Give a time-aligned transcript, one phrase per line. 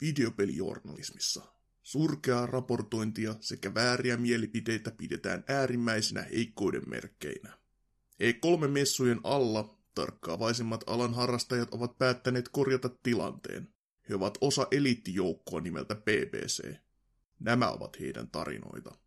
[0.00, 1.42] Videopelijournalismissa
[1.82, 7.58] surkeaa raportointia sekä vääriä mielipiteitä pidetään äärimmäisinä heikkouden merkkeinä.
[8.22, 13.68] E3-messujen alla tarkkaavaisimmat alan harrastajat ovat päättäneet korjata tilanteen.
[14.08, 16.74] He ovat osa eliittijoukkoa nimeltä BBC.
[17.38, 18.98] Nämä ovat heidän tarinoita.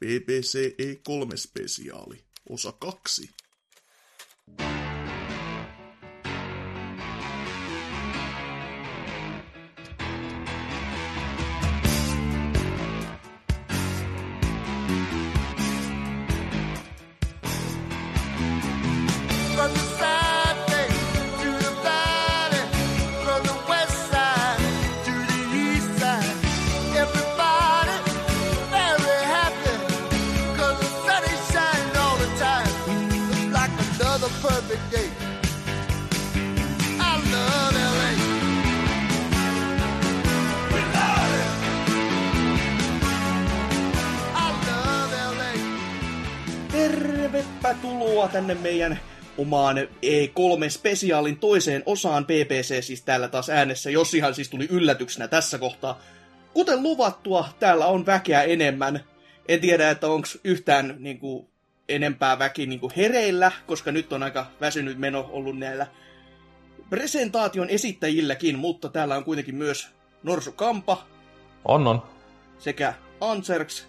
[0.00, 3.30] BBC E3-spesiaali, osa 2.
[49.48, 55.28] meidän omaan E3-spesiaalin toiseen osaan PPC, siis täällä taas äänessä, jos ihan siis tuli yllätyksenä
[55.28, 56.00] tässä kohtaa.
[56.54, 59.00] Kuten luvattua, täällä on väkeä enemmän.
[59.48, 61.48] En tiedä, että onko yhtään niin kuin,
[61.88, 65.86] enempää väki niin kuin hereillä, koska nyt on aika väsynyt meno ollut näillä
[66.90, 69.88] presentaation esittäjilläkin, mutta täällä on kuitenkin myös
[70.22, 71.06] Norsu Kampa
[71.64, 72.02] On, on.
[72.58, 73.88] sekä Anserks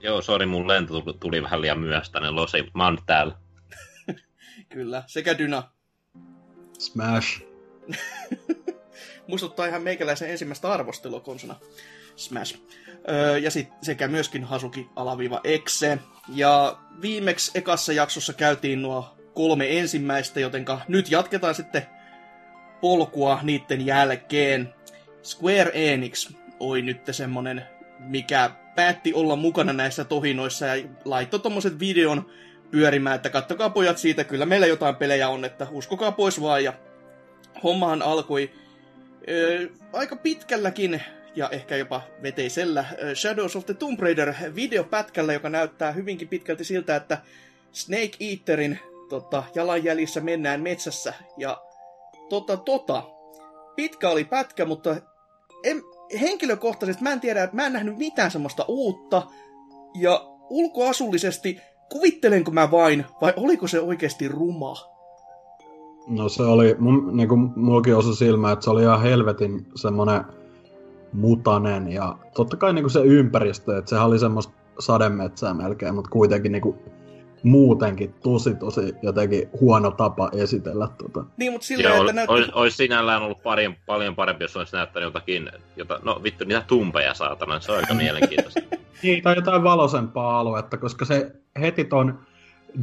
[0.00, 3.34] Joo, sori, mun lento tuli- tuli vähän liian myöhäistä, niin losi, mä oon täällä.
[4.68, 5.70] Kyllä, sekä Dyna.
[6.78, 7.42] Smash.
[9.26, 11.56] Muistuttaa ihan meikäläisen ensimmäistä arvostelua konsona.
[12.16, 12.58] Smash.
[13.08, 15.98] Öö, ja sit sekä myöskin Hasuki alaviiva Exe.
[16.34, 21.86] Ja viimeksi ekassa jaksossa käytiin nuo kolme ensimmäistä, jotenka nyt jatketaan sitten
[22.80, 24.74] polkua niiden jälkeen.
[25.22, 27.62] Square Enix oli nyt semmonen,
[27.98, 32.30] mikä päätti olla mukana näissä tohinoissa ja laittoi tommoset videon
[32.70, 36.64] pyörimään, että kattokaa pojat siitä, kyllä meillä jotain pelejä on, että uskokaa pois vaan.
[36.64, 36.72] Ja
[37.62, 38.50] hommahan alkoi
[39.28, 41.02] ö, aika pitkälläkin
[41.34, 42.84] ja ehkä jopa veteisellä
[43.14, 47.18] Shadows of the Tomb Raider videopätkällä, joka näyttää hyvinkin pitkälti siltä, että
[47.72, 51.14] Snake Eaterin tota, jalanjäljissä mennään metsässä.
[51.36, 51.62] Ja
[52.28, 53.02] tota, tota,
[53.76, 54.96] pitkä oli pätkä, mutta
[55.64, 55.82] en,
[56.20, 59.22] henkilökohtaisesti mä en tiedä, että mä en nähnyt mitään semmoista uutta.
[60.00, 64.74] Ja ulkoasullisesti kuvittelenko mä vain, vai oliko se oikeasti ruma?
[66.08, 70.24] No se oli, mun, niin kuin mullakin osui silmä, että se oli ihan helvetin semmonen
[71.12, 76.10] mutanen ja totta kai niin kuin se ympäristö, että sehän oli semmoista sademetsää melkein, mutta
[76.10, 76.78] kuitenkin niin kuin
[77.42, 81.24] muutenkin tosi tosi jotenkin huono tapa esitellä tota.
[81.36, 82.34] Niin, mutta silleen, Joo, että näytti...
[82.34, 86.64] olisi, olisi sinällään ollut paljon, paljon parempi, jos olisi näyttänyt jotakin, jota, no vittu, niitä
[86.66, 88.60] tumpeja saatana, se on aika mielenkiintoista.
[89.02, 92.18] Niin, tai jotain valoisempaa aluetta, koska se heti ton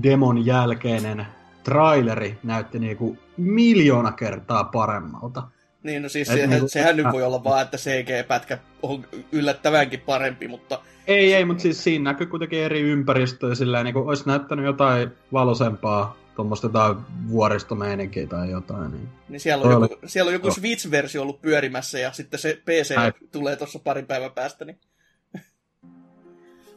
[0.04, 1.28] demon jälkeinen
[1.64, 5.44] traileri näytti niinku miljoona kertaa paremmalta.
[5.84, 10.00] Niin, no siis Et sehän, niinku- sehän nyt voi olla vaan, että CG-pätkä on yllättävänkin
[10.00, 14.28] parempi, mutta Ei, ei, mutta siis siinä näkyy kuitenkin eri ympäristöjä silleen, niin kuin olisi
[14.28, 16.98] näyttänyt jotain valoisempaa, tuommoista jotain
[17.30, 18.92] vuoristomeininkiä tai jotain.
[18.92, 19.10] Niin.
[19.30, 20.52] niin siellä, on Toi joku, siellä on joku.
[20.52, 23.14] Switch-versio ollut pyörimässä ja sitten se PC Ai.
[23.32, 24.80] tulee tuossa parin päivän päästä, niin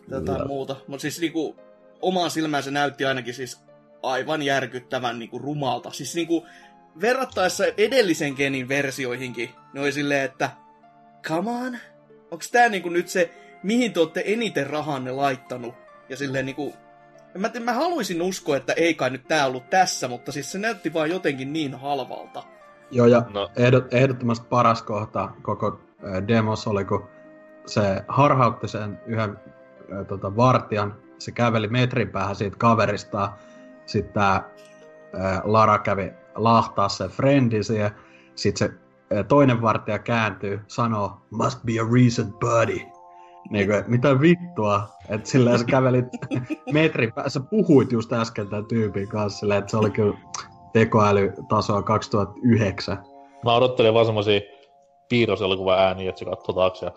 [0.08, 0.48] jotain Kyllä.
[0.48, 0.76] muuta.
[0.86, 1.56] Mutta siis niinku,
[2.02, 3.60] omaan silmään se näytti ainakin siis
[4.02, 5.90] aivan järkyttävän niinku rumalta.
[5.90, 6.46] Siis niinku,
[7.00, 10.50] verrattaessa edellisen genin versioihinkin, ne oli silleen, että
[11.22, 11.78] come on,
[12.30, 13.30] onks tää niinku nyt se,
[13.62, 15.74] mihin te olette eniten rahanne laittanut?
[16.08, 16.74] Ja silleen niinku,
[17.38, 20.94] mä, mä haluaisin uskoa, että ei kai nyt tää ollut tässä, mutta siis se näytti
[20.94, 22.42] vaan jotenkin niin halvalta.
[22.90, 27.08] Joo, ja No, ehdot, ehdottomasti paras kohta koko äh, demos oli, kun
[27.66, 33.32] se harhautti sen yhden äh, tota, vartijan, se käveli metrin päähän siitä kaverista,
[33.86, 37.90] sitten tämä äh, Lara kävi lahtaa sen friendin siihen,
[38.34, 38.74] sitten se
[39.16, 42.97] äh, toinen vartija kääntyy, sanoo, must be a recent buddy.
[43.50, 46.06] Niin kuin, mitä vittua, että silleen sä kävelit
[46.72, 50.18] metrin päässä, puhuit just äsken tämän tyypin kanssa, silleen, että se oli kyllä
[50.72, 53.04] tekoälytasoa 2009.
[53.44, 54.40] Mä odottelin vaan semmosia
[55.08, 56.92] piirroselokuva ääniä, että se katsoo taakse ja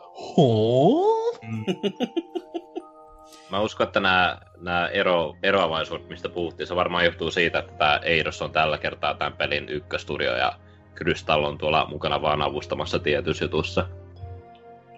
[3.51, 7.99] mä uskon, että nämä, nämä ero, eroavaisuudet, mistä puhuttiin, se varmaan johtuu siitä, että tämä
[8.03, 10.53] Eidos on tällä kertaa tämän pelin ykköstudio ja
[10.95, 13.87] Krystall on tuolla mukana vaan avustamassa tietyissä jutussa.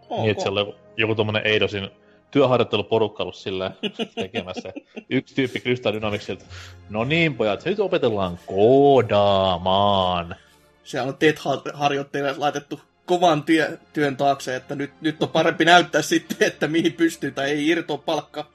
[0.10, 0.20] Ok.
[0.20, 1.90] Niin, että siellä on joku, tommonen Eidosin
[2.32, 3.72] työharjoitteluporukka ollut sillä
[4.16, 4.74] tekemässä.
[5.10, 6.46] Yksi tyyppi Crystal Dynamicsilta,
[6.90, 10.36] no niin pojat, nyt opetellaan koodaamaan.
[10.84, 16.48] siellä on TED-harjoittajille laitettu kovan työ, työn taakse, että nyt, nyt on parempi näyttää sitten,
[16.48, 18.46] että mihin pystyy tai ei irtoa palkka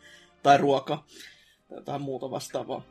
[0.42, 1.04] tai ruoka
[1.68, 2.82] tai jotain muuta vastaavaa.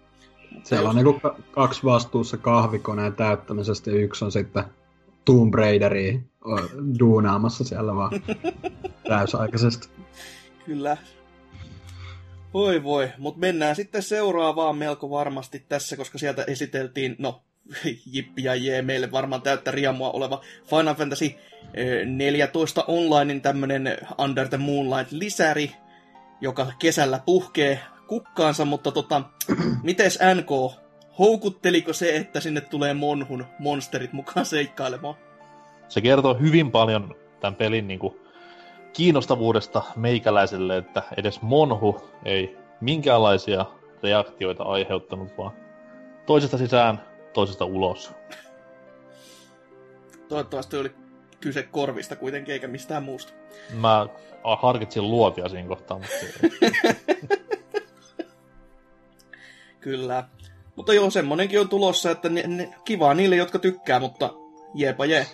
[0.63, 4.63] Siellä on ka- kaksi vastuussa kahvikoneen täyttämisestä ja yksi on sitten
[5.27, 6.19] Tomb Raideria
[7.00, 8.12] duunaamassa siellä vaan
[9.09, 9.89] täysaikaisesti.
[10.65, 10.97] Kyllä.
[12.53, 17.41] Voi voi, mutta mennään sitten seuraavaan melko varmasti tässä, koska sieltä esiteltiin, no,
[18.13, 21.25] jippi ja jee, meille varmaan täyttä riemua oleva Final Fantasy
[21.74, 25.71] eh, 14 Onlinein tämmönen Under the Moonlight-lisäri,
[26.41, 29.21] joka kesällä puhkee kukkaansa, mutta tota,
[29.83, 30.79] mites NK,
[31.19, 35.16] houkutteliko se, että sinne tulee Monhun monsterit mukaan seikkailemaan?
[35.88, 38.19] Se kertoo hyvin paljon tämän pelin niin kuin,
[38.94, 43.66] kiinnostavuudesta meikäläiselle, että edes Monhu ei minkäänlaisia
[44.04, 45.52] reaktioita aiheuttanut, vaan
[46.25, 47.02] toisesta sisään,
[47.34, 48.12] toisesta ulos.
[50.30, 50.92] Toivottavasti oli
[51.40, 53.34] kyse korvista kuitenkin, eikä mistään muusta.
[53.74, 54.08] Mä
[54.62, 56.16] harkitsin luotia siinä kohtaa, mutta
[59.80, 60.24] Kyllä.
[60.77, 64.33] Mutta joo, semmonenkin on tulossa, että ne, ne, kivaa niille, jotka tykkää, mutta
[64.74, 65.27] jeepa jee.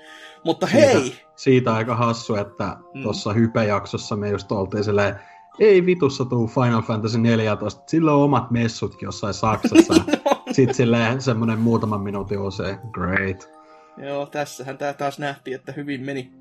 [0.44, 1.16] Mutta hei!
[1.36, 3.00] Siitä aika hassu, että Mm.
[3.00, 3.04] mm.
[3.04, 5.16] tuossa hypejaksossa me just oltiin silleen,
[5.60, 9.94] ei vitussa tuu Final Fantasy 14, sillä on omat messutkin jossain Saksassa.
[10.52, 13.50] Sitten silleen semmonen muutaman minuutin on se, great.
[13.98, 16.32] Joo, tässähän tää taas nähtiin, että hyvin meni.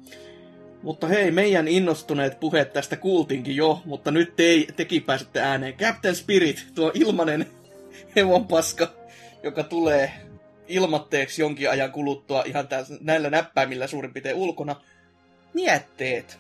[0.82, 5.74] Mutta hei, meidän innostuneet puheet tästä kuultiinkin jo, mutta nyt te, tekin pääsette ääneen.
[5.74, 7.46] Captain Spirit, tuo ilmanen
[8.16, 8.88] hevon paska,
[9.42, 10.12] joka tulee
[10.68, 14.76] ilmatteeksi jonkin ajan kuluttua ihan täs, näillä näppäimillä suurin piirtein ulkona.
[15.54, 16.38] Mietteet.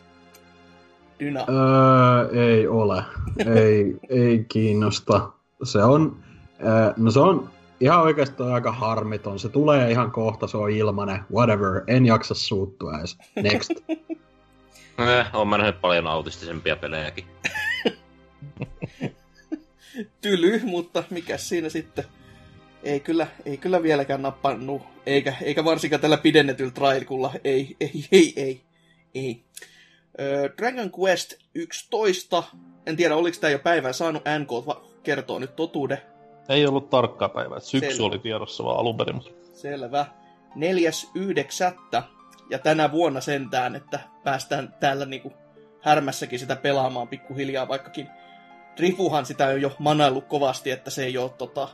[1.20, 1.40] Dyna.
[1.40, 3.02] Öö, ei ole.
[3.54, 5.32] Ei, ei kiinnosta.
[5.62, 6.16] Se on,
[6.64, 7.50] öö, no se on
[7.80, 9.38] ihan oikeastaan aika harmiton.
[9.38, 11.82] Se tulee ihan kohta, se on ilmanen, whatever.
[11.86, 13.18] En jaksa suuttua edes.
[13.42, 13.70] Next.
[14.98, 17.24] Eh, on mä nähnyt paljon autistisempia pelejäkin.
[20.20, 22.04] Tyly, mutta mikä siinä sitten?
[22.82, 27.32] Ei kyllä, ei kyllä vieläkään nappannu, eikä, eikä varsinkaan tällä pidennetyllä trailkulla.
[27.44, 28.60] Ei, ei, ei, ei,
[29.14, 29.42] ei.
[30.20, 32.42] Ö, Dragon Quest 11,
[32.86, 35.98] en tiedä oliko tämä jo päivän saanut, NK kertoo nyt totuuden.
[36.48, 37.60] ei ollut tarkkaa päivää.
[37.60, 38.06] Syksy Selvä.
[38.06, 39.22] oli tiedossa vaan alun perin.
[39.54, 40.06] Selvä.
[40.54, 42.02] 4.9.
[42.50, 45.32] Ja tänä vuonna sentään, että päästään täällä niinku
[45.80, 48.08] härmässäkin sitä pelaamaan pikkuhiljaa, vaikkakin
[48.76, 51.68] Drifuhan sitä on jo manaillut kovasti, että se ei ole, tota,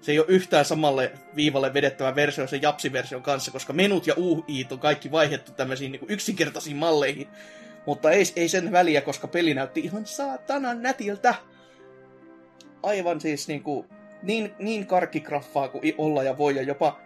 [0.00, 4.72] se ei ole yhtään samalle viivalle vedettävä versio sen Japsi-version kanssa, koska menut ja UIt
[4.72, 7.28] on kaikki vaihdettu tämmöisiin niin yksinkertaisiin malleihin.
[7.86, 11.34] Mutta ei, ei sen väliä, koska peli näytti ihan saatanan nätiltä.
[12.82, 13.86] Aivan siis niinku,
[14.22, 17.00] niin, niin karkkigraffaa kuin olla ja voi, ja jopa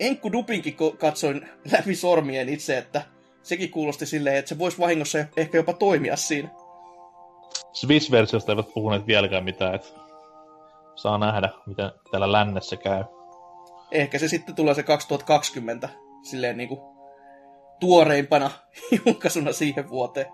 [0.00, 3.02] Enkku Dupinkin katsoin läpi sormien itse, että
[3.42, 6.48] sekin kuulosti silleen, että se voisi vahingossa ehkä jopa toimia siinä.
[7.72, 9.88] Swiss-versiosta eivät puhuneet vieläkään mitään, että
[10.94, 13.04] saa nähdä, miten täällä lännessä käy.
[13.90, 15.88] Ehkä se sitten tulee se 2020
[16.22, 16.80] silleen niinku
[17.80, 18.50] tuoreimpana
[19.06, 20.26] julkaisuna siihen vuoteen.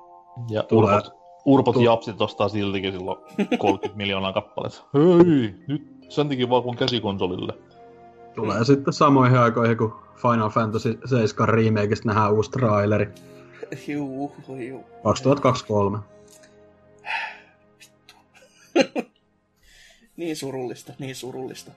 [0.50, 0.94] Ja Tulee.
[0.96, 1.14] urpot,
[1.44, 3.18] urpot Tu- japsit ostaa siltikin silloin
[3.58, 4.82] 30 miljoonaa kappaletta.
[4.94, 7.52] Hei, nyt sen takia vaan kun käsikonsolille.
[8.34, 13.08] Tulee sitten samoihin aikoihin, kun Final Fantasy 7 remakeista nähdään uusi traileri.
[13.88, 14.32] Juu,
[14.68, 14.84] juu.
[15.04, 15.98] 2023.
[20.16, 21.70] Niin surullista, niin surullista.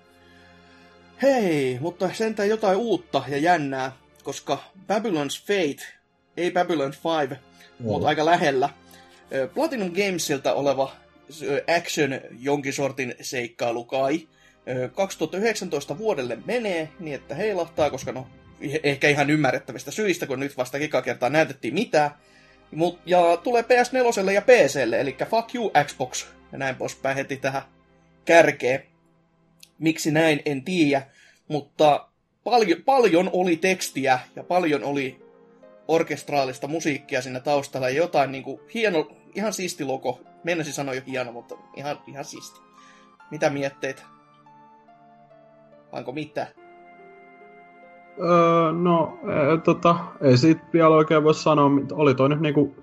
[1.21, 3.91] Hei, mutta sentään jotain uutta ja jännää,
[4.23, 5.85] koska Babylon's Fate,
[6.37, 6.93] ei Babylon
[7.29, 7.41] 5,
[7.79, 8.69] mutta aika lähellä.
[9.53, 10.91] Platinum Gamesilta oleva
[11.77, 14.27] action jonkin sortin seikkailu kai.
[14.67, 18.27] Ö, 2019 vuodelle menee niin, että heilahtaa, koska no
[18.61, 22.11] eh- ehkä ihan ymmärrettävistä syistä, kun nyt vasta eka kertaa näytettiin mitään.
[22.71, 27.61] Mut, ja tulee PS4 ja PClle, eli fuck you Xbox, ja näin poispäin heti tähän
[28.25, 28.83] kärkeen.
[29.79, 31.01] Miksi näin, en tiedä,
[31.47, 32.07] mutta
[32.43, 35.25] paljon, paljon oli tekstiä ja paljon oli
[35.87, 40.21] orkestraalista musiikkia siinä taustalla ja jotain niinku hieno, ihan siisti logo.
[40.43, 42.59] Mennäisin sanoa jo hieno, mutta ihan, ihan siisti.
[43.31, 44.01] Mitä mietteitä?
[45.91, 46.47] Onko mitään?
[48.19, 52.75] Öö, no, ee, tota, ei siitä vielä oikein voi sanoa, oli toi nyt niinku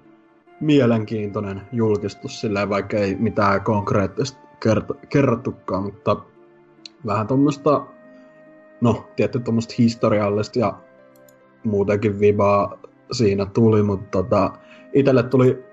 [0.60, 6.16] mielenkiintoinen julkistus silleen, vaikka ei mitään konkreettista kert- kerrottukaan, mutta
[7.06, 7.86] vähän tuommoista,
[8.80, 10.78] no, tietty tuommoista historiallista ja
[11.64, 12.78] muutenkin vibaa
[13.12, 14.52] siinä tuli, mutta tota,
[14.92, 15.64] itelle tuli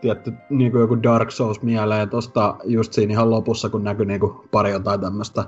[0.00, 4.20] tietty niin kuin joku Dark Souls mieleen tosta just siinä ihan lopussa, kun näkyi niin
[4.20, 5.44] kuin pari jotain tämmöistä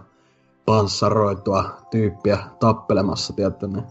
[0.66, 3.84] panssaroitua tyyppiä tappelemassa, tietty, niin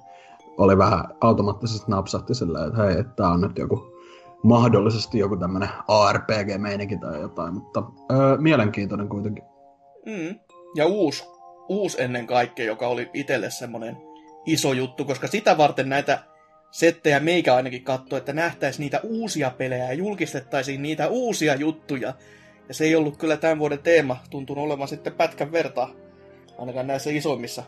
[0.57, 3.98] oli vähän automaattisesti napsahti silleen, että hei, tää on nyt joku
[4.43, 9.43] mahdollisesti joku tämmönen ARPG-meininki tai jotain, mutta öö, mielenkiintoinen kuitenkin.
[10.05, 10.39] Mm.
[10.75, 11.23] Ja uusi,
[11.69, 13.97] uusi ennen kaikkea, joka oli itselle semmoinen
[14.45, 16.19] iso juttu, koska sitä varten näitä
[16.71, 22.13] settejä meikä ainakin katsoi, että nähtäisiin niitä uusia pelejä ja julkistettaisiin niitä uusia juttuja.
[22.67, 25.91] Ja se ei ollut kyllä tämän vuoden teema, tuntunut olevan sitten pätkän vertaa,
[26.57, 27.63] ainakaan näissä isoimmissa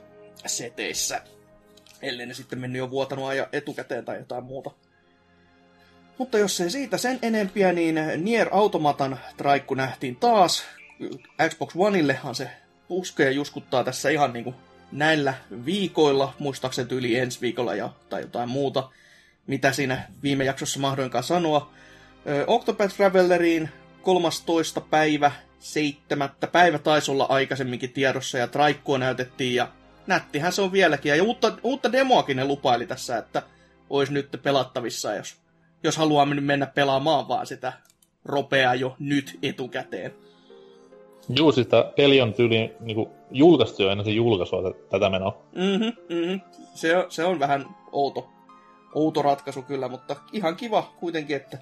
[0.45, 1.21] seteissä.
[2.01, 4.71] Ellei ne sitten mennyt jo vuotanut ajan etukäteen tai jotain muuta.
[6.17, 10.63] Mutta jos ei siitä sen enempiä, niin Nier Automatan traikku nähtiin taas.
[11.49, 12.49] Xbox Oneillehan se
[12.87, 14.55] puskee ja juskuttaa tässä ihan niinku
[14.91, 15.33] näillä
[15.65, 18.89] viikoilla, muistaakseni yli ensi viikolla ja, tai jotain muuta,
[19.47, 21.71] mitä siinä viime jaksossa mahdoinkaan sanoa.
[22.47, 23.69] Octopath Traveleriin
[24.01, 24.81] 13.
[24.81, 26.29] päivä, 7.
[26.51, 29.67] päivä taisi olla aikaisemminkin tiedossa ja Traikkua näytettiin ja
[30.07, 31.17] nättihän se on vieläkin.
[31.17, 33.43] Ja uutta, uutta demoakin ne lupaili tässä, että
[33.89, 35.35] olisi nyt pelattavissa, jos,
[35.83, 37.73] jos haluaa mennä pelaamaan vaan sitä
[38.25, 40.13] ropeaa jo nyt etukäteen.
[41.29, 45.41] Juu, siis tää peli on tyyli niinku, julkaistu jo ennen sen julkaisua tä- tätä menoa.
[45.55, 46.61] Mhm, mhm.
[46.73, 48.29] Se, on, se on vähän outo,
[48.95, 51.57] outo ratkaisu kyllä, mutta ihan kiva kuitenkin, että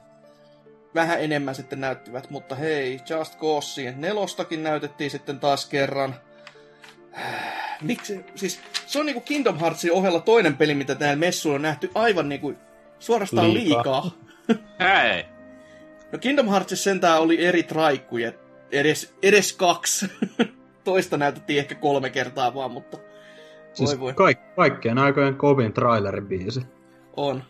[0.95, 2.29] vähän enemmän sitten näyttivät.
[2.29, 6.15] Mutta hei, Just Causein nelostakin näytettiin sitten taas kerran.
[7.81, 8.25] Miksi?
[8.35, 12.29] Siis se on niinku Kingdom Heartsin ohella toinen peli, mitä täällä messuilla on nähty aivan
[12.29, 12.53] niinku
[12.99, 14.01] suorastaan Liikaa.
[14.03, 14.11] liikaa.
[14.79, 15.25] Hei!
[16.11, 18.31] No Kingdom Heartsissa sentään oli eri traikkuja,
[18.71, 20.05] edes, edes kaksi.
[20.83, 22.97] Toista näytettiin ehkä kolme kertaa vaan, mutta
[23.73, 24.13] Siis voi voi.
[24.13, 26.61] Kaik- kaikkien aikojen kovin traileribiisi.
[27.15, 27.43] On.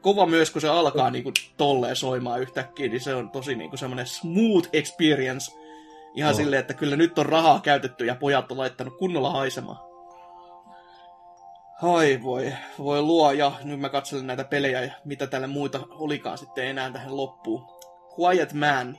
[0.00, 4.06] Kova myös, kun se alkaa niinku tolleen soimaan yhtäkkiä, niin se on tosi niinku semmoinen
[4.06, 5.52] smooth experience.
[6.14, 6.36] Ihan On.
[6.36, 9.78] silleen, että kyllä nyt on rahaa käytetty ja pojat on laittanut kunnolla haisemaan.
[11.82, 16.38] Hai voi, voi luo ja nyt mä katselen näitä pelejä ja mitä täällä muita olikaan
[16.38, 17.62] sitten enää tähän loppuun.
[18.18, 18.98] Quiet Man.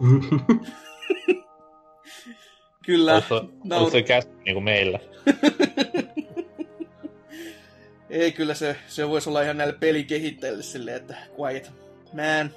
[2.86, 3.22] Kyllä.
[3.64, 4.98] Naur- olis se käs niinku meillä.
[8.10, 11.72] Ei, kyllä se, se voisi olla ihan näille pelikehittäjille silleen, että quiet
[12.12, 12.50] man.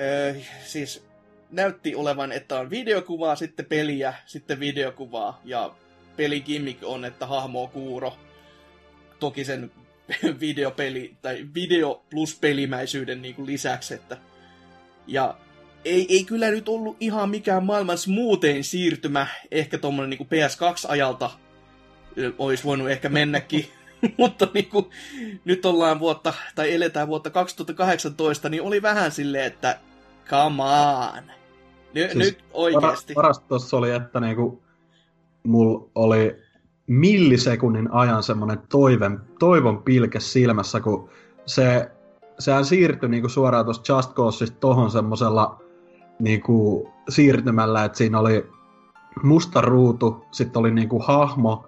[0.00, 1.06] Öö, siis
[1.50, 5.40] näytti olevan, että on videokuvaa, sitten peliä, sitten videokuvaa.
[5.44, 5.74] Ja
[6.16, 8.12] peligimmick on, että hahmo on kuuro.
[9.22, 9.70] Toki sen
[10.40, 14.16] videopeli, tai video plus pelimäisyyden niin kuin lisäksi, että
[15.06, 15.34] ja
[15.84, 19.26] ei, ei kyllä nyt ollut ihan mikään maailman smoothein siirtymä.
[19.50, 21.30] Ehkä tuommoinen niin PS2-ajalta
[22.18, 23.66] ö, olisi voinut ehkä mennäkin.
[24.18, 24.86] Mutta niin kuin,
[25.44, 29.80] nyt ollaan vuotta, tai eletään vuotta 2018, niin oli vähän silleen, että
[30.28, 31.22] come on.
[31.94, 33.14] Ny, Siis nyt oikeasti.
[33.14, 34.62] Paras tossa oli, että niinku,
[35.42, 36.41] mulla oli
[36.86, 41.08] millisekunnin ajan semmoinen toivon, toivon pilke silmässä, kun
[41.46, 41.90] se,
[42.38, 45.62] sehän siirtyi niinku suoraan tuosta Just Causeista tohon semmosella
[46.18, 48.50] niinku siirtymällä, että siinä oli
[49.22, 51.66] musta ruutu, sitten oli niinku hahmo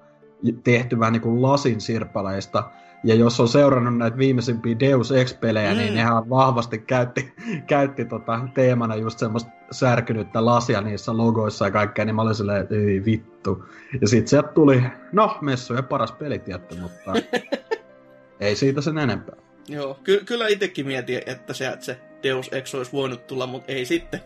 [0.64, 2.70] tehty vähän niinku lasin sirpaleista,
[3.04, 5.76] ja jos on seurannut näitä viimeisimpiä Deus Ex-pelejä, Mm.
[5.76, 5.80] mm.
[5.80, 7.34] niin nehän vahvasti käytti,
[7.66, 12.60] käytti tota teemana just semmoista särkynyttä lasia niissä logoissa ja kaikkea, niin mä olin silleen,
[12.62, 13.64] että ei vittu.
[14.00, 14.82] Ja sit sieltä tuli,
[15.12, 17.12] no, messujen paras peli tietty, mutta
[18.40, 19.34] ei siitä sen enempää.
[19.68, 23.84] Joo, ky- kyllä itsekin mietin, että se, se Deus Ex olisi voinut tulla, mutta ei
[23.84, 24.20] sitten.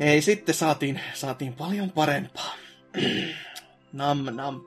[0.00, 2.54] Ei sitten, saatiin, saatiin paljon parempaa.
[3.92, 4.60] nam, nam.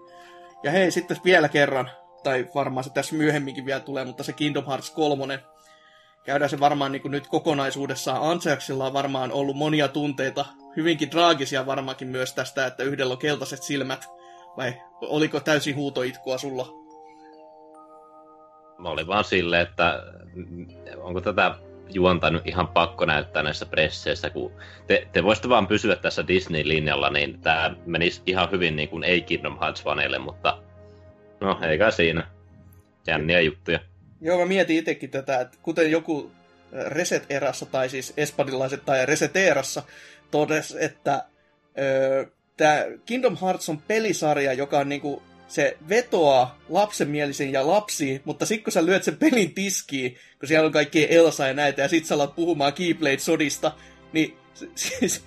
[0.64, 1.90] Ja hei, sitten vielä kerran,
[2.24, 5.40] tai varmaan se tässä myöhemminkin vielä tulee, mutta se Kingdom Hearts 3.
[6.24, 8.32] Käydään se varmaan niin kuin nyt kokonaisuudessaan.
[8.32, 10.46] Anseaksilla on varmaan ollut monia tunteita,
[10.76, 14.08] hyvinkin traagisia varmaankin myös tästä, että yhdellä on keltaiset silmät.
[14.58, 16.68] Vai oliko täysin huutoitkua sulla?
[18.78, 20.04] Mä olin vaan silleen, että
[20.98, 21.56] onko tätä
[21.94, 24.52] juonta nyt ihan pakko näyttää näissä presseissä, kun
[24.88, 29.22] te, te voisitte vaan pysyä tässä Disney-linjalla, niin tämä menisi ihan hyvin niin kuin ei
[29.22, 30.58] Kingdom Hearts-faneille, mutta
[31.42, 32.28] no eikä siinä.
[33.08, 33.80] Jänniä juttuja.
[34.22, 36.32] Joo, mä mietin itsekin tätä, että kuten joku
[36.74, 39.84] äh, Reset-erässä, tai siis espanjalaiset tai Reset-erassa,
[40.32, 41.26] todes, että
[42.58, 48.64] tämä Kingdom Hearts on pelisarja, joka on niinku, se vetoaa lapsenmielisiin ja lapsiin, mutta sitten
[48.64, 52.06] kun sä lyöt sen pelin tiskiin, kun siellä on kaikkea Elsa ja näitä, ja sit
[52.06, 53.72] sä alat puhumaan Keyblade-sodista,
[54.14, 54.38] niin
[54.76, 55.24] siis,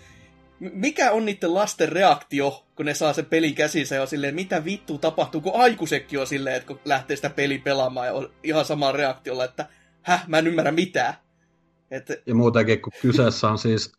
[0.73, 4.65] mikä on niiden lasten reaktio, kun ne saa sen pelin käsinsä ja on silleen, mitä
[4.65, 8.65] vittu tapahtuu, kun aikuisetkin on silleen, että kun lähtee sitä peliä pelaamaan ja on ihan
[8.65, 9.67] samalla reaktiolla, että
[10.03, 11.15] häh, mä en ymmärrä mitään.
[11.91, 13.93] Että, Ja muutenkin, kun kyseessä on siis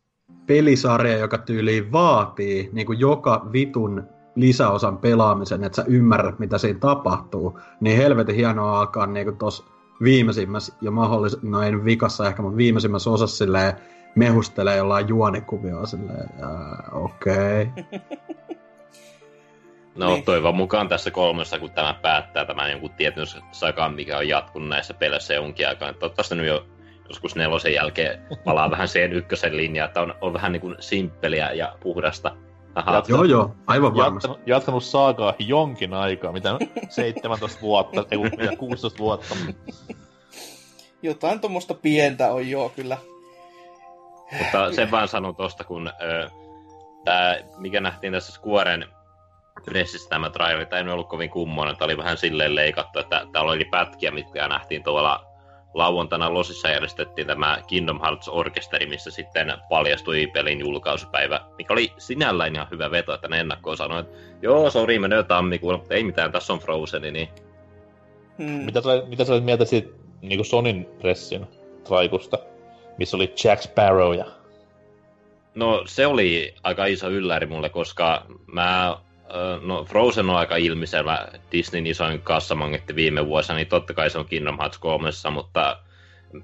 [0.48, 6.80] pelisarja, joka tyyliin vaatii niin kuin joka vitun lisäosan pelaamisen, että sä ymmärrät, mitä siinä
[6.80, 9.64] tapahtuu, niin helvetin hienoa alkaa niinku tossa
[10.04, 11.42] viimeisimmässä ja mahdollis...
[11.42, 13.74] no nyt vikassa ehkä, mutta viimeisimmässä osassa silleen
[14.16, 16.30] mehustelee jollain juonikuvioa silleen,
[16.92, 17.68] okei.
[17.92, 18.02] Okay.
[19.96, 20.24] No niin.
[20.24, 24.94] toivon mukaan tässä kolmessa, kun tämä päättää tämän jonkun tietyn sakan, mikä on jatkunut näissä
[24.94, 25.92] peleissä jonkin aikaa.
[25.92, 26.66] Niin toivottavasti nyt jo
[27.10, 31.52] joskus nelosen jälkeen palaa vähän siihen ykkösen linjaan, että on, on vähän niin kuin simppeliä
[31.52, 32.36] ja puhdasta.
[32.76, 33.04] Aha.
[33.08, 34.28] Joo, joo, aivan varmasti.
[34.28, 39.36] Jatkanut, jatkanut saakaa jonkin aikaa, mitä 17 vuotta, ei 16 vuotta.
[41.02, 42.98] Jotain tuommoista pientä on joo kyllä.
[44.38, 46.30] Mutta sen vaan sanon tosta, kun ö,
[47.06, 48.86] tää, mikä nähtiin tässä Squaren
[49.66, 53.52] pressissä tämä traileri, tämä ei ollut kovin kummonen, tämä oli vähän silleen leikattu, että täällä
[53.52, 55.26] oli pätkiä, mitkä nähtiin tuolla
[55.74, 62.56] lauantaina Losissa järjestettiin tämä Kingdom Hearts Orkesteri, missä sitten paljastui pelin julkaisupäivä, mikä oli sinällään
[62.56, 66.32] ihan hyvä veto, että ne ennakkoon sanoi, että joo, sori, menee tammikuulla, mutta ei mitään,
[66.32, 67.30] tässä on Frozen, niin...
[68.38, 68.66] Hmm.
[68.66, 69.90] Mitä, sä, mitä sä olit mieltä siitä
[70.22, 71.48] niin Sonin pressin
[71.84, 72.40] traikusta,
[72.98, 74.26] missä oli Jack Sparrow ja...
[75.56, 78.98] No se oli aika iso ylläri mulle, koska mä
[79.62, 84.26] no Frozen on aika ilmiselvä Disneyn isoin kassamangetti viime vuosina, niin totta kai se on
[84.26, 85.80] Kingdom Hearts 3, mutta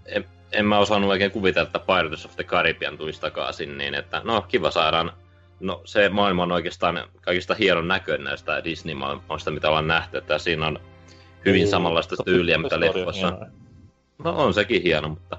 [0.06, 4.22] en, en mä osannut oikein kuvitella, että Pirates of the Caribbean tulisi takaisin, niin että
[4.24, 5.12] no kiva saadaan
[5.60, 10.68] No se maailma on oikeastaan kaikista hienon näköinen näistä Disney-maailmoista, mitä ollaan nähty, että siinä
[10.68, 10.79] on
[11.46, 13.38] hyvin mm, samanlaista tyyliä, mitä leffoissa.
[14.24, 15.38] No on sekin hieno, mutta...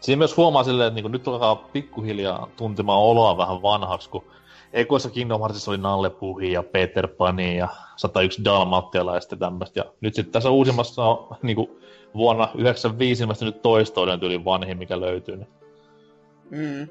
[0.00, 4.24] Siinä myös huomaa silleen, että niin nyt alkaa pikkuhiljaa tuntemaan oloa vähän vanhaksi, kun
[4.72, 9.80] Ekoissa Kingdom Heartsissa oli Nalle Puhi ja Peter Pani ja 101 Dalmattialaista ja tämmöistä.
[9.80, 11.70] Ja nyt sitten tässä uusimmassa on niin kuin
[12.14, 15.36] vuonna 95 nyt toistoinen tyyli vanhin, mikä löytyy.
[15.36, 15.48] Niin.
[16.50, 16.88] Mm.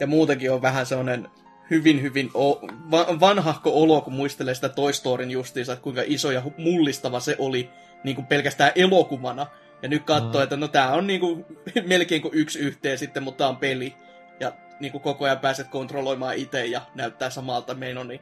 [0.00, 1.28] Ja muutenkin on vähän sellainen
[1.70, 2.60] hyvin, hyvin o-
[2.90, 7.70] va- vanhahko olo, kun muistelee sitä Toy Storyn justiinsa, kuinka iso ja mullistava se oli
[8.04, 9.46] niin kuin pelkästään elokuvana.
[9.82, 10.42] Ja nyt katsoo, mm.
[10.42, 11.46] että no tää on niin kuin,
[11.86, 13.94] melkein kuin yksi yhteen sitten, mutta tää on peli.
[14.40, 18.20] Ja niin kuin koko ajan pääset kontrolloimaan itse ja näyttää samalta meno, niin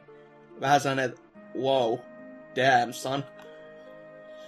[0.61, 1.21] vähän sellainen, että
[1.61, 1.97] wow,
[2.55, 3.25] damn son.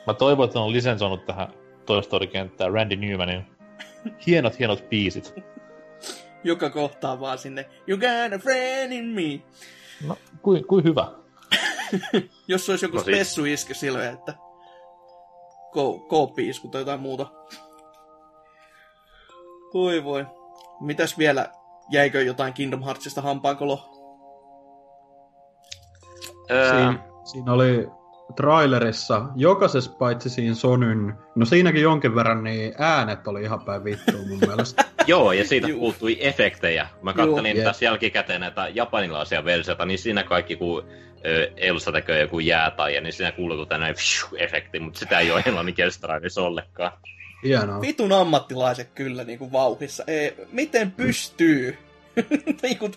[0.07, 1.47] Mä toivon, että on lisensoinut tähän
[1.85, 3.45] Toy Story-kenttään Randy Newmanin
[4.27, 5.35] hienot, hienot biisit.
[6.43, 9.41] Joka kohtaa vaan sinne, you got a friend in me.
[10.07, 11.11] No, kuin, kuin hyvä.
[12.47, 14.33] Jos olisi joku no, siis- spessu iske silleen, että
[16.07, 17.25] kooppi-isku tai jotain muuta.
[19.73, 20.25] Voi voi.
[20.79, 21.49] Mitäs vielä
[21.89, 23.79] jäikö jotain Kingdom Heartsista hampaankolo?
[26.47, 27.87] Siin, siinä oli
[28.35, 34.27] trailerissa, jokaisessa paitsi siinä Sonyn, no siinäkin jonkin verran, niin äänet oli ihan päin vittuun
[34.27, 34.85] mun mielestä.
[35.07, 36.87] Joo, ja siitä puuttui efektejä.
[37.01, 40.83] Mä kattelin tässä jälkikäteen näitä japanilaisia versioita, niin siinä kaikki kun
[41.57, 43.95] Elsa tekee joku jäätaija, niin siinä kuuluu tämmöinen
[44.37, 46.07] efekti, mutta sitä ei ole englanninkielistä
[46.41, 46.91] ollenkaan.
[47.43, 47.81] Hienoa.
[47.81, 50.03] Vitun ammattilaiset kyllä niin kuin vauhissa.
[50.07, 51.77] Ei, miten pystyy
[52.63, 52.93] niin kuin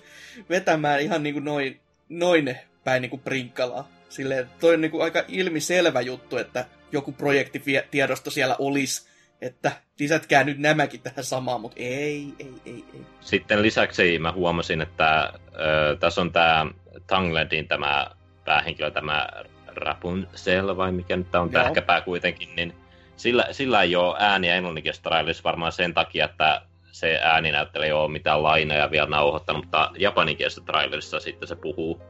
[0.51, 3.89] vetämään ihan niin kuin noin, noin päin niin kuin prinkkalaa.
[4.11, 10.45] Silleen, toi on niin kuin aika ilmiselvä juttu, että joku projektitiedosto siellä olisi, että lisätkää
[10.45, 13.01] nyt nämäkin tähän samaan, mutta ei, ei, ei, ei.
[13.21, 16.67] Sitten lisäksi mä huomasin, että ö, tässä on tämä
[17.07, 18.11] Tangledin tämä
[18.45, 19.29] päähenkilö, tämä
[19.67, 22.75] Rapunzel, vai mikä nyt on tähkäpää kuitenkin, niin
[23.17, 28.43] sillä, sillä ei ole ääniä englanninkielisessä varmaan sen takia, että se ääninäyttelijä ei ole mitään
[28.43, 32.03] lainoja vielä nauhoittanut, mutta japaninkielisessä trailerissa sitten se puhuu.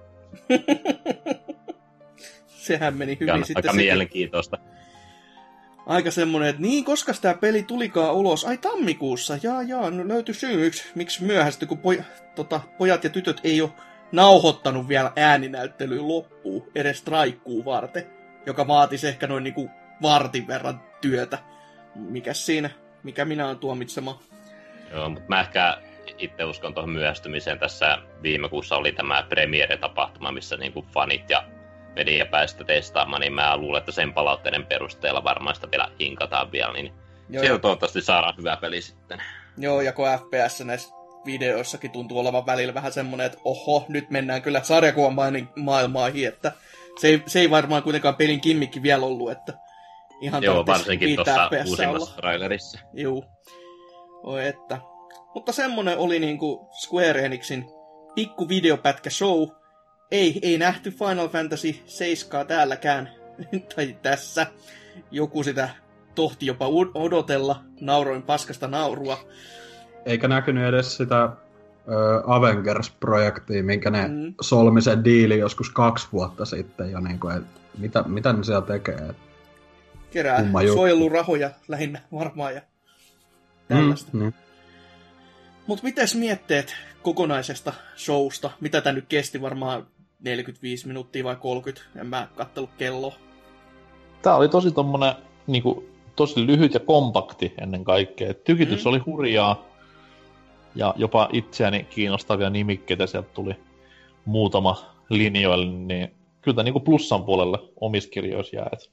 [2.61, 3.65] Sehän meni hyvin Aika sitten.
[3.65, 4.59] Aika mielenkiintoista.
[5.87, 8.45] Aika semmonen, että niin, koska tämä peli tulikaan ulos?
[8.45, 12.03] Ai tammikuussa, jaa jaa, no löytyi syy miksi, miksi myöhästy, kun poj,
[12.35, 13.71] tota, pojat ja tytöt ei ole
[14.13, 18.07] nauhoittanut vielä ääninäyttelyä loppuun, edes traikkuu varten,
[18.47, 19.71] joka vaatisi ehkä noin niinku
[20.03, 21.39] vartin verran työtä.
[21.95, 22.71] Mikä siinä?
[23.03, 24.23] Mikä minä olen tuomitsema?
[24.91, 25.77] Joo, mutta mä ehkä
[26.19, 27.59] itse uskon tuohon myöhästymiseen.
[27.59, 31.45] Tässä viime kuussa oli tämä premiere-tapahtuma, missä niinku fanit ja
[31.95, 36.73] media päästä testaamaan, niin mä luulen, että sen palautteiden perusteella varmaan sitä vielä hinkataan vielä,
[36.73, 36.93] niin
[37.29, 39.23] Joo, sieltä toivottavasti saadaan hyvä peli sitten.
[39.59, 40.95] Joo, ja kun FPS näissä
[41.27, 45.15] videoissakin tuntuu olevan välillä vähän semmoinen, että oho, nyt mennään kyllä sarjakuvan
[45.57, 46.53] maailmaahin, että
[47.01, 49.53] se ei, se ei varmaan kuitenkaan pelin kimmikki vielä ollut, että
[50.21, 52.79] ihan Joo, varsinkin tuossa uusimmassa trailerissa.
[52.93, 53.25] Joo.
[54.23, 54.79] Oi että.
[55.35, 57.65] Mutta semmonen oli niinku Square Enixin
[58.15, 59.49] pikku videopätkä show.
[60.11, 63.11] Ei, ei nähty Final Fantasy 7 täälläkään.
[63.77, 64.47] tai tässä.
[65.11, 65.69] Joku sitä
[66.15, 67.63] tohti jopa odotella.
[67.81, 69.19] Nauroin paskasta naurua.
[70.07, 71.33] Eikä näkynyt edes sitä ö,
[72.27, 74.15] Avengers-projektiin, minkä ne Mm.
[74.15, 74.35] mm.
[74.41, 76.91] solmi sen diili joskus kaksi vuotta sitten.
[76.93, 77.45] Ja niin kuin, et,
[77.79, 78.95] mitä, mitä ne siellä tekee?
[78.95, 79.17] Et,
[80.11, 80.75] Kerää Kumma juttu.
[80.77, 82.61] suojelurahoja lähinnä varmaan ja
[83.69, 84.11] tällaista.
[84.13, 84.35] mm, niin.
[85.67, 88.51] Mutta mites mietteet kokonaisesta showsta?
[88.61, 89.43] Mitä tämä nyt kesti?
[89.43, 89.87] Varmaan
[90.21, 92.01] 45 minuuttia vai 30?
[92.01, 93.15] En mä kattellut kello.
[94.23, 95.15] Tää oli tosi tommonen,
[95.47, 95.85] niinku,
[96.17, 98.31] tosi lyhyt ja kompakti ennen kaikkea.
[98.31, 98.89] Et Tykitys Mm.
[98.89, 99.65] oli hurjaa
[100.75, 103.55] ja jopa itseäni kiinnostavia nimikkeitä sieltä tuli
[104.25, 108.69] muutama linjoille, niin kyllä tää niinku plussan puolelle omissa kirjoissa jää.
[108.73, 108.91] Et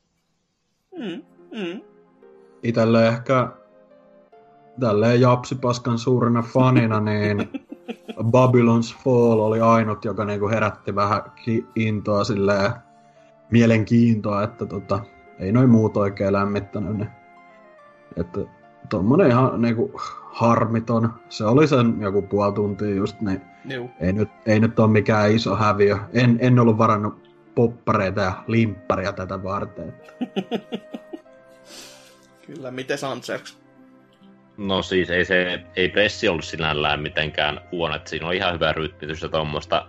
[0.98, 1.82] Mm, mm.
[2.64, 3.50] Itelle ehkä
[4.80, 7.38] tälleen Japsipaskan suurena fanina, niin
[8.24, 12.72] Babylon's Fall oli ainut, joka niinku herätti vähän ki- intoa silleen,
[13.52, 15.00] mielenkiintoa, että tota,
[15.40, 17.08] ei noin muut oikein lämmittänyt ne.
[18.16, 18.40] Että
[18.90, 19.92] tommonen ihan niinku
[20.32, 21.14] harmiton.
[21.30, 23.90] Se oli sen joku puoli tuntia just, niin Juu.
[24.00, 25.98] ei nyt, ei nyt ole mikään iso häviö.
[26.14, 29.94] En, en ollut varannut poppareita ja limpparia tätä varten.
[32.46, 33.58] Kyllä, miten Sanserks?
[34.58, 38.72] No siis ei se, ei pressi ollut sinällään mitenkään huono, että siinä oli ihan hyvä
[38.72, 39.88] rytmitys ja tuommoista.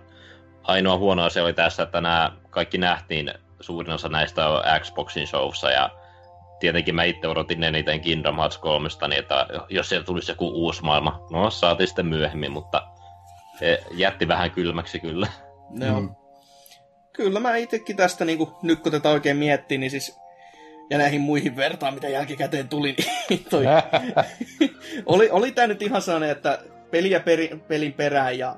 [0.63, 5.71] Ainoa huono asia oli tässä, että nämä kaikki nähtiin, suurin osa näistä on Xboxin showssa
[5.71, 5.89] ja
[6.59, 10.83] tietenkin mä itse odotin eniten Kingdom Hearts 3, niin että jos siellä tulisi joku uusi
[10.83, 12.87] maailma, no saatiin sitten myöhemmin, mutta
[13.91, 15.27] jätti vähän kylmäksi kyllä.
[15.85, 16.01] Joo.
[16.01, 16.09] Mm.
[17.13, 20.19] Kyllä mä itsekin tästä niinku, nyt kun tätä oikein miettii, niin siis
[20.89, 22.95] ja näihin muihin vertaan, mitä jälkikäteen tuli,
[23.29, 23.63] niin toi,
[25.05, 26.59] oli, oli tää nyt ihan sellainen, että
[26.91, 28.55] peliä peri, pelin perään ja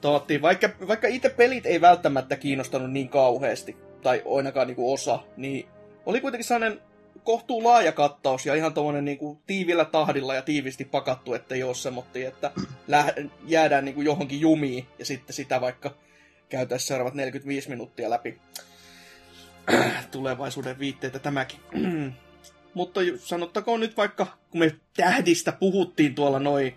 [0.00, 5.68] toottiin, vaikka, vaikka itse pelit ei välttämättä kiinnostanut niin kauheasti, tai ainakaan niinku osa, niin
[6.06, 6.80] oli kuitenkin sellainen
[7.24, 12.24] kohtuu laaja kattaus ja ihan tuommoinen niinku tiivillä tahdilla ja tiivisti pakattu, ettei ole semmotti,
[12.24, 12.50] että
[13.46, 15.94] jäädään niinku johonkin jumiin ja sitten sitä vaikka
[16.48, 18.40] käytäisiin seuraavat 45 minuuttia läpi
[20.10, 21.60] tulevaisuuden viitteitä tämäkin.
[22.74, 26.74] Mutta sanottakoon nyt vaikka, kun me tähdistä puhuttiin tuolla noin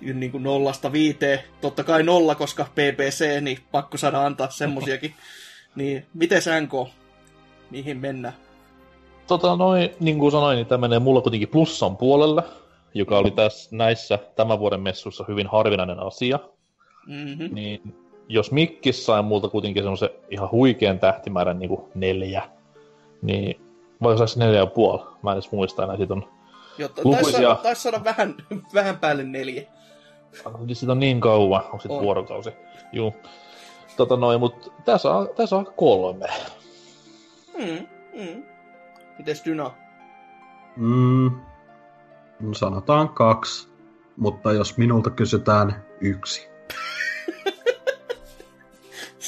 [0.00, 5.14] niin kuin nollasta viiteen, totta kai nolla, koska PPC, niin pakko saada antaa semmosiakin.
[5.76, 6.88] niin miten NK?
[7.70, 8.34] Mihin mennään?
[9.26, 12.42] Tota noin, niin kuin sanoin, niin tämä menee mulla kuitenkin plussan puolelle,
[12.94, 16.38] joka oli tässä näissä tämän vuoden messuissa hyvin harvinainen asia.
[17.06, 17.54] Mm-hmm.
[17.54, 22.42] Niin jos Mikkis sai multa kuitenkin semmoisen ihan huikean tähtimäärän niin kuin neljä,
[23.22, 23.60] niin
[24.02, 25.02] vai saisi neljä ja puoli?
[25.22, 26.28] Mä en edes muista enää, siitä on,
[26.78, 28.34] Jotta Lukuisia- taisi saada, tais saada vähän,
[28.74, 29.62] vähän päälle neljä.
[30.72, 32.02] siitä on niin kauan, onko sitten On.
[32.04, 32.50] vuorokausi?
[32.92, 33.14] Juu.
[33.96, 36.26] Tota noin, mutta tässä on, tässä on kolme.
[37.58, 37.86] Mm,
[38.20, 38.42] mm.
[39.18, 39.70] Mites Dyna?
[40.76, 41.30] Mm,
[42.40, 43.68] no sanotaan kaksi,
[44.16, 46.48] mutta jos minulta kysytään yksi.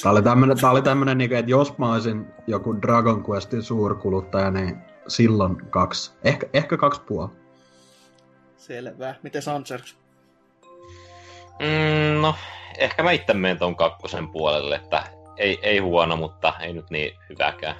[0.02, 4.50] Tämä oli tämmönen, tää oli tämmönen niinku, että jos mä olisin joku Dragon Questin suurkuluttaja,
[4.50, 6.12] niin silloin kaksi.
[6.24, 7.30] Ehkä, ehkä kaksi puoli.
[8.56, 9.14] Selvä.
[9.22, 9.96] Miten Sanserks?
[11.58, 12.34] Mm, no,
[12.78, 15.02] ehkä mä itse menen ton kakkosen puolelle, että
[15.36, 17.76] ei, ei huono, mutta ei nyt niin hyväkään.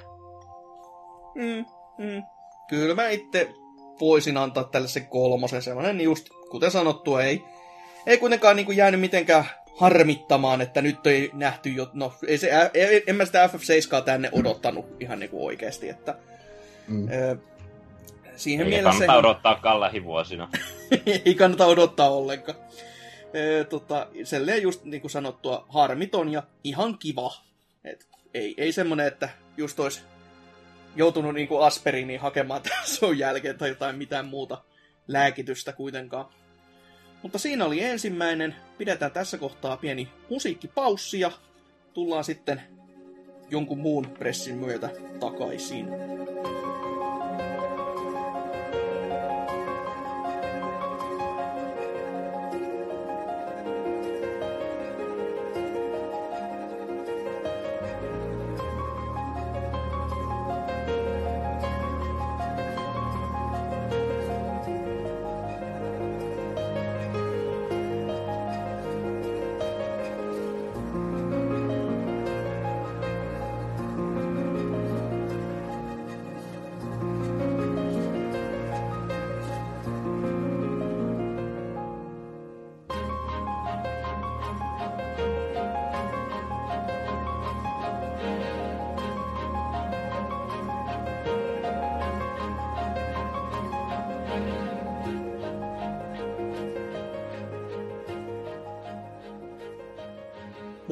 [1.35, 1.65] Mm,
[1.97, 2.23] mm.
[2.69, 3.53] Kyllä mä itse
[3.99, 7.43] voisin antaa tälle sen kolmosen semmoinen just, kuten sanottua, ei,
[8.05, 9.45] ei kuitenkaan niin kuin jäänyt mitenkään
[9.77, 14.29] harmittamaan, että nyt ei nähty jo, no ei se, ei, en mä sitä FF7 tänne
[14.31, 16.15] odottanut ihan niin kuin oikeasti, että
[16.87, 17.07] Mm.
[17.11, 17.37] ö,
[18.35, 20.49] siihen Eikä mielessä kannata odottaa lähivuosina.
[21.25, 22.57] ei kannata odottaa ollenkaan.
[23.35, 27.33] Ö, tota, selleen just niin kuin sanottua, harmiton ja ihan kiva.
[27.83, 30.01] Et ei, ei semmonen, että just olisi
[30.95, 32.61] joutunut niin kuin aspiriiniin hakemaan
[32.99, 34.61] tämän jälkeen tai jotain mitään muuta
[35.07, 36.25] lääkitystä kuitenkaan.
[37.23, 38.55] Mutta siinä oli ensimmäinen.
[38.77, 41.31] Pidetään tässä kohtaa pieni musiikkipaussi ja
[41.93, 42.61] tullaan sitten
[43.49, 45.87] jonkun muun pressin myötä takaisin.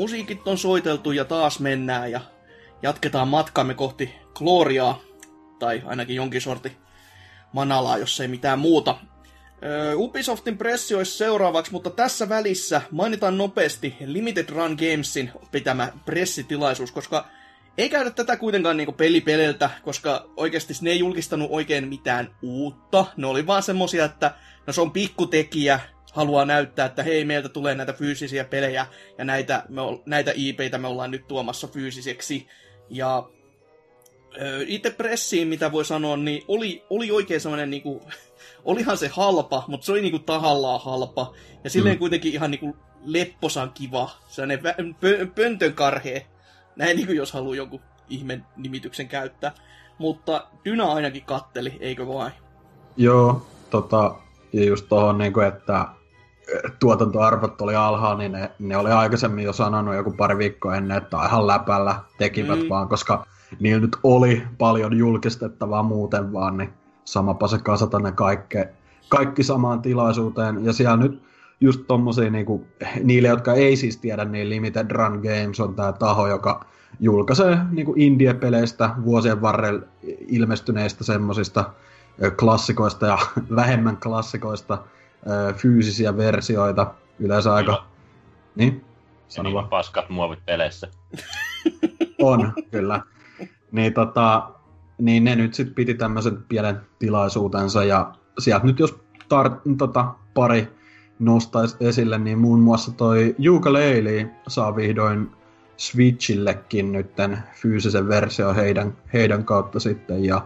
[0.10, 2.22] Musiikit on soiteltu ja taas mennään ja
[2.82, 5.02] jatketaan matkamme kohti Gloriaa,
[5.60, 6.78] tai ainakin jonkin sorti
[7.54, 8.98] manalaa, jos ei mitään muuta.
[9.95, 17.28] Ubisoftin pressi olisi seuraavaksi, mutta tässä välissä mainitaan nopeasti Limited Run Gamesin pitämä pressitilaisuus, koska
[17.78, 23.06] ei käydä tätä kuitenkaan niinku pelipeleltä, koska oikeasti ne ei julkistanut oikein mitään uutta.
[23.17, 24.36] Ne oli vaan semmosia, että
[24.67, 25.80] no se on pikkutekijä,
[26.13, 28.86] haluaa näyttää, että hei, meiltä tulee näitä fyysisiä pelejä,
[29.17, 32.48] ja näitä, me, näitä IPitä me ollaan nyt tuomassa fyysiseksi.
[32.89, 33.30] Ja
[34.67, 38.02] itse pressiin, mitä voi sanoa, niin oli, oli oikein semmoinen niinku,
[38.65, 41.34] olihan se halpa, mutta se oli niinku tahallaan halpa.
[41.63, 42.00] Ja silleen mm.
[42.00, 46.22] kuitenkin ihan niinku lepposan kiva, sellainen vä- pö- pöntön karhea.
[46.76, 49.52] Näin niinku jos haluaa jonkun ihmen nimityksen käyttää.
[49.98, 52.32] Mutta Dyna ainakin katteli, eikö vain?
[52.98, 54.15] Joo, tota,
[54.54, 55.86] ja just tohon niinku, että
[56.79, 61.17] tuotantoarvot oli alhaalla, niin ne, ne oli aikaisemmin jo sanonut joku pari viikkoa ennen, että
[61.25, 62.69] ihan läpällä tekivät Mm.
[62.69, 63.25] vaan, koska
[63.59, 66.69] niillä nyt oli paljon julkistettavaa muuten vaan, niin
[67.05, 68.69] samapa se kasata ne kaikke,
[69.09, 70.65] kaikki samaan tilaisuuteen.
[70.65, 71.21] Ja siellä nyt
[71.62, 72.67] just tommosia niinku,
[73.03, 76.65] niille, jotka ei siis tiedä, niin Limited Run Games on tää taho, joka
[76.99, 79.81] julkaisee niinku indie-peleistä vuosien varrella
[80.27, 81.69] ilmestyneistä semmosista
[82.23, 83.17] ö, klassikoista ja
[83.55, 84.77] vähemmän klassikoista
[85.27, 86.93] ö, fyysisiä versioita.
[87.19, 87.71] Yleensä aika...
[87.71, 87.89] Kyllä.
[88.55, 88.86] Niin?
[89.27, 89.69] Sano niillä vaan.
[89.69, 90.88] paskat muovit peleissä.
[92.21, 93.01] On, kyllä.
[93.71, 94.49] Niin, tota,
[94.97, 100.67] niin ne nyt sitten piti tämmöisen pienen tilaisuutensa ja sieltä nyt jos tar- tota, pari
[101.19, 105.32] nostaisi esille, niin muun muassa toi Ukulele saa vihdoin
[105.77, 110.41] Switchillekin nytten fyysisen versio heidän, heidän kautta sitten ja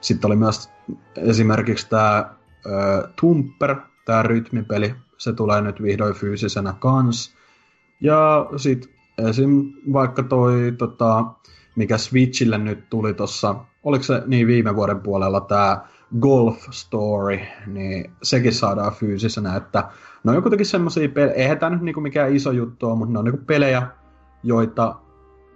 [0.00, 0.70] sitten oli myös
[1.16, 2.34] esimerkiksi tämä
[3.20, 7.34] Tumper, tämä rytmipeli, se tulee nyt vihdoin fyysisenä kans.
[8.00, 9.72] Ja sitten esim.
[9.92, 11.24] vaikka toi, tota,
[11.76, 15.80] mikä Switchille nyt tuli tuossa, oliko se niin viime vuoden puolella tämä
[16.20, 19.88] Golf Story, niin sekin saadaan fyysisenä, että
[20.24, 23.18] ne on kuitenkin semmoisia pelejä, eihän tämä nyt niinku mikään iso juttu ole, mutta ne
[23.18, 23.86] on niinku pelejä,
[24.42, 24.96] joita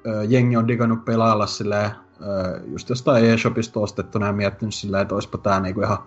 [0.07, 5.15] ö, jengi on digannut pelailla silleen, ö, just jostain eShopista ostettuna ja miettinyt silleen, että
[5.15, 5.99] olisipa tämä niinku ihan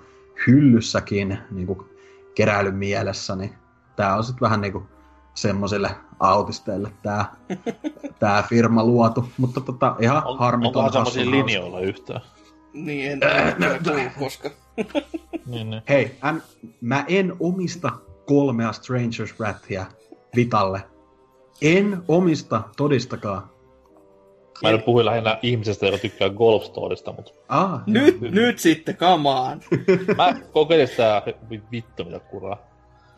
[0.48, 1.93] hyllyssäkin niinku
[2.36, 3.54] keräilyn mielessä, niin
[3.96, 4.84] tämä on sitten vähän niinku
[5.34, 7.26] semmoisille autisteille tämä
[8.20, 12.22] tää firma luotu, mutta tota, ihan On, harmiton hassun semmoisia linjoilla yhtään?
[12.74, 13.20] Niin, en
[13.84, 14.50] kuullut koska.
[15.46, 15.82] Niin, niin.
[15.90, 16.44] Hei, en,
[16.82, 17.92] mä en omista
[18.26, 19.86] kolmea Strangers Rathia
[20.36, 20.82] Vitalle.
[21.62, 23.53] En omista, todistakaa.
[24.64, 29.30] Mä nyt puhuin lähinnä ihmisestä, joka tykkää Golf Storista, mutta Ah, Nyt, nyt sitten, come
[29.30, 29.60] on.
[30.18, 31.22] mä kokeilin sitä
[31.72, 32.58] vittu mitä kuraa.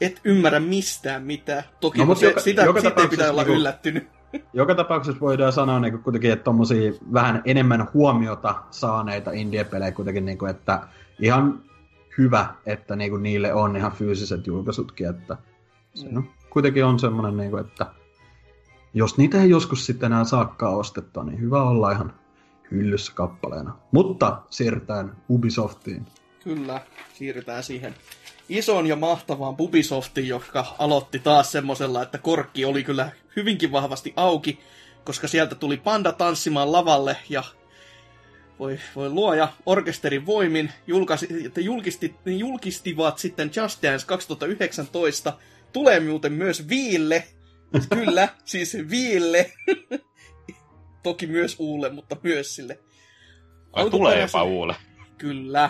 [0.02, 1.64] Et ymmärrä mistään mitään.
[1.80, 4.08] Toki No, mut se, joka- sitä, joka pitää olla niinku- yllättynyt.
[4.54, 10.38] Joka tapauksessa voidaan sanoa niin kuitenkin, että tommosia vähän enemmän huomiota saaneita indie-pelejä kuitenkin, niin
[10.38, 10.80] kuin, että
[11.20, 11.62] ihan
[12.18, 15.38] hyvä, että niin kuin niille on ihan fyysiset julkaisutkin, että
[15.94, 17.86] se no, kuitenkin on semmoinen, niin kuin, että
[18.96, 22.14] jos niitä ei joskus sitten enää saakkaan ostettua, niin hyvä olla ihan
[22.72, 23.78] hyllyssä kappaleena.
[23.92, 26.06] Mutta siirrytään Ubisoftiin.
[26.44, 26.82] Kyllä,
[27.14, 27.96] siirrytään siihen
[28.50, 34.60] ison ja mahtavaan Ubisoftiin, joka aloitti taas semmosella, että korkki oli kyllä hyvinkin vahvasti auki,
[35.04, 37.44] koska sieltä tuli panda tanssimaan lavalle ja
[38.60, 45.34] voi, voi luoja orkesterin voimin julkaisi, että julkisti, julkistivat sitten Just Dance 2019.
[45.74, 47.24] Tulee muuten myös Viille.
[47.90, 49.52] Kyllä, siis Viille.
[51.04, 52.80] Toki myös Uulle, mutta myös sille.
[53.76, 54.76] Vai tulee jopa uule.
[55.18, 55.70] Kyllä.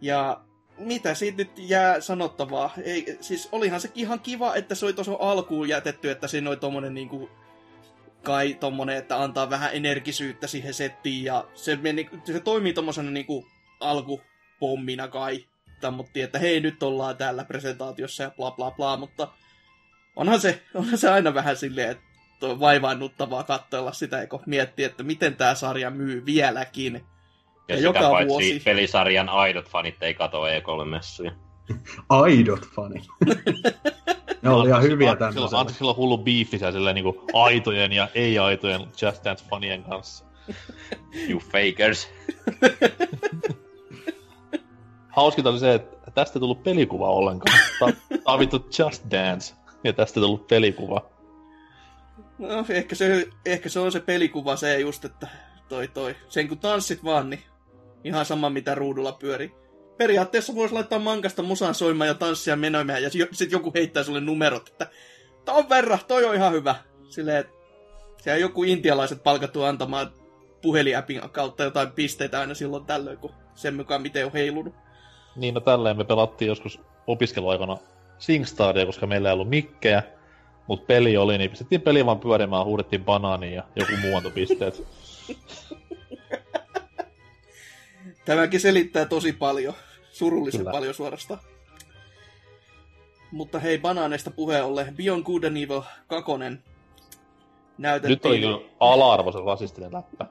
[0.00, 0.40] Ja
[0.78, 2.70] mitä siitä nyt jää sanottavaa?
[2.82, 6.56] Ei, siis olihan se ihan kiva, että se oli tuossa alkuun jätetty, että siinä oli
[6.56, 7.30] tommonen niinku
[8.22, 13.46] kai tommonen, että antaa vähän energisyyttä siihen settiin ja se, meni, se toimii tommosena niinku
[13.80, 15.44] alkupommina kai.
[15.80, 19.28] Tammuttiin, että hei nyt ollaan täällä presentaatiossa ja bla bla bla, mutta
[20.16, 22.04] onhan se, onhan se aina vähän silleen, että
[22.40, 26.94] toi vaivaannuttavaa katsella sitä, eikö miettiä, että miten tämä sarja myy vieläkin.
[26.94, 27.00] Ja,
[27.68, 28.62] Ja sitä joka paitsi vuosi.
[28.64, 31.32] pelisarjan aidot fanit ei kato E3-messuja.
[32.08, 33.02] Aidot fani.
[34.42, 35.60] ne oli ihan hyviä tämmöisellä.
[35.60, 40.24] Antti, silloin hullu biifi siellä silleen niinku aitojen ja ei-aitojen Just Dance-fanien kanssa.
[41.28, 42.08] You fakers.
[45.16, 47.58] Hauskinta oli se, että tästä ei tullut pelikuva ollenkaan.
[47.78, 47.88] Tää
[48.24, 51.10] on vittu Just Dance, ja tästä tullut pelikuva.
[52.38, 55.28] No, ehkä se, ehkä se on se pelikuva se just, että
[55.68, 56.16] toi toi.
[56.28, 57.42] Sen kun tanssit vaan, niin
[58.04, 59.54] ihan sama mitä ruudulla pyörii.
[59.96, 64.68] Periaatteessa voisi laittaa mankasta musan soimaan ja tanssia menoimaan ja sitten joku heittää sulle numerot,
[64.68, 64.88] että
[65.48, 66.74] on verran, toi on ihan hyvä.
[67.08, 67.52] Silleen, että
[68.22, 70.12] siellä joku intialaiset palkattu antamaan
[70.62, 74.74] puheliäpin kautta jotain pisteitä aina silloin tällöin, kun sen mukaan miten on heilunut.
[75.36, 77.76] Niin, no tälleen me pelattiin joskus opiskeluaikana
[78.18, 80.02] SingStaria, koska meillä ei ollut mikkejä,
[80.66, 84.82] mutta peli oli, niin pistettiin peli vaan pyörimään, huudettiin banaania ja joku muu antoi pisteet.
[88.24, 89.74] Tämäkin selittää tosi paljon.
[90.10, 90.72] Surullisen Kyllä.
[90.72, 91.40] paljon suorastaan.
[93.30, 94.96] Mutta hei, banaaneista puheen ollen.
[94.96, 96.32] Beyond Good and Evil 2
[97.78, 98.10] näytettiin.
[98.16, 100.26] Nyt oli kyllä ala-arvoisen rasistinen läppä.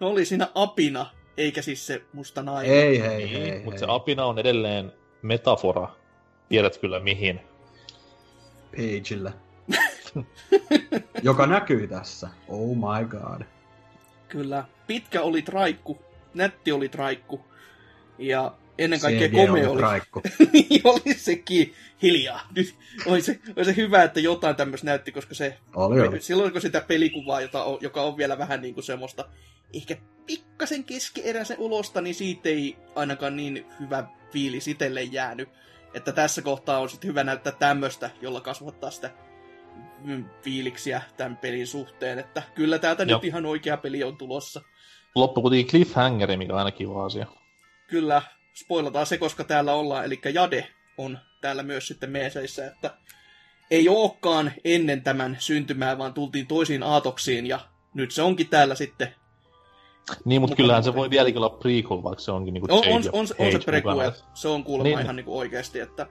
[0.00, 2.76] No oli siinä apina, eikä siis se musta nainen.
[2.76, 3.78] Ei, hei, Niin, hei, mutta hei.
[3.78, 5.88] se apina on edelleen metafora.
[6.52, 7.40] Tiedät kyllä mihin.
[8.70, 9.32] Pageillä.
[11.22, 12.28] Joka näkyy tässä.
[12.48, 13.42] Oh my god.
[14.28, 14.64] Kyllä.
[14.86, 16.02] Pitkä oli traikku,
[16.34, 17.44] nätti oli traikku.
[18.18, 19.78] Ja ennen kaikkea CG komea oli.
[19.78, 20.22] traikku.
[20.52, 22.40] niin oli sekin hiljaa.
[22.56, 22.74] Nyt
[23.06, 26.20] oli se, oli se hyvä, että jotain tämmöistä näytti, koska se Oli, oli.
[26.20, 29.24] silloin kun sitä pelikuvaa, jota on, joka on vielä vähän niin kuin semmoista
[29.74, 35.48] ehkä pikkasen keskeeräisen ulosta, niin siitä ei ainakaan niin hyvä fiilis itselle jäänyt.
[35.94, 39.10] Että tässä kohtaa on sitten hyvä näyttää tämmöistä, jolla kasvattaa sitä
[40.04, 42.18] mm, fiiliksiä tämän pelin suhteen.
[42.18, 43.18] Että kyllä täältä Joo.
[43.18, 44.62] nyt ihan oikea peli on tulossa.
[45.14, 47.26] Loppu kuitenkin cliffhangeri, mikä on aina kiva asia.
[47.86, 48.22] Kyllä,
[48.54, 52.94] spoilataan se, koska täällä ollaan, eli Jade on täällä myös sitten meeseissä, että
[53.70, 57.60] ei olekaan ennen tämän syntymää, vaan tultiin toisiin aatoksiin, ja
[57.94, 59.14] nyt se onkin täällä sitten.
[60.24, 63.02] Niin, mutta kyllähän se voi vieläkin olla prequel, vaikka se onkin niinku On, Jade on,
[63.04, 65.00] ja on, on se prequel, se on kuulemma Niin.
[65.00, 66.06] ihan niin kuin oikeasti, että...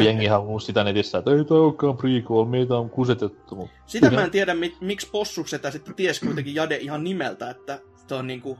[0.00, 3.54] Jengihän huusi sitä netissä, että ei toi olekaan prequel, meitä on kusetettu.
[3.56, 7.50] Mutta Sitä mä en tiedä, mi- miksi Possu sitä sitten ties kuitenkin Jade ihan nimeltä,
[7.50, 8.58] että se on niinku...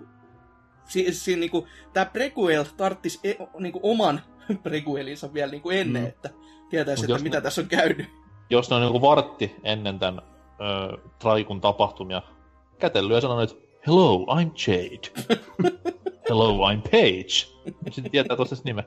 [0.85, 4.20] Si- si- niinku, tää prequel tarttis e- niinku oman
[4.62, 6.09] prequelinsa vielä niinku ennen, Mm.
[6.09, 6.31] että
[6.70, 8.07] tietäisi, että jos mitä ne- tässä on käynyt.
[8.51, 10.22] jos ne on niinku vartti ennen tämän
[10.94, 12.22] ö, Traikun tapahtumia
[12.79, 15.09] kätellyt ja sanonut, että Hello, I'm Jade.
[16.29, 17.47] Hello, I'm Page.
[17.90, 18.85] Sitten tietää tuossa nimen.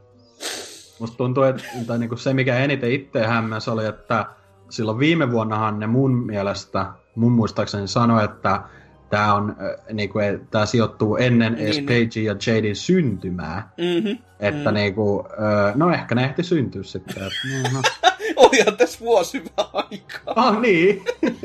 [0.99, 4.25] Musta tuntuu, että tai niinku se, mikä eniten itse hämmäs oli, että
[4.69, 8.61] silloin viime vuonnahan ne mun mielestä, mun muistaakseni sanoi, että
[9.09, 10.19] tämä on, äh, niinku,
[10.51, 11.79] tää sijoittuu ennen Niin, edes.
[11.79, 13.69] Page ja Jadin syntymää.
[13.77, 14.17] Mm-hmm.
[14.39, 14.75] Että Mm.
[14.75, 17.15] niinku, äh, no ehkä ne ehti syntyä sitten.
[17.23, 17.81] No, no.
[18.35, 20.33] Olihan tässä vuosi hyvä aikaa.
[20.35, 21.03] Ah niin!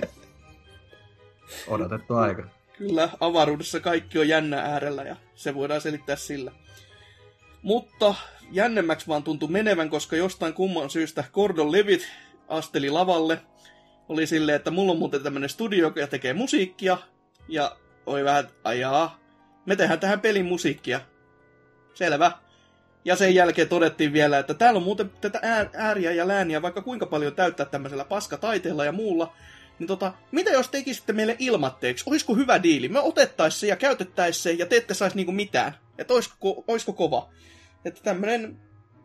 [1.68, 2.42] Odotettu aika.
[2.80, 6.52] Kyllä, avaruudessa kaikki on jännä äärellä ja se voidaan selittää sillä.
[7.62, 8.14] Mutta
[8.52, 12.04] jännemmäksi vaan tuntui menevän, koska jostain kumman syystä Gordon Levitt
[12.48, 13.40] asteli lavalle.
[14.08, 16.98] Oli silleen, että mulla on muuten tämmönen studio, joka tekee musiikkia.
[17.48, 19.20] Ja oli vähän, ajaa,
[19.66, 21.00] me tehdään tähän pelin musiikkia.
[21.94, 22.32] Selvä.
[23.04, 26.82] Ja sen jälkeen todettiin vielä, että täällä on muuten tätä ää- ääriä ja lääniä vaikka
[26.82, 29.32] kuinka paljon täyttää tämmöisellä paskataiteella ja muulla.
[29.80, 32.04] Niin tota, mitä jos tekisitte meille ilmatteeksi?
[32.10, 32.88] Olisiko hyvä diili?
[32.88, 35.72] Me otettais se ja käytettäis se ja te ette sais niinku mitään.
[35.98, 37.28] Että oisko, oisko kova?
[37.84, 38.56] Että tämmönen,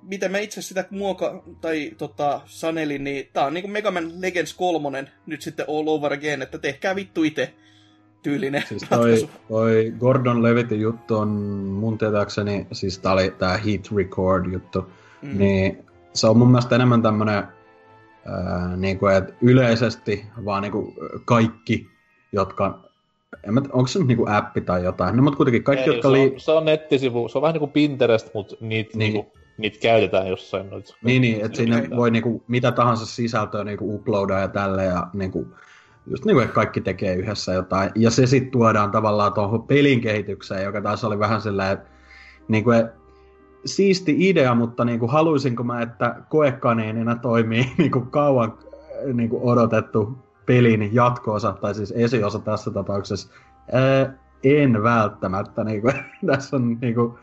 [0.02, 4.54] miten mä itse sitä muoka, tai tota, sanelin, niin tää on niinku Mega Man Legends
[4.54, 7.54] 3 nyt sitten all over again, että tehkää vittu itse
[8.24, 9.28] tyylinen Siis ratkaisu.
[9.28, 11.28] toi, toi Gordon Levitin juttu on
[11.80, 14.86] mun tietääkseni, siis tää oli tää Heat Record juttu,
[15.22, 15.38] Mm.
[15.38, 17.44] niin se on mun mielestä enemmän tämmönen,
[18.26, 20.94] ää, niinku, että yleisesti vaan niinku
[21.26, 21.88] kaikki,
[22.32, 22.80] jotka,
[23.48, 26.10] en mä, onko se nyt niinku appi tai jotain, no mutta kuitenkin kaikki, Ei, jotka
[26.10, 26.32] se, li...
[26.34, 29.14] on, se on nettisivu, se on vähän niinku Pinterest, mutta niitä Niin.
[29.14, 30.70] niinku, niit käytetään jossain.
[30.70, 30.96] Noit.
[31.04, 31.98] Niin, niin, että sinne Okei.
[31.98, 35.48] voi niinku mitä tahansa sisältöä niinku uploadaa ja tälle ja niinku,
[36.08, 37.92] just niinku, että kaikki tekee yhdessä jotain.
[37.96, 41.90] Ja se sitten tuodaan tavallaan tuohon pelin kehitykseen, joka taas oli vähän sellainen, että
[42.48, 42.86] niinku, et,
[43.66, 50.90] siisti idea, mutta niinku, haluaisinko mä, että koekaniinina toimii niinku, kauan äh, niinku, odotettu pelin
[50.94, 53.30] jatko-osa, tai siis esiosa tässä tapauksessa.
[53.72, 55.64] Ää, en välttämättä.
[55.64, 55.92] Niinku,
[56.28, 57.18] tässä on niinku,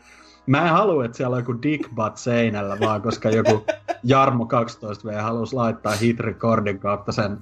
[0.45, 3.65] Mä en halua, että siellä on joku dick butt seinällä, vaan koska joku
[4.03, 7.37] Jarmo 12V halusi laittaa hit recordin kautta sen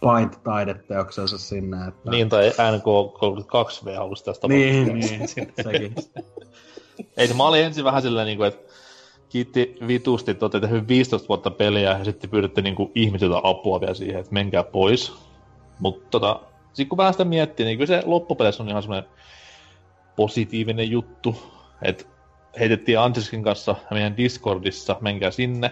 [0.00, 1.76] Paint-taideteoksensa sinne.
[1.88, 2.10] Että...
[2.10, 5.28] Niin, tai NK32V halusi tästä niin, niin,
[5.62, 5.94] sekin.
[7.16, 8.72] Ei mä olin ensin vähän niin kuin, että
[9.28, 13.80] kiitti vitusti, että olette tehnyt 15 vuotta peliä ja sitten pyydätte niin kuin, ihmisiltä apua
[13.80, 15.12] vielä siihen, että menkää pois.
[15.78, 19.10] Mutta tota, sitten kun vähän sitä miettii, niin kyllä se loppupeleissä on ihan semmoinen
[20.16, 21.36] positiivinen juttu,
[21.82, 22.04] että
[22.58, 25.70] heitettiin Anseskin kanssa meidän Discordissa, menkää sinne,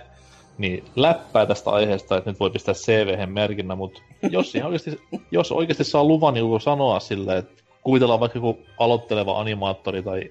[0.59, 5.01] niin läppää tästä aiheesta, että nyt voi pistää cv merkinnä, mutta jos, oikeasti,
[5.31, 10.31] jos oikeasti saa luvan, niin sanoa silleen, että kuvitellaan vaikka joku aloitteleva animaattori tai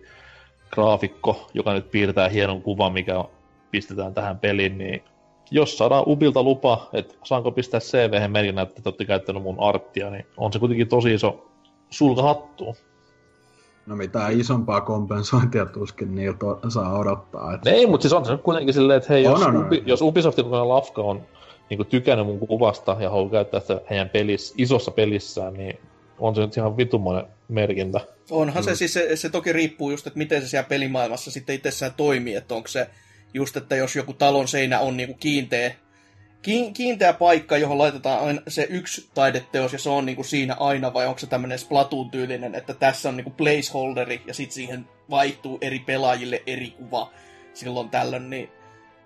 [0.71, 3.25] graafikko, joka nyt piirtää hienon kuvan, mikä
[3.71, 5.03] pistetään tähän peliin, niin
[5.51, 10.09] jos saadaan Ubilta lupa, että saanko pistää CV merkinnä, että te olette käyttänyt mun arttia,
[10.09, 11.49] niin on se kuitenkin tosi iso
[11.89, 12.75] sulka hattuun.
[13.85, 17.53] No mitään isompaa kompensointia tuskin niiltä saa odottaa.
[17.53, 17.67] Et...
[17.67, 19.65] Ei, mutta siis on se nyt kuitenkin silleen, että hei, On, jos, on, on.
[19.65, 21.21] Ubi, jos Ubisoftin kokoinen lafka on
[21.69, 25.79] niin tykännyt mun kuvasta ja haluaa käyttää sitä heidän pelissä, isossa pelissään, niin
[26.19, 27.99] on se nyt ihan vitumoinen merkintä.
[28.31, 31.93] Onhan se siis, se, se toki riippuu just, että miten se siellä pelimaailmassa sitten itsessään
[31.97, 32.89] toimii, että onko se
[33.33, 35.75] just, että jos joku talon seinä on niinku kiinteä,
[36.41, 40.93] ki- kiinteä paikka, johon laitetaan aina se yksi taideteos ja se on niinku siinä aina,
[40.93, 45.79] vai onko se tämmöinen Splatoon-tyylinen, että tässä on niinku placeholderi ja sitten siihen vaihtuu eri
[45.79, 47.11] pelaajille eri kuva
[47.53, 48.49] silloin tällöin, niin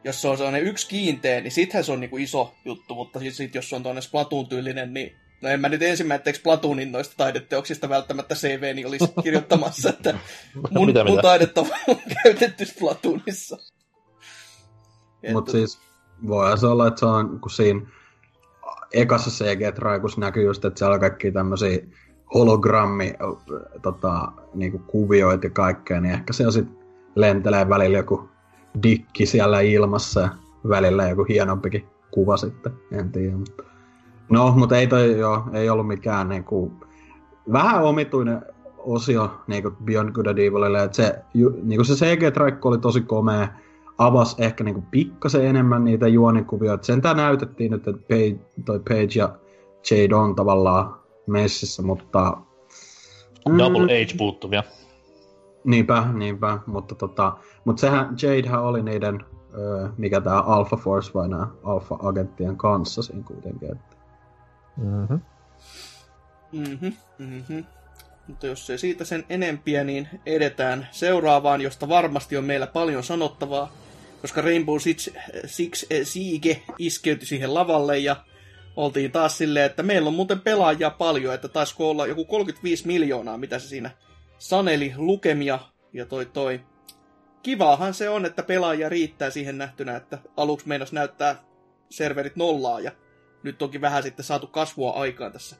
[0.03, 3.33] jos se on sellainen yksi kiinteä, niin sittenhän se on niinku iso juttu, mutta sit,
[3.33, 7.89] sit jos se on tuonne Splatoon-tyylinen, niin No en mä nyt ensimmäiseksi Platoonin noista taideteoksista
[7.89, 10.13] välttämättä CVni olisi kirjoittamassa, että
[10.71, 11.21] mun, Mitä, mun mitä?
[11.21, 11.67] taidetta on
[12.23, 13.57] käytetty Splatoonissa.
[15.33, 15.79] Mutta siis
[16.27, 17.81] voihan se olla, että se on, kun siinä
[18.93, 21.79] ekassa CG-traikussa näkyy just, että siellä on kaikki tämmöisiä
[22.33, 23.13] hologrammi
[23.81, 26.67] tota, niinku kuvioita ja kaikkea, niin ehkä se on sit
[27.15, 28.29] lentelee välillä joku
[28.83, 30.29] dikki siellä ilmassa ja
[30.69, 33.37] välillä joku hienompikin kuva sitten, en tiedä.
[33.37, 33.72] Mutta...
[34.33, 36.71] No, mutta ei toi joo, ei ollut mikään niinku,
[37.51, 38.41] vähän omituinen
[38.77, 43.47] osio niinku Beyond Good and Evilille, että se, ju, niinku se CG-traikku oli tosi komea,
[43.97, 46.85] avasi ehkä niinku pikkasen enemmän niitä juonikuvioita.
[46.85, 49.35] Sentään näytettiin nyt, että Page, toi Page ja
[49.91, 50.95] Jade on tavallaan
[51.27, 52.37] messissä, mutta...
[53.57, 54.63] Double H puuttuvia.
[55.63, 57.33] Niinpä, niinpä, mutta tota,
[57.65, 59.25] mutta sehän, Jadehän oli niiden,
[59.57, 63.92] ö, mikä tää Alpha Force vai nää Alpha-agenttien kanssa siinä kuitenkin, että
[64.77, 65.19] Mm-hmm.
[66.51, 66.87] Mhm,
[67.19, 67.59] mhm.
[68.27, 73.71] Mutta jos ei siitä sen enempiä, niin edetään seuraavaan, josta varmasti on meillä paljon sanottavaa,
[74.21, 75.09] koska Rainbow Six,
[75.45, 78.15] Six eh, Siege iskeytyi siihen lavalle ja
[78.75, 83.37] oltiin taas silleen, että meillä on muuten pelaajia paljon, että taisiko olla joku 35 miljoonaa,
[83.37, 83.91] mitä se siinä
[84.37, 85.59] saneli lukemia
[85.93, 86.61] ja toi toi.
[87.43, 91.35] Kivaahan se on, että pelaajia riittää siihen nähtynä, että aluksi meinas näyttää
[91.89, 92.91] serverit nollaa ja
[93.43, 95.55] nyt onkin vähän sitten saatu kasvua aikaan tässä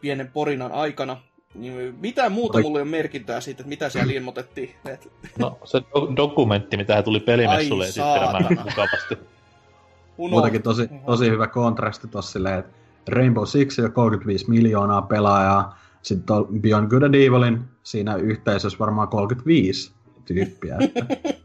[0.00, 1.16] pienen porinan aikana.
[1.54, 2.62] Niin mitään muuta Oi.
[2.62, 4.70] mulla ei ole merkintää siitä, että mitä siellä ilmoitettiin.
[4.86, 9.14] Et, No, se do- dokumentti, mitä tuli pelimessulle esittelemään mukavasti.
[10.18, 12.72] uno- muutenkin tosi, tosi hyvä kontrasti tossa silleen, että
[13.08, 19.92] Rainbow Six ja 35 miljoonaa pelaajaa, sitten Beyond Good and Evilin siinä yhteisössä varmaan 35
[20.24, 20.76] tyyppiä.
[20.80, 21.06] Että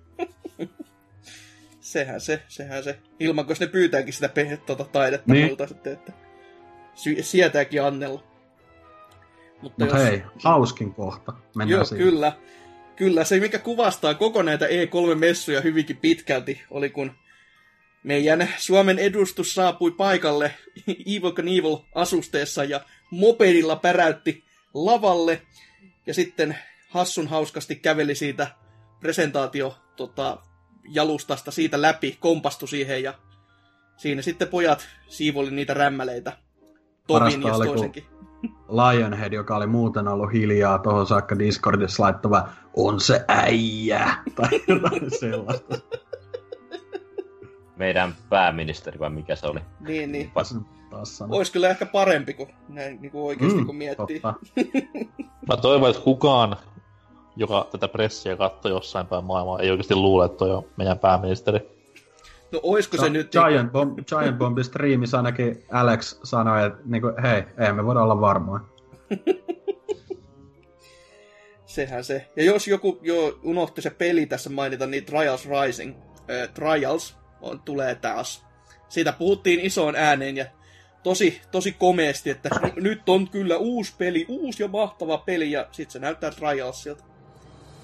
[1.97, 2.99] Sehän se, sehän se.
[3.19, 5.45] Ilman, jos ne pyytääkin sitä pe- tuota taidetta Niin.
[5.45, 6.11] muilta sitten, että
[6.95, 8.23] sy- sietääkin annella.
[9.61, 11.33] Mutta Mutta hei, hauskin kohta.
[11.55, 12.05] Mennään Joo, siihen.
[12.07, 12.31] kyllä.
[12.95, 17.11] Kyllä, se mikä kuvastaa koko näitä E3-messuja hyvinkin pitkälti oli, kun
[18.03, 20.53] meidän Suomen edustus saapui paikalle
[21.15, 22.81] Evil Knievel asusteessa ja
[23.11, 24.43] mopedilla päräytti
[24.73, 25.41] lavalle
[26.07, 26.57] ja sitten
[26.89, 28.47] hassun hauskasti käveli siitä
[28.99, 30.37] presentaatio tota,
[30.87, 33.13] jalustasta siitä läpi, kompastui siihen ja
[33.97, 36.37] siinä sitten pojat siivoli niitä rämmäleitä.
[37.07, 38.05] Tovin Parasta ja toisenkin.
[38.69, 45.11] Lionhead, joka oli muuten ollut hiljaa tuohon saakka Discordissa laittava, on se äijä, tai jotain
[45.19, 45.77] sellaista.
[47.75, 49.59] Meidän pääministeri vai mikä se oli?
[49.79, 50.31] Niin, niin.
[50.89, 51.21] Taas.
[51.29, 54.19] Olisi kyllä ehkä parempi, kuin näin niin kuin oikeasti kun miettii.
[54.19, 54.33] totta.
[55.47, 56.57] Mä toivon, että kukaan,
[57.37, 61.77] joka tätä pressiä katsoi jossain päin maailmaa, ei oikeasti luule, että toi on meidän pääministeri.
[62.51, 63.31] No oisko se Gi- nyt...
[63.31, 68.21] Giant, Bomb, Giant Bombin striimissä ainakin Alex sanoi, että niinku, hei, ei me voida olla
[68.21, 68.61] varmoja.
[71.65, 72.27] Sehän se.
[72.35, 75.95] Ja jos joku jo unohti se peli tässä mainita, niin Trials Rising,
[76.31, 78.45] äh, Trials on, tulee taas.
[78.89, 80.45] Siitä puhuttiin isoon ääneen ja
[81.03, 85.67] tosi, tosi komeasti, että n- nyt on kyllä uusi peli, uusi ja mahtava peli, ja
[85.71, 87.03] sitten se näyttää Trialsilta.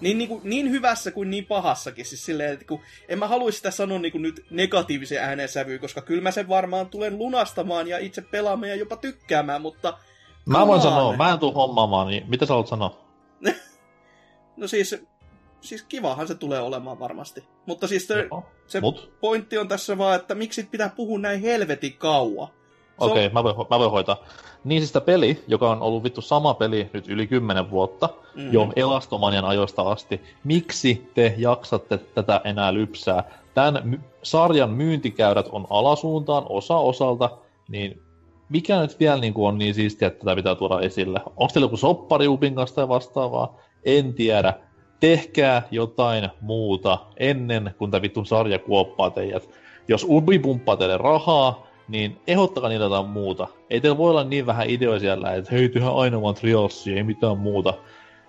[0.02, 2.06] Niin, niin, kuin, niin hyvässä kuin niin pahassakin.
[2.06, 5.80] Siis silleen, että kun, en mä haluaisi sitä sanoa niin kuin nyt negatiivisen ääneen sävyyn,
[5.80, 9.98] koska kyllä mä sen varmaan tulen lunastamaan ja itse pelaamaan ja jopa tykkäämään, mutta
[10.46, 13.04] Mä voin sanoa, mä en tuu hommaamaan, niin mitä sä haluat sanoa?
[14.58, 14.96] No siis,
[15.62, 17.44] siis kivahan se tulee olemaan varmasti.
[17.66, 18.46] Mutta siis se, Joo.
[18.68, 19.14] se Mut?
[19.20, 22.48] pointti on tässä vaan, että miksi pitää puhua näin helvetin kauan.
[22.98, 24.18] Okei, okay, mä, voin, mä voin hoitaa.
[24.64, 28.54] Niin siis tämä peli, joka on ollut vittu sama peli nyt yli 10 vuotta, Mm.
[28.54, 30.22] jo Elastomanian ajoista asti.
[30.44, 33.24] Miksi te jaksatte tätä enää lypsää?
[33.54, 37.30] Tämän my- sarjan myyntikäyrät on alasuuntaan osa osalta,
[37.70, 38.02] niin
[38.50, 41.20] mikä nyt vielä niin kuin on niin siistiä, että tätä pitää tuoda esille?
[41.26, 43.56] Onko teillä joku soppari Upin kanssa tai vastaavaa?
[43.86, 44.54] En tiedä.
[45.00, 49.50] tehkää jotain muuta ennen kuin tämä vittun sarja kuoppaa teidät.
[49.88, 53.48] Jos Ubi pumppaa teille rahaa, niin ehdottakaa niitä jotain muuta.
[53.70, 57.04] Ei teillä voi olla niin vähän ideoja siellä, että hei, tyhä aina vaan triossia, ei
[57.04, 57.74] mitään muuta.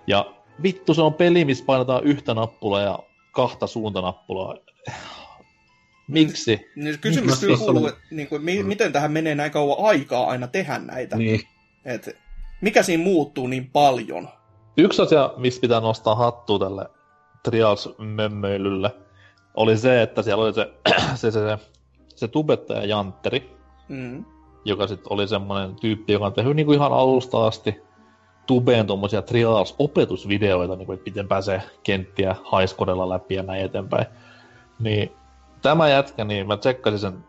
[0.07, 0.25] Ja
[0.63, 2.99] vittu, se on peli, missä painetaan yhtä nappulaa ja
[3.31, 4.55] kahta suuntanappulaa.
[6.07, 6.71] Miksi?
[6.75, 9.85] Niin kysymys Niin, kyllä mä- kuuluu, että niin kuin, mi- miten tähän menee näin kauan
[9.85, 11.17] aikaa aina tehdä näitä.
[11.17, 11.41] Niin.
[11.85, 12.17] Et,
[12.61, 14.29] mikä siinä muuttuu niin paljon?
[14.77, 16.85] Yksi asia, mistä pitää nostaa hattua tälle
[17.43, 18.91] Trials-mömmöilylle,
[19.53, 20.71] oli se, että siellä oli se,
[21.15, 21.57] se, se, se,
[22.15, 23.55] se tubettaja Jantteri,
[23.89, 24.25] Mm.
[24.65, 27.81] joka sitten oli semmoinen tyyppi, joka on tehnyt niinku ihan alusta asti
[28.47, 34.05] tubeen tuommoisia Trials-opetusvideoita, niinku, että miten pääsee kenttiä haiskodella läpi ja näin eteenpäin.
[34.79, 35.11] Niin
[35.61, 37.23] tämä jätkä, niin mä tsekkasin sen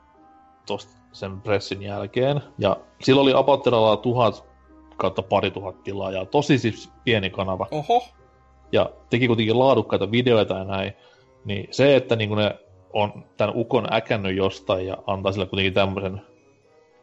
[0.67, 4.45] tosta sen pressin jälkeen, ja sillä oli apotteralla tuhat
[4.97, 8.05] kautta pari tuhat tilaajaa, tosi siis pieni kanava Oho,
[8.73, 10.93] ja teki kuitenkin laadukkaita videoita ja näin,
[11.45, 12.59] niin se, että niin ne
[12.97, 16.21] on tämän ukon äkännyt jostain ja antaa sille kuitenkin tämmöisen,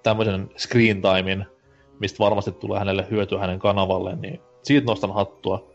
[0.04, 1.46] tämmöisen screen timein,
[2.00, 5.72] mistä varmasti tulee hänelle hyötyä hänen kanavalle, niin siitä nostan hattua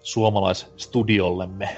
[0.00, 1.68] suomalaisstudiollemme.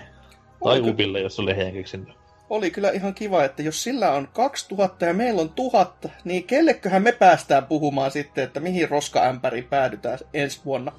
[0.65, 2.15] Tai Oli ky- Ubille, jos oli heidän
[2.51, 7.03] oli kyllä ihan kiva, että jos sillä on 2000 ja meillä on 1000, niin kelleköhän
[7.03, 10.93] me päästään puhumaan sitten, että mihin roskaämpäriin päädytään ensi vuonna.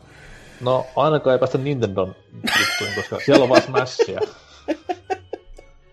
[0.61, 4.19] No, ainakaan ei päästä Nintendon juttuihin, koska siellä on vaan Smashia.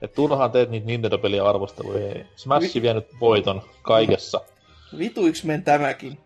[0.04, 2.08] Et turhaan teet niitä Nintendo-pelien arvosteluja.
[2.08, 2.26] Ei.
[2.36, 4.40] Smash vie nyt voiton kaikessa.
[4.98, 6.18] Vituiks men tämäkin.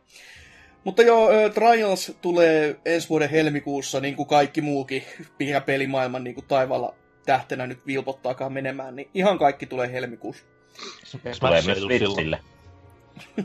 [0.85, 5.03] Mutta joo, Trials tulee ensi vuoden helmikuussa, niin kuin kaikki muukin,
[5.39, 6.95] mikä pelimaailman niin kuin taivaalla
[7.26, 10.45] tähtenä nyt vilpottaakaan menemään, niin ihan kaikki tulee helmikuussa.
[11.22, 11.79] Tulee Smash myös.
[11.79, 12.41] Switchille.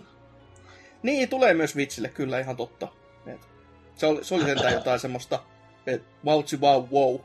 [1.04, 2.88] Niin, tulee myös Switchille, kyllä ihan totta.
[3.28, 3.42] Et
[3.96, 5.44] se oli, se oli sentään jotain semmoista,
[5.88, 7.20] että wow, wow, wow.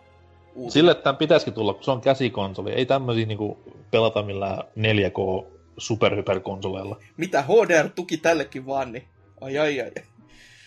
[0.58, 0.74] Uusi.
[0.74, 2.72] Sille tämän pitäisikin tulla, kun se on käsikonsoli.
[2.72, 3.58] Ei tämmöisiä niinku
[3.90, 5.46] pelata millään 4K
[5.78, 6.96] superhyperkonsoleilla.
[7.16, 9.04] Mitä HDR-tuki tällekin vaan, niin
[9.40, 9.90] ai ai ai.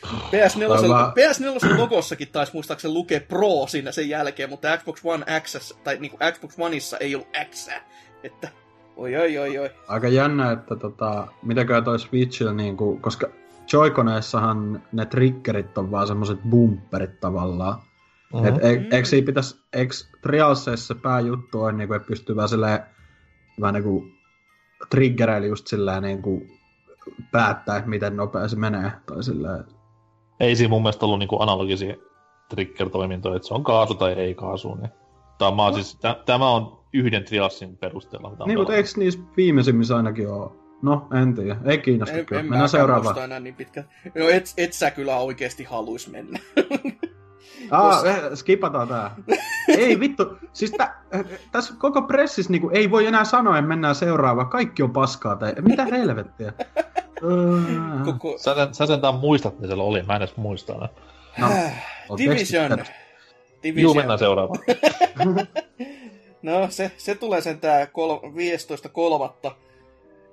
[0.05, 1.13] PS4, Aivan.
[1.13, 6.17] PS4 logossakin taisi muistaakseni lukea Pro siinä sen jälkeen, mutta Xbox One X, tai niinku
[6.31, 7.69] Xbox Oneissa ei ollut X.
[8.23, 8.49] Että
[8.97, 9.71] oi oi oi oi.
[9.87, 13.27] Aika jännä, että tota, mitäkään toi Switchillä niinku, koska
[13.73, 17.81] Joy-koneissahan ne triggerit on vaan semmoset bumperit tavallaan.
[18.33, 18.47] Mm-hmm.
[18.47, 22.79] Et, e, eikö siinä pitäis, eikö Trialseissa pääjuttu on niinku, että pystyy vaan silleen,
[23.61, 24.05] vähän niinku
[24.89, 26.47] triggereillä just silleen niinku
[27.31, 28.91] päättää, että miten nopea se menee.
[29.05, 29.65] Tai silleen,
[30.39, 31.95] Ei siinä mun mielestä ollut niinku analogisia
[32.49, 34.75] trigger-toimintoja, että se on kaasu tai ei kaasu.
[34.75, 34.91] Niin.
[35.37, 38.27] Tämä, on siis, tä, tämä on yhden triassin perusteella.
[38.27, 38.71] Niin, mutta pelannut.
[38.71, 40.51] eikö niissä viimeisimmissä ainakin ole?
[40.81, 41.57] No, en tiedä.
[41.65, 42.39] Ei kiinnosta En, kyllä.
[42.39, 43.23] en Mennään mä seuraavaan.
[43.23, 43.83] enää niin pitkä.
[44.15, 46.39] No et, et sä kyllä oikeesti haluis mennä.
[47.71, 49.15] Aa, eh, skipataan tää.
[49.67, 53.95] ei vittu, siis tä, eh, tässä koko pressissä niinku, ei voi enää sanoa, että mennään
[53.95, 54.49] seuraavaan.
[54.49, 55.35] Kaikki on paskaa.
[55.35, 56.53] Tai, mitä helvettiä?
[58.05, 60.03] Koko Sä, sen- sä sentään muistat, mitä siellä oli.
[60.03, 60.87] Mä en edes muista no,
[61.45, 61.85] on Äh,
[62.17, 62.71] Division.
[62.71, 63.95] tekstit- Juu, Division.
[63.97, 64.59] mennään seuraavaan.
[66.41, 69.51] No, se, se tulee sen tää kol- 15.3.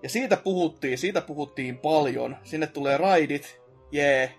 [0.02, 2.36] Ja siitä puhuttiin, siitä puhuttiin paljon.
[2.44, 3.60] Sinne tulee raidit,
[3.92, 4.18] jee.
[4.24, 4.30] Yeah.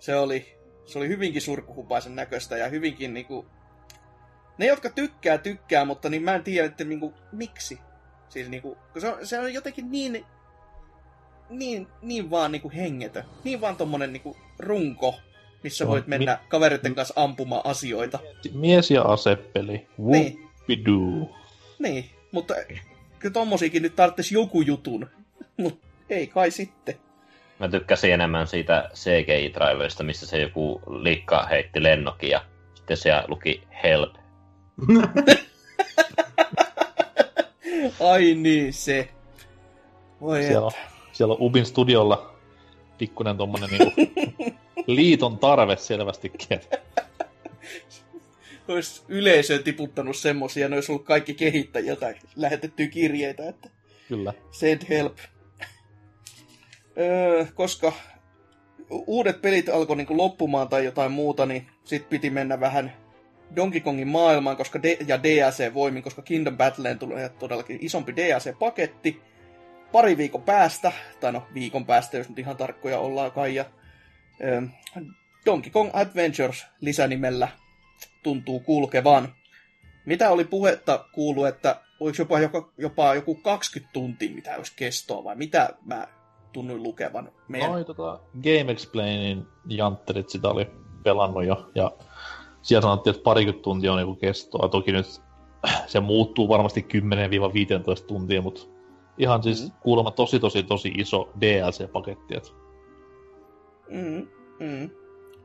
[0.00, 0.55] Se oli,
[0.86, 3.46] se oli hyvinkin surkuhupaisen näköistä ja hyvinkin niinku...
[4.58, 7.78] Ne, jotka tykkää, tykkää, mutta niin mä en tiedä, että niinku, miksi.
[8.28, 10.24] Siis niinku, kun se on, se on jotenkin niin...
[11.50, 13.22] Niin, niin vaan niinku hengetö.
[13.44, 15.14] Niin vaan tommonen niinku runko,
[15.62, 18.18] missä on voit mennä kavereiden kanssa ampumaan asioita.
[18.52, 19.86] Mies ja asepeli.
[19.98, 20.38] Niin.
[20.38, 21.36] Whoopidoo.
[21.78, 22.54] Niin, mutta
[23.18, 25.10] kyllä tommosiakin nyt tarvitsisi joku jutun.
[25.56, 25.80] Mut
[26.10, 26.94] ei kai sitten.
[27.58, 32.44] Mä tykkäsin enemmän siitä CGI-driverista, missä se joku likka heitti lennokin ja
[32.74, 34.14] sitten siellä luki help.
[38.10, 39.08] Ai niin, se.
[40.20, 40.72] Voi Siellä on,
[41.12, 42.34] siellä on Ubin studiolla
[42.98, 43.92] pikkuinen tommonen niinku
[44.86, 46.60] liiton tarve selvästikin.
[48.68, 53.68] Olisi yleisöön tiputtanut semmosia, ne olisi ollut kaikki kehittäjiä tai lähetettyä kirjeitä, että
[54.08, 54.32] Kyllä.
[54.50, 55.16] send help.
[56.98, 57.92] Öö, koska
[58.90, 62.92] uudet pelit alkoi niinku loppumaan tai jotain muuta, niin sit piti mennä vähän
[63.56, 69.22] Donkey Kongin maailmaan koska D- ja DLC-voimin, koska Kingdom Battleen tulee todellakin isompi DLC-paketti.
[69.92, 73.64] Pari viikon päästä, tai no viikon päästä, jos nyt ihan tarkkoja ollaan kai, ja
[74.44, 74.62] öö,
[75.46, 77.48] Donkey Kong Adventures lisänimellä
[78.22, 79.34] tuntuu kulkevan.
[80.06, 85.24] Mitä oli puhetta kuulu, että oliko jopa, jopa, jopa joku 20 tuntia, mitä olisi kestoa,
[85.24, 86.08] vai mitä mä
[86.56, 87.70] tunnuin lukevan meidän...
[87.70, 90.66] Noi tota Game Explainin jantterit sitä oli
[91.02, 91.92] pelannut jo, ja
[92.62, 94.68] siellä sanottiin, että parikymmentä tuntia on niinku kestoa.
[94.68, 95.06] Toki nyt
[95.86, 96.86] se muuttuu varmasti
[98.02, 98.60] 10-15 tuntia, mutta
[99.18, 99.66] ihan siis Mm.
[99.66, 99.72] mm.
[99.80, 102.36] kuulemma tosi tosi tosi iso DLC-paketti.
[102.36, 102.54] Et
[103.88, 104.28] Mm,
[104.60, 104.90] mm.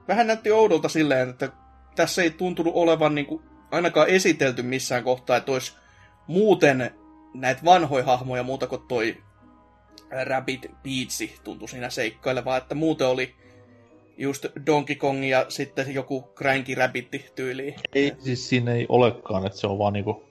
[0.08, 1.52] Vähän näytti oudolta silleen, että
[1.96, 5.74] tässä ei tuntunut olevan niin kuin, ainakaan esitelty missään kohtaa, että olisi
[6.28, 6.92] muuten
[7.34, 9.18] näitä vanhoja hahmoja muuta kuin toi
[10.24, 13.36] Rabbit Beatsi tuntui siinä seikkailevaa, että muuten oli
[14.18, 17.76] just Donkey Kong ja sitten joku Cranky Rabbitti tyyliin.
[17.96, 20.24] ei, siis siinä ei olekaan, että se on vaan niinku,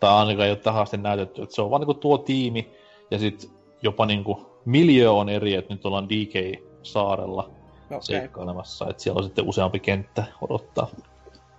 [0.00, 2.70] tai ainakaan ei ole tähän asti näytetty, että se on vaan niinku tuo tiimi,
[3.10, 3.50] ja sitten
[3.82, 7.50] jopa niinku miljö on eri, että nyt ollaan DK-saarella
[7.90, 8.06] No, okay.
[8.06, 10.90] seikkailemassa, että siellä on sitten useampi kenttä odottaa.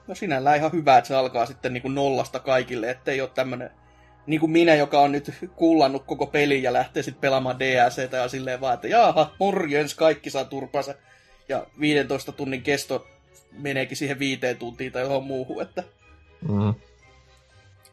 [0.07, 3.71] no sinällään ihan hyvä, että se alkaa sitten niin kuin nollasta kaikille, ettei ole tämmönen
[4.27, 8.27] niin kuin minä, joka on nyt kullannut koko pelin ja lähtee sitten pelaamaan DLCtä ja
[8.27, 10.95] silleen vaan, että jaaha, morjens, kaikki saa turpansa.
[11.49, 13.07] Ja 15 tunnin kesto
[13.51, 15.83] meneekin siihen viiteen tuntiin tai johon muuhun, että
[16.49, 16.73] Mm.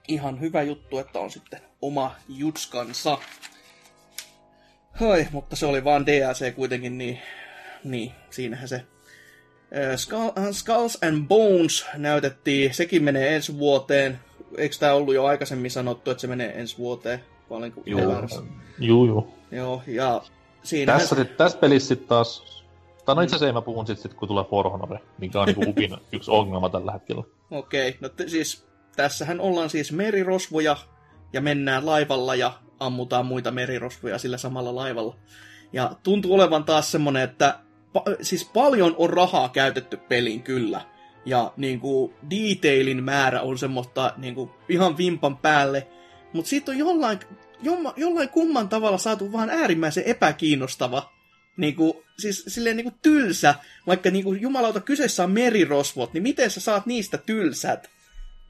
[0.09, 3.19] ihan hyvä juttu, että on sitten oma jutskansa.
[5.01, 7.21] Hoi, mutta se oli vaan DLC kuitenkin, niin,
[7.85, 8.77] niin siinähän se.
[8.77, 14.19] Äh, Skull, äh, Skulls and Bones näytettiin, sekin menee ensi vuoteen.
[14.57, 17.21] Eikö tämä ollut jo aikaisemmin sanottu, että se menee ensi vuoteen?
[17.51, 18.43] Vai olenko itse Juu, väärässä?
[18.79, 19.35] juu, juu.
[19.51, 20.23] Joo, ja
[20.63, 20.93] siinä...
[20.93, 22.61] Tässä, sit, tässä pelissä sitten taas...
[23.05, 25.47] Tai no itse asiassa ei mä puhun sitten, sit, kun tulee For Honor, mikä on
[25.47, 27.23] niinku Upin yksi ongelma tällä hetkellä.
[27.51, 30.77] Okei, no t- siis tässähän ollaan siis merirosvoja
[31.33, 35.17] ja mennään laivalla ja ammutaan muita merirosvoja sillä samalla laivalla.
[35.73, 37.59] Ja tuntuu olevan taas semmonen, että
[37.99, 40.81] pa- siis paljon on rahaa käytetty peliin kyllä.
[41.25, 45.87] Ja niinku detailin määrä on semmoista niinku ihan vimpan päälle.
[46.33, 47.19] Mutta siitä on jollain,
[47.63, 51.13] jomma, jollain kumman tavalla saatu vaan äärimmäisen epäkiinnostava
[51.57, 53.55] niinku, siis silleen niinku tylsä,
[53.87, 57.91] vaikka niinku jumalauta kyseessä on merirosvot, niin miten sä saat niistä tylsät?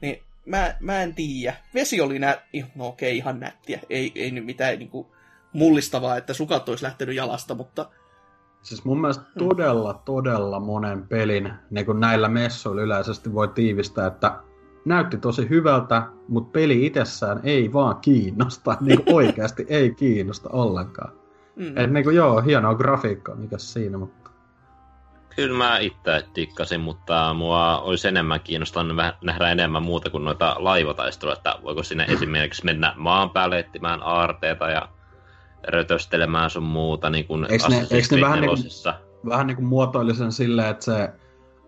[0.01, 1.55] Niin mä, mä en tiedä.
[1.73, 2.41] Vesi oli nä...
[2.75, 3.79] No okei, ihan nättiä.
[3.89, 5.15] Ei, ei nyt mitään niinku
[5.53, 7.89] mullistavaa, että sukat olisi lähtenyt jalasta, mutta
[8.61, 14.39] Siis mun mielestä todella, todella monen pelin, niin kuin näillä messuilla yleisesti voi tiivistää, että
[14.85, 21.13] näytti tosi hyvältä, mutta peli itsessään ei vaan kiinnosta, niin kuin oikeasti ei kiinnosta ollenkaan.
[21.55, 24.21] mm, Et niin kuin, joo, hienoa grafiikkaa, mikä siinä, mutta
[25.35, 30.55] Kyllä mä itse tikkasin, mutta mua olisi enemmän kiinnostanut vähän nähdä enemmän muuta kuin noita
[30.59, 34.89] laivataisteluja, että voiko sinne esimerkiksi mennä maan päälle etsimään aarteita ja
[35.67, 38.99] rötöstelemään sun muuta, niin kuin Eiks ne- Assassin's eiks ne vähän niinku- 4.
[39.29, 41.09] vähän niin kuin muotoillisen silleen, että se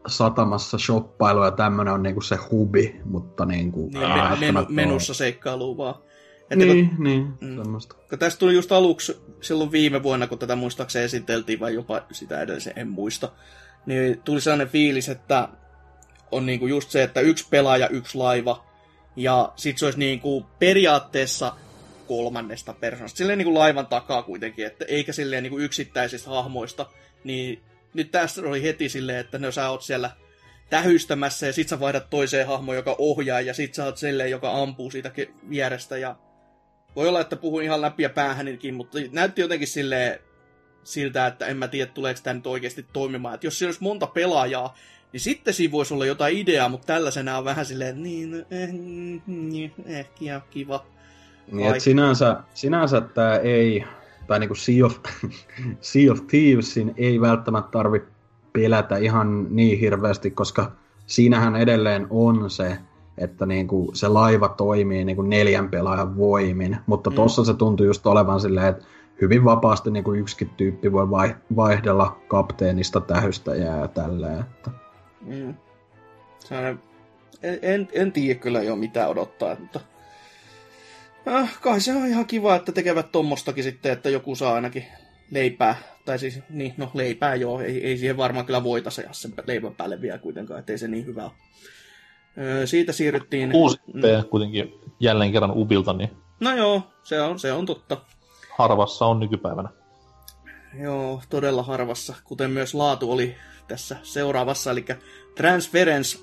[0.07, 4.51] satamassa shoppailu ja tämmönen on niin kuin se hubi, mutta niin kuin, niin, ei me,
[4.53, 5.95] menu, menussa seikkailu vaan.
[6.43, 7.55] Että Niin, niin, Mm.
[7.63, 7.95] semmoista.
[8.09, 12.41] kun tästä tuli just aluksi silloin viime vuonna, kun tätä muistaakseni esiteltiin, vai jopa sitä
[12.41, 13.29] edellisen, en muista,
[13.85, 15.47] niin tuli sellainen fiilis, että
[16.31, 18.63] on niinku just se, että yksi pelaaja, yksi laiva,
[19.15, 21.53] ja sit se olisi niinku periaatteessa
[22.15, 23.17] kolmannesta persoonasta.
[23.17, 26.89] Silleen niinku laivan takaa kuitenkin, että eikä silleen niinku yksittäisistä hahmoista.
[27.23, 30.11] Niin nyt tässä oli heti silleen, että no sä oot siellä
[30.69, 34.61] tähystämässä ja sit sä vaihdat toiseen hahmoon, joka ohjaa ja sit sä oot silleen, joka
[34.61, 35.11] ampuu siitä
[35.49, 36.15] vierestä ja
[36.95, 40.19] voi olla, että puhun ihan läpi ja päähänkin, mutta näytti jotenkin silleen
[40.83, 43.35] siltä, että en mä tiedä, tuleeko tämä nyt oikeasti toimimaan.
[43.35, 44.77] Että jos siinä olisi monta pelaajaa,
[45.11, 48.69] niin sitten siinä voisi olla jotain ideaa, mutta tällaisena on vähän silleen, niin, no, eh,
[49.27, 50.85] mm, eh, kiva, kiva.
[51.51, 53.83] Niin, et sinänsä, sinänsä tämä ei,
[54.27, 54.97] tai niinku sea of,
[55.81, 58.01] sea of Thievesin ei välttämättä tarvi
[58.53, 60.71] pelätä ihan niin hirveästi, koska
[61.05, 62.77] siinähän edelleen on se,
[63.17, 67.15] että niinku se laiva toimii niinku neljän pelaajan voimin, mutta Mm.
[67.15, 67.45] mm.
[67.45, 68.85] se tuntuu just olevan silleen, että
[69.21, 74.39] hyvin vapaasti niinku yksikin tyyppi voi vai- vaihdella kapteenista tähystäjää ja tälleen.
[74.39, 74.71] Että.
[75.21, 75.53] Mm.
[77.43, 79.79] En, en, en tiedä kyllä jo mitä odottaa, mutta
[81.27, 84.85] äh, kai se on ihan kiva, että tekevät tommostakin sitten, että joku saa ainakin
[85.31, 85.75] leipää.
[86.05, 89.75] Tai siis, niin, no leipää joo, ei, ei siihen varmaan kyllä voita se sen leivän
[89.75, 91.31] päälle vielä kuitenkaan, ettei se niin hyvä ole.
[92.37, 93.51] Öö, siitä siirryttiin...
[93.53, 93.77] Uusi.
[93.87, 96.09] IP kuitenkin jälleen kerran Ubilta, niin
[96.39, 97.97] No joo, se on, se on totta.
[98.57, 99.69] harvassa on nykypäivänä.
[100.81, 103.35] Joo, todella harvassa, kuten myös laatu oli
[103.67, 104.85] tässä seuraavassa, eli
[105.35, 106.19] Transference.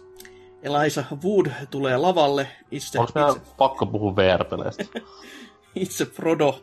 [0.62, 4.84] Eliza Wood tulee lavalle, itse, Onko itse, pakko puhua VR-peleistä?
[5.74, 6.62] itse Frodo.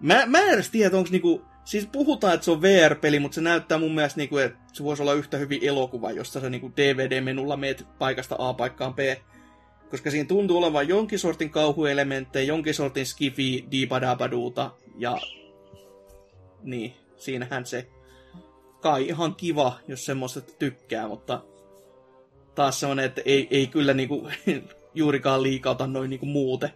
[0.00, 3.40] Mä, mä en edes tiedä, onko niinku, siis puhutaan, että se on VR-peli, mutta se
[3.40, 7.56] näyttää mun mielestä niinku, että se voisi olla yhtä hyvin elokuva, josta sä niinku DVD-menulla
[7.56, 8.98] meet paikasta A paikkaan B.
[9.90, 15.18] Koska siinä tuntuu olevan jonkin sortin kauhuelementtejä, jonkin sortin skifi, diipadabaduuta, ja
[16.62, 17.88] niin, siinähän se
[18.80, 21.40] kai ihan kiva, jos semmoista tykkää, mutta
[22.54, 24.28] taas semmoinen, että ei, ei kyllä niinku,
[24.94, 26.70] juurikaan liikauta noin niinku muuten.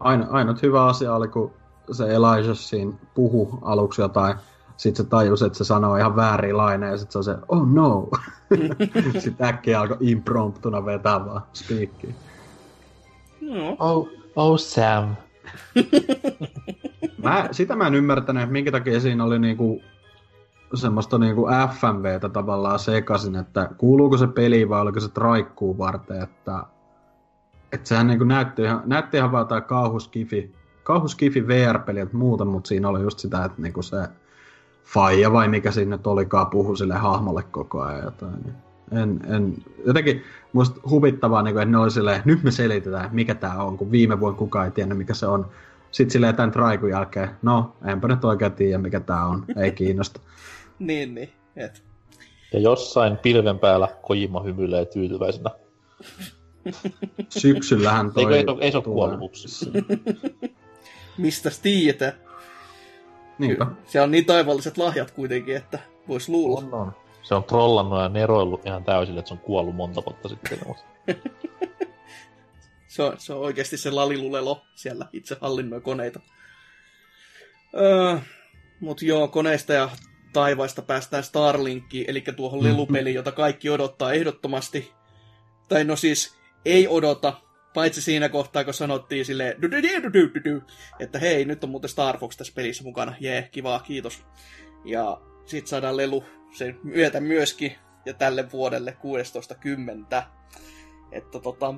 [0.00, 1.52] Aino, ainut hyvä asia oli, kun
[1.92, 4.34] se Elijah siinä puhu aluksi jotain,
[4.76, 7.68] sitten se tajusi, että se sanoo ihan väärin laineja, ja sitten se on se, oh
[7.68, 8.08] no.
[9.22, 12.14] sitten äkkiä alkoi impromptuna vetää vaan speakkiin.
[13.40, 13.76] No.
[13.78, 15.16] Oh, oh Sam.
[17.22, 19.82] Mä, sitä mä en ymmärtänyt, että minkä takia siinä oli niinku
[20.74, 26.62] semmoista niinku FMVtä tavallaan sekaisin, että kuuluuko se peli vai oliko se traikkuu varten, että,
[27.72, 30.52] että sehän niinku näytti ihan, näytti ihan vaan jotain kauhuskifi,
[30.82, 34.08] kauhuskifi VR-peliä muuta, mutta siinä oli just sitä, että niinku se
[34.84, 38.54] faija vai mikä siinä nyt olikaan puhu sille hahmolle koko ajan jotain.
[38.92, 39.54] En, en,
[39.86, 43.78] jotenkin musta huvittavaa, niin kuin, että ne oli silleen, nyt me selitetään, mikä tämä on,
[43.78, 45.46] kun viime vuonna kukaan ei tiennyt, mikä se on.
[45.90, 50.20] Sitten silleen tämän traikun jälkeen, no, enpä nyt oikein tiedä, mikä tämä on, ei kiinnosta.
[50.88, 51.32] Niin, niin.
[51.56, 51.82] Et.
[52.52, 55.50] Ja jossain pilven päällä Kojima hymyilee tyytyväisenä.
[57.38, 59.70] Syksyllähän toi Eikö, ei, se ole- ei se ole kuollut upsi.
[61.18, 62.12] Mistä tiedetään?
[63.38, 63.66] Niinpä.
[63.86, 66.58] Se on niin taivalliset lahjat kuitenkin, että vois luulla.
[66.58, 66.92] On, on.
[67.22, 70.58] Se on trollannut ja neroillut ihan täysille, että se on kuollut monta vuotta sitten.
[70.66, 70.82] Mutta...
[72.88, 76.20] Se on, se on oikeasti se lalilulelo siellä itse hallinnoi koneita.
[77.74, 78.16] Öö,
[78.80, 79.88] Mutta joo, koneista ja
[80.32, 84.92] taivaista päästään Starlinkkiin, eli tuohon lelupeliin, jota kaikki odottaa ehdottomasti.
[85.68, 87.34] Tai no siis, ei odota,
[87.74, 90.62] paitsi siinä kohtaa, kun sanottiin silleen, "Du- du- du- du- du- du",
[91.00, 94.24] että hei, nyt on muuten Star Fox tässä pelissä mukana, jee, kivaa, kiitos.
[94.84, 97.72] Ja sit saadaan lelu sen myötä myöskin,
[98.06, 100.22] ja tälle vuodelle 16.10.
[101.12, 101.74] Että tota,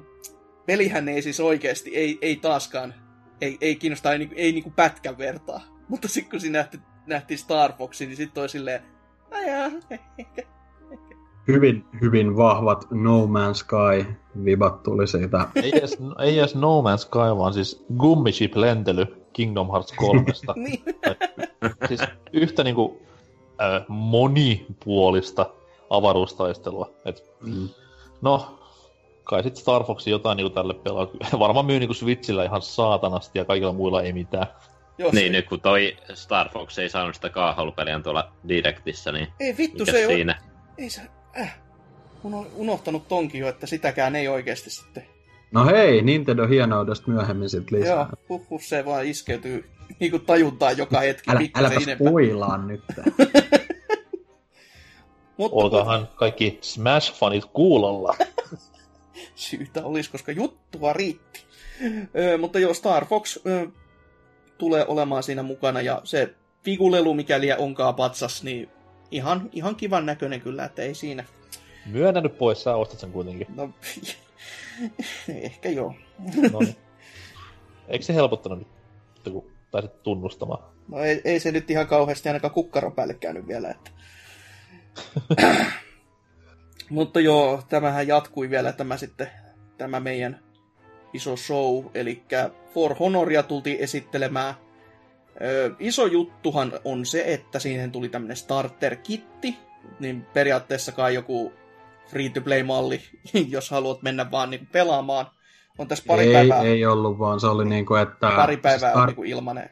[0.66, 2.94] pelihän ei siis oikeasti, ei, ei taaskaan,
[3.40, 5.60] ei, ei kiinnosta, ei, niinku- ei niinku pätkän vertaa.
[5.88, 6.78] Mutta sitten kun siinä nähti,
[7.14, 8.82] nähtiin Star Foxin, niin sitten toi silleen,
[9.30, 9.70] ajaa,
[10.18, 10.42] ehkä.
[11.48, 15.38] Hyvin, hyvin vahvat No Man's Sky-vibat tuli siitä.
[15.62, 20.24] ei, edes, ei edes No Man's Sky, vaan siis Gummiship-lentely Kingdom Hearts 3.
[20.56, 20.84] niin.
[21.88, 22.00] siis
[22.32, 23.02] yhtä niinku
[23.62, 25.46] äh, monipuolista
[25.90, 26.90] avaruustaistelua.
[27.04, 27.68] Et, Mm.
[28.20, 28.58] no,
[29.24, 31.06] kai sit Star Foxin jotain niinku tälle pelaa.
[31.38, 34.46] Varmaan myy niinku Switchillä ihan saatanasti ja kaikilla muilla ei mitään.
[35.00, 39.56] Jos, Niin, nyt kun toi Star Fox ei saanut sitä kaahallupeliä tuolla Directissä, niin Ei
[39.56, 40.38] vittu, mikä se ei ole, siinä?
[40.78, 41.00] ei se,
[41.40, 41.58] äh,
[42.22, 45.06] mun on unohtanut tonkin jo, että sitäkään ei oikeasti sitten.
[45.52, 47.94] No hei, Nintendo hienoudesta myöhemmin sit lisää.
[47.94, 49.70] Joo, huh, huh, se vaan iskeytyy
[50.00, 51.30] niinku tajuntaan joka hetki.
[51.30, 52.08] Älä, pikkasen äläpä enempää.
[52.08, 52.82] spoilaa nyt.
[55.36, 58.16] Mutta Olkaahan kaikki Smash-fanit kuulolla.
[59.34, 61.44] syytä olisi, koska juttua riitti.
[62.18, 63.68] Ö, mutta joo, Star Fox ö,
[64.60, 66.34] tulee olemaan siinä mukana, ja se
[66.64, 68.70] figulelu, mikäli onkaan patsas, niin
[69.10, 71.24] ihan, ihan kivan näköinen kyllä, että ei siinä.
[71.86, 73.46] Myönnä nyt pois, sä ostat sen kuitenkin.
[73.56, 73.70] No,
[75.28, 75.94] ehkä joo.
[76.52, 76.76] No niin.
[77.88, 78.68] Eikö se helpottanut nyt,
[79.16, 80.64] että kun pääsit tunnustamaan?
[80.88, 83.70] No ei, ei se nyt ihan kauheasti ainakaan kukkaron päälle käynyt vielä.
[83.70, 83.90] Että.
[86.90, 89.30] Mutta joo, tämähän jatkui vielä tämä sitten,
[89.78, 90.40] tämä meidän
[91.12, 92.22] iso show, eli
[92.74, 94.54] For Honoria tultiin esittelemään.
[95.40, 99.56] Ö, iso juttuhan on se, että siihen tuli tämmönen starter-kitti,
[100.00, 101.52] niin periaatteessa kai joku
[102.10, 103.00] free-to-play-malli,
[103.48, 105.26] jos haluat mennä vaan niinku pelaamaan.
[105.78, 108.32] On tässä pari ei, päivää, ei ollut vaan, se oli niinku, että...
[108.36, 109.70] pari päivää se, on start- niinku ilmanen.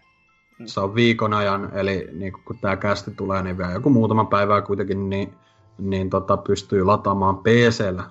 [0.66, 4.62] se on viikon ajan, eli niinku, kun tämä kästi tulee, niin vielä joku muutama päivää
[4.62, 5.34] kuitenkin, niin,
[5.78, 8.04] niin tota, pystyy lataamaan PCllä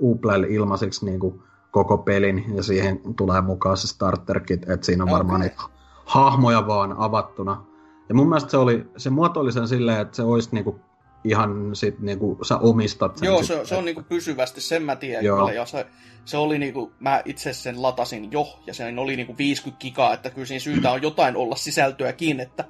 [0.00, 1.42] Uplaylle, ilmaiseksi niinku,
[1.76, 5.50] koko pelin, ja siihen tulee mukaan se starter kit, että siinä on varmaan Okei.
[5.50, 5.62] niitä
[6.04, 7.64] hahmoja vaan avattuna.
[8.08, 10.80] Ja mun mielestä se, oli, se muotoili sen silleen, että se olisi niinku,
[11.24, 14.96] ihan sit niinku, sä omistat sen Joo, sit, se, se on niinku pysyvästi, sen mä
[14.96, 15.38] tiedän Joo.
[15.38, 15.52] kyllä.
[15.52, 15.86] Ja se,
[16.24, 20.30] se oli niinku, mä itse sen latasin jo, ja se oli niinku 50 gigaa, että
[20.30, 22.64] kyllä siinä syytä on jotain olla sisältöäkin, että,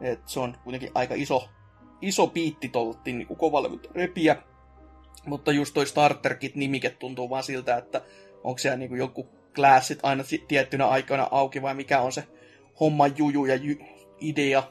[0.00, 1.48] että se on kuitenkin aika iso,
[2.00, 4.36] iso piitti tollettiin niinku kovalevyltä repiä.
[5.26, 8.02] Mutta just toi starter kit nimike tuntuu vaan siltä, että
[8.44, 12.24] onko siellä niinku joku classit aina tiettynä aikana auki vai mikä on se
[12.80, 13.84] homman juju ja jy-
[14.20, 14.62] idea.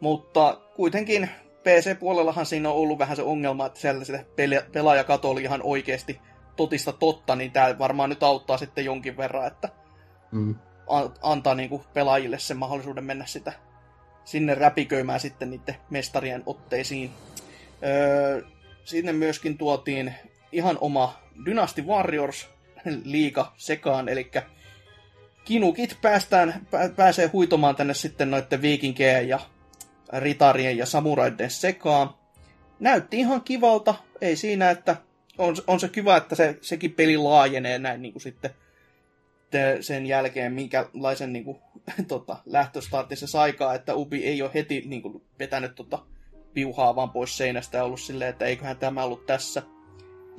[0.00, 1.28] Mutta kuitenkin
[1.62, 4.04] PC-puolellahan siinä on ollut vähän se ongelma, että siellä
[4.36, 6.20] peli- pelaajakato oli ihan oikeasti
[6.56, 9.68] totista totta, niin tämä varmaan nyt auttaa sitten jonkin verran, että
[10.32, 10.54] Mm.
[10.88, 13.52] an- antaa niinku pelaajille sen mahdollisuuden mennä sitä
[14.24, 17.10] sinne räpiköimään sitten niiden mestarien otteisiin.
[17.82, 18.42] Öö,
[18.84, 20.14] sinne myöskin tuotiin
[20.52, 22.48] ihan oma Dynasty Warriors
[23.04, 24.30] liiga sekaan, eli
[25.44, 29.40] kinukit päästään, pä- pääsee huitomaan tänne sitten noiden viikinkeen ja
[30.12, 32.10] ritarien ja samuraiden sekaan.
[32.80, 34.96] Näytti ihan kivalta, ei siinä, että
[35.38, 38.50] on, on se kiva, että se, sekin peli laajenee näin niin kuin sitten
[39.50, 41.58] te- sen jälkeen, minkälaisen niin kuin,
[42.08, 45.98] tota, lähtöstartin se saikaa, että Ubi ei ole heti niin kuin, vetänyt tota,
[46.54, 49.62] piuhaa vaan pois seinästä ja ollut silleen, että eiköhän tämä ollut tässä.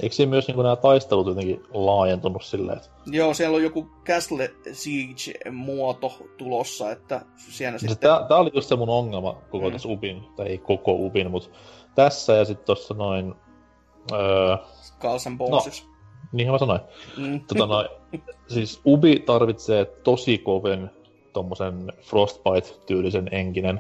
[0.02, 4.52] Eikö siinä myös niin nämä taistelut jotenkin laajentunut silleen, että Joo, siellä on joku Castle
[4.72, 8.10] Siege-muoto tulossa, että siinä Se, sitten...
[8.10, 9.72] tää, tää oli just se mun ongelma koko Mm.
[9.74, 11.50] tässä Ubin, tai ei koko Ubin, mutta
[11.96, 13.34] tässä ja sitten tuossa noin,
[14.12, 15.86] öö, Skulls and Bones.
[16.32, 16.82] niinhän mä sanoin,
[17.18, 17.42] Mm.
[17.48, 17.88] tota noin,
[18.48, 20.90] siis Ubi tarvitsee tosi kovin
[21.34, 23.80] tommosen Frostbite-tyylisen enkinen,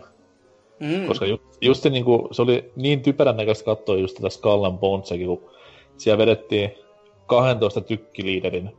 [0.79, 1.07] Mm.
[1.07, 4.77] koska ju, just se, niinku, se oli niin typerän näköistä katsoa just tätä Skull and
[4.77, 5.49] Bonesakin, kun
[5.97, 6.71] siellä vedettiin
[7.25, 8.77] 12 tykkiliiderin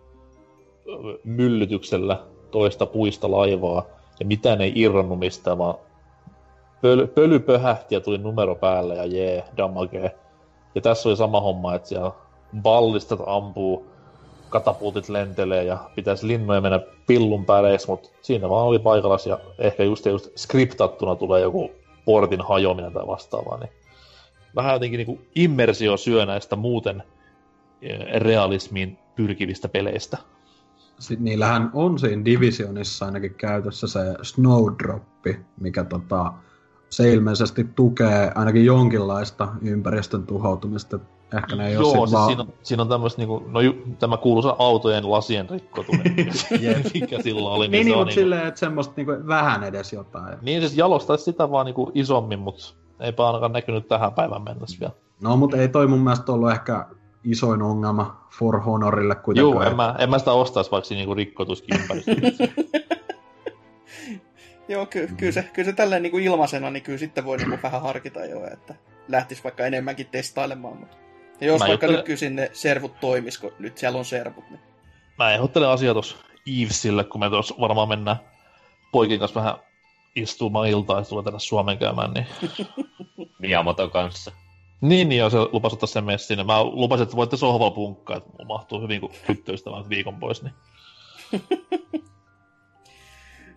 [1.25, 3.85] myllytyksellä toista puista laivaa,
[4.21, 5.75] ja mitään ei irronnut mistään, vaan
[6.83, 10.19] pöly, pöly pöhähti ja tuli numero päälle ja jee, damagee.
[10.75, 12.11] Ja tässä oli sama homma, että siellä
[12.62, 13.87] ballistat ampuu,
[14.51, 19.83] katapultit lentelee ja pitäisi linnoja mennä pillun päälle, mutta siinä vaan oli paikallas ja ehkä
[19.83, 21.71] just, just skriptattuna tulee joku
[22.05, 23.71] portin hajoaminen tai vastaavaa, niin
[24.57, 27.03] vähän jotenkin niinku immersio syö näistä muuten
[27.83, 30.19] eh, realismiin pyrkivistä peleistä.
[30.99, 36.33] Sitten niillähän on siinä Divisionissa ainakin käytössä se Snowdroppi, mikä tota,
[36.91, 40.99] se ilmeisesti tukee ainakin jonkinlaista ympäristön tuhoutumista.
[41.37, 42.27] Ehkä ne ei Joo, siis vaan...
[42.27, 46.15] siinä, on, siinä on tämmöistä, niinku, no ju, tämä kuuluisa autojen lasien rikkotuminen,
[46.95, 47.69] mikä sillä oli.
[47.69, 50.39] Niin, niin on mutta niinku- silleen, että semmoista niinku vähän edes jotain.
[50.43, 54.92] Niin siis jalostaisi sitä vaan niinku isommin, mutta eipä ainakaan näkynyt tähän päivän mennessä vielä.
[55.22, 56.86] No, mutta ei toi mun mielestä ollut ehkä
[57.24, 59.55] isoin ongelma For Honorille kuitenkaan.
[59.55, 62.12] Joo, en mä, en mä sitä ostaisi, vaikka niinku rikkotuskin ympäristö.
[64.68, 67.49] Joo, ky- kyllä, se, kyllä se tälleen niin kuin ilmaisena, niin kyllä sitten voi niin
[67.49, 68.74] kuin vähän harkita jo, että
[69.09, 70.76] lähtisi vaikka enemmänkin testailemaan.
[70.76, 70.97] Mutta...
[71.40, 74.51] Ja jos Mä vaikka juttelen- nyt kysin ne servut toimis, kun nyt siellä on servut,
[74.51, 74.61] niin
[75.18, 76.16] mä ehdottelen asiaa tuossa
[76.61, 78.16] Eavesille, kun me tuossa varmaan mennään
[78.92, 79.55] poikien kanssa vähän
[80.17, 82.27] istumaan iltaa, ja tulee tänne Suomen käymään, niin...
[83.39, 84.33] Miyamoto kanssa.
[84.81, 86.47] Niin, niin, joo, se lupasi ottaa sen messin.
[86.47, 90.55] Mä lupasin, että voitte sohvalla punkkaa, että mulla mahtuu hyvin, kun tyttöystävän viikon pois, niin...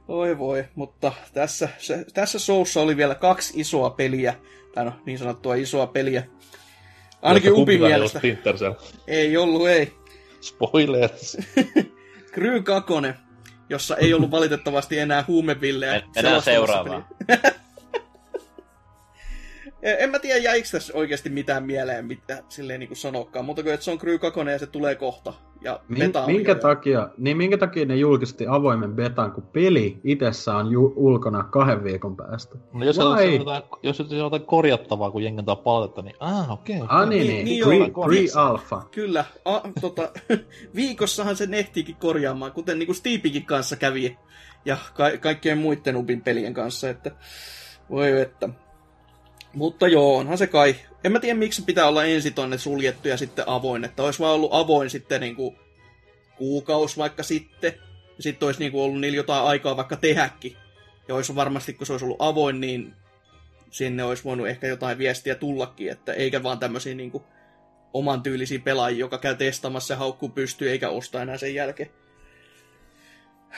[0.07, 4.35] Oi voi, mutta tässä, se, tässä showssa oli vielä kaksi isoa peliä,
[4.73, 6.23] tai no niin sanottua isoa peliä.
[7.21, 8.19] Ainakin Jotta Upin mielestä.
[9.07, 9.93] Ei ollut, ei.
[10.41, 11.37] Spoilers.
[12.33, 12.93] Crew 2,
[13.69, 15.95] jossa ei ollut valitettavasti enää huumevillejä.
[15.95, 17.07] En- enää selostamassa seuraavaa.
[17.27, 17.53] peliä.
[19.81, 23.73] en mä tiedä, jäikö tässä oikeasti mitään mieleen, mitä silleen niin kuin sanokaan, mutta kuin,
[23.73, 25.33] että se on Crew 2 ja se tulee kohta.
[25.61, 30.71] Ja Min, minkä, takia, niin minkä takia ne julkisti avoimen betan, kun peli itsessään on
[30.71, 32.55] ju, ulkona kahden viikon päästä?
[32.73, 33.27] No jos, Vai?
[33.27, 36.81] on, jotain, jos on jotain korjattavaa, kun jengen antaa palautetta, niin ah, okei.
[36.81, 38.89] Okay, Ah niin, Niin, niin, niin niin pre-alpha.
[38.91, 40.09] Kyllä, a, tota,
[40.75, 44.17] viikossahan se nehtiikin korjaamaan, kuten niin kuin Steepikin kanssa kävi
[44.65, 47.11] ja ka- kaikkien muiden Ubin pelien kanssa, että
[47.89, 48.49] voi että.
[49.57, 50.75] Mutta joo, onhan se kai.
[51.03, 54.33] En mä tiedä, miksi pitää olla ensin tonne suljettu ja sitten avoin, että olisi vaan
[54.33, 55.57] ollut avoin sitten niin kuin
[56.37, 57.73] kuukaus vaikka sitten,
[58.17, 60.57] ja sitten olisi niin kuin ollut niillä jotain aikaa vaikka tehäkin.
[61.07, 62.93] Ja olisi varmasti, kun se olisi ollut avoin, niin
[63.71, 67.23] sinne olisi voinut ehkä jotain viestiä tullakin, että eikä vaan tämmöisiä niin kuin
[67.93, 71.89] oman tyylisiä pelaajia, joka käy testaamassa ja haukkuu pystyy eikä osta enää sen jälkeen.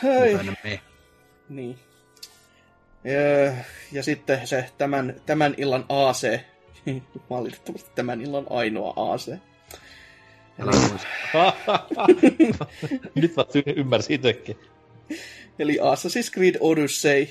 [0.03, 0.37] Hei.
[1.49, 1.79] Niin.
[3.03, 3.53] Ja,
[3.91, 6.39] ja sitten se tämän, tämän illan AC.
[7.29, 9.33] Valitettavasti tämän illan ainoa AC.
[10.57, 11.07] Muista.
[13.15, 13.45] Nyt mä
[13.75, 14.57] ymmärsin itsekin.
[15.59, 17.27] Eli Assassin's Creed Odyssey.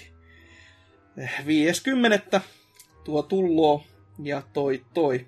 [1.46, 2.40] 50.
[3.04, 3.84] Tuo tulloo
[4.22, 5.26] ja toi toi.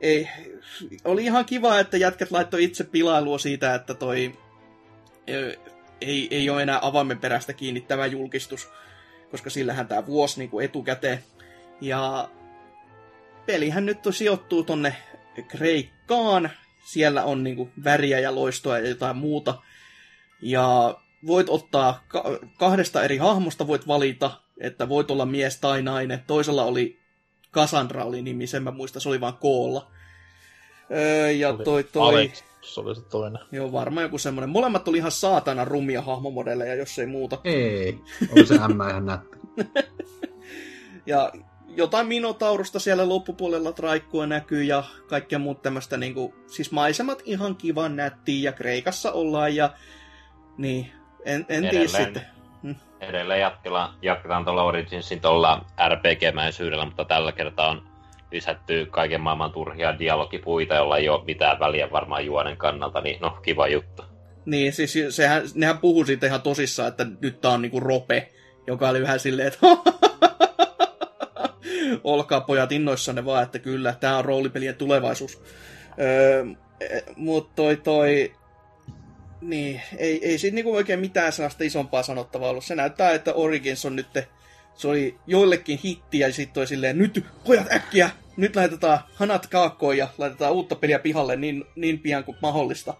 [0.00, 0.28] Ei,
[1.04, 4.32] oli ihan kiva, että jätkät laittoi itse pilailua siitä, että toi
[6.00, 8.68] ei, ei ole enää avaimen perästä kiinni tämä julkistus,
[9.32, 11.24] koska sillähän tämä vuosi niin kuin etukäteen.
[11.80, 12.28] Ja
[13.46, 14.96] pelihän nyt sijoittuu tonne
[15.48, 16.50] Kreikkaan.
[16.84, 19.54] Siellä on niin kuin väriä ja loistoa ja jotain muuta.
[20.42, 24.30] Ja voit ottaa ka- kahdesta eri hahmosta voit valita,
[24.60, 26.24] että voit olla mies tai nainen.
[26.26, 26.98] Toisella oli
[27.52, 29.90] Cassandra oli nimi, sen mä muistan, se oli vaan koolla.
[30.90, 32.08] Öö, ja toi, toi...
[32.08, 33.42] Alex, se oli se toinen.
[33.52, 34.50] Joo, varmaan joku semmonen.
[34.50, 37.38] Molemmat oli ihan saatana rumia hahmomodeleja, jos ei muuta.
[37.44, 37.98] Ei,
[38.32, 39.38] oli se M ihan nätti.
[41.06, 41.32] Ja
[41.76, 47.96] jotain Minotaurusta siellä loppupuolella traikkua näkyy ja kaikkea muut tämmöistä niinku, siis maisemat ihan kivan
[47.96, 49.70] nättiä ja Kreikassa ollaan ja
[50.58, 50.92] niin,
[51.24, 52.04] en, en tiedä Edelleen.
[52.04, 52.26] sitten.
[53.00, 57.91] Edelleen jatketaan, jatketaan tuolla Originsin tuolla RPG-mäisyydellä, mutta tällä kertaa on
[58.32, 63.30] lisätty kaiken maailman turhia dialogipuita, jolla ei ole mitään väliä varmaan juonen kannalta, niin no,
[63.30, 64.02] kiva juttu.
[64.44, 68.28] Niin, siis sehän, nehän puhuu siitä ihan tosissaan, että nyt tää on niinku rope,
[68.66, 69.58] joka oli vähän silleen, että
[72.04, 75.42] olkaa pojat innoissanne vaan, että kyllä, tää on roolipelien tulevaisuus.
[76.00, 76.44] Öö,
[77.16, 78.32] Mutta toi, toi,
[79.40, 82.64] niin, ei, ei siitä niinku oikein mitään sellaista isompaa sanottavaa ollut.
[82.64, 84.08] Se näyttää, että Origins on nyt,
[84.74, 89.96] se oli joillekin hitti ja sitten toi silleen, nyt pojat äkkiä, nyt laitetaan hanat kaakkoon
[89.98, 92.94] ja laitetaan uutta peliä pihalle niin, niin pian kuin mahdollista.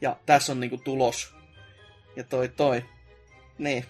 [0.00, 1.34] Ja tässä on niinku tulos.
[2.16, 2.84] Ja toi toi.
[3.58, 3.84] Niin.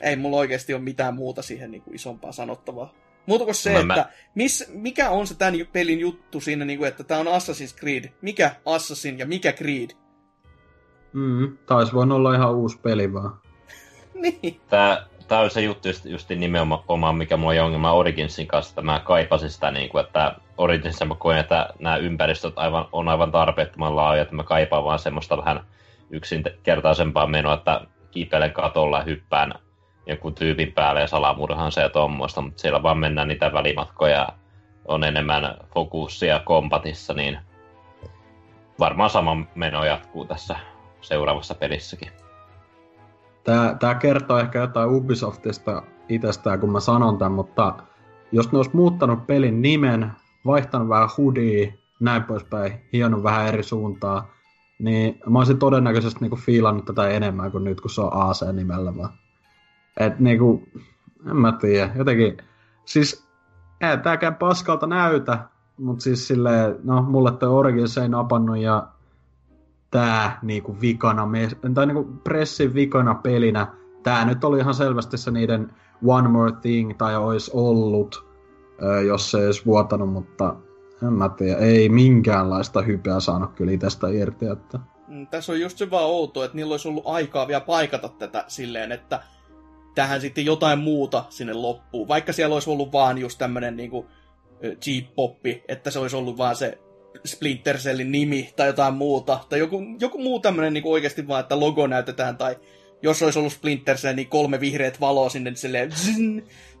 [0.00, 2.94] Ei mulla oikeasti ole mitään muuta siihen niinku isompaa sanottavaa.
[3.26, 6.84] Muuta kuin se, No että mä- miss, mikä on se tämän pelin juttu siinä, niinku,
[6.84, 8.12] että tämä on Assassin's Creed.
[8.22, 9.90] Mikä Assassin ja mikä Creed?
[11.12, 13.40] Mm, taisi voinut olla ihan uusi peli vaan.
[14.14, 14.60] Niin.
[14.70, 18.82] Tää, tää on se juttu just, just nimenomaan, mikä mulla on ongelma Originsin kanssa, että
[18.82, 23.32] mä kaipasin sitä, niin kuin, että Originsissa mä koen, että nämä ympäristöt aivan, on aivan
[23.32, 25.60] tarpeettoman laaja, että mä kaipaan vaan semmoista vähän
[26.10, 29.54] yksinkertaisempaa menoa, että kiipeilen katolla ja hyppään
[30.06, 34.28] jonkun tyypin päälle ja salamurhan se ja tommoista, mutta siellä vaan mennään niitä välimatkoja,
[34.88, 37.38] on enemmän fokussia kompatissa, niin
[38.78, 40.56] varmaan sama meno jatkuu tässä
[41.00, 42.25] seuraavassa pelissäkin.
[43.46, 47.74] Tää, tää kertoo ehkä jotain Ubisoftista itsestään, kun mä sanon tämän, mutta
[48.32, 50.12] jos ne olisi muuttanut pelin nimen,
[50.46, 54.30] vaihtanut vähän hoodie, näin poispäin, hionnut vähän eri suuntaa,
[54.78, 59.12] niin mä olisin todennäköisesti niinku fiilannut tätä enemmän kuin nyt, kun se on AC-nimellä vaan.
[59.96, 60.68] Et niinku,
[61.30, 62.36] en mä tiedä, jotenkin,
[62.84, 63.28] siis
[63.80, 65.38] ei tääkään paskalta näytä,
[65.78, 68.88] mutta siis silleen, no mulle toi Origins ei napannut ja
[69.96, 71.28] tää niinku vikana,
[71.74, 73.66] tai niinku pressin vikana pelinä,
[74.02, 75.72] tää nyt oli ihan selvästi se niiden
[76.06, 78.26] One More Thing, tai olisi ollut,
[79.06, 80.56] jos se ei olisi vuotanut, mutta
[81.06, 84.78] en mä tiedä, ei minkäänlaista hypeä saanut kyllä itsestä irti, että.
[85.08, 88.44] Mm, Tässä on just se vaan outo, että niillä olisi ollut aikaa vielä paikata tätä
[88.48, 89.22] silleen, että
[89.94, 92.08] tähän sitten jotain muuta sinne loppuun.
[92.08, 94.06] Vaikka siellä olisi ollut vaan just tämmönen niinku
[94.64, 96.78] ö, Jeep-poppi, että se olisi ollut vaan se
[97.24, 99.40] Splinter Cellin nimi tai jotain muuta.
[99.48, 102.56] Tai joku, joku muu tämmönen niinku oikeasti vaan, että logo näytetään tai
[103.02, 106.16] jos olisi ollut Splinter Cell, niin kolme vihreät valoa sinne niin silleen, zzz,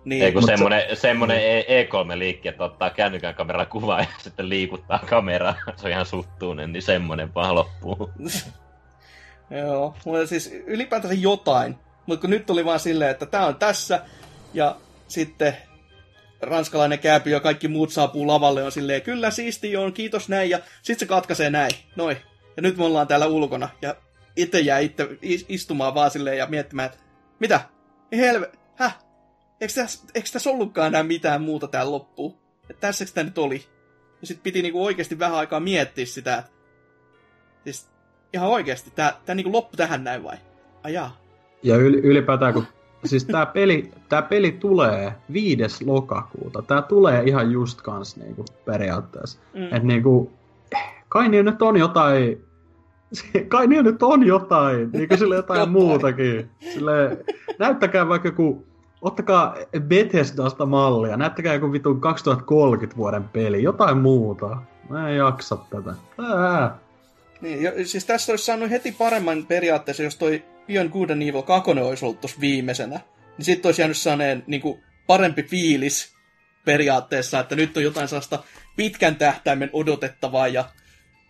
[0.04, 4.48] niin, Ei kun Mut se- semmonen, E- E3-liikki, että ottaa kännykän kamera kuvaa ja sitten
[4.48, 5.54] liikuttaa kameraa.
[5.76, 8.10] Se on ihan suttuinen, niin semmonen vaan loppuu.
[9.50, 11.76] Joo, mutta siis ylipäätänsä jotain.
[12.06, 14.00] Mutta kun nyt oli vaan silleen, että tää on tässä,
[14.54, 14.76] ja
[15.08, 15.56] sitten
[16.40, 20.58] ranskalainen kääpi ja kaikki muut saapuu lavalle on silleen, kyllä siisti on, kiitos näin, ja
[20.82, 22.16] sitten se katkaisee näin, noin.
[22.56, 23.96] Ja nyt me ollaan täällä ulkona, ja
[24.36, 26.98] itse jää itse is- istumaan vaan silleen ja miettimään, että
[27.38, 27.60] mitä?
[28.12, 28.98] Helve, häh?
[29.60, 32.38] Eikö tässä, tässä ollutkaan enää mitään muuta täällä loppuun?
[32.70, 33.64] Että tässäkö tämä nyt oli?
[34.20, 36.50] Ja sitten piti niinku oikeasti vähän aikaa miettiä sitä, että
[37.64, 37.90] siis
[38.32, 40.36] ihan oikeasti, tää, tää niinku loppu tähän näin vai?
[40.82, 41.20] Ajaa.
[41.62, 42.66] Ja yl, ylipäätään, kun
[43.08, 45.86] siis tää peli, tää peli tulee 5.
[45.86, 46.62] lokakuuta.
[46.62, 49.38] Tää tulee ihan just kans niinku periaatteessa.
[49.54, 49.76] Mm.
[49.76, 50.32] Et niinku,
[51.08, 52.44] kai niillä nyt on jotain,
[53.48, 55.72] kai niillä nyt on jotain, niinku sille jotain, Jotain.
[55.72, 56.50] muutakin.
[56.60, 57.24] Sille,
[57.58, 58.66] näyttäkää vaikka joku,
[59.02, 64.56] ottakaa Bethesdasta mallia, näyttäkää joku vitun 2030 vuoden peli, jotain muuta.
[64.88, 65.94] Mä en jaksa tätä.
[66.18, 66.78] Ää.
[67.40, 71.42] Niin, jo, siis tässä olisi saanut heti paremman periaatteessa, jos toi Beyond Good and Evil
[71.42, 73.00] 2 olisi ollut tuossa viimeisenä.
[73.38, 76.16] Niin sitten olisi jäänyt saaneen niin kuin, parempi fiilis
[76.64, 78.42] periaatteessa, että nyt on jotain sellaista
[78.76, 80.64] pitkän tähtäimen odotettavaa ja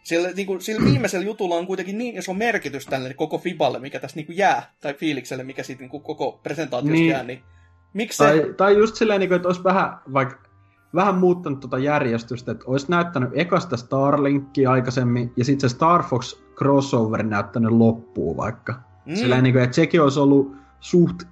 [0.03, 4.01] sillä, niin kuin, sillä viimeisellä jutulla on kuitenkin niin iso merkitys tälle koko Fiballe, mikä
[4.01, 7.11] tässä niin kuin jää, tai fiilikselle, mikä siitä niin kuin, koko presentaatiosta Niin.
[7.11, 7.43] jää, niin
[7.95, 8.25] miksi se...
[8.25, 10.49] Tai, tai just silleen, niin kuin, että olisi vähän, vaikka,
[10.95, 16.37] vähän muuttanut tuota järjestystä, että olisi näyttänyt ekasta Starlinkkia aikaisemmin, ja sitten se Star Fox
[16.55, 18.86] crossover näyttänyt loppuun vaikka.
[19.07, 19.13] Mm.
[19.13, 19.17] Mm.
[19.17, 21.23] Silleen, niin kuin, että sekin olisi ollut suht,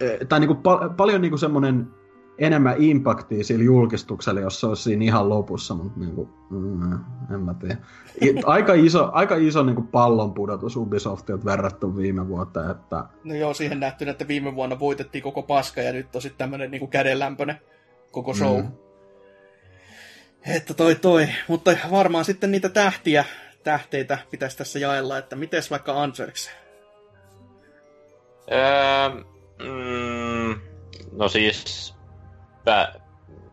[0.00, 1.86] eh, tai niin kuin, pal- paljon niin kuin semmoinen
[2.38, 6.92] enemmän impaktia sillä julkistuksella, jos se olisi siinä ihan lopussa, mutta niin kuin, mm,
[7.34, 7.76] en mä tiedä.
[8.44, 13.80] Aika iso, aika iso niin kuin pallonpudotus Ubisoftilta verrattuna viime vuoteen, että No joo, siihen
[13.80, 17.56] nähtynä, että viime vuonna voitettiin koko paska ja nyt on sitten tämmönen niinku kädenlämpöinen
[18.10, 18.56] koko show.
[18.60, 18.66] Mm.
[18.66, 18.72] Mm.
[20.56, 23.24] Että toi toi, mutta varmaan sitten niitä tähtiä,
[23.64, 26.50] tähteitä pitäisi tässä jaella, että miten vaikka Anserks?
[28.52, 29.08] Öö,
[29.62, 30.60] mm,
[31.12, 31.94] no siis,
[32.64, 32.94] pää,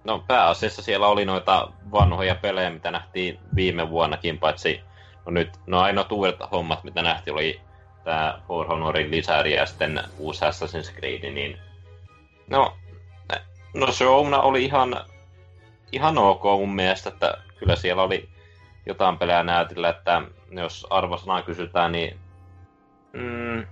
[0.04, 4.82] no pääasiassa siellä oli noita vanhoja pelejä, mitä nähtiin viime vuonnakin, paitsi
[5.26, 7.62] no nyt, no ainoat uudet hommat, mitä nähtiin, oli
[8.04, 11.58] tämä For Honorin lisäri ja sitten uusi Assassin's Creed, niin
[12.50, 12.78] no,
[13.74, 15.06] no showna oli ihan
[15.92, 18.30] ihan ok mun mielestä, että kyllä siellä oli
[18.86, 20.22] jotain pelejä näytillä, että
[20.52, 22.20] jos arvosanaa kysytään, niin
[23.14, 23.66] mm,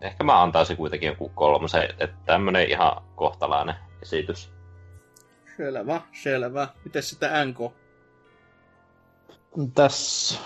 [0.00, 4.50] ehkä mä antaisin kuitenkin joku kolmosen, että tämmönen ihan kohtalainen esitys.
[5.56, 6.68] Selvä, selvä.
[6.84, 7.58] Miten sitä NK?
[9.74, 10.38] Tässä,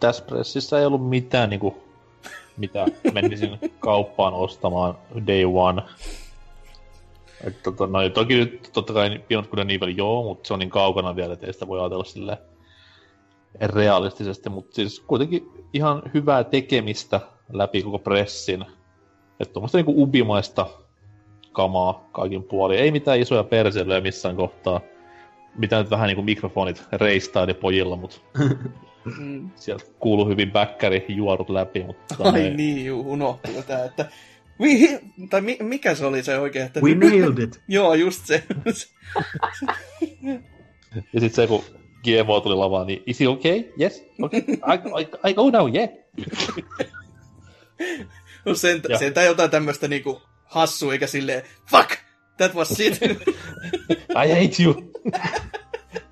[0.00, 1.74] tässä pressissä ei ollut mitään, niin kuin,
[2.56, 5.82] mitä menisin kauppaan ostamaan day one.
[7.44, 10.58] Et, tota, no, toki nyt totta kai Beyond Good and Evil joo, mutta se on
[10.58, 12.38] niin kaukana vielä, että ei sitä voi ajatella silleen
[13.60, 17.20] realistisesti, mutta siis kuitenkin ihan hyvää tekemistä
[17.52, 18.64] läpi koko pressin.
[19.40, 20.66] Että tuommoista niinku ubimaista
[21.52, 22.78] kamaa kaikin puolin.
[22.78, 24.80] Ei mitään isoja perseilyjä missään kohtaa.
[25.56, 28.16] Mitä nyt vähän niinku mikrofonit reistaa pojilla, mutta
[29.18, 29.50] Mm.
[29.54, 31.84] sieltä kuuluu hyvin bäkkäri juorut läpi.
[31.84, 34.06] Mutta Ai ne- niin, juu, unohtui tää, että...
[34.60, 34.98] Vi,
[35.30, 36.66] tai mi, mikä se oli se oikein?
[36.66, 36.80] Että...
[36.80, 37.60] We nailed it!
[37.68, 38.42] Joo, just se.
[41.12, 41.62] Ja sitten se, kun
[42.04, 43.64] GMO tuli lavaan, niin is he okay?
[43.80, 44.06] Yes?
[44.22, 44.40] Okay.
[44.40, 45.88] I, I, I go now, yeah.
[48.44, 48.98] no sen, Joo.
[48.98, 51.90] sentään jotain tämmöistä niinku hassua, eikä silleen, fuck,
[52.36, 53.00] that was shit.
[54.24, 54.74] I hate you.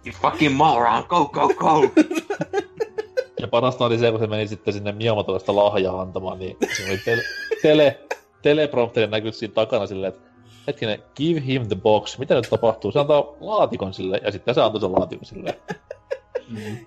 [0.04, 1.90] You fucking moron, go, go, go!
[3.40, 6.84] Ja parasta oli se, kun se meni sitten sinne Miyamotolle sitä lahjaa antamaan, niin se
[6.88, 7.22] oli tele,
[7.62, 8.00] tele,
[8.42, 10.30] teleprompterin näkyy siinä takana silleen, että
[10.66, 12.18] hetkinen, give him the box.
[12.18, 12.92] Mitä nyt tapahtuu?
[12.92, 15.58] Se antaa laatikon sille, ja sitten se antoi sen laatikon sille.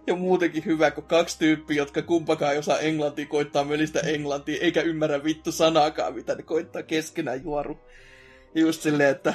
[0.07, 4.82] Ja muutenkin hyvä, kun kaksi tyyppiä, jotka kumpakaan ei osaa englantia, koittaa mölistä englantia, eikä
[4.82, 7.80] ymmärrä vittu sanaakaan, mitä ne koittaa keskenään juoru.
[8.55, 9.34] Ja just silleen, että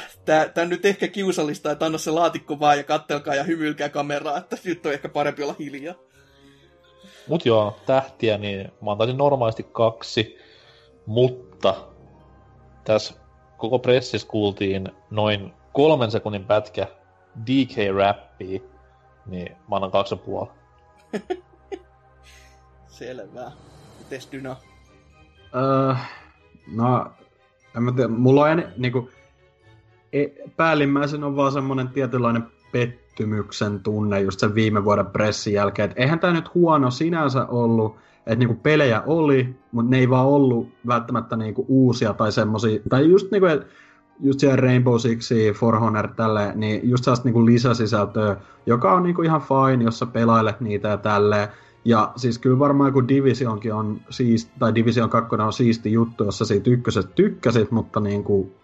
[0.62, 4.56] on nyt ehkä kiusallista, että anna se laatikko vaan ja kattelkaa ja hymyilkää kameraa, että
[4.64, 5.94] nyt on ehkä parempi olla hiljaa.
[7.28, 10.38] Mut joo, tähtiä, niin mä antaisin normaalisti kaksi,
[11.06, 11.74] mutta
[12.84, 13.14] tässä
[13.56, 16.86] koko pressissä kuultiin noin kolmen sekunnin pätkä
[17.46, 18.60] DK-räppiä,
[19.26, 20.48] niin mä annan kaksi puoli.
[22.86, 23.52] Selvä.
[23.98, 24.56] Mites Dyna?
[25.54, 25.94] Öö,
[26.74, 27.12] no,
[27.76, 29.10] en mä tiedä, mulla on en, niinku,
[30.12, 35.90] e, päällimmäisen on vaan semmonen tietynlainen pettymyksen tunne just sen viime vuoden pressin jälkeen.
[35.90, 40.26] Et eihän tää nyt huono sinänsä ollut, että niinku pelejä oli, mutta ne ei vaan
[40.26, 43.66] ollut välttämättä niinku uusia tai semmosia, tai just niinku, et,
[44.20, 48.36] just siellä Rainbow Six, For Honor, tälle, niin just sellaista niinku lisäsisältöä,
[48.66, 51.48] joka on niinku ihan fine, jos sä pelailet niitä ja tälleen.
[51.84, 56.38] Ja siis kyllä varmaan kun Divisionkin on siis, tai Division 2 on siisti juttu, jos
[56.38, 58.54] sä siitä ykkösestä tykkäsit, mutta niin kuin,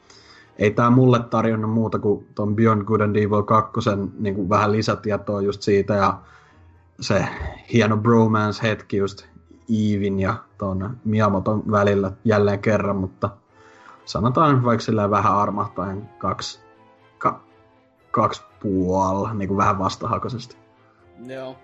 [0.59, 3.73] ei tää mulle tarjonnut muuta kuin ton Beyond Good and Evil 2
[4.19, 6.19] niin kuin vähän lisätietoa just siitä ja
[7.01, 7.25] se
[7.73, 9.25] hieno bromance-hetki just
[9.69, 13.31] Eevin ja ton Miyamoton välillä jälleen kerran, mutta
[14.11, 16.61] sanotaan vaikka silleen vähän armahtaen kaksi,
[17.19, 17.45] ka,
[18.11, 20.57] kaksi puoli, niin kuin vähän vastahakoisesti.
[21.27, 21.59] Joo.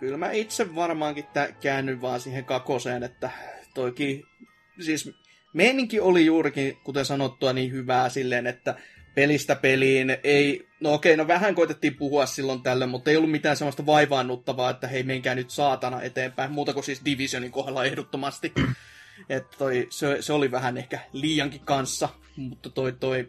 [0.00, 3.30] Kyllä mä itse varmaankin tä- käännyn vaan siihen kakoseen, että
[3.74, 4.24] toikin,
[4.80, 5.12] siis
[5.52, 8.74] meininki oli juurikin, kuten sanottua, niin hyvää silleen, että
[9.14, 13.56] pelistä peliin ei, no okei, no vähän koitettiin puhua silloin tällöin, mutta ei ollut mitään
[13.56, 18.52] semmoista vaivaannuttavaa, että hei, menkää nyt saatana eteenpäin, muuta kuin siis Divisionin kohdalla ehdottomasti.
[19.28, 23.28] Että toi, se, se, oli vähän ehkä liiankin kanssa, mutta toi, toi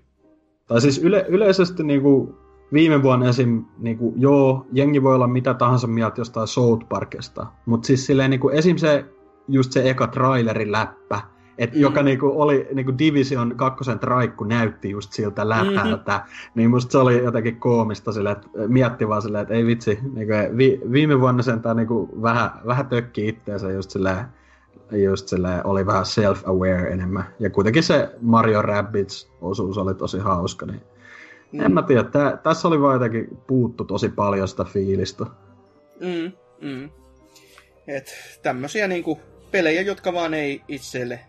[0.68, 2.38] Tai siis yle, yleisesti niinku
[2.74, 3.66] viime vuonna esim.
[3.78, 8.50] Niinku, joo, jengi voi olla mitä tahansa mieltä jostain South Parkista, mutta siis silleen niinku,
[8.50, 8.78] esim.
[8.78, 9.06] se,
[9.48, 11.22] just se eka trailerin läppä,
[11.58, 11.82] et, Mm.
[11.82, 16.52] joka niinku oli niinku Division kakkosen traikku näytti just siltä läpältä, mm-hmm.
[16.56, 20.34] niin musta se oli jotenkin koomista silleen, että mietti vaan silleen, että ei vitsi, niinku,
[20.58, 24.26] vi, viime vuonna sentään niinku vähän, vähän tökki itteensä just silleen,
[24.92, 27.36] just silleen, oli vähän self-aware enemmän.
[27.40, 30.82] Ja kuitenkin se Mario Rabbids-osuus oli tosi hauska, niin
[31.52, 31.60] Mm.
[31.60, 35.26] en mä tiedä, tä, tässä oli vaan jotenkin puuttu tosi paljon sitä fiilistä.
[36.00, 36.32] Mm,
[36.62, 36.90] mm.
[37.88, 39.20] Et tämmösiä niinku
[39.52, 41.20] pelejä, jotka vaan ei itselle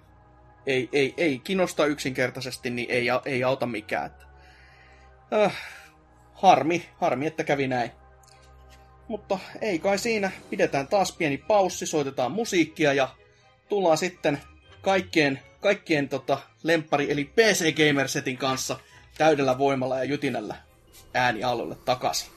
[0.66, 4.06] ei, ei, ei kiinnosta yksinkertaisesti, niin ei, ei auta mikään.
[4.06, 4.26] Että,
[5.44, 5.56] äh,
[6.32, 7.90] harmi, harmi, että kävi näin.
[9.08, 10.30] Mutta ei kai siinä.
[10.50, 13.08] Pidetään taas pieni paussi, soitetaan musiikkia ja
[13.72, 14.40] tullaan sitten
[14.82, 18.78] kaikkien, kaikkien tota, lemppari eli PC Gamer Setin kanssa
[19.18, 20.54] täydellä voimalla ja jytinällä
[21.14, 22.31] äänialoille takaisin.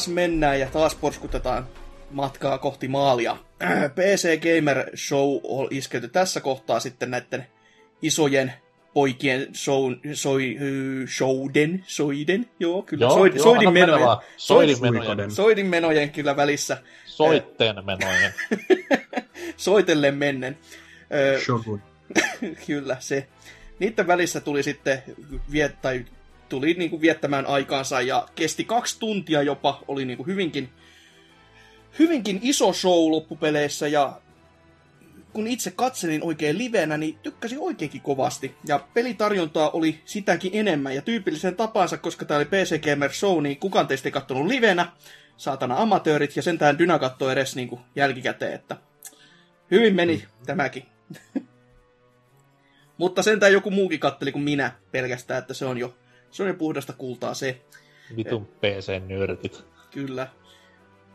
[0.00, 1.66] Taas mennään ja taas porskutetaan
[2.10, 3.36] matkaa kohti maalia.
[3.96, 7.46] PC Gamer Show on iskeyty tässä kohtaa sitten näiden
[8.02, 8.52] isojen
[8.94, 10.56] poikien show, soi,
[11.16, 14.18] showden, soiden, joo, kyllä, Joo, soid, joo, soidin menojen, vaan.
[14.36, 15.30] Soidin menojen.
[15.30, 18.34] soidin menojen kyllä välissä, Soitteen menojen.
[19.56, 20.58] soitellen mennen.
[21.44, 21.82] Shogun.
[22.66, 23.26] Kyllä, se.
[23.78, 25.02] Niiden välissä tuli sitten
[25.52, 26.04] viet, tai
[26.50, 30.68] tuli niin kuin viettämään aikaansa ja kesti kaksi tuntia jopa, oli niin kuin hyvinkin,
[31.98, 34.20] hyvinkin iso show loppupeleissä ja
[35.32, 38.54] kun itse katselin oikein livenä, niin tykkäsin oikeinkin kovasti.
[38.66, 40.94] Ja pelitarjontaa oli sitäkin enemmän.
[40.94, 44.92] Ja tyypillisen tapansa, koska tämä oli PC Gamer Show, niin kukaan teistä ei kattonut livenä.
[45.36, 48.76] Saatana amatöörit, ja sentään Dyna katsoi edes niin kuin jälkikäteen, että
[49.70, 50.46] hyvin meni mm.
[50.46, 50.86] tämäkin.
[52.98, 55.94] Mutta sentään joku muukin katteli kuin minä pelkästään, että se on jo,
[56.30, 57.60] se jo puhdasta kultaa se.
[58.16, 59.64] Vitun PC-nörtit.
[59.90, 60.26] Kyllä.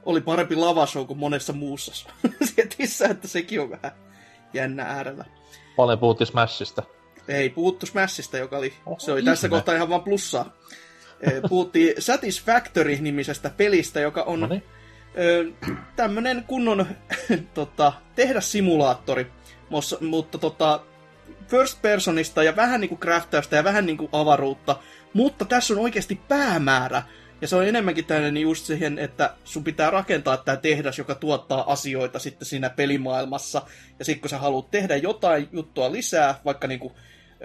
[0.05, 2.09] Oli parempi lavashow kuin monessa muussa
[2.55, 3.91] setissä, että sekin on vähän
[4.53, 5.25] jännä äärellä.
[5.75, 6.83] Paljon puhuttiin Smashista.
[7.27, 9.31] Ei, puhuttu Smashista, joka oli, Oho, se oli ihme.
[9.31, 10.53] tässä kohtaa ihan vaan plussaa.
[11.21, 14.63] Eh, Puhuttiin Satisfactory-nimisestä pelistä, joka on No niin.
[15.17, 15.45] ö,
[15.95, 16.85] tämmönen kunnon
[17.53, 19.27] tota, tehdä simulaattori,
[20.01, 20.79] mutta, tota,
[21.47, 24.75] first personista ja vähän niinku craftausta ja vähän niinku avaruutta,
[25.15, 27.03] mutta tässä on oikeasti päämäärä.
[27.41, 31.71] Ja se on enemmänkin tämmöinen just siihen, että sun pitää rakentaa tämä tehdas, joka tuottaa
[31.71, 33.61] asioita sitten siinä pelimaailmassa.
[33.99, 36.91] Ja sitten kun sä haluat tehdä jotain juttua lisää, vaikka niinku,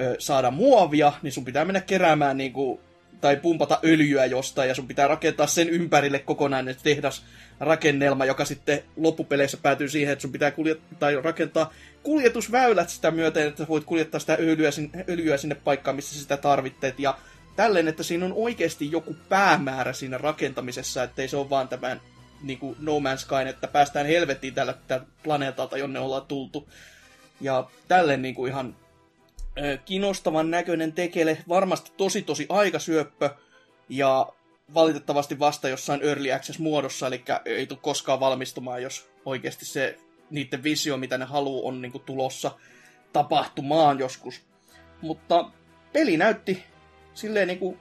[0.00, 2.80] ö, saada muovia, niin sun pitää mennä keräämään niinku,
[3.20, 9.58] tai pumpata öljyä jostain, ja sun pitää rakentaa sen ympärille kokonainen tehdasrakennelma, joka sitten loppupeleissä
[9.62, 11.72] päätyy siihen, että sun pitää kuljet- tai rakentaa
[12.02, 17.00] kuljetusväylät sitä myöten, että voit kuljettaa sitä öljyä sinne, öljyä sinne paikkaan, missä sitä tarvitteet,
[17.00, 17.18] ja
[17.60, 22.00] tälleen, että siinä on oikeasti joku päämäärä siinä rakentamisessa, ettei se ole vaan tämän
[22.42, 26.68] niin kuin No Man's Sky, että päästään helvettiin tällä, tällä planeetalta, jonne ollaan tultu.
[27.40, 28.76] Ja tälleen niin kuin ihan
[29.58, 33.30] ö, kiinnostavan näköinen tekele, varmasti tosi tosi aikasyöppö,
[33.88, 34.26] ja
[34.74, 39.98] valitettavasti vasta jossain Early Access-muodossa, eli ei tule koskaan valmistumaan, jos oikeasti se
[40.30, 42.50] niiden visio, mitä ne haluaa, on niin kuin tulossa
[43.12, 44.42] tapahtumaan joskus.
[45.02, 45.50] Mutta
[45.92, 46.69] peli näytti
[47.20, 47.78] silleen niin kuin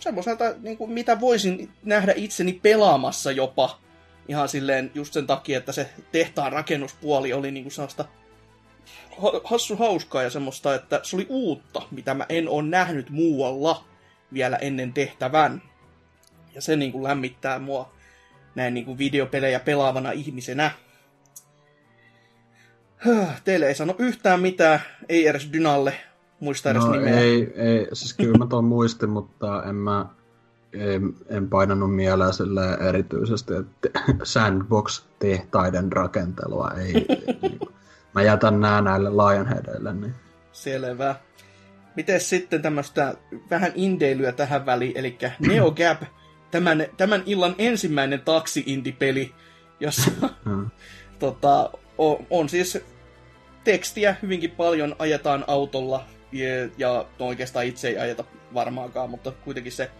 [0.00, 3.80] semmoiselta, niin kuin, mitä voisin nähdä itseni pelaamassa jopa.
[4.28, 8.04] Ihan silleen just sen takia, että se tehtaan rakennuspuoli oli niin kuin sellaista
[9.22, 13.84] ha- hassu hauskaa ja semmoista, että se oli uutta, mitä mä en ole nähnyt muualla
[14.32, 15.62] vielä ennen tehtävän.
[16.54, 17.92] Ja se niin kuin lämmittää mua
[18.54, 20.70] näin niin kuin videopelejä pelaavana ihmisenä.
[23.44, 26.00] Teille ei sano yhtään mitään, ei edes Dynalle,
[26.44, 27.18] muista edes No nimeä.
[27.18, 30.06] ei, ei, siis kyllä mä tuon muistin, mutta en mä
[30.72, 37.06] en, en painanut mieleen silleen erityisesti, että sandbox-tehtaiden rakentelua ei,
[37.42, 37.68] niinku.
[38.14, 40.14] Mä jätän nää näille Lionheadille, niin
[40.52, 41.14] Selvä.
[41.96, 43.14] Miten sitten tämmöistä
[43.50, 46.02] vähän indeilyä tähän väliin, eli NeoGab,
[46.50, 49.34] tämän, tämän illan ensimmäinen taksi-indipeli,
[49.80, 50.10] jossa
[50.44, 50.70] hmm.
[51.18, 52.78] tota, on, on siis
[53.64, 56.04] tekstiä hyvinkin paljon, ajetaan autolla,
[56.34, 58.24] ja, ja no oikeastaan itse ei ajeta
[58.54, 59.90] varmaankaan, mutta kuitenkin se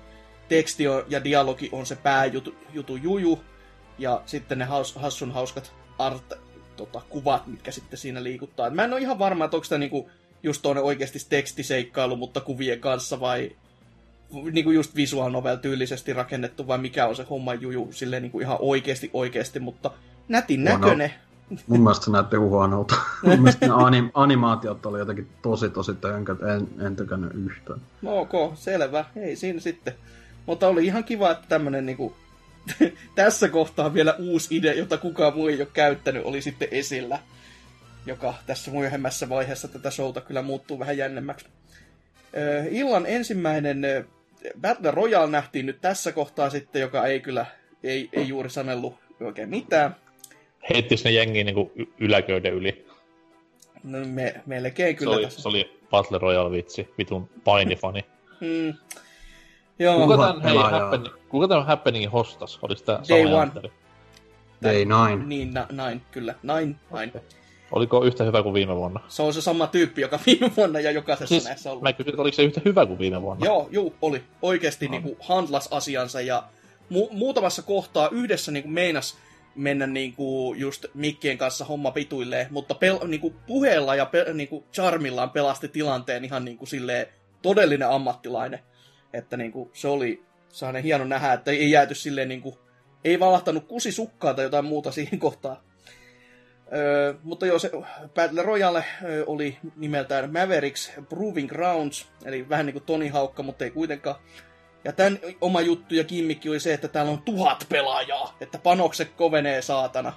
[0.49, 3.41] teksti ja dialogi on se pääjutu jutu juju,
[3.99, 6.33] ja sitten ne haus, hassun hauskat art,
[6.77, 8.71] tota, kuvat, mitkä sitten siinä liikuttaa.
[8.71, 10.11] Mä en ole ihan varma, että onko tämä niinku
[10.43, 13.57] just tuonne oikeasti tekstiseikkailu, mutta kuvien kanssa, vai
[14.53, 18.57] niinku just visual novel tyylisesti rakennettu, vai mikä on se homma juju silleen niinku ihan
[18.61, 19.91] oikeasti oikeasti, mutta
[20.29, 21.15] nätin Huono.
[21.67, 22.95] Mun mielestä se näytti huonolta.
[23.23, 27.81] mun mielestä ne anim, animaatiot oli jotenkin tosi tosi tönkät, en, en tykännyt yhtään.
[28.03, 29.05] No ok, selvä.
[29.17, 29.95] Ei siinä sitten.
[30.47, 32.17] Mutta oli ihan kiva, että tämmönen niinku,
[33.15, 37.19] tässä kohtaa vielä uusi idea, jota kukaan muu ei ole käyttänyt, oli sitten esillä.
[38.07, 41.47] Joka tässä myöhemmässä vaiheessa tätä showta kyllä muuttuu vähän jännemmäksi.
[42.37, 43.83] Ö, illan ensimmäinen
[44.61, 47.47] Battle Royale nähtiin nyt tässä kohtaa sitten, joka ei kyllä,
[47.83, 49.97] ei, ei juuri sanellut oikein mitään.
[50.71, 52.87] Heitti sinne jengiin niinku y- yläköyden yli.
[53.85, 55.43] No, me, melkein Se kyllä oli, tässä.
[55.43, 58.05] se oli Battle Royale vitsi, vitun painifani.
[58.41, 58.75] Hmm.
[59.79, 62.59] Joo, Kuka tämän, hei, happen, kuka tämän happeningin hostas?
[62.63, 63.51] Olis tää Day sama one.
[64.73, 65.29] Ei näin.
[65.29, 66.35] niin, na, näin, kyllä.
[66.43, 67.13] Näin, näin.
[67.73, 69.01] Oliko yhtä hyvä kuin viime vuonna?
[69.09, 71.83] Se on se sama tyyppi, joka viime vuonna ja jokaisessa Siis, näissä on ollut.
[71.83, 73.47] mä kysyin, että oliko se yhtä hyvä kuin viime vuonna?
[73.47, 74.23] Joo, juu, oli.
[74.43, 74.91] Oikeasti No.
[74.91, 76.43] niinku handlas asiansa ja
[76.93, 79.19] mu- muutamassa kohtaa yhdessä niinku meinas
[79.55, 85.31] mennä niinku just mikkien kanssa homma pituilleen, mutta pel- niinku puheella ja pe- niinku charmillaan
[85.31, 87.07] pelasti tilanteen ihan niinku silleen
[87.43, 88.61] todellinen ammattilainen.
[89.13, 92.55] Että niinku se oli, sehän hieno nähdä, että ei jääty silleen niin kuin,
[93.05, 95.57] ei valahtanut kusi sukkaa tai jotain muuta siihen kohtaan.
[96.73, 97.71] Öö, mutta joo, se
[98.15, 98.85] Battle Royale
[99.27, 104.17] oli nimeltään Mavericks Proving Grounds, eli vähän niin kuin Toni Haukka, mutta ei kuitenkaan.
[104.85, 109.13] Ja tämän oma juttu ja kimmikki oli se, että täällä on tuhat pelaajaa, että panokset
[109.17, 110.13] kovenee saatana.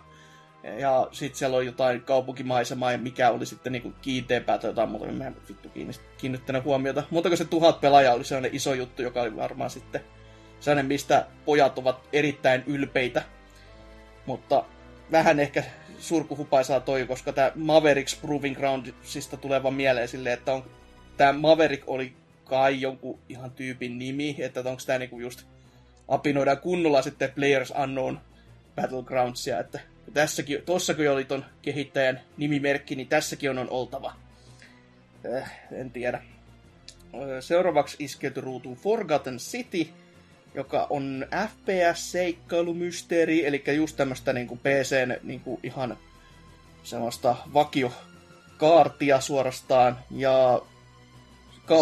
[0.80, 5.12] Ja sitten siellä on jotain kaupunkimaisemaa, ja mikä oli sitten niinku kiinteämpää tai jotain muuta,
[5.12, 5.72] mä en vittu
[6.18, 7.04] kiinnittänyt huomiota.
[7.10, 10.02] Mutta se tuhat pelaajaa oli sellainen iso juttu, joka oli varmaan sitten
[10.60, 13.24] sellainen, mistä pojat ovat erittäin ylpeitä.
[14.26, 14.64] Mutta
[15.12, 15.64] vähän ehkä
[15.98, 20.64] surkuhupaisaa toi, koska tämä Mavericks Proving Groundsista tulee vaan mieleen silleen, että on,
[21.18, 22.14] tämä Maverick oli
[22.50, 25.44] kai jonkun ihan tyypin nimi, että onko tämä niinku just
[26.08, 28.18] apinoidaan kunnolla sitten Players Unknown
[28.76, 29.80] Battlegroundsia, että
[30.14, 34.14] tässäkin, tossakin oli ton kehittäjän nimimerkki, niin tässäkin on, on oltava.
[35.36, 36.24] Äh, en tiedä.
[37.40, 39.88] Seuraavaksi iskeytyi ruutuun Forgotten City,
[40.56, 45.98] joka on FPS-seikkailumysteeri, eli just tämmöistä niinku PCn niinku ihan
[46.84, 50.62] semmoista vakiokaartia suorastaan, ja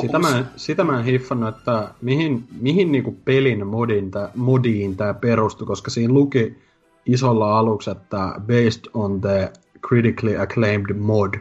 [0.01, 5.13] sitä mä, sitä mä en hiffannut, että mihin, mihin niinku pelin modin tää, modiin tämä
[5.13, 6.57] perustui, koska siinä luki
[7.05, 9.51] isolla aluksi, että based on the
[9.87, 11.33] critically acclaimed mod.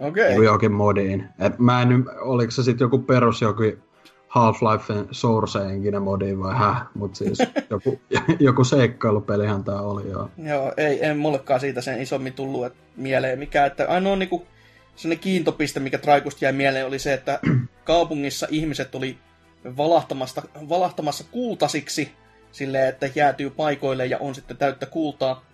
[0.00, 0.32] Okei.
[0.32, 0.44] Okay.
[0.44, 1.24] Jokin modiin.
[1.38, 3.62] Et mä en, oliko se sitten joku perus joku
[4.28, 7.38] Half-Life Source ikinä modi vai häh, mutta siis
[7.70, 8.00] joku,
[8.40, 10.30] joku seikkailupelihän tää oli joo.
[10.38, 14.46] Joo, ei, en mullekaan siitä sen isommin tullut et, mieleen mikä, että ainoa niinku
[14.96, 17.40] sellainen kiintopiste, mikä Traikusta jäi mieleen, oli se, että
[17.84, 19.18] kaupungissa ihmiset oli
[19.76, 22.12] valahtamassa, valahtamassa kultasiksi
[22.52, 25.44] silleen, että jäätyy paikoille ja on sitten täyttä kultaa.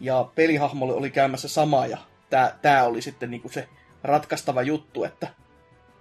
[0.00, 1.98] Ja pelihahmolle oli käymässä sama ja
[2.30, 3.68] tää, tää oli sitten niinku se
[4.02, 5.28] ratkaistava juttu, että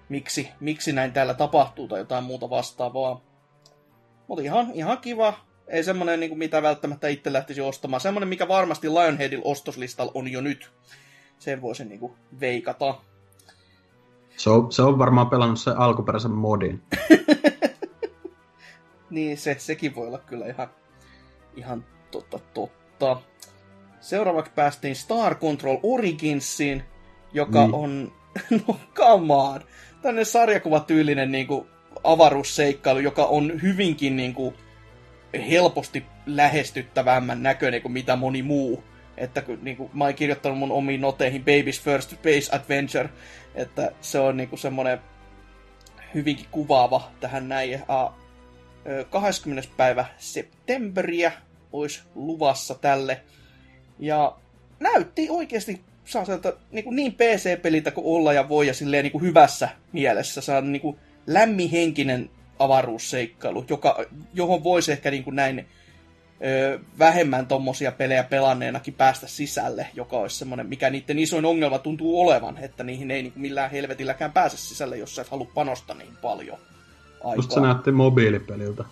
[0.10, 3.22] miksi, miksi näin täällä tapahtuu tai jotain muuta vastaavaa.
[4.28, 5.34] Mutta ihan, ihan kiva.
[5.68, 8.02] Ei semmonen, niin mitä välttämättä itse lähtisi ostamaan.
[8.02, 10.72] Semmonen, mikä varmasti Lionheadin ostoslistalla on jo nyt.
[11.42, 12.98] Sen voisin niin kuin veikata.
[14.38, 16.82] Se on, se on varmaan pelannut sen alkuperäisen modin.
[19.10, 20.68] niin, se, sekin voi olla kyllä ihan,
[21.56, 23.22] ihan totta, totta.
[24.00, 26.84] Seuraavaksi päästiin Star Control Originsiin,
[27.34, 27.74] joka niin.
[27.76, 28.12] on...
[28.68, 29.62] no, come on!
[30.02, 31.68] Tänne sarjakuvatyylinen niin kuin,
[32.04, 34.56] avaruusseikkailu, joka on hyvinkin niin kuin,
[35.50, 38.84] helposti lähestyttävämmän näköinen kuin mitä moni muu.
[39.18, 43.10] Että kun, niin kuin, mä oon kirjoittanut mun omiin noteihin Baby's First Space Adventure,
[43.56, 45.00] että se on niin kuin, semmoinen
[46.14, 47.72] hyvinkin kuvaava tähän näin.
[47.72, 48.14] Ja,
[49.10, 49.70] 20.
[49.78, 51.32] päivä septemberiä
[51.74, 53.22] olisi luvassa tälle.
[54.00, 54.38] Ja
[54.80, 59.22] näytti oikeasti sellaiselta niin, kuin niin PC-peliltä kuin olla ja voi ja silleen niin kuin
[59.22, 60.42] hyvässä mielessä.
[60.42, 60.98] Saa niin kuin
[61.28, 62.30] lämmihenkinen
[62.60, 65.68] avaruusseikkailu, joka, johon voisi ehkä niin kuin näin
[67.00, 72.58] vähemmän tommosia pelejä pelanneenakin päästä sisälle, joka olisi semmoinen, mikä niiden isoin ongelma tuntuu olevan,
[72.58, 76.18] että niihin ei niin kuin millään helvetilläkään pääse sisälle, jos sä et halua panostaa niin
[76.22, 76.58] paljon
[77.16, 77.36] aikaa.
[77.36, 78.84] Just se näytti mobiilipeliltä.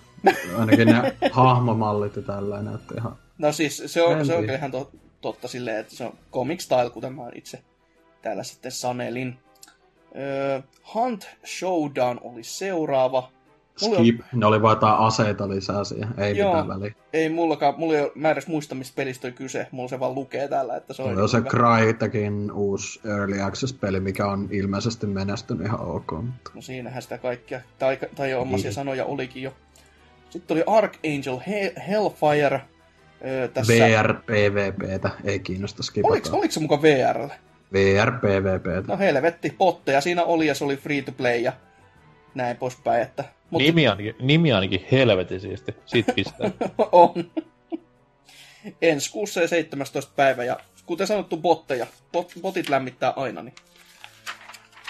[0.58, 3.16] Ainakin ne hahmomallit ja tällä näytti ihan...
[3.38, 6.60] No siis se on, se on kyllä ihan to, totta silleen, että se on comic
[6.60, 7.64] style, kuten mä itse
[8.22, 9.40] täällä sitten sanelin.
[10.16, 10.62] Öö,
[10.94, 13.32] Hunt Showdown oli seuraava.
[13.82, 14.40] Mulla Skip, on...
[14.40, 16.94] ne oli vain jotain aseita lisää siihen, ei Joo, mitään väliä.
[17.14, 20.16] Ei mullakaan, mulla ei ole, mä edes muista, mistä pelistä on kyse, mulla se vaan
[20.16, 21.14] lukee täällä, että se on...
[21.14, 26.12] Tuo on se Crytekin uusi Early Access-peli, mikä on ilmeisesti menestynyt ihan ok.
[26.12, 26.52] Mutta...
[26.54, 28.74] No siinähän sitä kaikkia, tai, tai omaisia niin.
[28.74, 29.54] sanoja olikin jo.
[30.30, 31.40] Sitten oli Archangel
[31.88, 32.62] Hellfire,
[33.54, 33.74] tässä...
[33.74, 36.14] VR PvPtä ei kiinnosta skipata.
[36.14, 37.30] Oliko, oliko se mukaan VR?
[37.74, 38.84] VR PvPtä.
[38.88, 41.54] No helvetti, potteja siinä oli ja se oli free to play ja
[42.36, 43.02] näin poispäin.
[43.02, 43.66] Että, mutta...
[43.66, 45.76] nimi, ainakin, nimi ainakin helvetin siisti.
[45.86, 46.52] Siitä pistää.
[46.92, 47.32] on.
[48.82, 50.12] Ensi kuussa ja 17.
[50.16, 51.88] päivä ja kuten sanottu botteja.
[52.12, 53.56] Bot, botit lämmittää aina, niin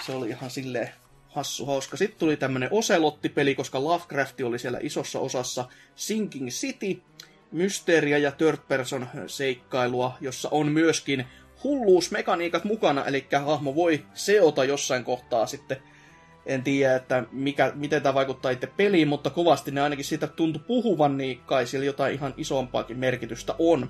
[0.06, 0.88] se oli ihan silleen
[1.28, 1.96] hassu hauska.
[1.96, 7.02] Sitten tuli tämmönen Oselotti-peli, koska Lovecraft oli siellä isossa osassa Sinking City,
[7.52, 11.26] mysteeriä ja third person seikkailua, jossa on myöskin
[11.64, 15.76] hulluusmekaniikat mukana, eli hahmo voi seota jossain kohtaa sitten.
[16.46, 20.62] En tiedä, että mikä, miten tämä vaikuttaa itse peliin, mutta kovasti ne ainakin siitä tuntui
[20.66, 23.88] puhuvan, niin kai siellä jotain ihan isompaakin merkitystä on.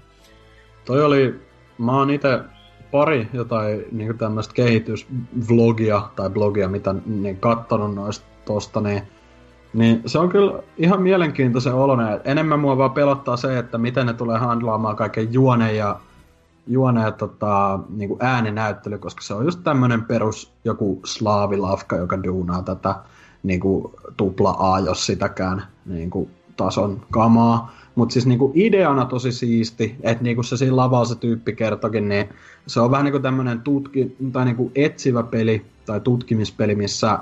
[0.85, 1.41] Toi oli,
[1.79, 2.41] mä oon itse
[2.91, 9.03] pari jotain niin tämmöistä kehitysvlogia tai blogia, mitä niin kattonut noista tosta, niin
[9.73, 12.21] niin se on kyllä ihan mielenkiintoisen oloinen.
[12.25, 16.01] Enemmän mua vaan pelottaa se, että miten ne tulee handlaamaan kaiken juone ja,
[16.67, 22.25] juone ja tota, niin kuin ääninäyttely, koska se on just tämmöinen perus joku slaavilafka, joka
[22.25, 22.95] duunaa tätä
[23.43, 27.73] niin kuin tupla A, jos sitäkään niin kuin tason kamaa.
[27.95, 32.29] Mutta siis niinku ideana tosi siisti, että niinku se siinä lavalla se tyyppi kertokin, niin
[32.67, 37.19] se on vähän niinku tämmöinen tutki, tai niinku etsivä peli tai tutkimispeli, missä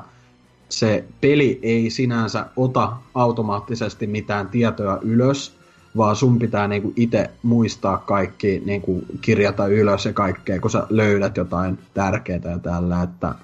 [0.68, 5.57] se peli ei sinänsä ota automaattisesti mitään tietoja ylös,
[5.96, 11.36] vaan sun pitää niinku itse muistaa kaikki, niinku kirjata ylös ja kaikkea, kun sä löydät
[11.36, 13.34] jotain tärkeää ja tällä, että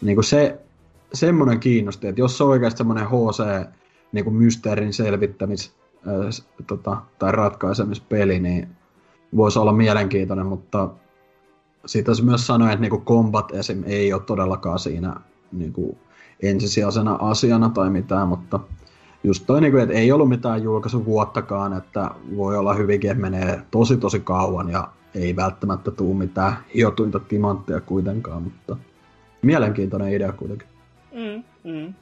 [0.00, 0.58] niinku se,
[1.12, 3.68] semmoinen kiinnosti, että jos se on oikeasti semmoinen HC
[4.12, 5.72] niinku mysteerin selvittämis
[6.30, 8.68] s- tota, tai ratkaisemispeli, niin
[9.36, 10.88] voisi olla mielenkiintoinen, mutta
[11.86, 13.82] siitä se myös sanoi, että niinku combat esim.
[13.86, 15.16] ei ole todellakaan siinä
[15.52, 15.98] niinku
[16.42, 18.60] ensisijaisena asiana tai mitään, mutta
[19.24, 23.96] just toi, niinku, että ei ollut mitään julkaisuvuottakaan, että voi olla hyvinkin, että menee tosi
[23.96, 28.76] tosi kauan ja ei välttämättä tule mitään hiotuinta timanttia kuitenkaan, mutta
[29.42, 30.68] mielenkiintoinen idea kuitenkin.
[31.12, 31.94] Mm, mm.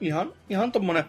[0.00, 1.04] Ihan, ihan tommonen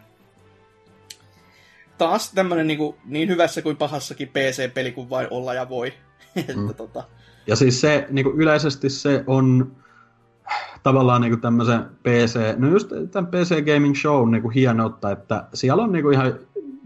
[1.97, 5.93] taas tämmönen niinku, niin hyvässä kuin pahassakin PC-peli kuin vain olla ja voi.
[6.35, 6.73] että Mm.
[6.73, 7.03] tota,
[7.47, 9.71] Ja siis se, niin kuin yleisesti se on
[10.83, 15.47] tavallaan niin kuin tämmöisen PC, no just tämän PC Gaming Show niin kuin hienoutta, että
[15.53, 16.33] siellä on niin kuin ihan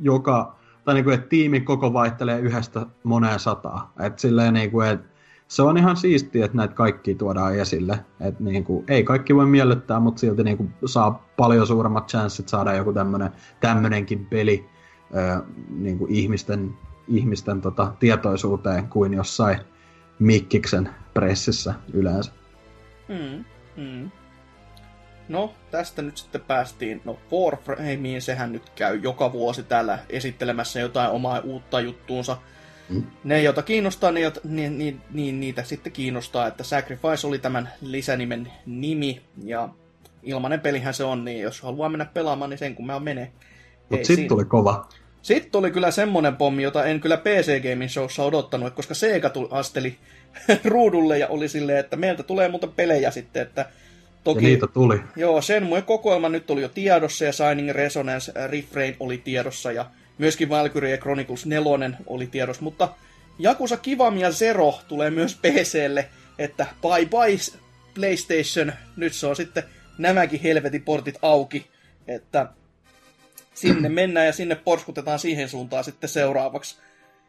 [0.01, 0.55] joka,
[0.85, 3.93] tai niin kuin, että tiimi koko vaihtelee yhdestä moneen sataa.
[3.99, 5.15] Että silleen niin kuin, että
[5.47, 7.99] se on ihan siistiä, että näitä kaikki tuodaan esille.
[8.19, 12.49] Että niin kuin, ei kaikki voi miellyttää, mutta silti niin kuin saa paljon suuremmat chanssit
[12.49, 14.69] saada joku tämmönen, tämmönenkin peli
[15.15, 16.73] ö, niin kuin ihmisten,
[17.07, 19.59] ihmisten tota, tietoisuuteen kuin jossain
[20.19, 22.31] Mikkiksen pressissä yleensä.
[23.07, 23.45] mm,
[23.77, 24.11] mm.
[25.29, 31.11] No, tästä nyt sitten päästiin, no Warframeen, sehän nyt käy joka vuosi täällä esittelemässä jotain
[31.11, 32.37] omaa uutta juttuunsa.
[32.89, 33.03] Mm.
[33.23, 37.69] Ne, joita kiinnostaa, ne, jota, niin, niin, niin, niitä sitten kiinnostaa, että Sacrifice oli tämän
[37.81, 39.69] lisänimen nimi, ja
[40.23, 43.31] ilmanen pelihän se on, niin jos haluaa mennä pelaamaan, niin sen kun mä menee.
[43.79, 44.29] Mutta sitten siinä.
[44.29, 44.89] tuli kova.
[45.21, 49.47] Sitten oli kyllä semmonen pommi, jota en kyllä PC Gaming Showssa odottanut, koska Sega tuli,
[49.51, 49.97] asteli
[50.65, 53.67] ruudulle ja oli silleen, että meiltä tulee muuten pelejä sitten, että Ja
[54.23, 54.45] toki...
[54.45, 54.99] niitä tuli.
[55.15, 59.85] Joo, Shenmue kokoelma nyt oli jo tiedossa ja Shining Resonance äh, Refrain oli tiedossa ja
[60.17, 62.89] myöskin Valkyrie Chronicles 4 oli tiedossa, mutta
[63.39, 66.09] Jakusa Kiwami Zero tulee myös PClle,
[66.39, 67.37] että bye bye
[67.93, 69.63] PlayStation, nyt se on sitten
[69.97, 71.67] nämäkin helvetin portit auki,
[72.07, 72.49] että
[73.53, 76.77] sinne mennään ja sinne porskutetaan siihen suuntaan sitten seuraavaksi.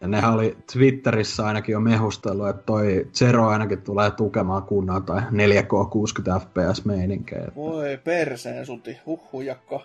[0.00, 5.20] Ja nehän oli Twitterissä ainakin jo mehustellut, että toi Zero ainakin tulee tukemaan kunnan tai
[5.20, 7.46] 4K 60 FPS meininkejä.
[7.56, 9.80] Voi perseen suti, huhhuh jakka.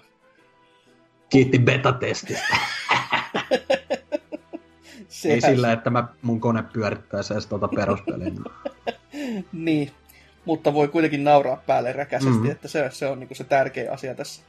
[1.30, 2.56] Kiitti betatestistä.
[5.26, 8.32] Ei Sehän- sillä, että mä, mun kone pyörittäisi edes tuota peruspeliä.
[9.54, 9.92] Niin,
[10.46, 12.38] mutta voi kuitenkin nauraa päälle räkäisesti, Mhm.
[12.40, 12.52] mm-hmm.
[12.52, 14.42] että se, se on niinku se tärkeä asia tässä.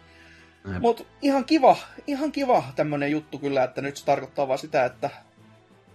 [0.81, 1.77] Mutta ihan kiva,
[2.07, 5.11] ihan kiva tämmönen juttu kyllä, että nyt se tarkoittaa vaan sitä, että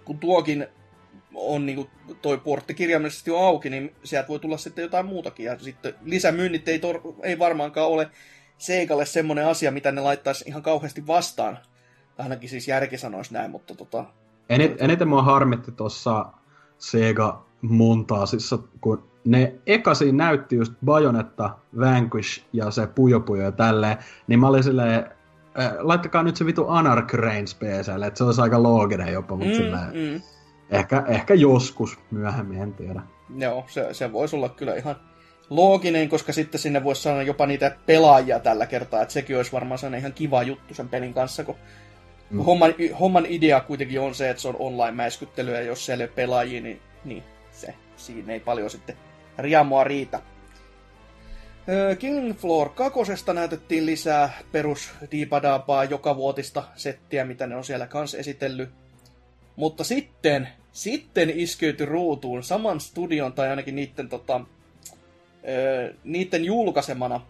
[0.07, 0.67] kun tuokin
[1.35, 1.87] on niinku
[2.21, 5.45] toi portti kirjaimellisesti jo auki, niin sieltä voi tulla sitten jotain muutakin.
[5.45, 8.09] Ja sitten lisämyynnit ei, tor- ei varmaankaan ole
[8.57, 11.57] Seikalle semmoinen asia, mitä ne laittaisi ihan kauheasti vastaan.
[12.17, 14.05] Ainakin siis järki sanoisi näin, mutta tota,
[14.49, 16.25] Enit, eniten mua harmitti tuossa
[16.77, 23.97] Sega montaasissa, kun ne ekasi näytti just Bayonetta, Vanquish ja se Puyo Puyo ja tälleen,
[24.27, 25.11] niin mä olin silleen,
[25.59, 29.59] äh, laittakaa nyt se vitu Anarch Reigns PClle, että se olisi aika looginen jopa, mutta
[29.59, 30.21] mm, mm.
[30.69, 33.01] ehkä, ehkä joskus myöhemmin, en tiedä.
[33.37, 34.95] Joo, se, se voisi olla kyllä ihan
[35.49, 39.77] looginen, koska sitten sinne voisi saada jopa niitä pelaajia tällä kertaa, että sekin olisi varmaan
[39.77, 41.55] sellainen ihan kiva juttu sen pelin kanssa, kun
[42.29, 42.39] mm.
[42.39, 46.15] homman, homman idea kuitenkin on se, että se on online-mäiskyttely, ja jos siellä ei ole
[46.15, 48.95] pelaajia, niin, niin se, siinä ei paljon sitten
[49.37, 50.21] riamua riitä.
[51.99, 52.99] Killing Floor 2
[53.33, 58.69] näytettiin lisää perus diipadapaa joka vuotista settiä, mitä ne on siellä kanssa esitellyt.
[59.55, 64.41] Mutta sitten, sitten iskeytyi ruutuun saman studion tai ainakin niiden, tota,
[66.03, 67.21] niiden julkaisemana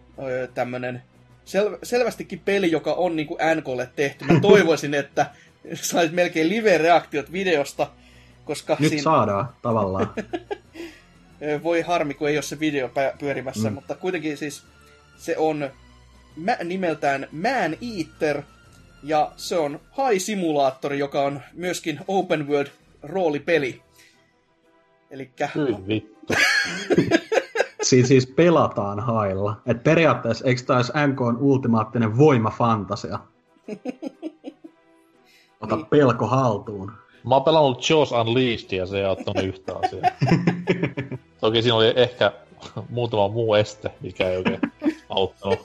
[0.54, 1.02] tämmönen
[1.44, 4.24] sel- selvästikin peli, joka on niinku NKlle tehty.
[4.24, 5.26] Mä toivoisin, että
[5.74, 7.90] saisit melkein live-reaktiot videosta,
[8.44, 10.14] koska Nyt siinä saadaan tavallaan.
[11.62, 13.74] voi harmi, kun ei ole se video pyörimässä, Mm.
[13.74, 14.62] mutta kuitenkin siis
[15.16, 15.70] se on
[16.36, 18.42] mä- nimeltään Man Eater,
[19.02, 22.68] ja se on High-simulaattori, joka on myöskin open world
[23.02, 23.82] roolipeli.
[25.10, 25.48] Elikkä
[25.88, 26.34] vittu.
[27.82, 29.60] Siinä siis pelataan hailla.
[29.66, 33.18] Et periaatteessa, eikö tämä olisi NKn ultimaattinen voimafantasia?
[35.60, 35.86] Ota Niin.
[35.86, 36.92] pelko haltuun.
[37.28, 40.10] Mä oon pelannut Jaws Unleashed ja se ei auttanut yhtään asiaa.
[41.40, 42.32] Toki siinä oli ehkä
[42.88, 44.60] muutama muu este, mikä ei oikein
[45.08, 45.58] auttanut.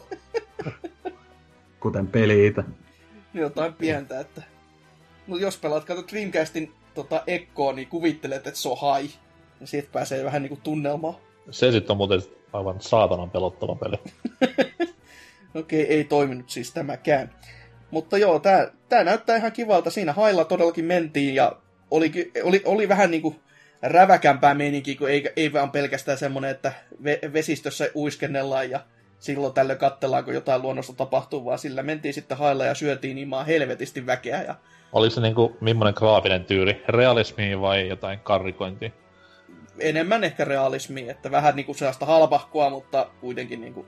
[1.80, 2.64] Kuten peli itse.
[3.34, 4.42] jotain pientä, että...
[5.28, 9.10] Mutta jos pelaat, kato Dreamcastin tota, Ekkoa, niin kuvittelet, että se on hai.
[9.62, 11.16] Ja siitä pääsee vähän niinku tunnelmaan.
[11.52, 12.22] Se sitten on muuten
[12.54, 13.98] aivan saatanan pelottava peli.
[15.56, 17.36] Okei, ei toiminut siis tämäkään.
[17.92, 19.90] Mutta joo, tää, tää näyttää ihan kivalta.
[19.90, 21.56] Siinä hailla todellakin mentiin ja
[21.92, 23.36] oli, oli, oli vähän niinku
[23.84, 26.74] räväkämpää meininkiä, kun ei, ei vaan pelkästään semmonen, että
[27.04, 28.80] ve, vesistössä uiskennellaan ja
[29.20, 33.28] silloin tällöin kattellaan, kun jotain luonnosta tapahtuu, vaan sillä mentiin sitten hailla ja syötiin niin
[33.28, 34.42] maan helvetisti väkeä.
[34.44, 34.56] Ja...
[34.94, 36.84] Oliko se niinku, millainen graafinen tyyli?
[36.88, 38.90] Realismia vai jotain karrikointia?
[39.80, 43.86] Enemmän ehkä realismia, että vähän niinku sellaista halpahkoa, mutta kuitenkin niinku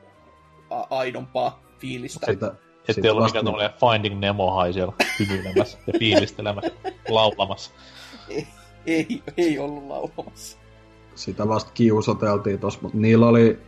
[0.70, 2.26] a- aidompaa fiilistä.
[2.32, 2.48] Sitä,
[2.80, 6.72] Ettei Sitten ollut vasta- mikään Finding Nemo-hai siellä hymyilemässä ja fiilistelemässä,
[7.10, 7.72] laulamassa.
[8.86, 10.58] Ei, ei, ollut laulamassa.
[11.16, 13.60] sitä vasta kiusoteltiin tossa, mutta niillä oli,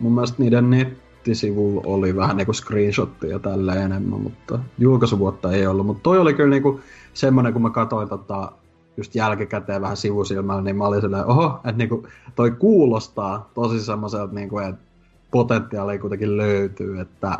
[0.00, 5.86] mun mielestä niiden nettisivulla oli vähän niinku screenshottia tällä enemmän, mutta julkaisuvuotta ei ollut.
[5.86, 6.80] Mutta toi oli kyllä niinku
[7.14, 8.52] semmonen, kun mä katsoin tota,
[8.96, 14.34] just jälkikäteen vähän sivusilmällä, niin mä olin silleen, oho, että niinku, toi kuulostaa tosi semmoiselta,
[14.34, 14.82] niinku, että
[15.30, 17.38] potentiaalia kuitenkin löytyy, että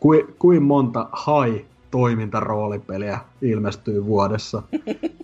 [0.00, 4.62] kuin, kuin monta hai toimintaroolipeliä ilmestyy vuodessa.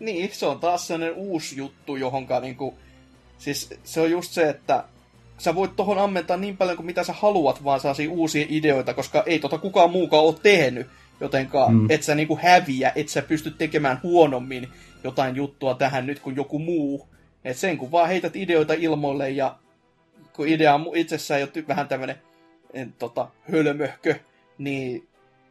[0.00, 2.74] Niin, se on taas sellainen uusi juttu, johonka niinku...
[3.38, 4.84] Siis se on just se, että
[5.38, 9.22] sä voit tohon ammentaa niin paljon kuin mitä sä haluat, vaan saa uusia ideoita, koska
[9.26, 10.86] ei tota kukaan muukaan ole tehnyt.
[11.20, 11.90] Jotenka Mm.
[11.90, 14.68] et sä niinku häviä, et sä pysty tekemään huonommin
[15.04, 17.08] jotain juttua tähän nyt kuin joku muu.
[17.44, 19.56] Et sen kun vaan heität ideoita ilmoille ja
[20.32, 22.16] kun idea on itsessään jo vähän tämmönen
[22.72, 24.14] en, tota, hölmöhkö,
[24.58, 25.07] niin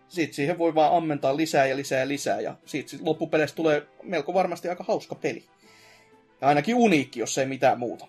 [0.07, 3.87] sit siihen voi vaan ammentaa lisää ja lisää ja lisää, ja siitä sit loppupeleistä tulee
[4.03, 5.43] melko varmasti aika hauska peli.
[6.41, 8.07] Ja ainakin uniikki, jos ei mitään muuta.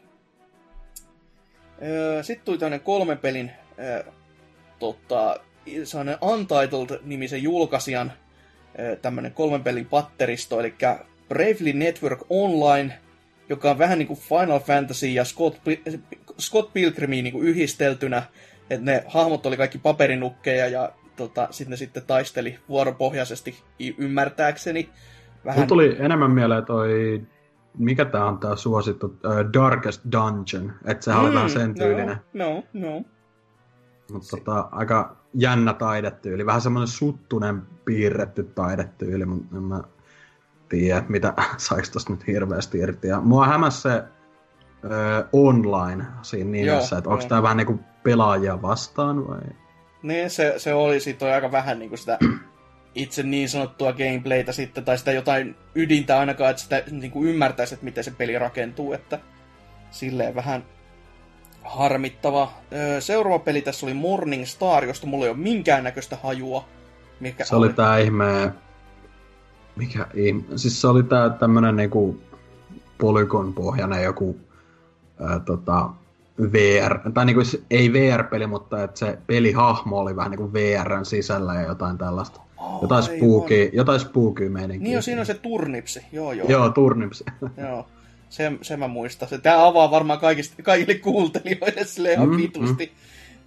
[1.82, 4.04] Öö, Sitten tuli tämmönen kolmen pelin öö,
[4.78, 5.40] tota,
[6.20, 8.12] Untitled-nimisen julkaisijan
[8.78, 10.74] öö, tämmönen kolmen pelin patteristo, eli
[11.28, 12.98] Bravely Network Online,
[13.48, 15.58] joka on vähän niin kuin Final Fantasy ja Scott,
[16.40, 18.22] Scott Pilgrimiin niin kuin yhdisteltynä,
[18.70, 23.62] että ne hahmot oli kaikki paperinukkeja ja tota, sitten ne sitten taisteli vuoropohjaisesti
[23.98, 24.90] ymmärtääkseni.
[25.44, 27.22] Mulla tuli enemmän mieleen toi,
[27.78, 32.64] mikä tää on tää suosittu, uh, Darkest Dungeon, että sehän oli vähän sen tyylinen, No,
[32.72, 33.04] no, no.
[34.12, 39.82] mutta tota, aika jännä taidetyyli, vähän semmoinen suttunen piirretty taidetyyli, mutta en mä
[40.68, 43.08] tiedä, mitä saiko tosta nyt hirveästi irti.
[43.08, 44.04] Ja mua hämäs se
[44.84, 49.40] uh, online siinä nimessä, että onko tää vähän niinku pelaajia vastaan vai?
[50.02, 52.18] Niin, se, se oli sit toi aika vähän niin sitä
[52.94, 57.74] itse niin sanottua gameplaytä sitten, tai sitä jotain ydintä ainakaan, että sitä niin kuin ymmärtäisi,
[57.74, 59.18] että miten se peli rakentuu, että
[59.90, 60.64] silleen vähän
[61.64, 62.52] harmittava.
[62.72, 66.64] Öö, Seuraava peli tässä oli Morning Star, josta mulla ei ole minkäännäköistä hajua.
[67.20, 68.52] Mikä Se oli tää ihme...
[69.76, 70.42] Mikä ihme?
[70.56, 72.20] Siis se oli tää tämmönen niinku
[72.98, 74.40] polygon pohjainen joku
[75.20, 75.90] ää, tota,
[76.52, 81.54] VR, tai niinku se- ei VR-peli, mutta että se pelihahmo oli vähän niinku VRn sisällä
[81.54, 82.40] ja jotain tällaista.
[82.56, 84.84] Oh, Jotain spooky, jotain spooky meininkiä.
[84.84, 86.00] Niin jo, siinä on se turnipsi.
[86.12, 86.48] Joo, joo.
[86.48, 87.24] Joo, Turnips.
[87.68, 87.86] Joo.
[88.28, 89.28] Se, se mä muistan.
[89.42, 92.92] Tää avaa varmaan kaikista, kaikille kuuntelijoille sille ihan Mm, mm, vitusti.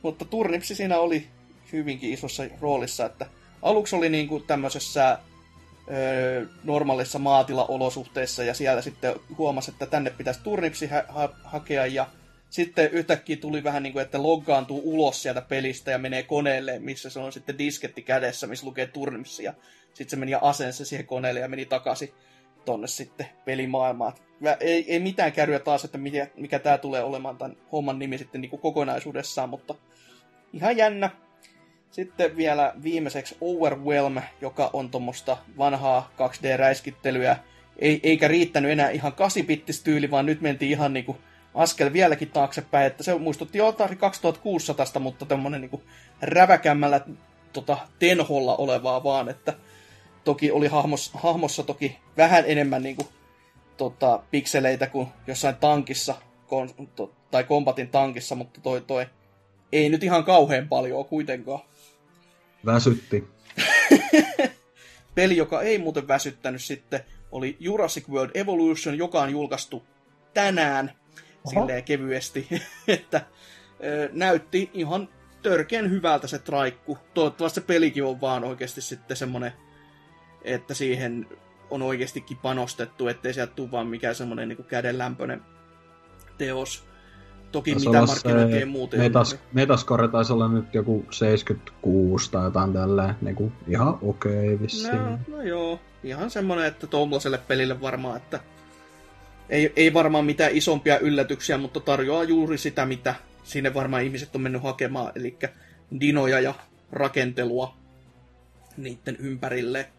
[0.02, 1.28] Mutta Turnipsi siinä oli
[1.74, 3.26] hyvinkin isossa roolissa, että
[3.62, 5.18] aluksi oli niinku tämmöisessä
[5.92, 12.08] ö, normaalissa maatilaolosuhteissa ja siellä sitten huomasi, että tänne pitäisi Turnipsi ha- ha- hakea ja
[12.52, 17.10] sitten yhtäkkiä tuli vähän niin kuin, että loggaantuu ulos sieltä pelistä ja menee koneelle, missä
[17.10, 19.54] se on sitten disketti kädessä, missä lukee Turnipsi ja
[19.94, 22.14] sitten se meni ja asensi siihen koneelle ja meni takaisin
[22.66, 24.14] tonne sitten pelimaailmaan.
[24.40, 28.18] Mä- Ei, ei mitään kärryä taas, että mikä, mikä tämä tulee olemaan tämän homman nimi
[28.18, 29.76] sitten niin kuin kokonaisuudessaan, mutta
[30.54, 31.10] ihan jännä.
[31.92, 37.36] Sitten vielä viimeiseksi Overwhelm, joka on tuommoista vanhaa 2D-räiskittelyä.
[37.80, 41.18] Ei, eikä riittänyt enää ihan 8-bittistyyli, vaan nyt mentiin ihan niinku
[41.56, 42.88] askel vieläkin taaksepäin.
[42.88, 45.84] Että se muistutti jo Atari 2600, mutta tämmönen niinku
[46.22, 47.02] räväkämmällä
[47.54, 49.54] tota, tenholla olevaa vaan, että
[50.24, 53.08] toki oli hahmos, hahmossa toki vähän enemmän niinku,
[53.78, 56.16] tota, pikseleitä kuin jossain tankissa,
[56.48, 59.06] kon, to, tai kombatin tankissa, mutta toi, toi
[59.72, 61.60] ei nyt ihan kauhean paljon kuitenkaan.
[62.66, 63.28] Väsytti.
[65.16, 67.00] Peli, joka ei muuten väsyttänyt sitten,
[67.32, 69.84] oli Jurassic World Evolution, joka on julkaistu
[70.34, 70.92] tänään
[71.50, 72.48] silleen kevyesti,
[72.88, 73.22] että
[74.12, 75.10] näytti ihan
[75.44, 76.98] törkeän hyvältä se traikku.
[77.14, 79.54] Toivottavasti se pelikin on vaan oikeasti sitten semmonen,
[80.44, 81.28] että siihen
[81.70, 85.42] on oikeastikin panostettu, ettei sieltä tule vaan mikään semmonen niin kädenlämpöinen
[86.38, 86.84] teos.
[87.52, 89.00] toki Taisi mitä markkinointia ja muuten.
[89.00, 94.60] Metas, Metascore taisi olla nyt joku 76 tai jotain tälleen, niin kuin ihan okei okay,
[94.62, 94.96] vissiin.
[94.96, 98.40] No, no joo, ihan semmonen, että tuommoiselle pelille varmaan, että
[99.52, 104.42] ei, ei varmaan mitään isompia yllätyksiä, mutta tarjoaa juuri sitä, mitä sinne varmaan ihmiset on
[104.42, 105.38] mennyt hakemaan, eli
[106.00, 106.54] dinoja ja
[106.92, 107.74] rakentelua
[108.78, 109.90] niiden ympärille.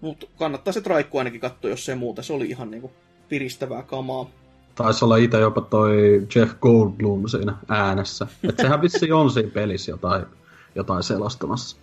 [0.00, 2.22] Mutta kannattaa se traikku ainakin katsoa, jos ei muuta.
[2.22, 2.92] Se oli ihan niinku
[3.28, 4.30] piristävää kamaa.
[4.74, 8.26] Taisi olla itse jopa toi Jeff Goldblum siinä äänessä.
[8.48, 10.26] Että sehän vissi on siinä pelissä jotain,
[10.74, 11.76] jotain selostamassa.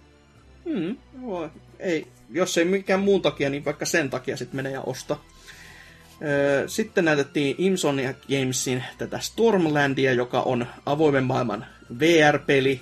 [0.66, 1.50] Hmm, voi.
[1.80, 5.18] Ei, jos ei mikään muun takia, niin vaikka sen takia sitten menee ja osta.
[6.24, 11.66] Öö, Sitten näytettiin Insomnia Gamesin tätä Stormlandia, joka on avoimen maailman
[12.00, 12.82] VR-peli,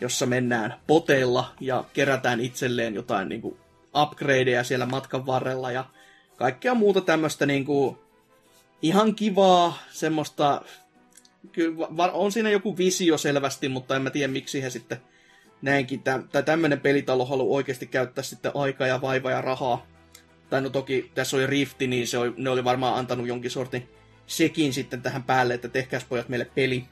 [0.00, 3.56] jossa mennään poteilla ja kerätään itselleen jotain niin kuin,
[4.02, 5.84] upgradeja siellä matkan varrella ja
[6.36, 7.98] kaikkea muuta tämmöistä niin kuin,
[8.82, 10.62] ihan kivaa, semmoista,
[11.52, 14.98] kyllä on siinä joku visio selvästi, mutta en mä tiedä miksi he sitten
[15.62, 19.86] näinkin, tai tämmöinen pelitalo haluaa oikeasti käyttää sitten aikaa ja vaivaa ja rahaa.
[20.50, 23.88] Tai no toki tässä oli Rifti, niin se oli, ne oli varmaan antanut jonkin sortin
[24.26, 26.84] sekin sitten tähän päälle, että tehkääs pojat meille peli.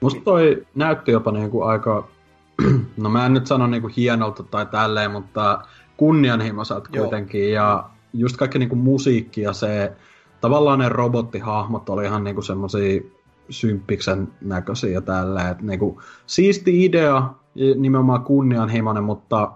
[0.00, 2.08] Musta toi näytti jopa niinku aika,
[2.96, 5.62] no mä en nyt sano niinku hienolta tai tälleen, mutta
[5.96, 7.52] kunnianhimoiselta kuitenkin.
[7.52, 9.92] Ja just kaikki niinku musiikki ja se,
[10.40, 13.02] tavallaan ne robottihahmot oli ihan niinku semmosia
[13.50, 15.48] symppiksen näköisiä tälleen.
[15.48, 17.34] Et niinku, siisti idea,
[17.76, 19.52] nimenomaan kunnianhimoinen, mutta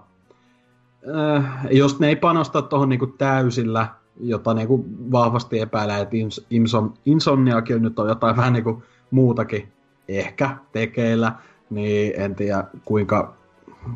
[1.15, 3.87] äh, jos ne ei panosta tuohon niinku täysillä,
[4.19, 9.71] jota niinku vahvasti epäilee, että Ins- Insom- Insomniakin nyt on jotain vähän niinku muutakin
[10.07, 11.31] ehkä tekeillä,
[11.69, 13.33] niin en tiedä kuinka,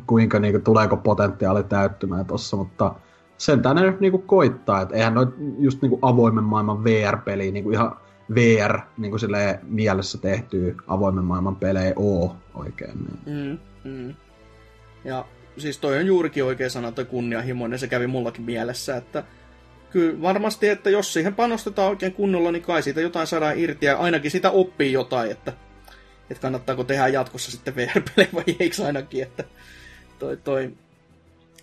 [0.06, 2.94] kuinka niinku, tuleeko potentiaali täyttymään tossa, mutta
[3.38, 5.28] sen tänne nyt niinku koittaa, että eihän noit
[5.58, 7.96] just niinku avoimen maailman VR-peli niinku ihan
[8.34, 9.16] VR niinku
[9.62, 12.98] mielessä tehtyä avoimen maailman pelejä oo oikein.
[13.26, 13.58] Niin.
[13.84, 14.14] Mm, mm.
[15.04, 15.24] Ja
[15.58, 19.24] siis toi on juurikin oikea sana, toi kunnianhimoinen, se kävi mullakin mielessä, että
[19.90, 23.96] kyllä varmasti, että jos siihen panostetaan oikein kunnolla, niin kai siitä jotain saadaan irti ja
[23.96, 25.52] ainakin sitä oppii jotain, että,
[26.30, 29.44] että kannattaako tehdä jatkossa sitten VR-pelejä vai eikö ainakin, että
[30.18, 30.72] toi, toi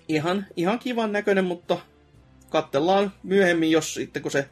[0.08, 1.78] ihan, ihan kivan näköinen, mutta
[2.50, 4.50] katsellaan myöhemmin, jos sitten kun se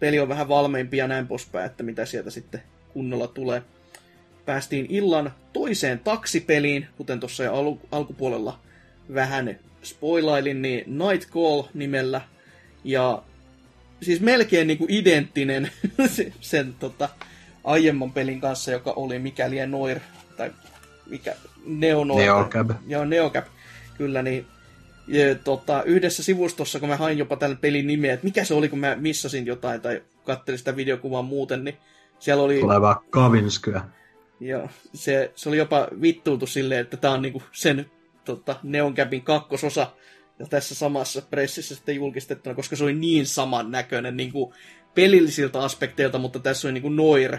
[0.00, 2.62] peli on vähän valmeimpi ja näin poispäin, että mitä sieltä sitten
[2.92, 3.62] kunnolla tulee.
[4.46, 8.58] Päästiin illan toiseen taksipeliin, kuten tuossa jo al- alkupuolella
[9.14, 12.20] vähän spoilailin, niin Night Call nimellä.
[12.84, 13.22] Ja
[14.02, 15.70] siis melkein niinku identtinen
[16.16, 17.08] se- sen tota,
[17.64, 20.00] aiemman pelin kanssa, joka oli mikäli Noir,
[20.36, 20.52] tai
[21.10, 21.34] mikä,
[21.66, 22.24] Neonoir.
[22.24, 22.70] Neocab.
[22.86, 23.46] Joo, Neocap,
[23.96, 24.46] kyllä, niin
[25.08, 28.68] ja, tota, yhdessä sivustossa, kun mä hain jopa tällä pelin nimeä, että mikä se oli,
[28.68, 31.76] kun mä missasin jotain tai kattelin sitä videokuvaa muuten, niin
[32.18, 32.60] siellä oli...
[32.60, 33.82] Tulevaa Kavinskyä.
[34.40, 37.86] Joo, se, se oli jopa vittuutu silleen, että tämä on niinku sen
[38.24, 39.92] tota, Neoncapin kakkososa
[40.38, 44.54] ja tässä samassa pressissä sitten julkistettuna, koska se oli niin saman näköinen niinku
[44.94, 47.38] pelillisiltä aspekteilta, mutta tässä oli niinku noir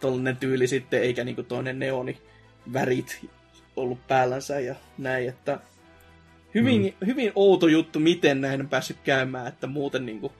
[0.00, 2.18] tollanen tyyli sitten, eikä niinku toinen neoni
[2.72, 3.26] värit
[3.76, 5.60] ollut päällänsä ja näin, että
[6.54, 7.06] hyvin, mm.
[7.06, 10.32] hyvin outo juttu, miten näin on päässyt käymään, että muuten niinku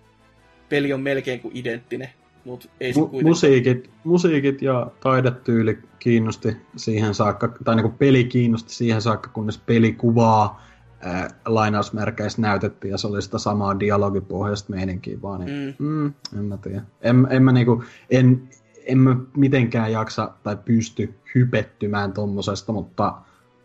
[0.69, 2.11] peli on melkein kuin identtinen,
[2.45, 9.03] mutta ei Mu- musiikit, musiikit ja taidetyyli kiinnosti siihen saakka, tai niinku peli kiinnosti siihen
[9.03, 10.63] saakka, kunnes pelikuvaa
[11.01, 15.41] ää, lainausmerkeissä näytettiin, ja se oli sitä samaa dialogipohjaista meininkiä vaan.
[15.41, 15.87] Niin, mm.
[15.87, 16.83] Mm, en mä tiedä.
[17.01, 18.49] En, en mä niinku, en,
[18.87, 23.15] en mä mitenkään jaksa tai pysty hypettymään tommosesta, mutta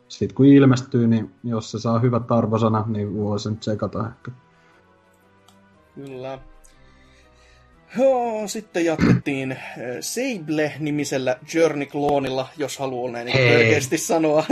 [0.08, 4.32] sitten kun ilmestyy, niin jos se saa hyvät arvosana, niin voisin tsekata ehkä.
[5.96, 6.40] Kyllä.
[7.98, 9.58] Joo, sitten jatkettiin äh,
[10.00, 14.46] Sable-nimisellä Journey-kloonilla, jos haluaa näin niin oikeasti sanoa.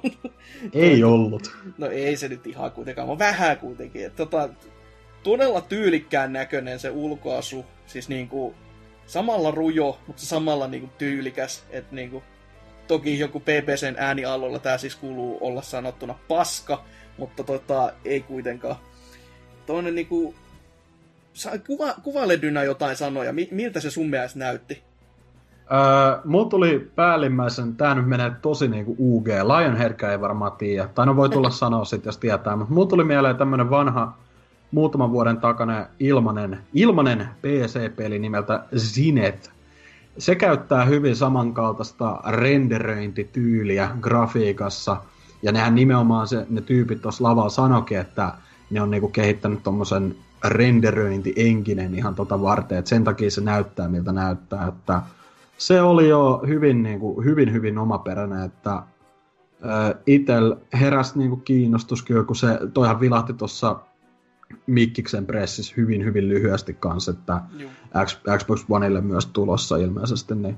[0.72, 1.56] Ei ollut.
[1.78, 4.10] no ei se nyt ihan kuitenkaan, mutta vähän kuitenkin.
[4.12, 4.48] Tota,
[5.22, 7.66] todella tyylikkään näköinen se ulkoasu.
[7.86, 8.54] Siis niinku
[9.06, 11.64] samalla rujo, mutta samalla niinku tyylikäs.
[11.70, 12.22] Et niinku,
[12.86, 16.84] toki joku PPCn ääniallolla tää siis kuuluu olla sanottuna paska,
[17.18, 18.76] mutta tota, ei kuitenkaan.
[19.66, 20.34] Toinen niinku,
[21.66, 24.82] kuva, kuvaile Dyna jotain sanoja, Mi- miltä se sun mielestä näytti?
[25.72, 31.06] Öö, mulla tuli päällimmäisen, tää nyt menee tosi niinku UG, Lionheadkään ei varmaan tiedä, tai
[31.06, 34.18] no voi tulla sanoa sit, jos tietää, mutta mulla tuli mieleen tämmönen vanha,
[34.70, 39.50] muutaman vuoden takana ilmanen, ilmanen PC-peli nimeltä Zinet.
[40.18, 44.96] Se käyttää hyvin samankaltaista renderöintityyliä grafiikassa,
[45.42, 48.32] ja nehän nimenomaan se, ne tyypit tuossa lavalla sanoikin, että
[48.70, 54.12] ne on niinku kehittänyt tommosen renderöinti-enkinen ihan tota varten, että sen takia se näyttää miltä
[54.12, 55.02] näyttää, että
[55.58, 58.82] se oli jo hyvin, niin kuin, hyvin, hyvin omaperäinen, että
[60.06, 63.80] itel heräsi niin kuin kiinnostus kyllä, kun se, toihan vilahti tuossa
[64.66, 67.40] Mikkiksen pressissä hyvin, hyvin lyhyesti kanssa, että.
[68.04, 70.56] X, Xbox Oneille myös tulossa ilmeisesti, niin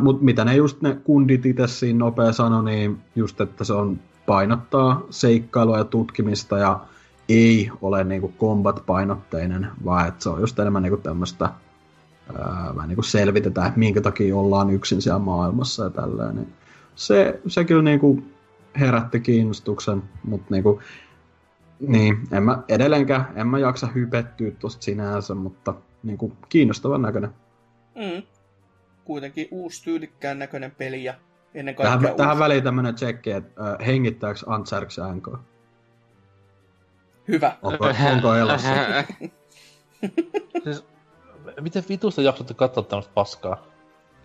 [0.00, 4.00] Mutta mitä ne just ne kundit itse siinä nopea sanoi, niin just, että se on
[4.26, 6.80] painottaa seikkailua ja tutkimista ja
[7.28, 11.48] ei ole niinku combat-painotteinen, vaan että se on just enemmän niinku tämmöistä
[12.76, 16.36] vähän niinku selvitetään, että minkä takia ollaan yksin siellä maailmassa ja tälleen.
[16.36, 16.52] Niin
[16.94, 18.22] se, se kyllä niinku
[18.80, 20.80] herätti kiinnostuksen, mutta niinku,
[21.80, 27.30] niin, en mä edelleenkään, en mä jaksa hypettyä tosta sinänsä, mutta niinku kiinnostavan näköinen.
[27.94, 28.22] Mm.
[29.04, 31.14] Kuitenkin uusi tyylikkään näköinen peli ja
[31.54, 32.16] ennen kaikkea Tähän, uusi.
[32.16, 35.28] tähän väliin tämmönen tsekki, että äh, hengittääkö Antsärks NK?
[37.28, 37.56] Hyvä.
[37.62, 38.68] Onko, onko elossa?
[40.64, 40.84] Siis,
[41.60, 43.66] miten vitusta jaksatte katsoa tämmöistä paskaa?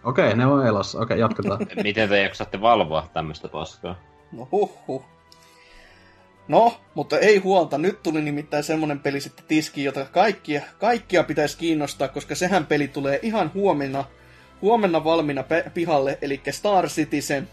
[0.04, 1.00] Okei, ne on elossa.
[1.00, 1.60] Okei, jatketaan.
[1.84, 3.96] Miten te jaksatte valvoa tämmöistä paskaa?
[4.32, 5.06] No huhhuh.
[6.48, 7.78] No, mutta ei huolta.
[7.78, 12.88] Nyt tuli nimittäin semmonen peli sitten tiskiin, jota kaikkia, kaikkia pitäisi kiinnostaa, koska sehän peli
[12.88, 14.04] tulee ihan huomenna,
[14.62, 17.50] huomenna valmiina pe- pihalle, eli Star Citizen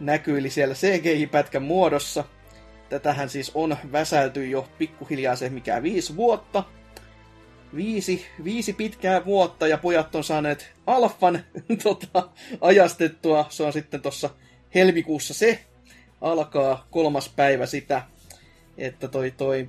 [0.00, 2.24] näkyili siellä CGI-pätkän muodossa.
[2.88, 6.64] Tätähän siis on väsäyty jo pikkuhiljaa se mikä viisi vuotta.
[7.74, 11.40] Viisi, viisi pitkää vuotta ja pojat on saaneet alfan
[11.82, 12.28] tota,
[12.60, 13.46] ajastettua.
[13.48, 14.30] Se on sitten tuossa
[14.74, 15.64] helmikuussa se
[16.20, 18.02] alkaa kolmas päivä sitä,
[18.78, 19.68] että toi toi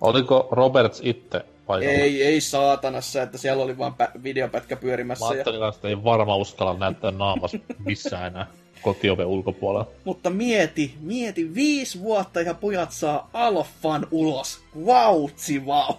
[0.00, 1.94] Oliko Roberts itse paikalla?
[1.94, 5.24] ei, ei saatanassa, että siellä oli vaan pä- videopätkä Mä pyörimässä.
[5.24, 8.46] Ja, ajattelin kanssa, että ei varmaan uskalla näyttää naamas missään enää
[8.82, 9.86] kotioven ulkopuolella.
[10.04, 14.60] mutta mieti, mieti, viisi vuotta ja pojat saa alfan ulos.
[14.86, 15.94] Vautsi vau.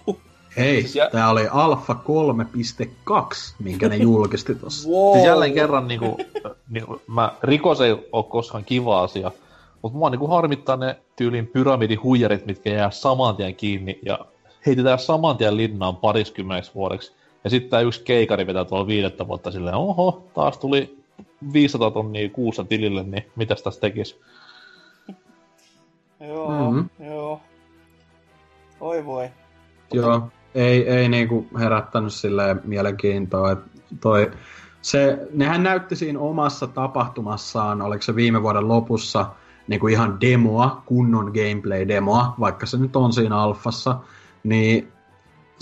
[0.56, 4.88] Hei, Siis jä- tää oli Alpha 3.2, minkä ne julkisti tossa.
[4.88, 5.12] Wow.
[5.12, 6.16] Siis jälleen kerran niinku,
[6.70, 9.30] niinku, mä, rikos ei ole koskaan kiva asia,
[9.82, 14.18] mutta mua niinku harmittaa ne tyylin pyramidihuijarit, mitkä jää saman tien kiinni ja
[14.66, 17.12] heitetään saman tien linnaan pariskymmeneksi vuodeksi.
[17.44, 21.01] Ja sitten tää yksi keikari vetää tuolla viidettä vuotta silleen, oho, taas tuli
[21.52, 24.20] 500 tonnia kuussa tilille, niin mitäs tässä tekis?
[26.20, 26.76] Joo, Mhm.
[26.76, 27.06] mm-hmm.
[27.06, 27.40] joo.
[28.80, 29.28] Oi voi.
[29.92, 33.70] Joo, ei, ei niinku herättänyt silleen mielenkiintoa, että
[34.00, 34.30] toi,
[34.82, 39.26] se, nehän näytti siinä omassa tapahtumassaan, oliko se viime vuoden lopussa,
[39.68, 43.96] niinku ihan demoa, kunnon gameplay-demoa, vaikka se nyt on siinä alfassa,
[44.44, 44.91] niin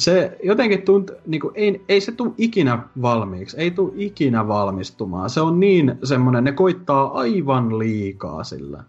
[0.01, 5.31] se jotenkin tunt, niinku, ei, ei se tule ikinä valmiiksi, ei tule ikinä valmistumaan.
[5.31, 8.85] Se on niin semmoinen, ne koittaa aivan liikaa sillä.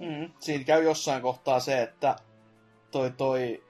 [0.00, 0.30] Mm.
[0.38, 2.16] Siinä käy jossain kohtaa se, että
[2.90, 3.62] toi, toi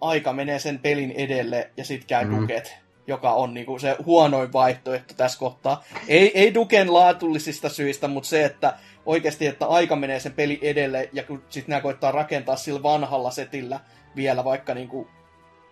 [0.00, 2.40] aika menee sen pelin edelle ja sit käy Mm.
[2.40, 2.76] Duket,
[3.06, 5.84] joka on niinku se huonoin vaihtoehto tässä kohtaa.
[6.08, 8.74] Ei, ei Duken laatullisista syistä, mutta se, että
[9.06, 13.30] oikeasti, että aika menee sen peli edelle ja kun sit nää koittaa rakentaa sillä vanhalla
[13.30, 13.80] setillä
[14.16, 15.08] vielä, vaikka niinku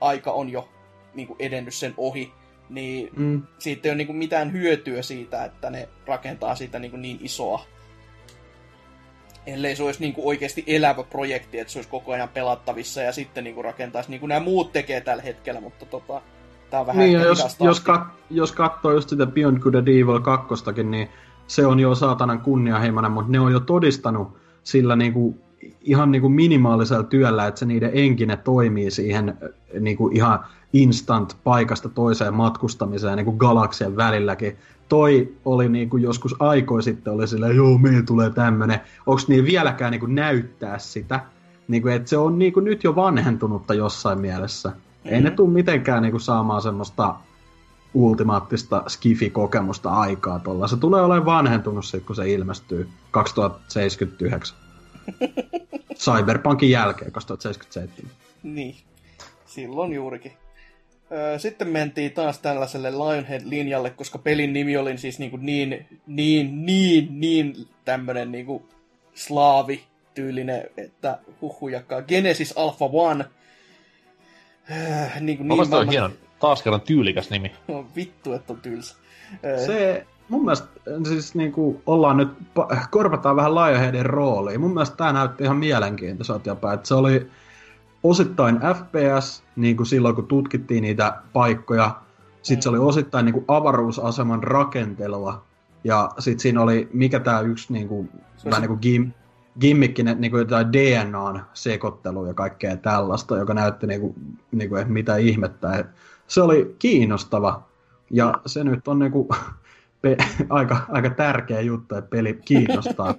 [0.01, 0.69] aika on jo
[1.15, 2.33] niinku edennyt sen ohi,
[2.71, 3.43] niin Mm.
[3.59, 7.65] siitä ei ole niinku mitään hyötyä siitä, että ne rakentaa siitä niinku niin isoa.
[9.47, 13.45] Ellei se olisi niinku oikeasti elävä projekti, että se olisi koko ajan pelattavissa ja sitten
[13.45, 16.23] niinku rakentaisi niin kuin nämä muut tekee tällä hetkellä, mutta tota,
[16.71, 18.01] tää on vähän Niin, jos, jos, kat,
[18.31, 20.55] jos katsoo just sitä Beyond Good and Evil 2,
[20.85, 21.09] niin
[21.47, 25.39] se on jo saatanan kunnianhimoinen, mutta ne on jo todistanut sillä niinku,
[25.81, 29.39] ihan niinku minimaalisella työllä, että se niiden enkinen toimii siihen
[29.77, 34.57] äh, niinku ihan instant paikasta toiseen matkustamiseen niinku galaksien välilläkin.
[34.89, 38.81] Toi oli niinku joskus aikoi sitten oli silleen, joo, meillä tulee tämmönen.
[39.07, 41.21] Onks niin vieläkään niinku näyttää sitä?
[41.69, 44.69] Niinku, että se on niinku nyt jo vanhentunutta jossain mielessä.
[44.69, 45.13] Mm-hmm.
[45.13, 47.15] Ei ne tule mitenkään niinku saamaan semmoista
[47.95, 50.69] ultimaattista skifi-kokemusta aikaa tuolla.
[50.69, 54.59] Se tulee olemaan vanhentunut sitten, kun se ilmestyy 2079.
[56.05, 58.17] Cyberpunkin jälkeen 2077.
[58.43, 58.77] Niin,
[59.57, 60.33] silloin juurikin.
[61.39, 67.55] Sitten mentiin taas tällaiselle Lionhead-linjalle, koska pelin nimi oli siis niin, niin, niin, niin, niin
[67.85, 68.47] tämmönen niin
[69.15, 72.03] slaavi-tyylinen, että huhujakkaa.
[72.03, 73.25] Genesis Alpha One.
[74.71, 74.77] Öö,
[75.21, 76.11] niin, kuin Niin, niin on hieno,
[76.41, 77.53] taas kerran tyylikäs nimi.
[77.69, 78.97] No, vittu, että on tylsä.
[79.67, 80.69] Se, mun mielestä
[81.09, 82.29] siis niinku ollaan nyt,
[82.91, 84.61] korvataan vähän Lionheadin rooliin.
[84.61, 87.31] Mun mielestä tää näytti ihan mielenkiintoiselta jopa, että se oli
[88.09, 91.97] osittain FPS, niin kuin silloin kun tutkittiin niitä paikkoja.
[92.43, 95.45] Sitten se oli osittain niin kuin avaruusaseman rakentelua.
[95.85, 99.13] Ja sitten siinä oli, mikä tämä yksi niin kuin, Se vähän niin kuin gim,
[99.61, 104.15] gimmickinen niin kuin jotain DNAn sekoittelu ja kaikkea tällaista, joka näytti niin kuin,
[104.53, 105.73] niin kuin, että mitä ihmettä.
[105.73, 105.87] Et
[106.27, 107.63] Se oli kiinnostava.
[108.11, 109.29] Ja se nyt on niin kuin,
[110.03, 110.17] pe-
[110.49, 113.15] aika, aika tärkeä juttu, että peli kiinnostaa.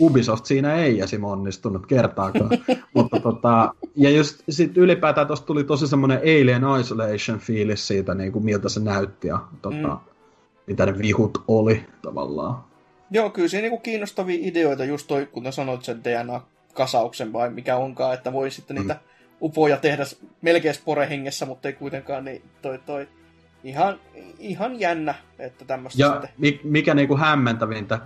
[0.00, 1.24] Ubisoft siinä ei esim.
[1.24, 2.50] onnistunut kertaakaan.
[2.94, 8.32] Mutta tota, ja just sit ylipäätään tuosta tuli tosi semmoinen Alien Isolation fiilis siitä, niin
[8.32, 9.90] kuin miltä se näytti ja tota, Mm.
[9.90, 9.98] mm.
[10.66, 12.64] mitä ne vihut oli tavallaan.
[13.10, 18.14] Joo, kyllä siinä niinku kiinnostavia ideoita, just toi, kun sanoit sen DNA-kasauksen vai mikä onkaan,
[18.14, 18.96] että voi sitten niitä
[19.42, 20.04] upoja tehdä
[20.42, 23.08] melkein sporehengessä, mutta ei kuitenkaan, niin toi, toi
[23.64, 24.00] ihan,
[24.38, 26.30] ihan jännä, että tämmöistä Ja sitten.
[26.38, 27.98] mi- mikä niinku hämmentävintä,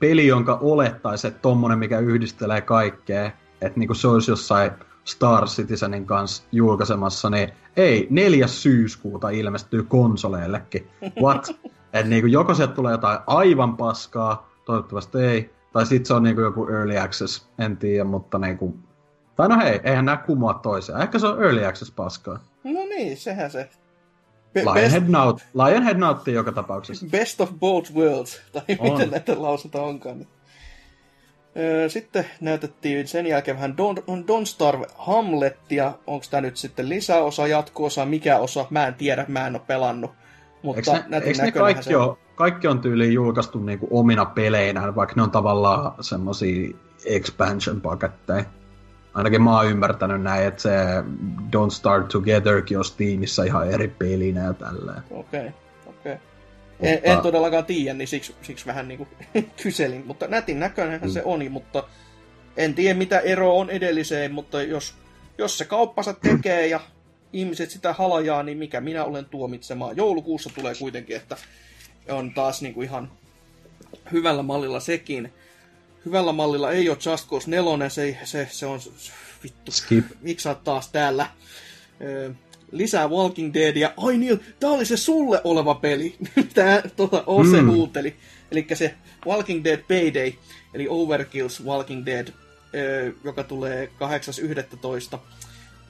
[0.00, 3.30] peli, jonka olettaisi, että tommonen, mikä yhdistelee kaikkea,
[3.60, 4.70] että niinku se olisi jossain
[5.04, 8.46] Star Citizenin kanssa julkaisemassa, niin ei, 4.
[8.46, 10.90] syyskuuta ilmestyy konsoleillekin.
[11.22, 11.50] What?
[11.92, 16.40] Et niinku joko sieltä tulee jotain aivan paskaa, toivottavasti ei, tai sitten se on niinku
[16.40, 18.78] joku early access, en tiedä, mutta niinku...
[19.36, 21.02] Tai no hei, eihän nämä kumoa toisiaan.
[21.02, 22.38] Ehkä se on early access paskaa.
[22.64, 23.68] No niin, sehän se.
[24.54, 27.06] Lionhead, naut, Lionhead nauttii joka tapauksessa.
[27.10, 28.92] best of both worlds, tai On.
[28.92, 30.26] miten näitä lausuta onkaan.
[31.88, 35.92] Sitten näytettiin sen jälkeen vähän Don, Don Starve Hamlettia.
[36.06, 38.66] Onko tämä nyt sitten lisäosa, jatko-osa, mikä osa?
[38.70, 40.10] Mä en tiedä, mä en ole pelannut.
[40.62, 42.16] Mutta Eikö ne, eikö ne kaikki, se on.
[42.34, 48.44] kaikki on tyyliin julkaistu niinku omina peleinään, vaikka ne on tavallaan semmosia expansion paketteja.
[49.14, 50.70] Ainakin mä oon ymmärtänyt näin, että se
[51.56, 55.02] Don't Start Togetherkin on Steamissa ihan eri pelinä ja tälleen.
[55.10, 55.50] Okei,
[55.86, 56.16] okei.
[56.80, 59.08] En, en todellakaan tiedä, niin siksi, siksi vähän niinku
[59.62, 60.06] kyselin.
[60.06, 61.12] Mutta nätin näköinenhän Mm.
[61.12, 61.84] se on, mutta
[62.56, 64.94] en tiedä mitä ero on edelliseen, mutta jos,
[65.38, 66.80] jos se kauppansa tekee ja
[67.32, 69.96] ihmiset sitä halajaa, niin mikä minä olen tuomitsemaan.
[69.96, 71.36] Joulukuussa tulee kuitenkin, että
[72.08, 73.10] on taas niinku ihan
[74.12, 75.32] hyvällä mallilla sekin.
[76.06, 78.80] Hyvällä mallilla ei ole Just Cause 4, se, se, se on
[79.42, 79.72] vittu.
[79.72, 80.04] Skip.
[80.20, 81.26] Miksi taas täällä?
[82.00, 82.30] Öö,
[82.72, 83.92] lisää Walking Deadia.
[83.96, 87.70] Ai niin, tää oli se sulle oleva peli, mitä tuota Ose Mm.
[87.70, 88.16] huuteli.
[88.50, 88.94] Eli se
[89.26, 90.32] Walking Dead Payday,
[90.74, 92.28] eli Overkills Walking Dead,
[92.74, 93.90] öö, joka tulee
[95.12, 95.18] 8.11.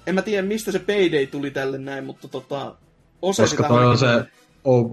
[0.07, 2.74] En mä tiedä, mistä se Payday tuli tälle näin, mutta tota,
[3.23, 4.07] Ose Koska sitä toi on se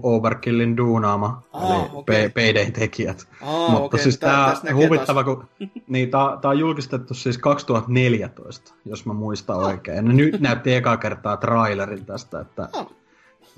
[0.02, 2.28] Overkillin duunaama, Aa, eli okei.
[2.28, 3.28] P- Paydayn tekijät.
[3.42, 5.48] Aa, Mutta okei, siis näkee huvittava, kun
[5.88, 9.66] niin, tää, tää on julkistettu siis 2014, jos mä muistan Ah.
[9.66, 9.96] oikein.
[9.96, 12.86] Ja nyt näytti eka kertaa trailerin tästä, että Ah.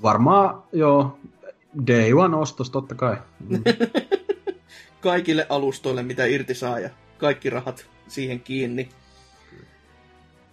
[0.03, 1.17] varmaan joo,
[1.87, 3.17] Day One ostos totta kai.
[3.49, 3.63] Mm.
[5.01, 8.89] kaikille alustoille, mitä irti saa, ja kaikki rahat siihen kiinni.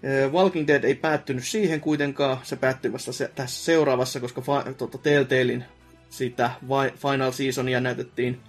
[0.05, 4.65] Ö, Walking Dead ei päättynyt siihen kuitenkaan, se päättyy vasta se, tässä seuraavassa, koska fa,
[4.79, 5.65] tota, Telltalein
[6.11, 6.51] sitä
[6.97, 8.41] Final Seasonia näytettiin,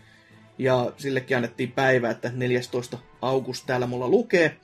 [0.58, 2.98] ja sillekin annettiin päivä, että 14.
[3.22, 4.58] august täällä mulla lukee.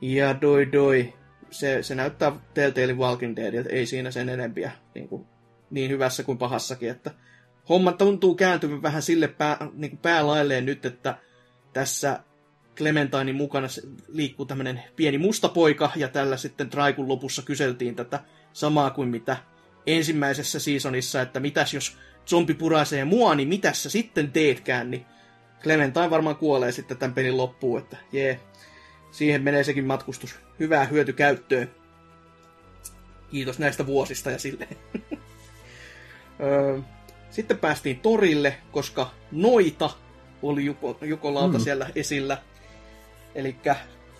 [0.00, 1.14] Ja doi doi,
[1.50, 5.26] se, se näyttää Telltalein Walking Deadiltä, ei siinä sen enempiä niin, kuin,
[5.70, 7.10] niin hyvässä kuin pahassakin, että
[7.68, 11.18] homma tuntuu kääntyvän vähän sille pää, niin kuin päälailleen nyt, että
[11.72, 12.20] tässä
[12.76, 13.68] Clementinein mukana
[14.08, 18.20] liikkuu tämmöinen pieni musta poika, ja tällä sitten Traikun lopussa kyseltiin tätä
[18.52, 19.36] samaa kuin mitä
[19.86, 21.96] ensimmäisessä seasonissa, että mitäs jos
[22.26, 25.06] zombi puraisee mua, niin mitäs sä sitten teetkään, niin
[25.62, 28.40] Clementine varmaan kuolee sitten tämän pelin loppuun, että jee,
[29.10, 31.70] siihen menee sekin matkustus hyvää hyötykäyttöön.
[33.30, 34.76] Kiitos näistä vuosista ja silleen.
[37.30, 39.90] Sitten päästiin torille, koska noita
[40.42, 41.64] oli joko, joko lauta Mm.
[41.64, 42.38] siellä esillä.
[43.34, 43.56] Eli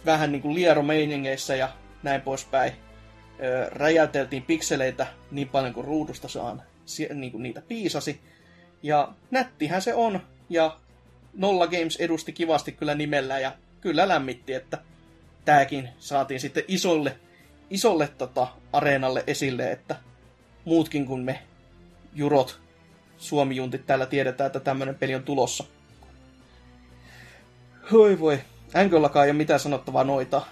[0.07, 1.69] vähän niin kuin lieromeiningeissä ja
[2.03, 2.73] näin poispäin.
[3.71, 6.63] Räjäyteltiin pikseleitä niin paljon kuin ruudusta saan,
[7.15, 8.21] niin kuin niitä piisasi.
[8.83, 10.21] Ja nättihän se on,
[10.51, 10.77] ja
[11.35, 14.79] Nolla Games edusti kivasti kyllä nimellä, ja kyllä lämmitti, että
[15.45, 17.17] tääkin saatiin sitten isolle,
[17.71, 19.97] isolle tota, areenalle esille, että
[20.65, 21.43] muutkin kuin me
[22.15, 22.61] jurot,
[23.19, 25.65] suomijuntit täällä tiedetään, että tämmöinen peli on tulossa.
[27.93, 28.41] Hoi voi.
[28.77, 30.43] Änköllakaan ei ole mitään sanottavaa noita.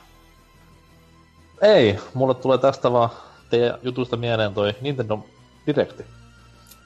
[1.62, 3.10] Ei, mulle tulee tästä vaan
[3.50, 5.26] teidän jutusta mieleen toi Nintendo
[5.66, 6.04] Directi.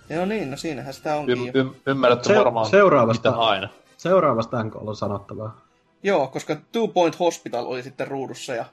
[0.08, 3.30] Ja no niin, no siinähän sitä onkin Y- y- ymmärrätte Se- varmaan seuraavasta.
[3.30, 3.68] mitä aina.
[3.96, 5.60] Seuraavasta NK on sanottavaa.
[6.02, 8.64] Joo, koska Two Point Hospital oli sitten ruudussa ja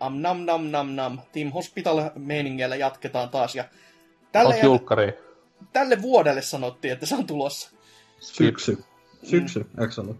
[0.00, 1.18] am nam nam nam nam.
[1.32, 3.64] Team Hospital meiningillä jatketaan taas ja
[4.32, 5.12] tälle, julkkari?
[5.72, 7.70] tälle vuodelle sanottiin, että se on tulossa.
[8.20, 8.84] Syksy.
[9.22, 10.16] Syksy, eikö se ollut?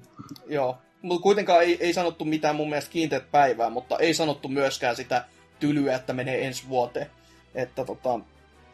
[0.47, 0.79] Joo,
[1.23, 5.25] kuitenkaan ei, ei sanottu mitään mun mielestä kiinteät päivää, mutta ei sanottu myöskään sitä
[5.61, 7.07] tylyä, että menee ensi vuoteen.
[7.55, 8.21] Että tota,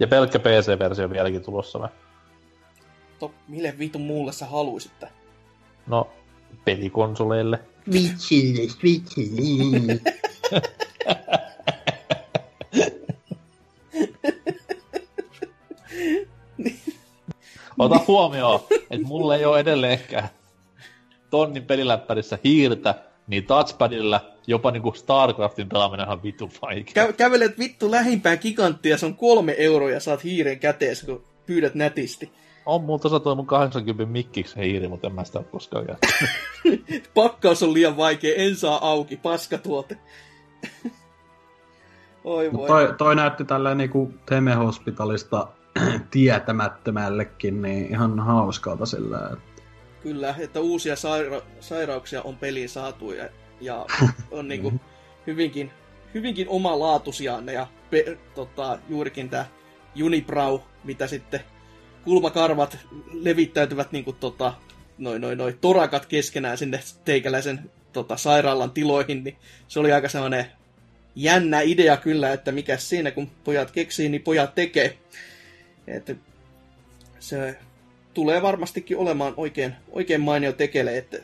[0.01, 1.89] Ja pelkkä PC-versio vieläkin tulossa vai?
[3.19, 4.93] to, mille vitun muulle sä haluisit
[5.87, 6.11] No,
[6.65, 7.59] pelikonsoleille.
[7.91, 10.01] Switchille, Switchille.
[17.79, 20.29] Ota huomioon, että mulla ei ole edelleenkään
[21.31, 22.95] tonnin peliläppärissä hiirtä,
[23.27, 27.07] niin touchpadilla jopa niinku Starcraftin pelaaminen on vitu vaikea.
[27.07, 31.75] Kä- kävelet vittu lähimpään giganttia, se on kolme euroa ja saat hiiren käteessä, kun pyydät
[31.75, 32.33] nätisti.
[32.67, 36.31] On mulla tuossa toi mun 80 mikkiksi hiiri, mutta en mä sitä ole koskaan käyttänyt.
[37.15, 39.99] Pakkaus on liian vaikea, en saa auki, paskatuote.
[42.25, 42.67] Oi voi.
[42.67, 45.49] toi, toi näytti tälleen niinku Teme Hospitalista
[46.11, 49.50] tietämättömällekin, niin ihan hauskalta sillä, että
[50.03, 53.29] Kyllä, että uusia saira- sairauksia on peliin saatu ja,
[53.61, 53.87] ja
[54.31, 54.73] on niinku
[55.27, 55.71] hyvinkin,
[56.15, 59.45] hyvinkin omalaatuisia ne ja pe- tota, juurikin tämä
[60.03, 61.41] Unibrau, mitä sitten
[62.05, 62.79] kulmakarvat
[63.13, 64.55] levittäytyvät niinku tota,
[64.99, 69.37] noin noi, noi torakat keskenään sinne teikäläisen tota, sairaalan tiloihin, niin
[69.69, 70.47] se oli aika sellainen
[71.17, 74.99] jännä idea kyllä, että mikä siinä kun pojat keksii, niin pojat tekee.
[75.87, 76.15] Että
[77.19, 77.59] se
[78.15, 81.17] tulee varmastikin olemaan oikein, oikein mainio tekele, että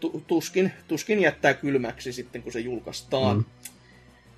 [0.00, 3.36] tu- tuskin, tuskin jättää kylmäksi sitten, kun se julkaistaan.
[3.36, 3.44] Mm.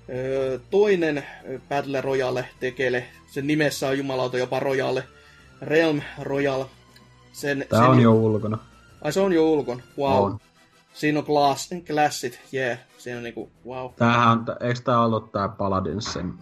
[0.09, 1.23] Öö, toinen
[1.69, 5.03] Battle Royale tekele, sen nimessä on jumalauta jopa Royale,
[5.61, 6.65] Realm Royale.
[7.33, 8.57] Sen, tää sen on jo ulkona.
[9.01, 10.23] Ai se on jo ulkon, wow.
[10.23, 10.39] On.
[10.93, 12.77] Siinä on glass, glassit, yeah.
[12.97, 13.91] Siinä on niinku, wow.
[13.95, 16.33] Tämähän on, eikö tää ollut tää Paladinsin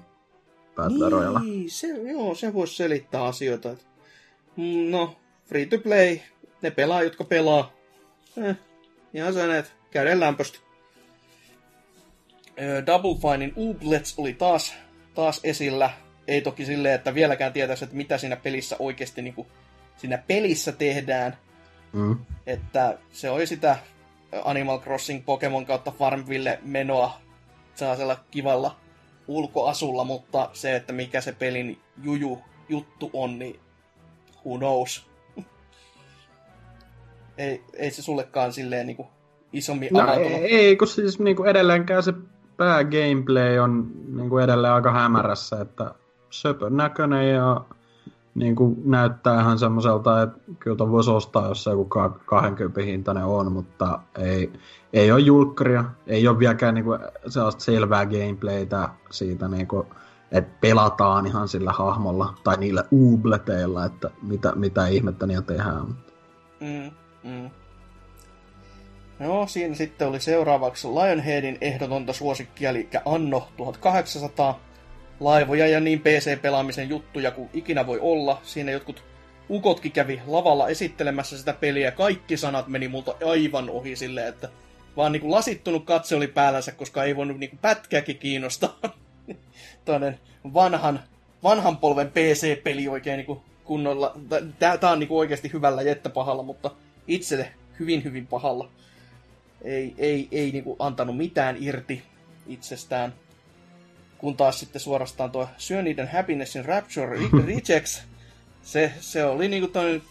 [0.75, 1.39] Battle Royale?
[1.39, 3.69] Niin, se, joo, se voisi selittää asioita.
[3.69, 3.77] Mm,
[4.89, 5.15] No,
[5.45, 6.19] free to play,
[6.61, 7.71] ne pelaa, jotka pelaa.
[8.37, 8.55] Eh,
[9.13, 10.59] ihan sen, että käden lämpöstä.
[12.61, 14.73] Ö, Double Finein Ooblets oli taas,
[15.15, 15.89] taas esillä.
[16.27, 19.47] Ei toki silleen, että vieläkään tietäisi, että mitä siinä pelissä oikeasti niin
[19.97, 21.37] siinä pelissä tehdään.
[21.93, 22.17] Mm.
[22.45, 23.77] Että se oli sitä
[24.43, 27.21] Animal Crossing Pokemon kautta Farmville menoa
[27.75, 28.75] sellaisella kivalla
[29.27, 33.59] ulkoasulla, mutta se, että mikä se pelin juju juttu on, niin
[34.45, 35.09] who knows.
[37.37, 39.07] ei, ei se sullekaan silleen niinku
[39.53, 40.31] isommin No avautunut.
[40.31, 42.13] ei, ei, kun siis niinku edelleenkään se
[42.57, 45.91] päägameplay on niinku edelleen aika hämärässä, että
[46.29, 47.61] söpön näköinen ja
[48.35, 53.25] niinku näyttää ihan semmoiselta, että kyllä ton voisi ostaa, jos se joku ka- 20 hintainen
[53.25, 54.53] on, mutta ei,
[54.93, 56.97] ei ole julkkaria, ei ole vieläkään niinku
[57.27, 59.85] sellaista selvää gameplaytä siitä, niinku,
[60.31, 65.85] että pelataan ihan sillä hahmolla tai niillä uubleteilla, että mitä, mitä ihmettä niillä tehdään.
[66.59, 66.91] Mm,
[67.23, 67.49] mm.
[69.19, 74.59] No, siinä sitten oli seuraavaksi Lionheadin ehdotonta suosikkia, eli Anno 1800.
[75.19, 78.39] Laivoja ja niin PC-pelaamisen juttuja kuin ikinä voi olla.
[78.43, 79.03] Siinä jotkut
[79.49, 81.91] ukotkin kävi lavalla esittelemässä sitä peliä.
[81.91, 84.49] Kaikki sanat meni multa aivan ohi silleen, että
[84.97, 88.79] vaan niinku lasittunut katse oli päällänsä, koska ei voinut niinku pätkääkin kiinnostaa.
[89.89, 90.19] Toinen
[90.53, 90.99] vanhan,
[91.43, 94.13] vanhan polven PC-peli oikein niinku kunnolla.
[94.59, 96.71] Tää, tää on niinku oikeasti hyvällä jettä pahalla, mutta
[97.07, 98.69] itselle hyvin hyvin pahalla.
[99.61, 102.03] Ei, ei, ei niinku antanut mitään irti
[102.47, 103.13] itsestään.
[104.17, 108.03] Kun taas sitten suorastaan tuo Syöniden Happinessin Rapture Re- Rejects,
[108.61, 110.01] se, se oli niinku toi,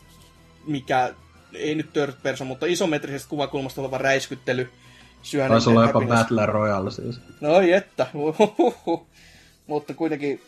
[0.67, 1.15] mikä,
[1.55, 4.71] ei nyt third person, mutta isometrisestä kuvakulmasta oleva räiskyttely.
[5.23, 6.01] Syöniden Taisi olla jopa.
[6.01, 7.21] Battle Royale siis.
[7.41, 8.07] No ei että.
[9.69, 10.41] Mutta kuitenkin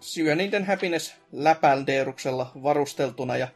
[0.00, 3.48] Syöniden Happiness läpändeeruksella varusteltuna ja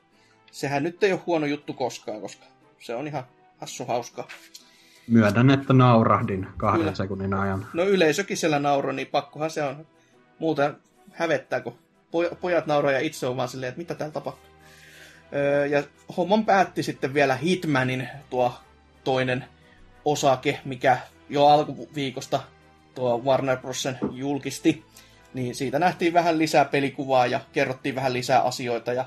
[0.52, 2.44] sehän nyt ei ole huono juttu koskaan, koska
[2.78, 3.24] se on ihan
[3.58, 4.28] hassu hauskaa.
[5.06, 6.94] Myönnän, että naurahdin kahden Kyllä.
[6.94, 7.66] sekunnin ajan.
[7.72, 9.86] No yleisökin siellä nauro, niin pakkohan se on.
[10.38, 10.76] Muuten
[11.12, 14.50] hävettää, kun poj- pojat nauraa ja itse on vaan silleen, että mitä täällä tapahtuu.
[15.34, 15.82] Öö, ja
[16.16, 18.54] homman päätti sitten vielä Hitmanin tuo
[19.04, 19.44] toinen
[20.04, 20.98] osake, mikä
[21.28, 22.40] jo alkuviikosta
[22.94, 23.88] tuo Warner Bros.
[24.12, 24.84] julkisti.
[25.34, 28.92] Niin siitä nähtiin vähän lisää pelikuvaa ja kerrottiin vähän lisää asioita.
[28.92, 29.04] Ja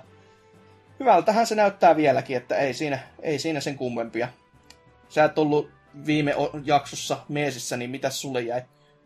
[0.99, 4.27] hyvältähän se näyttää vieläkin, että ei siinä, ei siinä sen kummempia.
[5.09, 5.69] Sä et ollut
[6.05, 8.61] viime jaksossa meesissä, niin mitä sulle jäi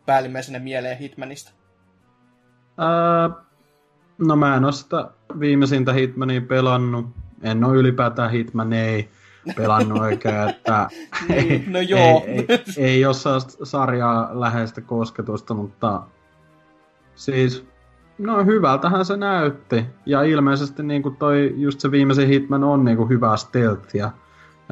[0.06, 1.50] päällimmäisenä mieleen Hitmanista?
[2.78, 3.30] Ää,
[4.18, 5.10] no mä en oo sitä
[5.40, 7.06] viimeisintä Hitmania pelannut.
[7.42, 9.08] En oo ylipäätään Hitman ei
[9.56, 10.88] pelannut oikein, että
[11.28, 12.24] Niin, no joo.
[12.26, 13.14] ei, ei, ei ole
[13.62, 16.02] sarjaa läheistä kosketusta, mutta
[17.14, 17.66] siis
[18.18, 19.84] no hyvältähän se näytti.
[20.06, 24.10] Ja ilmeisesti niin kuin toi, just se viimeisin Hitman on niin kuin hyvää stealthia.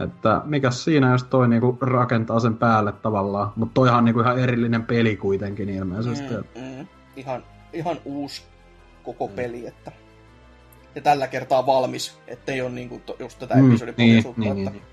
[0.04, 3.52] Että mikä siinä, jos toi niinku rakentaa sen päälle tavallaan.
[3.56, 6.34] Mutta toihan niinku ihan erillinen peli kuitenkin ilmeisesti.
[6.34, 6.86] Mm, mm,
[7.16, 7.42] ihan,
[7.72, 8.42] ihan uusi
[9.02, 9.92] koko peli, että
[10.94, 14.40] ja tällä kertaa valmis, ettei ole niinku to, just tätä Mm, episodipohjaisuutta.
[14.40, 14.90] niin, niin, että, niin.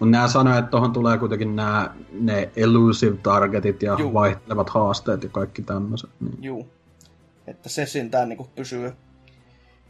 [0.00, 4.14] Mutta nämä sanoo, että tuohon tulee kuitenkin nämä ne elusive targetit ja Juu.
[4.14, 6.10] vaihtelevat haasteet ja kaikki tämmöiset.
[6.20, 6.44] Niin.
[6.44, 6.68] Juu.
[7.46, 8.92] Että se sentään niinku pysyy,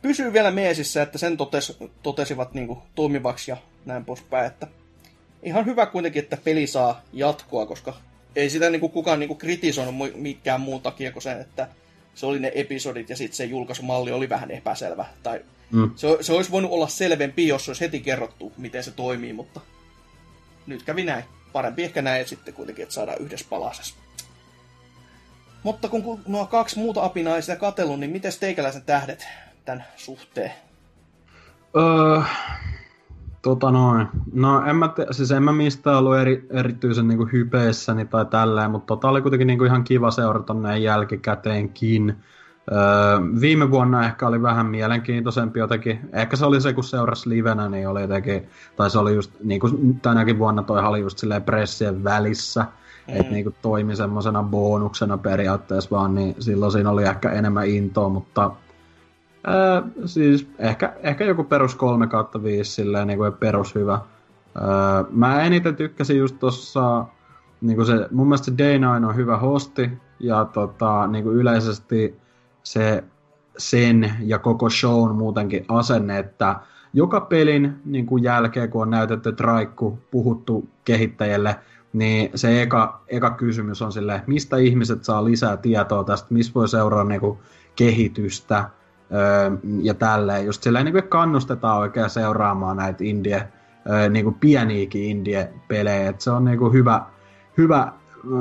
[0.03, 3.57] pysyy vielä meesissä, että sen totes, totesivat niin kuin, toimivaksi ja
[3.87, 4.47] näin poispäin.
[4.47, 4.67] Että
[5.43, 7.95] ihan hyvä kuitenkin, että peli saa jatkoa, koska
[8.37, 11.69] ei sitä niin kuin, kukaan niin kuin, kritisoinut mikään muun takia kuin sen, että
[12.21, 15.07] se oli ne episodit ja sitten se julkaisumalli oli vähän epäselvä.
[15.23, 15.41] Tai
[15.73, 15.91] Mm.
[15.97, 19.61] se, se olisi voinut olla selvempi, jos olisi heti kerrottu, miten se toimii, mutta
[20.67, 21.25] nyt kävi näin.
[21.53, 23.95] Parempi ehkä näin sitten kuitenkin, että saadaan yhdessä palasessa.
[25.63, 29.27] Mutta kun nuo kaksi muuta apinaa ei sitä katsellut, niin miten teikäläisen tähdet
[29.65, 30.53] tämän suhteen?
[31.77, 32.23] Öö,
[33.43, 34.09] tota noin.
[34.33, 38.71] No en mä, te, siis en mä mistään ollut eri, erityisen niinku hypeessäni tai tälleen,
[38.71, 42.17] mutta tota oli kuitenkin niinku ihan kiva seurata näin jälkikäteenkin.
[42.73, 42.79] Öö,
[43.41, 46.01] viime vuonna ehkä oli vähän mielenkiintoisempi jotenkin.
[46.13, 49.61] Ehkä se oli se, kun seurasi livenä, niin oli jotenkin, tai se oli just, niin
[49.61, 53.17] kuin tänäkin vuonna toi oli just silleen pressien välissä, mm.
[53.17, 58.51] että niinku toimi semmoisena bonuksena periaatteessa vaan, niin silloin siinä oli ehkä enemmän intoa, mutta
[59.47, 63.93] Ää, siis ehkä, ehkä joku perus 3 kautta 5 silleen niin kuin perus hyvä.
[64.55, 67.05] Ää, mä eniten tykkäsin just tossa,
[67.61, 69.91] niin kuin se, mun mielestä se Day9 on hyvä hosti,
[70.21, 72.17] ja tota, niin kuin yleisesti
[72.63, 73.05] se
[73.59, 76.57] sen ja koko shown muutenkin asenne, että
[76.93, 81.57] joka pelin niin kuin jälkeen, kun on näytetty traikku, puhuttu kehittäjälle,
[81.93, 86.69] niin se eka, eka kysymys on silleen, mistä ihmiset saa lisää tietoa tästä, missä voi
[86.69, 87.39] seuraa niin kuin
[87.77, 88.71] kehitystä,
[89.83, 90.47] ja tälleen.
[90.47, 93.49] Just silleen niin kannustetaan oikein seuraamaan näitä indie,
[93.91, 96.09] öö, niin kuin pieniäkin indie-pelejä.
[96.09, 97.03] Et se on niin kuin hyvä,
[97.57, 97.93] hyvä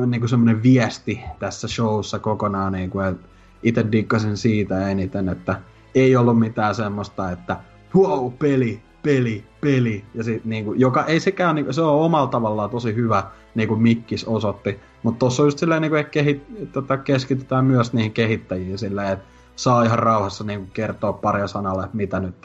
[0.05, 2.73] niin kuin semmoinen viesti tässä showssa kokonaan.
[2.73, 3.19] Niin kuin,
[3.63, 5.61] itse dikkasin siitä eniten, että
[5.95, 7.57] ei ollut mitään semmoista, että
[7.95, 10.03] wow, peli, peli, peli.
[10.13, 13.23] Ja sit, niin kuin, joka ei sekään, niin kuin, se on omalla tavallaan tosi hyvä,
[13.55, 14.79] niin kuin Mikkis osoitti.
[15.03, 19.11] Mutta tuossa on just silleen, niin kuin, että kehit, tota, keskitytään myös niihin kehittäjiin silleen,
[19.11, 19.25] että
[19.59, 22.35] saa ihan rauhassa niin kertoa paria sanalle, mitä nyt,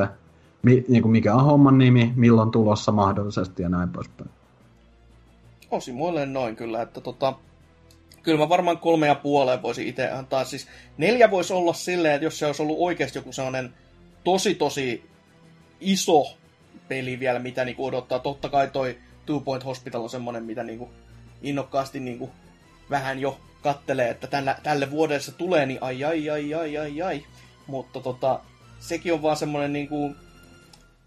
[0.62, 4.30] mi, niin kuin mikä on homman nimi, milloin tulossa mahdollisesti ja näin poispäin.
[5.70, 7.34] Osi muille noin kyllä, että tota,
[8.22, 10.44] kyllä mä varmaan kolme ja puoleen voisin itse antaa.
[10.44, 10.68] Siis
[10.98, 13.74] neljä voisi olla silleen, että jos se olisi ollut oikeasti joku sellainen
[14.24, 15.10] tosi tosi
[15.80, 16.24] iso
[16.88, 18.18] peli vielä, mitä niinku odottaa.
[18.18, 20.90] Totta kai toi Two Point Hospital on semmonen, mitä niinku
[21.42, 22.30] innokkaasti niinku
[22.90, 27.02] vähän jo kattelee, että tällä, tälle vuodelle se tulee, niin ai ai ai ai ai
[27.02, 27.24] ai.
[27.66, 28.40] Mutta tota,
[28.78, 30.14] sekin on vaan semmonen niinku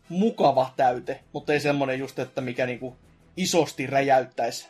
[0.09, 2.95] mukava täyte, mutta ei semmonen just, että mikä niinku
[3.37, 4.67] isosti räjäyttäisi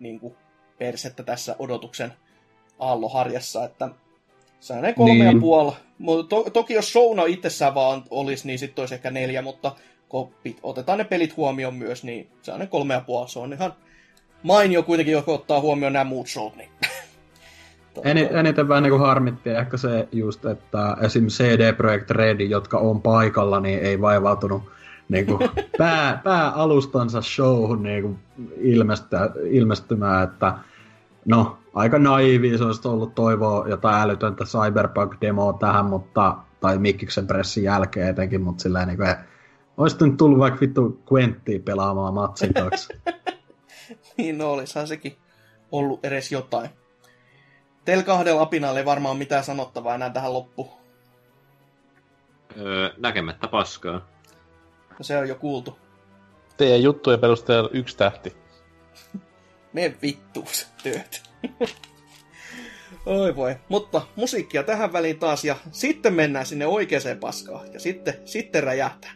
[0.00, 0.36] niinku
[0.78, 2.12] persettä tässä odotuksen
[2.78, 3.88] aalloharjassa, että
[4.60, 5.26] sellainen kolme niin.
[5.26, 5.72] ja puoli.
[5.98, 9.76] Mutta to, toki jos showna itsessään vaan olisi, niin sitten olisi ehkä neljä, mutta
[10.08, 13.74] kun otetaan ne pelit huomioon myös, niin sellainen kolme ja puoli, se on ihan
[14.42, 16.71] mainio kuitenkin, joka ottaa huomioon nämä muut showt, niin
[17.94, 21.26] Tota, Eni, eniten vähän niin harmitti ehkä se just, että esim.
[21.26, 24.62] CD Projekt Red, jotka on paikalla, niin ei vaivautunut
[25.08, 25.38] niin kuin
[25.78, 28.18] pää, pääalustansa showhun niin kuin
[28.56, 30.54] ilmestä, ilmestymään, että
[31.24, 37.64] no, aika naivi se olisi ollut toivoa jotain älytöntä Cyberpunk-demoa tähän, mutta, tai Mikkiksen pressin
[37.64, 39.14] jälkeen etenkin, mutta silleen niin kuin,
[39.76, 42.94] olisi nyt tullut vaikka vittu Quenttia pelaamaan matsin taakse.
[44.16, 45.16] niin no olisihan sekin
[45.72, 46.70] ollut edes jotain.
[47.84, 50.70] Teillä kahdella apinalla ei varmaan mitään sanottavaa enää tähän loppuun.
[52.60, 54.08] Öö, näkemättä paskaa.
[54.90, 55.78] No se on jo kuultu.
[56.56, 58.36] Teidän juttujen perusteella yksi tähti.
[59.72, 61.22] Mene vittuus, työt.
[63.06, 63.56] Oi voi.
[63.68, 67.72] Mutta musiikkia tähän väliin taas ja sitten mennään sinne oikeaan paskaan.
[67.72, 69.12] Ja sitten, sitten räjähtää.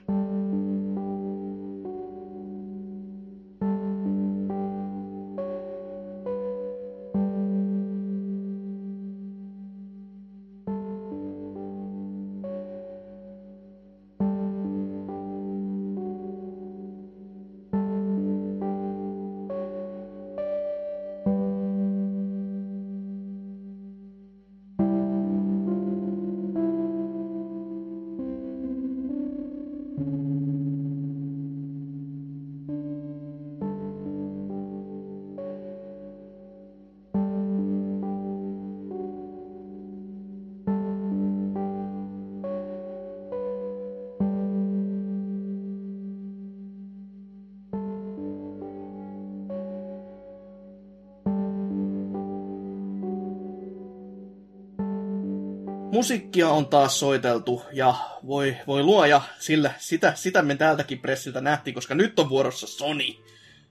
[56.07, 57.95] Musiikkia on taas soiteltu ja
[58.27, 63.05] voi, voi luoja, sillä sitä, sitä me täältäkin pressiltä nähtiin, koska nyt on vuorossa Sony.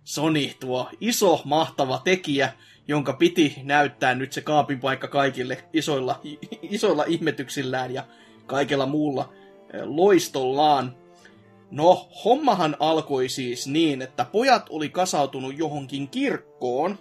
[0.03, 2.53] Sony, tuo iso, mahtava tekijä,
[2.87, 6.21] jonka piti näyttää nyt se kaapin paikka kaikille isoilla,
[6.61, 8.03] isoilla ihmetyksillään ja
[8.45, 9.33] kaikella muulla.
[9.83, 10.95] loistollaan.
[11.71, 16.99] No, hommahan alkoi siis niin, että pojat oli kasautunut johonkin kirkkoon.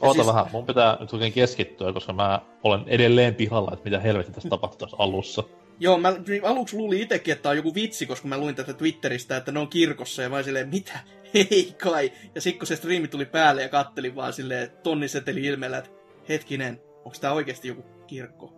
[0.00, 4.00] Oota siis- vähän, mun pitää nyt oikein keskittyä, koska mä olen edelleen pihalla, että mitä
[4.00, 5.42] helvetti tässä tapahtui tässä alussa.
[5.80, 9.36] Joo, mä aluksi luulin itsekin, että tämä on joku vitsi, koska mä luin tätä Twitteristä,
[9.36, 10.98] että ne on kirkossa, ja mä silleen, mitä?
[11.50, 12.12] Ei kai.
[12.34, 15.90] Ja sitten kun se striimi tuli päälle ja kattelin vaan silleen tonniseteli ilmeellä, että
[16.28, 18.52] hetkinen, onko tämä oikeasti joku kirkko?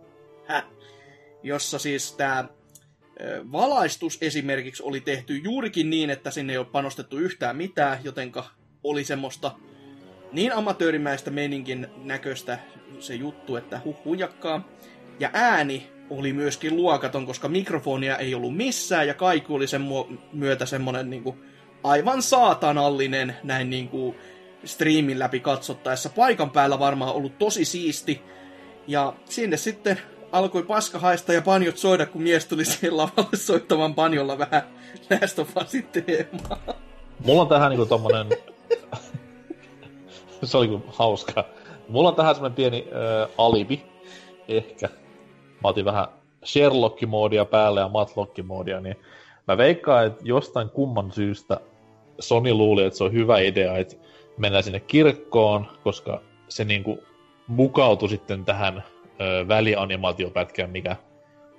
[0.45, 0.65] Häh?
[1.43, 2.45] Jossa siis tämä
[3.51, 8.45] valaistus esimerkiksi oli tehty juurikin niin, että sinne ei ole panostettu yhtään mitään, jotenka
[8.83, 9.51] oli semmoista
[10.31, 12.59] niin amatöörimäistä meininkin näköistä
[12.99, 14.67] se juttu, että huh hujakkaa.
[15.19, 19.85] Ja ääni oli myöskin luokaton, koska mikrofonia ei ollut missään ja kaiku oli sen
[20.33, 21.37] myötä semmonen niinku
[21.83, 24.15] aivan saatanallinen näin niinku
[24.65, 26.09] striimin läpi katsottaessa.
[26.09, 28.21] Paikan päällä varmaan ollut tosi siisti.
[28.87, 29.99] Ja sinne sitten
[30.31, 34.63] alkoi paska haista ja banjot soida, kun mies tuli siihen lavalle soittamaan banjolla vähän
[35.09, 36.75] Last of Usin teemaa.
[37.25, 38.27] Mulla on tähän niinku tommonen...
[40.47, 41.43] se oli kyllä hauskaa.
[41.89, 43.81] Mulla on tähän semmonen pieni äh, alibi,
[44.47, 44.89] ehkä.
[45.63, 46.07] Mä otin vähän
[46.45, 48.95] Sherlock-moodia päälle ja Matlock-moodia, niin
[49.47, 51.59] mä veikkaan, että jostain kumman syystä
[52.19, 53.95] Sony luuli, että se on hyvä idea, että
[54.37, 57.03] mennään sinne kirkkoon, koska se niinku
[57.47, 58.83] mukautui sitten tähän
[59.21, 60.95] ö, välianimaatiopätkään, mikä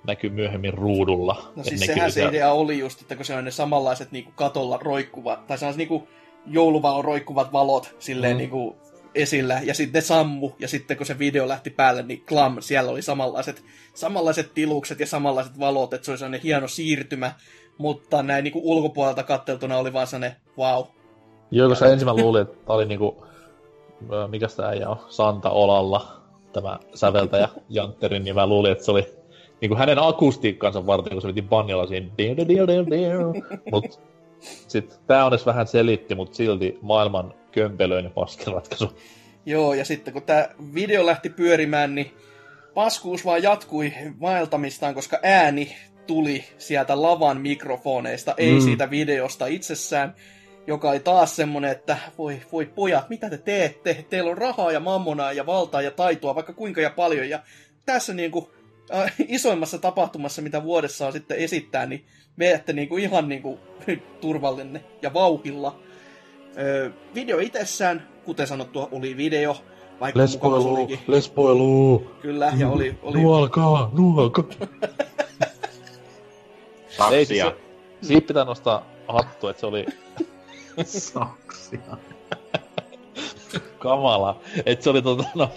[0.07, 1.51] näkyy myöhemmin ruudulla.
[1.55, 4.79] No siis sehän se idea oli just, että kun se on ne samanlaiset niinku katolla
[4.81, 6.07] roikkuvat, tai sellaiset niinku
[6.45, 8.35] jouluvalon roikkuvat valot silleen Mm.
[8.35, 8.37] mm.
[8.37, 8.75] niinku
[9.15, 12.91] esillä, ja sitten ne sammu, ja sitten kun se video lähti päälle, niin klam, siellä
[12.91, 13.63] oli samanlaiset,
[13.93, 17.33] samanlaiset tilukset ja samanlaiset valot, että se oli sellainen hieno siirtymä,
[17.77, 20.83] mutta näin niinku ulkopuolelta katteltuna oli vaan sellainen, wow.
[21.51, 23.25] Joo, koska ensin mä luulin, että oli niinku,
[24.27, 26.21] mikä sitä äijä on, Santa Olalla,
[26.53, 29.05] tämä säveltäjä Jantteri, niin mä luulin, että se oli
[29.61, 32.07] niinku hänen akustiikkansa varten, kun se veti banjalla siinä.
[32.17, 32.67] diu,
[34.41, 34.61] diu, diu, diu, diu.
[34.61, 38.97] Mut sit tää onnes vähän selitti, mut silti maailman kömpelöinen paskiratkaisu.
[39.45, 42.11] Joo, ja sitten kun tämä video lähti pyörimään, niin
[42.73, 45.75] paskuus vaan jatkui vaeltamistaan, koska ääni
[46.07, 48.61] tuli sieltä lavan mikrofoneista, ei Mm.
[48.61, 50.15] siitä videosta itsessään,
[50.67, 54.05] joka oli taas semmonen, että voi, voi pojat, mitä te teette?
[54.09, 57.39] Teillä on rahaa ja mammonaa ja valtaa ja taitoa vaikka kuinka ja paljon, ja
[57.85, 58.51] tässä niinku
[58.93, 62.05] äh, isoimmassa tapahtumassa, mitä vuodessa on sitten esittää, niin
[62.35, 63.59] menette niinku ihan niinku
[64.21, 65.79] turvallinen ja vauhilla.
[66.57, 69.57] Öö, video itsessään, kuten sanottua, oli video,
[69.99, 70.99] vaikka olikin.
[71.07, 74.43] lesboiluu, Kyllä, ja oli, oli nuolkaa, nuolkaa.
[77.11, 77.45] Ei, siis Saksia.
[78.01, 79.85] se, siitä pitää nostaa hattu, että se oli
[80.83, 81.97] Saksia.
[83.79, 84.39] kamala.
[84.65, 85.51] Että se oli, tota, noin,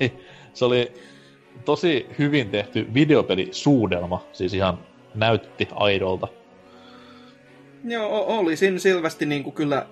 [0.54, 0.92] se oli
[1.64, 4.78] tosi hyvin tehty videopelisuudelma, siis ihan
[5.14, 6.28] näytti aidolta.
[7.84, 9.86] Joo, o- oli siinä selvästi niin kuin kyllä...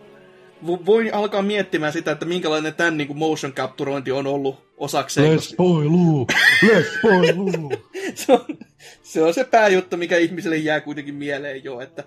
[0.66, 5.36] vo- Voin alkaa miettimään sitä, että minkälainen tämän niin kuin motion capturointi on ollut osakseen.
[5.36, 6.26] koska Lesboiluu,
[6.72, 7.72] lesboiluu.
[8.14, 8.44] se, on,
[9.02, 11.80] se on se pääjuttu, mikä ihmiselle jää kuitenkin mieleen jo.
[11.80, 12.04] Että...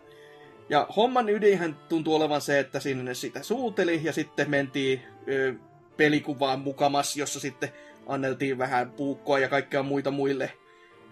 [0.69, 5.53] Ja homman ydinhän tuntuu olevan se, että sinne ne sitä suuteli ja sitten mentiin ö,
[5.97, 7.69] pelikuvaan mukamas, jossa sitten
[8.07, 10.51] anneltiin vähän puukkoa ja kaikkea muita muille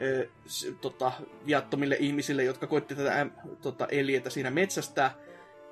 [0.01, 1.11] ö, s, tota,
[1.45, 3.25] viattomille ihmisille, jotka koitti tätä
[3.61, 5.15] tota, eliötä siinä metsästää.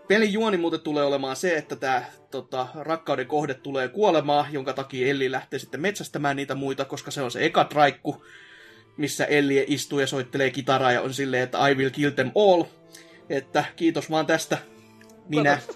[0.07, 5.07] Pelin juoni muuten tulee olemaan se, että tämä tota, rakkauden kohde tulee kuolemaan, jonka takia
[5.07, 8.23] Elli lähtee sitten metsästämään niitä muita, koska se on se eka traikku,
[8.97, 12.63] missä Ellie istuu ja soittelee kitaraa ja on silleen, että I will kill them all.
[13.29, 14.57] Että kiitos vaan tästä.
[15.29, 15.59] Minä.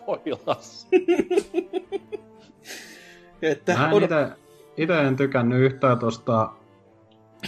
[3.42, 4.32] Että Mä en odot- ite,
[4.78, 6.00] ite en tykännyt yhtään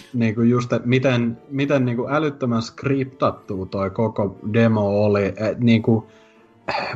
[0.02, 5.24] tosta niinku just, että miten, miten niinku älyttömän skriptattu toi koko demo oli.
[5.36, 6.06] Et niinku,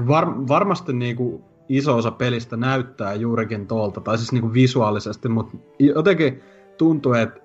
[0.09, 6.41] var, varmasti niinku iso osa pelistä näyttää juurikin tuolta, tai siis niinku visuaalisesti, mutta jotenkin
[6.79, 7.41] tuntuu, että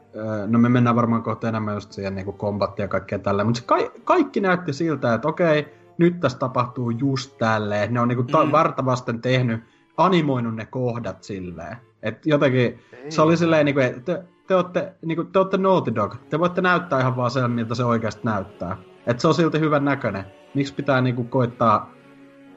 [0.47, 3.91] no me mennään varmaan kohta enemmän just siihen niinku kombattia ja kaikkea tällä, mutta ka-
[4.03, 5.65] kaikki näytti siltä, että okei,
[5.97, 7.93] nyt tässä tapahtuu just tälleen.
[7.93, 8.51] Ne on niinku ta- Mm.
[8.51, 9.61] vartavasten tehnyt,
[9.97, 11.77] animoinut ne kohdat silleen.
[12.03, 12.79] Et jotenkin,
[13.09, 16.15] se oli silleen niinku, että te, te ootte, niinku, te ootte Naughty Dog.
[16.29, 18.77] Te voitte näyttää ihan vaan sen, miltä se oikeasti näyttää.
[19.07, 20.25] Et se on silti hyvän näköinen.
[20.53, 21.93] Miksi pitää niinku koittaa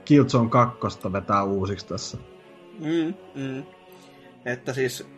[0.05, 0.79] Killzone 2
[1.13, 2.19] vetää uusiksi tässä?
[2.79, 3.63] Mm, mm.
[4.45, 5.09] Että siis,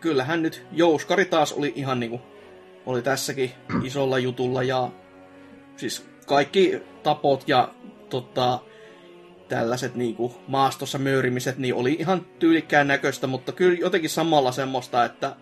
[0.00, 2.20] kyllähän nyt Jouskari taas oli ihan niinku,
[2.86, 3.50] oli tässäkin
[3.82, 4.90] isolla jutulla ja
[5.76, 7.68] siis kaikki tapot ja
[8.10, 8.58] tota,
[9.48, 15.36] tällaiset niinku maastossa möörimiset, niin oli ihan tyylikkään näköistä, mutta kyllä jotenkin samalla semmoista, että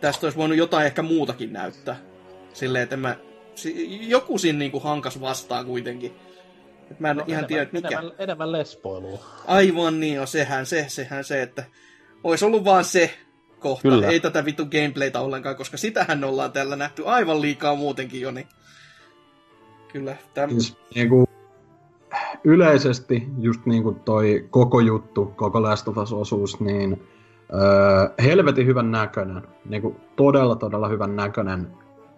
[0.00, 1.96] tästä olisi voinut jotain ehkä muutakin näyttää.
[2.52, 3.16] Silleen, että mä
[4.00, 6.12] joku siinä niinku hankas vastaan kuitenkin.
[6.90, 7.88] Et mä en no, ihan tiedä, mikä.
[7.88, 9.18] Enemmän, enemmän lespoilua.
[9.46, 11.64] Aivan niin, on sehän se, sehän se, että
[12.24, 13.14] olisi ollut vaan se
[13.58, 13.82] kohta.
[13.82, 14.08] Kyllä.
[14.08, 18.46] Ei tätä vittu gameplaytä ollenkaan, koska sitähän ollaan täällä nähty aivan liikaa muutenkin jo, niin...
[19.92, 20.50] Kyllä, täm...
[20.50, 21.28] Siis, niinku,
[22.44, 27.02] yleisesti just niinku toi koko juttu, koko Last of Us-osuus, niin
[27.54, 29.42] öö, helvetin hyvän näköinen.
[29.68, 31.68] Niinku, todella, todella hyvän näköinen.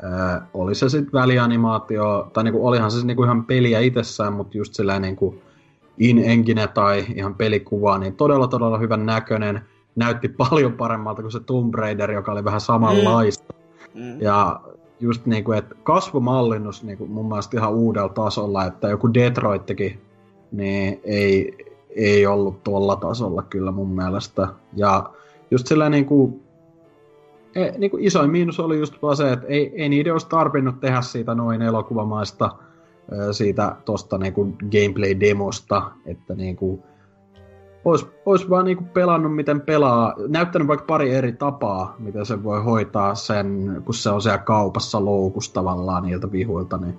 [0.02, 4.74] Öö, oli se sitten välianimaatio, tai niinku, olihan se niinku ihan peliä itsessään, mutta just
[4.74, 5.42] sillä niinku
[5.98, 9.60] in-engine tai ihan pelikuva, niin todella, todella hyvän näköinen.
[9.96, 13.54] Näytti paljon paremmalta kuin se Tomb Raider, joka oli vähän samanlaista.
[13.94, 14.20] Mm.
[14.20, 14.60] Ja
[15.00, 20.00] just niinku, että kasvomallinnus niinku mun mielestä ihan uudella tasolla, että joku Detroittikin,
[20.52, 21.56] niin ei,
[21.96, 24.48] ei ollut tuolla tasolla kyllä mun mielestä.
[24.76, 25.10] Ja
[25.54, 26.42] just sillä niinku,
[27.54, 31.02] e, niinku isoin miinus oli just vaan se, että ei, ei niiden olisi tarvinnut tehdä
[31.02, 32.50] siitä noin elokuvamaista
[33.32, 36.84] siitä tosta niinku gameplay-demosta, että niinku,
[37.84, 42.62] ois, ois vaan niinku pelannut, miten pelaa, näyttänyt vaikka pari eri tapaa, miten se voi
[42.62, 46.98] hoitaa sen, kun se on siellä kaupassa loukus tavallaan niiltä vihuilta, niin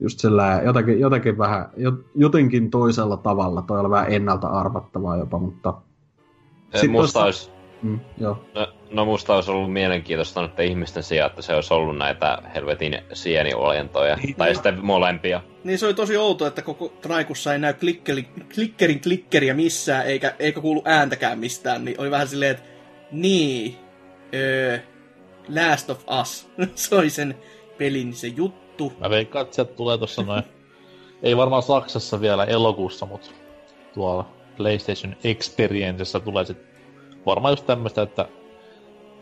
[0.00, 5.38] just sillä jotenkin, jotenkin vähän, jot- jotenkin toisella tavalla, toi oli vähän ennalta arvattavaa jopa,
[5.38, 5.74] mutta...
[6.74, 7.50] Eh, Sit Musta olisi,
[7.82, 8.44] Mm, joo.
[8.54, 12.98] no, no musta olisi ollut mielenkiintoista nyt ihmisten sijaan, että se olisi ollut näitä helvetin
[13.12, 14.16] sieniolentoja.
[14.16, 14.34] Niin.
[14.34, 15.40] tai sitten molempia.
[15.64, 20.34] Niin se oli tosi outo, että koko Traikussa ei näy klikkeri, klikkerin klikkeriä missään, eikä,
[20.38, 22.68] eikä kuulu ääntäkään mistään, niin oli vähän silleen, että
[23.12, 23.76] niin,
[24.34, 24.78] öö,
[25.48, 27.34] Last of Us, se oli sen
[27.78, 28.92] pelin se juttu.
[29.00, 30.42] Mä veikkaan, että sieltä tulee tossa noin...
[31.22, 33.30] Ei varmaan Saksassa vielä elokuussa, mutta
[33.94, 36.67] tuolla PlayStation Experiencessa tulee sit
[37.28, 38.28] varmaan just tämmöstä, että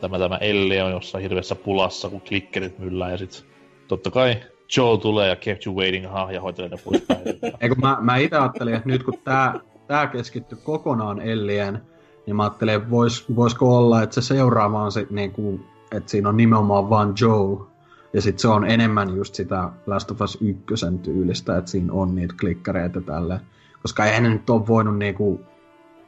[0.01, 3.47] tämä, tämä Elle on jossain hirveässä pulassa, kun klikkerit myllää ja sit
[3.89, 4.37] totta kai
[4.77, 7.21] Joe tulee ja kept you waiting, ha, ja hoitelee ne poispäin.
[7.61, 11.83] Ei, kun mä, mä itse ajattelin, että nyt kun tää, tää keskittyy kokonaan Ellien,
[12.27, 15.61] niin mä ajattelin, että vois, voisiko olla, että se seuraava on sit niinku,
[15.93, 17.67] että siinä on nimenomaan vaan Joe,
[18.13, 20.65] ja sitten se on enemmän just sitä Last of Us 1
[21.03, 23.41] tyylistä, että siinä on niitä klikkareita tälle.
[23.83, 25.41] Koska eihän ne nyt ole voinut niinku,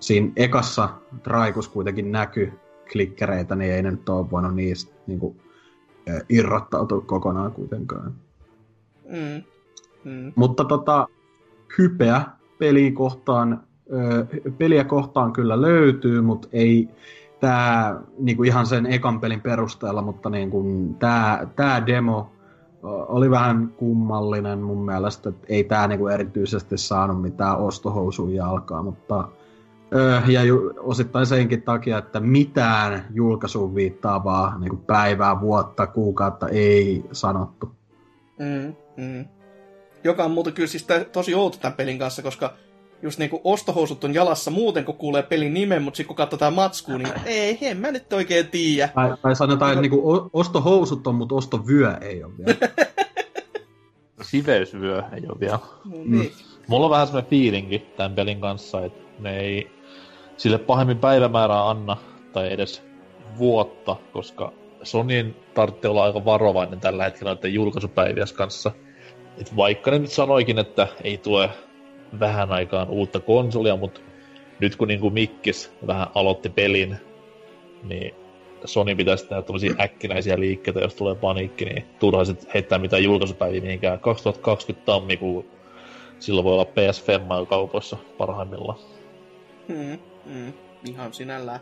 [0.00, 0.88] siinä ekassa
[1.22, 2.52] Traikus kuitenkin näky
[2.92, 5.36] klikkareita, niin ei ne nyt ole voinut niistä niinku,
[6.06, 8.14] eh, irrottautua kokonaan kuitenkaan.
[9.08, 9.42] Mm.
[10.04, 10.32] Mm.
[10.36, 11.08] Mutta tota,
[11.78, 12.22] hypeä
[12.58, 13.62] peliin kohtaan,
[13.92, 14.26] ö,
[14.58, 16.88] peliä kohtaan kyllä löytyy, mutta ei
[17.40, 20.64] tää niinku ihan sen ekan pelin perusteella, mutta niinku
[20.98, 22.32] tää, tää demo
[22.82, 29.28] oli vähän kummallinen mun mielestä, että ei tää niinku erityisesti saanut mitään ostohousuun jalkaa, mutta
[29.94, 37.04] ö, ja ju, osittain senkin takia, että mitään julkaisuun viittaavaa niinku päivää, vuotta, kuukautta ei
[37.12, 37.72] sanottu.
[38.38, 39.24] Mm, mm.
[40.04, 42.54] Joka on muuten kyllä siis tosi outo tämän pelin kanssa, koska
[43.02, 46.98] just niinku ostohousut on jalassa muuten, kun kuulee pelin nimen, mutta sitten kun katsotaan matskua,
[46.98, 48.88] niin ei, en mä nyt oikein tiedä.
[48.94, 52.58] Tai, tai sanotaan, että niinku o- ostohousut on, mutta ostovyö ei ole vielä.
[54.22, 55.58] Siveysvyö ei ole vielä.
[55.84, 56.32] No, niin.
[56.68, 59.70] Mulla on vähän semmoinen fiilinki tämän pelin kanssa, että ne ei
[60.36, 61.96] sille pahemmin päivämäärää anna,
[62.32, 62.82] tai edes
[63.38, 68.72] vuotta, koska Sonyin tarvitsee olla aika varovainen tällä hetkellä näiden julkaisupäiviäs kanssa.
[69.40, 71.50] Et vaikka ne nyt sanoikin, että ei tule
[72.20, 74.00] vähän aikaan uutta konsolia, mutta
[74.60, 76.96] nyt kun niinku Mikkis vähän aloitti pelin,
[77.82, 78.14] niin
[78.64, 83.60] Sony pitäisi tehdä tämmöisiä äkkinäisiä liikkeitä, jos tulee paniikki, niin turha sit heittää mitään julkaisupäiviä
[83.60, 84.00] mihinkään.
[84.00, 85.46] 2020 tammikuu,
[86.18, 88.78] silloin voi olla PS Femma kaupoissa parhaimmillaan.
[89.68, 90.52] Mm, mm.
[90.84, 91.60] Ihan sinällään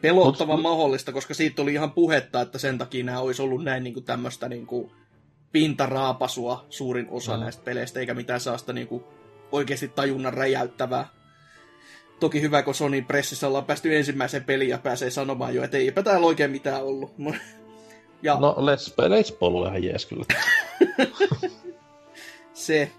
[0.00, 3.84] pelottavan Mut- mahdollista, koska siitä oli ihan puhetta, että sen takia nämä olisi ollut näin
[3.84, 4.66] niin tämmöistä niin
[5.52, 7.40] pintaraapasua suurin osa Mm.
[7.42, 9.04] näistä peleistä, eikä mitään sellaista niin kuin,
[9.52, 11.06] oikeasti tajunnan räjäyttävää.
[12.20, 16.02] Toki hyvä, kun Sony pressissä ollaan päästy ensimmäiseen peliin ja pääsee sanomaan jo, että eipä
[16.02, 17.14] täällä oikein mitään ollut.
[18.22, 18.54] ja No,
[19.08, 20.24] Lespo oli ihan jees kyllä.
[22.52, 22.90] se,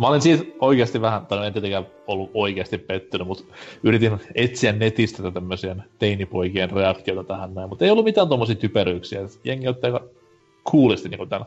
[0.00, 3.44] Mä olin siitä oikeasti vähän, tai en tietenkään ollut oikeasti pettynyt, mutta
[3.82, 9.20] yritin etsiä netistä tämmöisiä teinipoikien reaktioita tähän näin, mutta ei ollut mitään tommosia typeryyksiä.
[9.44, 10.04] Jengi otti aika
[10.70, 11.46] coolisti niin tämän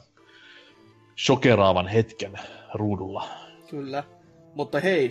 [1.25, 2.39] shokeraavan hetken
[2.73, 3.27] ruudulla.
[3.69, 4.03] Kyllä.
[4.55, 5.09] Mutta hei,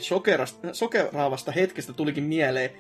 [0.73, 2.71] sokeraavasta hetkestä tulikin mieleen.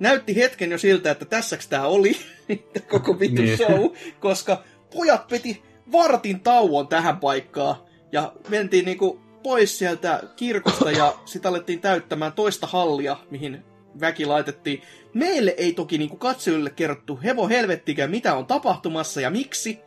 [0.00, 2.12] Näytti hetken jo siltä, että tässäks tää oli,
[2.90, 3.56] koko vittu Niin.
[3.56, 3.90] show,
[4.20, 4.62] koska
[4.96, 5.62] pojat peti
[5.92, 7.76] vartin tauon tähän paikkaan
[8.12, 13.64] ja mentiin niinku pois sieltä kirkosta ja sitten alettiin täyttämään toista hallia, mihin
[14.00, 14.82] väki laitettiin.
[15.14, 19.80] Meille ei toki niinku katsojille kerrottu hevo helvettikään, mitä on tapahtumassa ja miksi,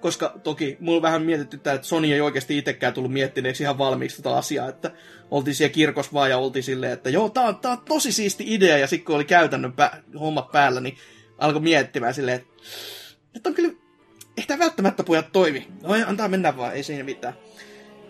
[0.00, 4.36] koska toki mulla vähän mietitty, että Sony ei oikeasti itsekään tullut miettineeksi ihan valmiiksi tätä
[4.36, 4.90] asiaa, että
[5.30, 8.54] oltiin siellä kirkossa vaan ja oltiin silleen, että joo, tää on, tää on tosi siisti
[8.54, 10.96] idea, ja sitten kun oli käytännön pä- hommat päällä, niin
[11.38, 12.52] alkoi miettimään silleen, että
[13.34, 13.72] nyt on kyllä,
[14.36, 15.68] ei tämä välttämättä pojat toimi.
[15.82, 17.34] No antaa mennä vaan, ei siinä mitään.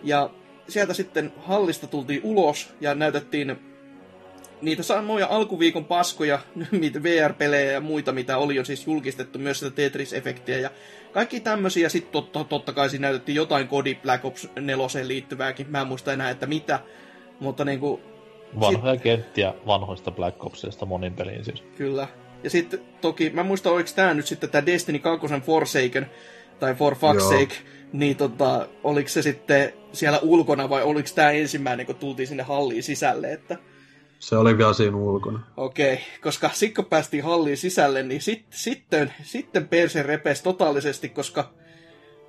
[0.03, 0.29] Ja
[0.67, 3.57] sieltä sitten hallista tultiin ulos ja näytettiin
[4.61, 6.39] niitä samoja alkuviikon paskoja,
[6.71, 10.69] niitä VR-pelejä ja muita, mitä oli jo siis julkistettu, myös sitä Tetris-efektiä ja
[11.11, 11.89] kaikki tämmöisiä.
[11.89, 15.67] Sitten totta, totta kai siinä näytettiin jotain Kodi Black Ops 4 liittyvääkin.
[15.69, 16.79] Mä en muista enää, että mitä.
[17.39, 18.01] Mutta niinku,
[18.59, 21.63] Vanhoja kenttiä vanhoista Black Opsista monin peliin siis.
[21.77, 22.07] Kyllä.
[22.43, 26.09] Ja sitten toki, mä en muista oliko tää nyt sitten tämä Destiny 2 Forsaken,
[26.59, 27.29] tai For Fuck's Joo.
[27.29, 27.55] Sake,
[27.93, 32.83] niin tota, oliko se sitten siellä ulkona vai oliko tämä ensimmäinen, kun tultiin sinne halliin
[32.83, 33.57] sisälle, että
[34.19, 35.39] Se oli vielä siinä ulkona.
[35.57, 41.53] okei, koska sitten kun päästiin halliin sisälle, niin sit, sitten, sitten perse repesi totaalisesti, koska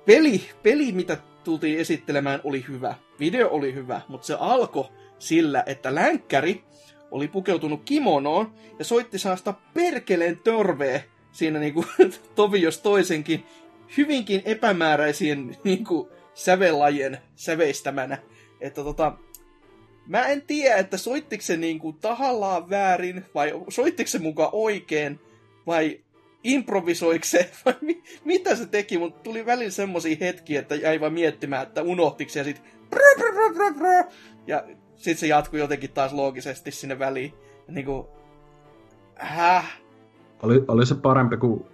[0.05, 2.95] peli, peli, mitä tultiin esittelemään, oli hyvä.
[3.19, 4.85] Video oli hyvä, mutta se alkoi
[5.19, 6.63] sillä, että länkkäri
[7.11, 11.01] oli pukeutunut kimonoon ja soitti saasta perkeleen törveä
[11.31, 11.85] siinä niinku
[12.35, 13.45] tovi jos toisenkin
[13.97, 18.17] hyvinkin epämääräisien niinku sävelajien säveistämänä.
[18.61, 19.13] Että tota,
[20.07, 25.19] mä en tiedä, että soittiko se niinku tahallaan väärin vai soittiko se mukaan oikein
[25.67, 25.99] vai
[26.43, 31.13] improvisoiko se vai mi- mitä se teki, mutta tuli välillä semmosia hetkiä, että jäi vaan
[31.13, 32.61] miettimään, että unohtiko se ja sit
[34.47, 34.63] ja
[34.95, 37.33] sit se jatkui jotenkin taas loogisesti sinne väliin.
[37.67, 38.09] Ja niinku,
[39.15, 39.79] häh?
[40.43, 41.65] Oli, oli se parempi kuin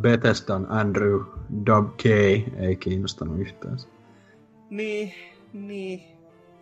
[0.00, 1.20] Bethesdan Andrew
[1.66, 2.06] Dub K.
[2.58, 3.76] Ei kiinnostanut yhtään.
[4.70, 5.14] Niin,
[5.52, 6.02] niin.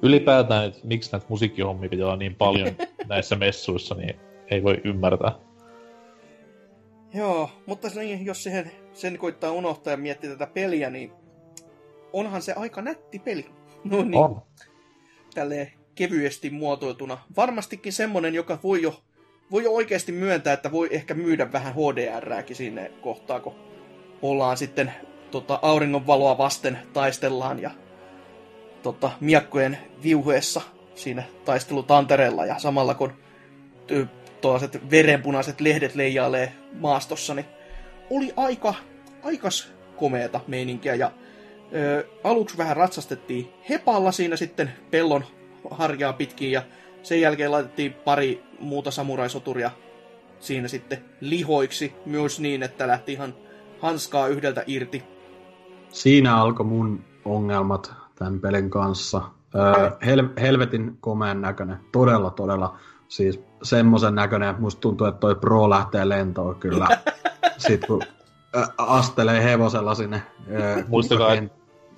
[0.02, 2.68] Ylipäätään, että miksi näitä musiikkihommia pitää olla niin paljon
[3.08, 4.16] näissä messuissa, niin
[4.50, 5.32] ei voi ymmärtää.
[7.14, 11.12] Joo, mutta niin, jos sen, sen koittaa unohtaa ja miettiä tätä peliä, niin
[12.12, 13.46] onhan se aika nätti peli.
[13.84, 14.42] No niin, On.
[15.34, 17.18] tälleen kevyesti muotoiltuna.
[17.36, 19.02] Varmastikin semmonen, joka voi jo,
[19.52, 23.54] voi oikeasti myöntää, että voi ehkä myydä vähän HDRääkin sinne kohtaa, kun
[24.22, 24.92] ollaan sitten
[25.30, 27.70] tota, auringonvaloa vasten taistellaan ja
[28.82, 30.60] tota, miakkojen viuhuessa
[30.94, 32.46] siinä taistelutantereella.
[32.46, 33.12] Ja samalla kun
[34.40, 37.46] tuollaiset verenpunaiset lehdet leijailee maastossa, niin
[38.10, 38.74] oli aika,
[39.22, 40.94] aikas komeeta meininkiä.
[40.94, 41.12] Ja
[41.74, 45.24] ö, aluksi vähän ratsastettiin hepalla siinä sitten pellon
[45.70, 46.62] harjaa pitkin ja
[47.02, 49.70] sen jälkeen laitettiin pari muuta samuraisoturia
[50.40, 53.34] siinä sitten lihoiksi myös niin, että lähti ihan
[53.80, 55.02] hanskaa yhdeltä irti.
[55.88, 59.22] Siinä alkoi mun ongelmat tämän pelin kanssa.
[59.54, 61.76] Öö, hel, helvetin komeen näköinen.
[61.92, 62.76] Todella, todella.
[63.08, 66.86] Siis semmoisen näköinen, että musta tuntuu, että toi Pro lähtee lentoon kyllä.
[67.58, 68.02] Sitten kun
[68.56, 70.22] ö, astelee hevosella sinne.
[70.50, 71.30] Öö, Muistakaa,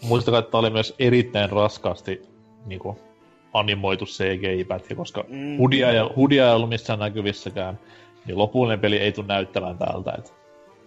[0.03, 2.23] Muistakaa, että tämä oli myös erittäin raskaasti
[2.67, 2.97] niin kuin,
[3.53, 5.57] animoitu CGI-pätkä, koska Mm.
[5.59, 7.79] hudia, ei, hudia ei ollut missään näkyvissäkään,
[8.27, 10.13] niin lopullinen peli ei tule näyttämään tältä.
[10.19, 10.35] Et.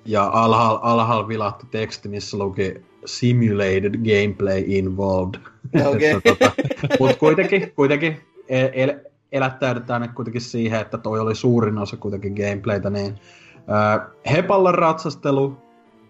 [0.06, 2.74] Ja alhaalla alhaal vilahti teksti, missä luki
[3.06, 5.40] Simulated Gameplay Involved.
[5.86, 6.10] Okei.
[6.10, 6.52] Että tota,
[7.00, 8.18] Mutta kuitenkin, kuitenkin
[8.50, 9.00] el- el-
[9.32, 13.16] elättäydytään nyt kuitenkin siihen, että toi oli suurin osa kuitenkin gameplaytä, niin
[13.58, 15.58] äh, Hepalla ratsastelu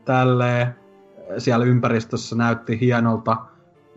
[0.05, 0.67] tälleen
[1.37, 3.37] siellä ympäristössä näytti hienolta,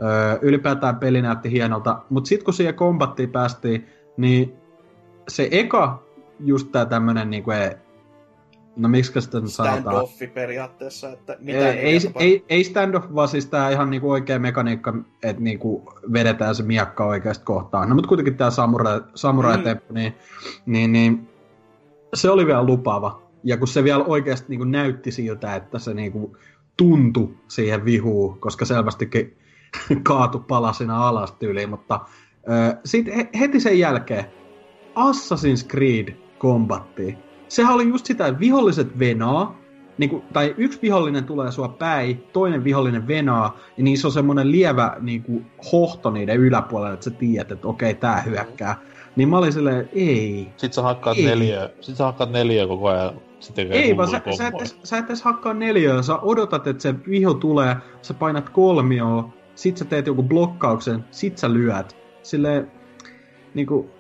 [0.03, 4.53] äh, ylipäätään peli näytti hienolta, mutta sitten kun siihen kombattiin päästiin, niin
[5.29, 6.03] se eka
[6.41, 7.79] just tää tämmönen niinku, e-
[8.77, 9.83] no miksi sitä nyt sanotaan?
[9.83, 14.39] Standoffi periaatteessa, että mitä Ei, ei, ei, ei stand-off, vaan siis tää ihan niinku oikea
[14.39, 17.89] mekaniikka, että niinku vedetään se miakka oikeasta kohtaan.
[17.89, 19.63] No mutta kuitenkin tää samurai, samurai Mm.
[19.63, 20.15] temppu, niin,
[20.67, 21.29] niin, niin,
[22.15, 23.23] se oli vielä lupaava.
[23.45, 26.37] Ja kun se vielä oikeasti niinku näytti siltä, että se niinku
[26.77, 29.37] tuntui siihen vihuun, koska selvästikin
[30.03, 32.01] kaatu palasina alas tyyliin, mutta
[32.85, 34.25] sitten he, heti sen jälkeen
[34.97, 37.19] Assassin's Creed kombattiin.
[37.49, 39.59] Sehän oli just sitä, että viholliset venaa,
[39.99, 44.53] niin kuin, tai yksi vihollinen tulee sua päin, toinen vihollinen venaa, ja niissä on semmoinen
[44.53, 48.77] lievä niin kuin, hohto niiden yläpuolella, että sä tiedät, että okei, tää hyökkää.
[49.17, 50.49] Niin mä olin silleen, ei.
[50.57, 51.25] Sit sä hakkaat Ei.
[51.25, 53.21] neljä, sit sä hakkaat neljä koko ajan.
[53.71, 57.35] Ei, vaan sä, sä, et sä et edes hakkaa neljöä, sä odotat, että se viho
[57.35, 61.97] tulee, sä painat kolmioon, sit sä teet joku blokkauksen, sit sä lyöt.
[62.23, 62.73] Silleen,
[63.55, 63.91] niinku,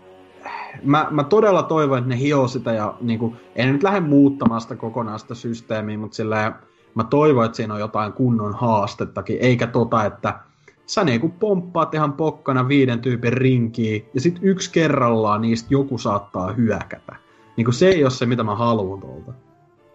[0.82, 4.60] mä, mä todella toivon, että ne hioo sitä ja niinku, ei ne nyt lähde muuttamaan
[4.60, 6.52] sitä kokonaan sitä systeemiä, mutta silleen,
[6.94, 10.40] mä toivon, että siinä on jotain kunnon haastettakin, eikä tota, että
[10.86, 16.52] sä niinku pomppaat ihan pokkana viiden tyypin rinkiin, ja sit yksi kerrallaan niistä joku saattaa
[16.52, 17.16] hyökätä.
[17.56, 19.32] Niinku se ei ole se, mitä mä haluan tuolta.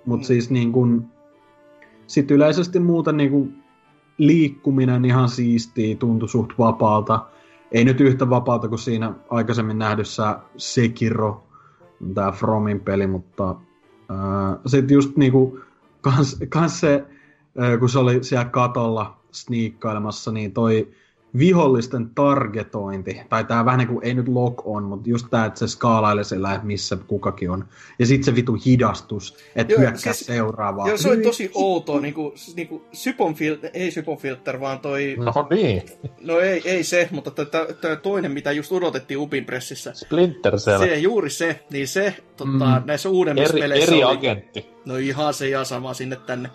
[0.05, 0.23] Mut Mm.
[0.23, 0.87] siis niinku,
[2.07, 3.47] sit yleisesti muuten niinku,
[4.17, 7.25] liikkuminen ihan siistiä, tuntui suht vapaalta.
[7.71, 11.43] Ei nyt yhtä vapaalta kuin siinä aikaisemmin nähdyssä Sekiro,
[12.13, 13.55] tämä Fromin peli, mutta
[14.65, 15.59] sitten just niinku,
[16.01, 17.05] kans, kans se,
[17.61, 20.91] äh, kun se oli siellä katolla sniikkailemassa, niin toi
[21.37, 25.59] vihollisten targetointi, tai tää vähän niin kuin, ei nyt lock on, mutta just tää, että
[25.59, 27.65] se skaalailee sillä, että missä kukakin on.
[27.99, 30.87] Ja sitten se vitu hidastus, että Joo, hyökkää siis- seuraavaa.
[30.87, 35.83] Joo, se oli tosi outoa, niinku, niinku Syponfilter, ei Syponfilter, vaan toi, No niin,
[36.21, 37.45] no ei, ei se, mutta
[37.81, 39.93] tämä toinen, mitä just odotettiin Upin pressissä.
[39.93, 40.79] Splinter Cell.
[40.79, 42.85] Se, juuri se, niin se tota, Mm.
[42.85, 44.65] näissä uudemmissa Eri, peleissä eri oli, agentti.
[44.85, 46.49] no ihan se ja sama sinne tänne,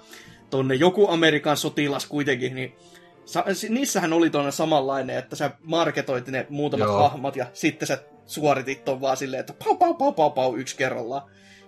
[0.51, 2.73] tonne joku Amerikan sotilas kuitenkin, niin
[3.29, 6.99] sa, si- niissähän oli tuonne samanlainen, että sä marketoit ne muutamat Joo.
[6.99, 10.77] hahmot ja sitten sä suoritit ton vaan silleen, että pau pau pau pau pau yksi
[10.77, 11.23] kerrallaan.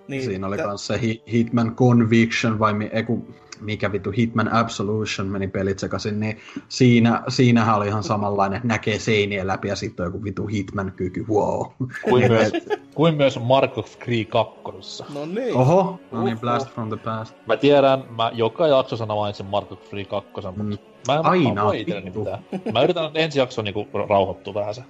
[0.09, 4.11] Niin, Siinä oli tä- myös se Hi- Hitman Conviction, vai mi- ei, kun, mikä vitu
[4.11, 6.39] Hitman Absolution meni pelit sekaisin, niin
[6.69, 11.24] siinä, siinähän oli ihan samanlainen, että näkee seinien läpi ja sitten on joku vitu Hitman-kyky,
[11.28, 11.66] wow.
[12.11, 12.53] Kuin myös,
[12.95, 15.05] kuin myös Mark of Cree 2.
[15.15, 15.57] No niin.
[15.57, 16.39] Oho, no niin.
[16.39, 17.35] Blast from the Past.
[17.47, 20.78] Mä tiedän, mä joka jaksossa aina mainitsen Mark of Free 2, mutta Mm.
[21.09, 22.44] Mä en Aina, mitään.
[22.72, 24.82] Mä yritän ensi jakson niinku rauhoittua vähän se.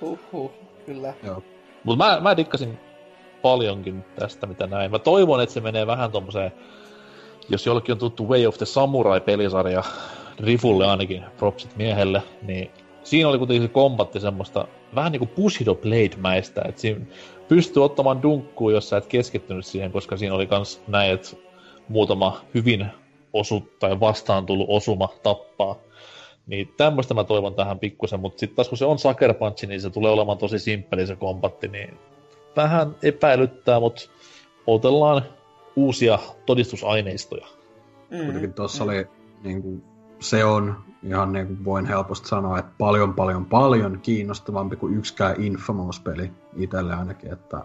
[0.00, 0.50] Huhhuh,
[0.86, 1.14] kyllä.
[1.84, 2.78] Mutta mä, mä dikkasin
[3.42, 4.90] paljonkin tästä, mitä näin.
[4.90, 6.52] Mä toivon, että se menee vähän tommoseen,
[7.48, 9.82] jos jollekin on tuttu Way of the Samurai-pelisarja,
[10.40, 12.70] Rifulle ainakin, propsit miehelle, niin
[13.04, 17.00] siinä oli kuitenkin se kombatti semmoista vähän niinku Bushido Blade-mäistä, että siinä
[17.48, 21.36] pystyy ottamaan dunkkuun, jos sä et keskittynyt siihen, koska siinä oli kans näin, että
[21.88, 22.86] muutama hyvin
[23.34, 25.76] osu tai vastaan tullut osuma tappaa.
[26.46, 29.80] Niin tämmöistä mä toivon tähän pikkusen, mutta sitten taas kun se on Sucker Punch, niin
[29.80, 31.98] se tulee olemaan tosi simppeli se kombatti, niin
[32.56, 34.02] vähän epäilyttää, mutta
[34.66, 35.22] otellaan
[35.76, 37.46] uusia todistusaineistoja.
[38.10, 38.24] Mm.
[38.24, 39.06] Kuitenkin tuossa oli,
[39.42, 39.84] niin kuin,
[40.20, 45.42] se on ihan niin kuin voin helposti sanoa, että paljon paljon paljon kiinnostavampi kuin yksikään
[45.42, 47.60] Infamous-peli itselle ainakin, että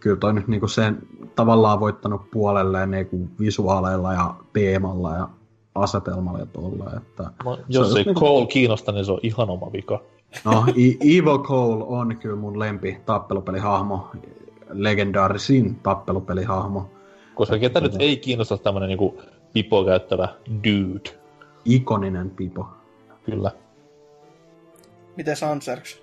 [0.00, 0.98] kyllä toi nyt niin kuin sen
[1.36, 5.28] tavallaan voittanut puolelleen niin kuin visuaaleilla ja teemalla ja
[5.74, 9.50] asetelmalla ja tolla, että No, Se jos ei niinku- Cole kiinnosta, niin se on ihan
[9.50, 10.00] oma vika.
[10.44, 10.64] No,
[11.00, 14.08] Evil Cole on kyllä mun lempi tappelupelihahmo,
[14.70, 16.90] legendaarisin tappelupelihahmo,
[17.34, 19.20] Koska ketä nyt ei kiinnosta tämmönen niinku
[19.52, 20.28] pipo käyttävä
[20.64, 21.10] dude.
[21.64, 22.66] ikoninen pipo.
[23.24, 23.50] Kyllä.
[25.16, 26.02] Miten Sanserks?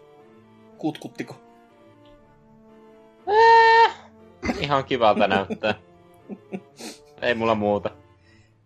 [0.77, 1.35] Kutkuttiko?
[4.64, 5.76] Ihan kivalta näyttää.
[7.22, 7.90] Ei mulla muuta.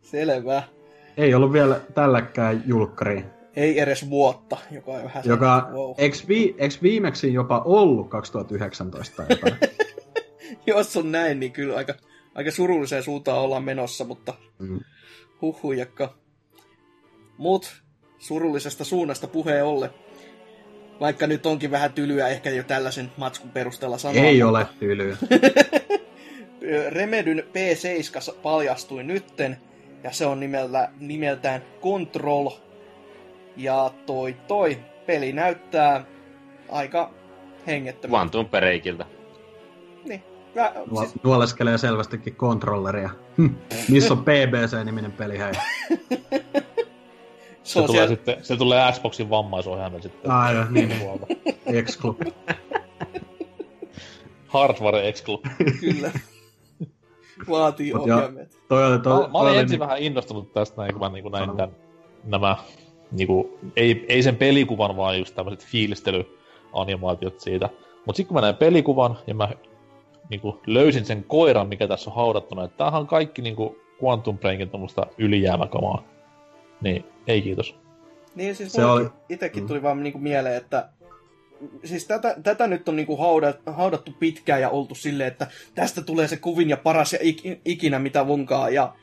[0.01, 0.63] Selvä.
[1.17, 3.25] Ei ollut vielä tälläkään julkkariin.
[3.55, 5.93] Ei edes vuotta, joka on vähän Joka, wow.
[5.97, 9.55] eikö, vi, eikö viimeksi jopa ollut 2019 tai jotain?
[10.67, 11.93] Jos on näin, niin kyllä aika,
[12.35, 14.79] aika surulliseen suuntaan ollaan menossa, mutta Mm.
[15.41, 16.13] huhujakka.
[17.37, 17.81] Mut
[18.17, 19.89] surullisesta suunnasta puheen olle.
[20.99, 24.23] Vaikka nyt onkin vähän tylyä ehkä jo tällaisen matskun perusteella sanoa.
[24.23, 25.17] Ei ole tylyä.
[26.89, 29.57] Remedyn P7 paljastui nytten,
[30.03, 32.49] ja se on nimellä, nimeltään Control.
[33.57, 36.05] Ja toi toi peli näyttää
[36.69, 37.13] aika
[37.67, 38.31] hengettömältä.
[38.31, 39.05] Tomb Raideriltä.
[40.05, 40.23] Niin.
[40.55, 43.09] Vä, Nuo- siis, Nuoleskelee selvästikin kontrolleria.
[43.37, 43.47] Hm,
[43.89, 45.51] Missä on PBC-niminen peli, hei?
[47.67, 50.31] se, Se, tulee siellä, sitten, se tulee Xboxin vammaisohjelma sitten.
[50.31, 50.91] Ai, joo, niin.
[51.65, 52.17] Exclu.
[54.47, 55.41] Hardware Exclu.
[55.79, 56.11] kyllä.
[57.49, 58.17] Vaatii Mut joo.
[58.17, 58.59] ohjaimet.
[58.69, 61.09] Toi oli, toi, Mä, mä olin oli ensin niin- vähän innostunut tästä näin, kun mä
[61.09, 61.57] niin näin Sano.
[61.57, 61.75] tämän,
[62.23, 62.55] nämä,
[63.11, 67.69] niin kuin, ei, ei sen pelikuvan, vaan just tämmöiset fiilistelyanimaatiot siitä.
[68.05, 69.49] Mutta sitten kun mä näin pelikuvan ja mä
[70.29, 73.75] niin kuin, löysin sen koiran, mikä tässä on haudattuna, että tämähän on kaikki niin kuin
[74.03, 76.03] Quantum Breakin tuommoista ylijäämäkamaa.
[76.81, 77.75] Niin, ei kiitos.
[78.35, 79.67] Niin siis Se oli- itsekin Mm.
[79.67, 80.89] tuli vaan niinku mieleen, että
[81.83, 86.27] siis tätä, tätä nyt on niinku haudat, haudattu pitkään ja oltu silleen, että tästä tulee
[86.27, 88.69] se kuvin ja paras ja ik, ikinä mitä vonkaa.
[88.69, 88.93] Ja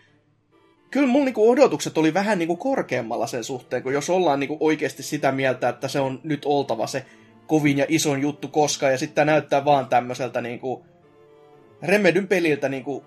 [0.90, 5.02] kyllä mun niinku odotukset oli vähän niinku korkeammalla sen suhteen, kun jos ollaan niinku oikeasti
[5.02, 7.04] sitä mieltä, että se on nyt oltava se
[7.46, 10.84] kovin ja ison juttu koskaan, ja sitten tää näyttää vaan tämmöiseltä niinku
[11.82, 13.04] Remedyn peliltä niinku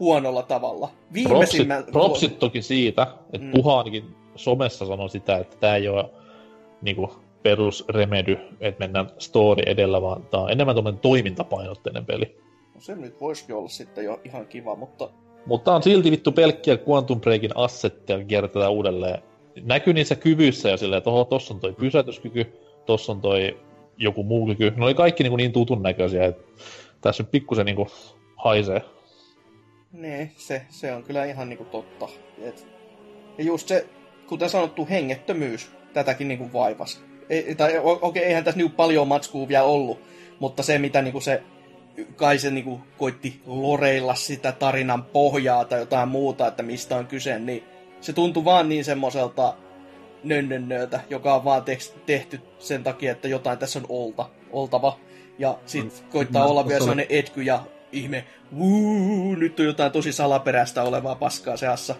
[0.00, 0.88] huonolla tavalla.
[0.88, 1.84] Propsit, Viimeisimmän...
[1.92, 3.50] propsit toki siitä, että Mm.
[3.50, 4.04] Puha ainakin
[4.36, 6.10] somessa sanoi sitä, että tämä ei ole
[6.82, 7.12] niinku,
[7.42, 12.36] perus remedy, että mennään story edellä, vaan tämä on enemmän tuommoinen toimintapainotteinen peli.
[12.74, 15.10] No se nyt voisikin olla sitten jo ihan kiva, mutta
[15.46, 19.22] Mutta on silti vittu pelkkiä Quantum Breakin assetteja kiertetään uudelleen.
[19.62, 22.52] Näkyy niissä kyvyissä jo silleen, että oho, tossa on toi pysäytyskyky,
[22.86, 23.60] tossa on toi
[23.96, 24.72] joku muu kyky.
[24.76, 26.42] Ne oli kaikki niin, niin tutun näköisiä, että
[27.00, 27.86] tässä nyt pikkusen niin
[28.36, 28.82] haisee.
[29.92, 32.08] Nee, se, se on kyllä ihan niinku totta.
[32.42, 32.66] Et,
[33.38, 33.86] ja just se,
[34.28, 37.02] kuten sanottu, hengettömyys tätäkin niinku vaivas.
[37.30, 40.00] Ei, tai okei, eihän tässä niinku paljon matskua vielä ollut,
[40.40, 41.42] mutta se mitä niinku se
[42.16, 47.38] kai se niinku koitti loreilla sitä tarinan pohjaa tai jotain muuta, että mistä on kyse,
[47.38, 47.64] niin
[48.00, 49.54] se tuntui vaan niin semmoiselta
[50.24, 51.64] nönnönnööltä, joka on vaan
[52.06, 54.98] tehty sen takia, että jotain tässä on olta, oltava.
[55.38, 58.24] Ja sit Mm, koittaa olla vielä sellainen etky ja ihme,
[58.58, 61.94] Vuu, nyt on jotain tosi salaperäistä olevaa paskaa seassa.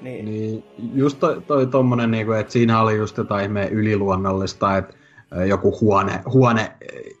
[0.00, 0.64] Niin, Niin,
[0.94, 4.94] just toi, toi tommonen, niinku, että siinä oli just jotain ihme yliluonnollista, että
[5.46, 6.72] joku huone, huone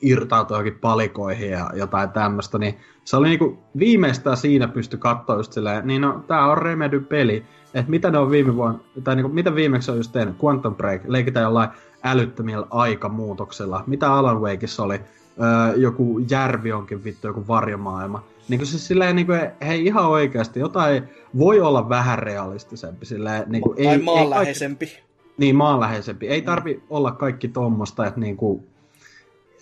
[0.02, 5.52] irtautui johonkin palikoihin ja jotain tämmöistä, niin se oli niinku, viimeistään siinä pysty katsoa just
[5.52, 7.44] silleen, niin no, tää on Remedy peli,
[7.74, 11.02] että mitä ne on viime vuonna, tai niinku, mitä viimeksi on just tehnyt, Quantum Break,
[11.06, 11.70] leikitään jollain
[12.04, 15.00] älyttömillä aikamuutoksella, mitä Alan Wakeissa oli,
[15.42, 18.24] öö, joku järvi onkin vittu, joku varjomaailma.
[18.48, 21.02] Niin kuin se silleen, niin kuin, hei ihan oikeasti, jotain
[21.38, 23.06] voi olla vähän realistisempi.
[23.06, 24.98] Silleen, niin kuin, tai ei, ei kaikki, maanläheisempi.
[25.38, 26.28] niin, maanläheisempi.
[26.28, 28.66] Ei tarvi olla kaikki tommosta, että niin kuin,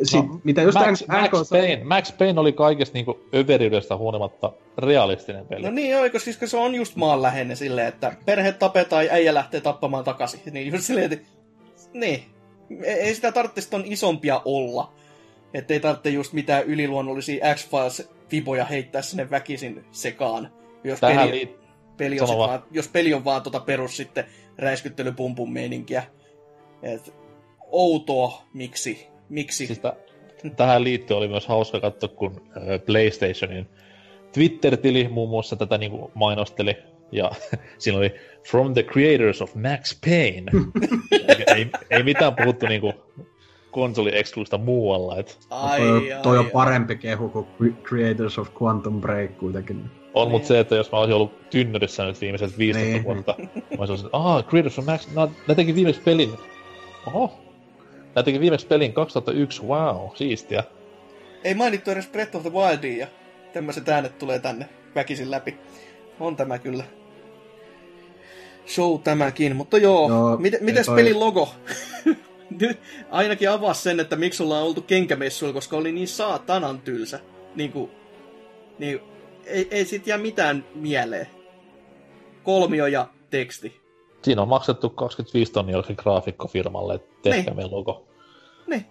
[0.03, 4.53] sit, No, mitä just Max, NK Max, Payne, Max Payne oli kaikesta niinku överiydestä huolimatta
[4.79, 5.63] realistinen peli.
[5.63, 9.61] No niin, oiko siis se on just maanläheinen silleen, että perhe tapetaan ja äijä lähtee
[9.61, 10.41] tappamaan takaisin.
[10.53, 11.27] Niin just silleen, että
[11.93, 12.23] niin.
[12.85, 14.93] Ei ei sitä tarvitse ton isompia olla.
[15.55, 20.53] Että ei tarvitse just mitään yliluonnollisia X-Files-viboja heittää sinne väkisin sekaan.
[20.85, 21.59] Jos Tähän peli, liit-
[21.97, 22.63] peli on vaan.
[22.71, 24.25] jos peli on vaan tota perus sitten
[24.59, 26.03] räiskyttelypumpun meininkiä.
[26.83, 27.15] Et
[27.71, 29.07] outoa, miksi?
[29.29, 29.67] Miksi?
[29.67, 29.97] Siis tä-
[30.57, 32.41] tähän liittyen oli myös hauska katsoa, kun
[32.87, 33.67] PlayStationin
[34.33, 36.77] Twitter-tili muun muassa tätä niinku mainosteli.
[37.13, 37.31] Ja
[37.79, 38.15] siinä oli
[38.51, 40.53] From the creators of Max Payne.
[41.29, 42.93] Eli ei, ei mitään puhuttu niinku
[43.71, 44.13] konsoli
[44.59, 45.19] muualla.
[45.19, 46.51] Et ai, toi, ai, toi on ai.
[46.51, 49.91] parempi kehu kuin Cre- Creators of Quantum Break kuitenkin.
[50.15, 50.31] on Niin.
[50.31, 53.05] mut se, että jos mä olisin ollut tynnyrissä nyt viimeiset 15 Niin.
[53.05, 53.45] vuotta, mä
[53.79, 56.31] olisin ollut, ah, Creators of Max, no, ne teki viimeksi pelin.
[57.07, 57.39] Oho.
[58.17, 60.65] Ne teki viimeksi pelin 2001, wow, siistiä.
[61.45, 63.07] Ei mainittu edes Breath of the Wildia, ja
[63.53, 65.57] tämmöiset äänet tulee tänne väkisin läpi.
[66.21, 66.85] On tämä kyllä.
[68.67, 71.49] Show tämäkin, mutta joo, Joo, ei mites toi- pelin logo?
[73.11, 77.21] Ainakin avaa sen, että miksi ollaan oltu kenkämessuilla, koska oli niin saatanan tylsä.
[77.55, 77.91] Niin kuin,
[78.79, 79.01] niin,
[79.47, 81.27] ei, ei sit jää mitään mieleen.
[82.43, 83.81] Kolmio ja teksti.
[84.23, 87.57] Siinä on maksettu 25 tonnia jollekin graafikkofirmalle, että tehkää Niin.
[87.57, 88.07] meidän logo.
[88.67, 88.87] Niin.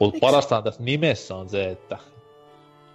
[0.00, 1.98] Mutta parastaan tässä nimessä on se, että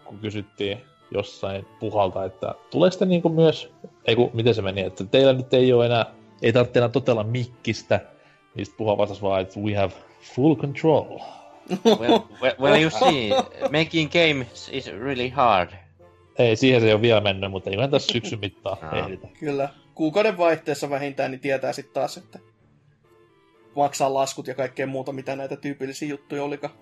[0.06, 0.78] kun kysyttiin
[1.12, 3.74] jossain puhalta, että tulee sitten niinku myös,
[4.06, 6.06] ei kun, miten se meni, että teillä nyt ei ole enää,
[6.42, 8.00] ei tarvitse enää totella mikkistä,
[8.58, 11.20] sitten puha vastasi vaan, että we have full control.
[11.86, 13.30] Well, well, well, you see,
[13.72, 15.70] making games is really hard.
[16.38, 18.98] Ei, siihen se ei ole vielä mennyt, mutta eiköhän tässä syksyn mittaan Aa.
[19.00, 19.28] ehditä.
[19.40, 19.70] Kyllä.
[19.96, 22.40] Kuukauden vaihteessa vähintään niin tietää sitten taas, että
[23.76, 26.74] maksaa laskut ja kaikkea muuta, mitä näitä tyypillisiä juttuja olikaan.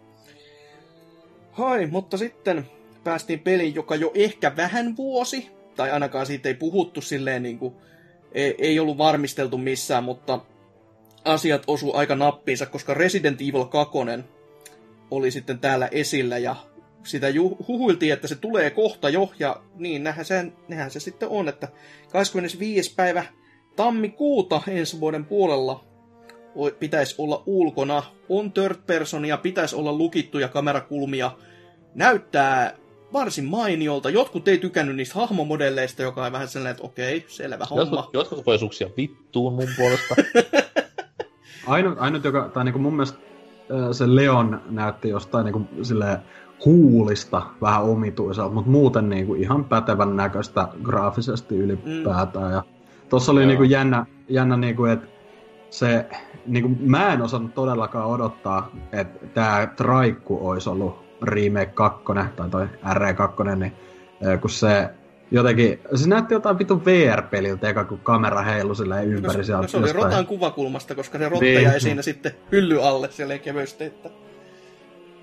[1.52, 2.66] Hai, mutta sitten
[3.04, 7.76] päästiin peliin, joka jo ehkä vähän vuosi, tai ainakaan siitä ei puhuttu silleen niin kuin,
[8.32, 10.40] ei, ei ollut varmisteltu missään, mutta
[11.26, 13.98] asiat osu aika nappiinsa, koska Resident Evil 2
[15.12, 16.56] oli sitten täällä esillä ja
[17.04, 21.30] sitä ju- huhuiltiin, että se tulee kohta jo, ja niin, nähän se, nähän se sitten
[21.30, 21.68] on, että
[22.12, 22.94] 25.
[22.96, 23.26] päivä
[23.76, 25.84] tammikuuta ensi vuoden puolella
[26.80, 31.32] pitäisi olla ulkona, on third personia, pitäisi olla lukittuja kamerakulmia,
[31.96, 32.78] näyttää
[33.14, 34.10] varsin mainiolta.
[34.10, 37.96] Jotkut ei tykännyt niistä hahmomodelleista, joka on vähän sellainen, että okei, selvä homma.
[37.96, 40.16] Jotkut, jotkut voi suksia vittuun mun puolesta.
[41.70, 43.20] Ainut, ainut joka, tai niinku mun mielestä
[43.92, 46.18] se Leon näytti jostain niinku silleen
[46.66, 52.52] huulista vähän omituiselta, mutta muuten niinku ihan pätevän näköistä graafisesti ylipäätään.
[52.52, 52.64] Ja
[53.10, 53.48] tossa oli Joo.
[53.48, 55.08] niinku jännä, jännä niinku, että
[55.70, 56.06] se,
[56.46, 62.04] niinku, mä en osannut todellakaan odottaa, että tämä Traikku olisi ollut Remake 2,
[62.36, 63.74] tai toi RE2, niin
[64.42, 64.90] kun se
[65.32, 69.68] jotenkin, se näytti jotain vitun VR-peliltä, eka kun kamera heilui silleen ympäri No, sieltä no,
[69.68, 70.04] se oli jostain.
[70.06, 71.64] rotan kuvakulmasta, koska se rotta Niin.
[71.64, 73.84] jäi siinä sitten hylly alle silleen kevyesti.
[73.84, 74.10] Että...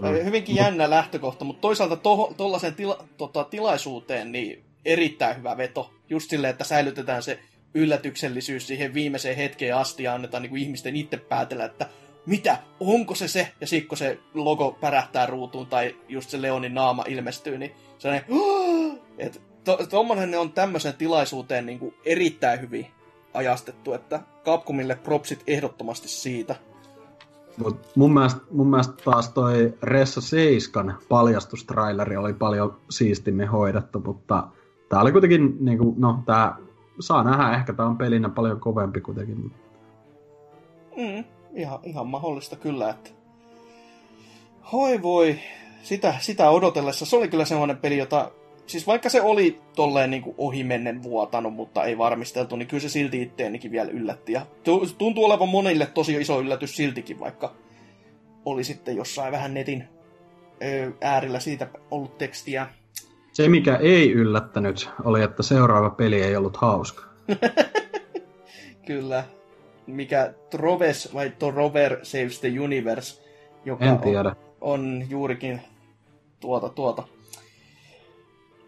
[0.02, 0.24] Mm.
[0.24, 1.96] Hyvinkin jännä lähtökohta, mutta toisaalta
[2.36, 5.90] tuollaiseen tila, tota, tilaisuuteen niin erittäin hyvä veto.
[6.10, 7.38] Just silleen, että säilytetään se
[7.74, 11.86] yllätyksellisyys siihen viimeiseen hetkeen asti ja annetaan niin kuin ihmisten itse päätellä, että
[12.26, 13.48] mitä, onko se se?
[13.60, 18.26] Ja sitten kun se logo pärähtää ruutuun tai just se Leonin naama ilmestyy, niin sellainen,
[19.18, 22.86] että to, tommonen on tämmöisen tilaisuuteen niin kuin erittäin hyvin
[23.34, 26.56] ajastettu, että Capcomille propsit ehdottomasti siitä.
[27.56, 34.48] Mut mun, mielestä, mun mielestä taas toi Ressa 7 paljastustraileri oli paljon siistimmin hoidettu, mutta
[34.88, 36.56] tää oli kuitenkin, niinku, no tää
[37.00, 39.52] saa nähdä, ehkä tää on pelinä paljon kovempi kuitenkin.
[40.96, 43.10] Mm, ihan, ihan mahdollista kyllä, että...
[44.72, 45.38] Hoi voi,
[45.82, 47.06] sitä, sitä odotellessa.
[47.06, 48.30] Se oli kyllä semmoinen peli, jota...
[48.66, 53.22] Siis vaikka se oli tolleen niin ohimennen vuotanut, mutta ei varmisteltu, niin kyllä se silti
[53.22, 54.32] itteenikin vielä yllätti.
[54.32, 57.54] Ja tu- tuntuu olevan monille tosi iso yllätys siltikin, vaikka
[58.44, 59.84] oli sitten jossain vähän netin
[61.00, 62.66] äärellä siitä ollut tekstiä.
[63.32, 67.02] Se, mikä ei yllättänyt, oli, että seuraava peli ei ollut hauska.
[68.86, 69.24] Kyllä.
[69.86, 73.22] Mikä Troves vai Trover Saves the Universe,
[73.64, 74.36] joka En on, tiedä.
[74.60, 75.60] on juurikin
[76.40, 77.02] tuota tuota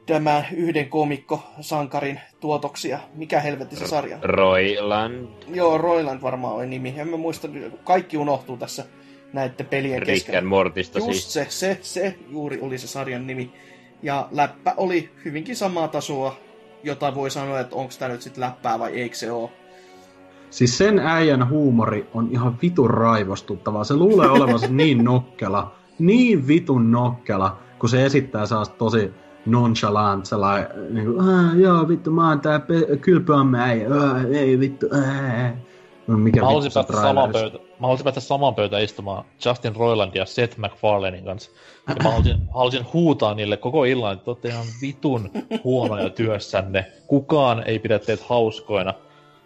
[0.08, 2.98] tämä yhden komikko sankarin tuotoksia.
[3.14, 4.18] Mikä helvetti se sarja?
[4.22, 5.28] Roiland.
[5.54, 6.94] Joo, Roiland varmaan oli nimi.
[6.96, 7.48] En mä muista,
[7.84, 8.84] kaikki unohtuu tässä
[9.32, 10.38] näiden pelien Rick kesken.
[10.38, 11.32] and Mortista Just siis.
[11.32, 13.52] se, se, se juuri oli se sarjan nimi.
[14.02, 16.36] Ja läppä oli hyvinkin samaa tasoa,
[16.82, 19.50] jota voi sanoa, että onko tämä nyt sitten läppää vai eikö se ole.
[20.50, 23.84] Siis sen äijän huumori on ihan vitun raivostuttavaa.
[23.84, 29.10] Se luulee olevansa niin nokkela, niin vitun nokkela, kun se esittää sellaista tosi
[29.50, 34.60] nonchalant, sellainen, niin kuin, "Ah, joo vittu, mä oon tää pe- kylpyamme äijä, "Ah, ei
[34.60, 35.56] vittu, ää."
[36.06, 37.58] No, mikä Mä haluaisin päästä samaan trailerissa?
[37.58, 41.50] pöytä, mä haluaisin päästä samaan pöytään istumaan Justin Roiland ja Seth MacFarlanein kanssa.
[41.88, 45.30] Ja mä haluaisin, haluaisin huutaa niille koko illan, että te olette ihan vitun
[45.64, 46.86] huonoja työssänne.
[47.06, 48.94] Kukaan ei pidä teitä hauskoina.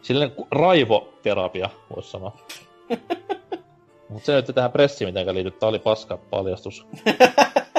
[0.02, 2.36] Silleen raivoterapia, voisi sanoa.
[4.08, 5.50] Mutta se nyt tähän pressiin mitenkään liity.
[5.50, 6.86] Tää oli paska paljastus.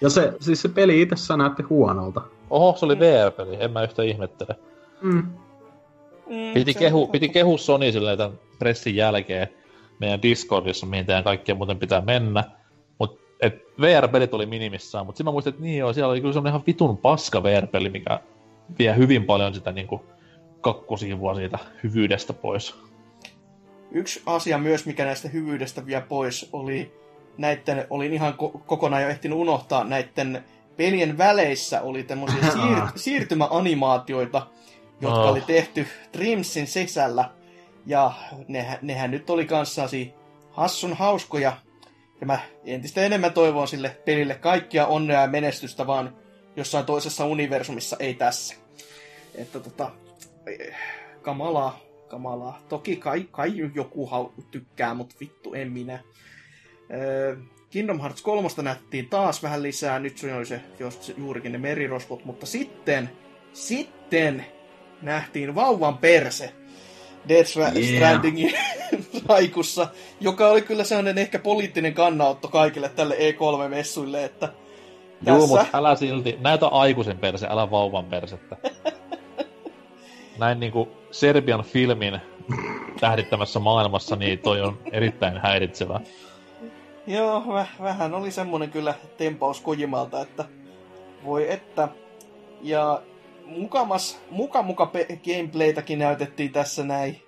[0.00, 2.22] Ja se, siis se peli itsessään näytti huonolta.
[2.50, 3.56] Oho, se oli VR-peli.
[3.60, 4.56] En mä yhtä ihmettele.
[5.02, 5.22] Mm.
[6.26, 9.48] Mm, Piti, kehu, piti kehu Sony silleen tämän pressin jälkeen
[9.98, 12.44] meidän Discordissa, mihin teidän kaikkien muuten pitää mennä.
[12.98, 16.32] Mut, et VR-pelit oli minimissaan, mutta sitten mä muistin, että niin joo, siellä oli kyllä
[16.32, 18.20] semmonen ihan vitun paska VR-peli, mikä
[18.78, 20.04] vie hyvin paljon sitä niinku
[20.60, 22.74] kakkusivua siitä hyvyydestä pois.
[23.90, 26.92] Yksi asia myös, mikä näistä hyvyydestä vie pois, oli
[27.38, 30.44] näitten, olin ihan ko- kokonaan jo ehtinyt unohtaa, näitten
[30.76, 34.46] pelien väleissä oli tämmöisiä siir- siirtymäanimaatioita,
[35.00, 35.30] jotka Oh.
[35.30, 35.86] oli tehty
[36.18, 37.30] Dreamsin sisällä.
[37.86, 38.12] Ja
[38.48, 40.14] nehän, nehän nyt oli kanssasi
[40.50, 41.52] hassun hauskoja.
[42.20, 46.16] Ja mä entistä enemmän toivon sille pelille kaikkia onnea ja menestystä, vaan
[46.56, 48.54] jossain toisessa universumissa, ei tässä.
[49.34, 49.90] Että tota,
[51.22, 52.58] kamalaa, kamalaa.
[52.68, 55.98] Toki kai, kai joku hau- tykkää, mutta vittu en minä.
[56.94, 57.36] Öö,
[57.70, 61.58] Kingdom Hearts 3 nähtiin taas vähän lisää, nyt se oli se just se- juurikin ne
[61.58, 63.10] merirosvot, mutta sitten,
[63.52, 64.46] sitten
[65.02, 66.52] nähtiin vauvan perse
[67.28, 67.96] Death Yeah.
[67.96, 68.54] Strandingin
[69.28, 69.88] raikussa,
[70.20, 74.48] joka oli kyllä sellainen ehkä poliittinen kannanotto kaikille tälle E3-messuille, että
[75.26, 78.56] Juu, tässä, mut älä silti, näytä aikuisen perse, älä vauvan persettä.
[80.38, 82.18] Näin niinku Serbian filmin
[83.00, 86.00] tähdittämässä maailmassa, niin toi on erittäin häiritsevä.
[87.08, 90.44] Joo, väh, vähän oli semmonen kyllä tempaus Kojimalta, että
[91.24, 91.88] voi että.
[92.62, 93.02] Ja
[93.46, 97.22] mukamas, muka muka pe- gameplaytäkin näytettiin tässä näin.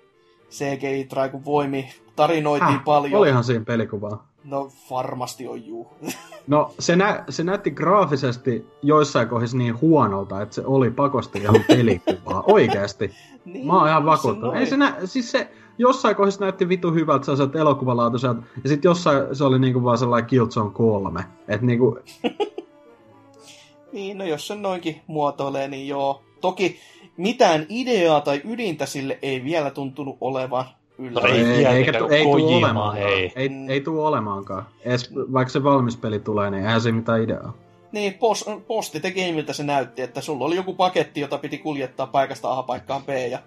[0.49, 1.89] CGI Traikun voimi.
[2.15, 3.21] Tarinoitiin Häh, paljon.
[3.21, 4.27] Olihan siinä pelikuvaa.
[4.43, 5.87] No varmasti on juu.
[6.47, 11.55] No, se, nä- se näytti graafisesti joissain kohdissa niin huonolta, että se oli pakosti ihan
[11.67, 12.43] pelikuvaa.
[12.47, 13.11] Oikeasti.
[13.45, 14.55] niin, Mä oon ihan vakuuttunut.
[14.55, 19.35] Ei se nä- siis se jossain kohdissa näytti vitu hyvältä sellaiset elokuvalaatuiselta, ja sitten jossain
[19.35, 21.23] se oli niinku vaan sellainen Killzone 3.
[21.47, 21.99] Et niinku,
[23.93, 26.21] Niin, no jos sen noinkin muotoilee, niin joo.
[26.41, 26.79] Toki
[27.17, 30.65] mitään ideaa tai ydintä sille ei vielä tuntunut olevan
[30.97, 31.21] yllä.
[31.21, 32.95] No ei ei, eikä tu- ei olemaankaan.
[32.95, 33.31] hei.
[33.35, 33.69] Ei, Mm.
[33.69, 34.65] ei tuu olemaankaan.
[34.85, 37.53] Edes, vaikka se valmis peli tulee, niin eihän se mitään ideaa.
[37.91, 42.07] Niin, post, posti the gameiltä se näytti, että sulla oli joku paketti, jota piti kuljettaa
[42.07, 43.39] paikasta A paikkaan B, ja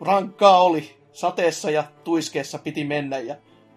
[0.00, 0.95] rankkaa oli.
[1.16, 3.36] Sateessa ja tuiskeessa piti mennä, ja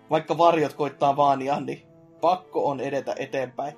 [0.10, 1.82] vaikka varjot koittaa vaania, niin
[2.22, 3.74] pakko on edetä eteenpäin.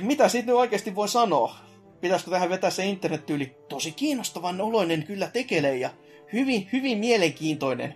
[0.00, 1.54] Mitä siitä nyt oikeasti voi sanoa?
[2.00, 3.56] Pitäisikö tähän vetää se internettyyli?
[3.68, 5.90] Tosi kiinnostavan oloinen kyllä tekele, ja
[6.32, 7.94] hyvin, hyvin mielenkiintoinen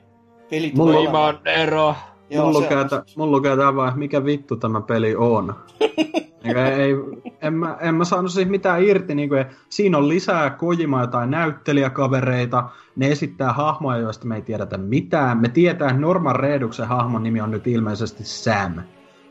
[0.51, 1.41] peli Mulla- olemaan.
[1.45, 1.95] ero.
[2.31, 5.55] Joo, Mulla lukee, on- mulla lukee tää vaan, mikä vittu tämä peli on.
[6.45, 6.95] Eikä, ei,
[7.43, 9.15] en, mä, en mä saanut siitä mitään irti.
[9.15, 12.69] Niin kuin, siinä on lisää Kojima jotain näyttelijäkavereita.
[12.97, 15.39] Ne esittää hahmoja, joista me ei tiedetä mitään.
[15.39, 18.73] Me tietää, että Norman Reeduksen hahmon nimi on nyt ilmeisesti Sam.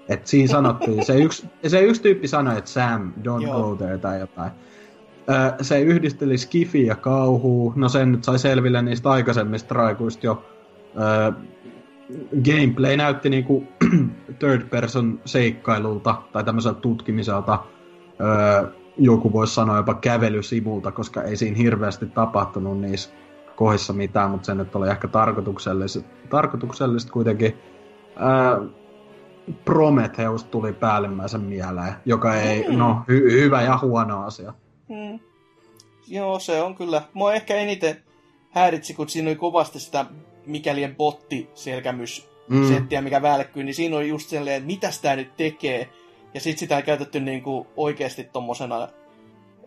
[0.09, 3.61] Et siinä sanottiin, se yksi, se yksi tyyppi sanoi, että Sam, don't Joo.
[3.61, 4.51] go there tai jotain.
[5.29, 7.73] Ö, se yhdisteli Skifi ja kauhuu.
[7.75, 10.45] No sen nyt sai selville niistä aikaisemmista raikuista jo.
[11.29, 11.33] Ö,
[12.45, 13.63] gameplay näytti niinku
[14.39, 17.59] third person seikkailulta tai tämmöiseltä tutkimiselta.
[18.21, 23.09] Öö, joku voisi sanoa jopa kävelysivulta, koska ei siinä hirveästi tapahtunut niissä
[23.55, 27.57] kohdissa mitään, mutta se nyt oli ehkä tarkoituksellista, tarkoituksellista kuitenkin.
[28.15, 28.57] Ää,
[29.65, 32.77] Prometheus tuli päällimmäisen mieleen, joka ei, Mm.
[32.77, 34.53] no, hy- hyvä ja huono asia.
[34.89, 35.19] Mm.
[36.07, 37.01] Joo, se on kyllä.
[37.13, 37.95] Mua ehkä eniten
[38.51, 40.05] häiritsi, kun siinä oli kovasti sitä
[40.47, 42.67] mikälien botti selkämys Mm.
[42.67, 45.89] settiä, mikä välkkyy, niin siinä oli just silleen, että mitä sitä nyt tekee.
[46.33, 48.87] Ja sit sitä on käytetty niinku oikeasti tommosena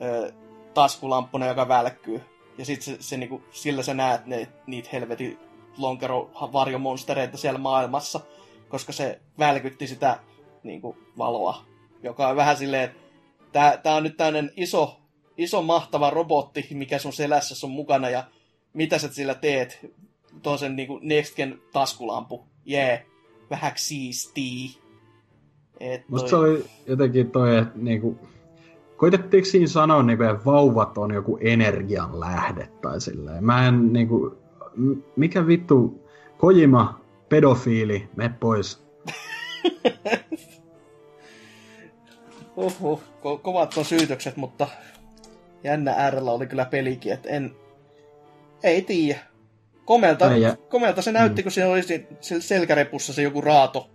[0.03, 0.33] ö,
[0.75, 2.21] taskulamppuna, joka välkkyy.
[2.59, 5.39] Ja sit se, se niinku, sillä sä näet ne, niitä helvetin
[5.79, 8.21] lonkero varjomonstereita siellä maailmassa,
[8.69, 10.19] koska se välkytti sitä
[10.63, 11.65] niinku, valoa,
[12.03, 12.99] joka on vähän silleen, että
[13.53, 15.01] tää, tää on nyt tämmönen iso,
[15.37, 18.25] iso mahtava robotti, mikä sun selässä on mukana, ja
[18.73, 19.79] mitä sä sillä teet?
[20.43, 22.45] Tuon sen niinku Next Gen taskulampu.
[22.65, 23.01] Jee, yeah.
[23.51, 24.71] vähän siistii.
[25.81, 28.19] Et Musta toi- se oli jotenkin toi, että niinku,
[28.97, 33.45] koitettiinko siinä sanoa, niinku, että vauvat on joku energian lähde tai silleen.
[33.45, 34.39] Mä en niinku,
[35.17, 36.01] mikä vittu,
[36.39, 38.85] Kojima, pedofiili, me pois.
[42.57, 44.69] Uhuh, ko- kovat on syytökset, mutta
[45.65, 47.51] jännä äärellä oli kyllä pelikin, että en...
[48.63, 49.21] Ei tiedä.
[49.91, 53.91] Komelta, ja- komelta se näytti, kun siinä oli sel- selkärepussa se joku raato,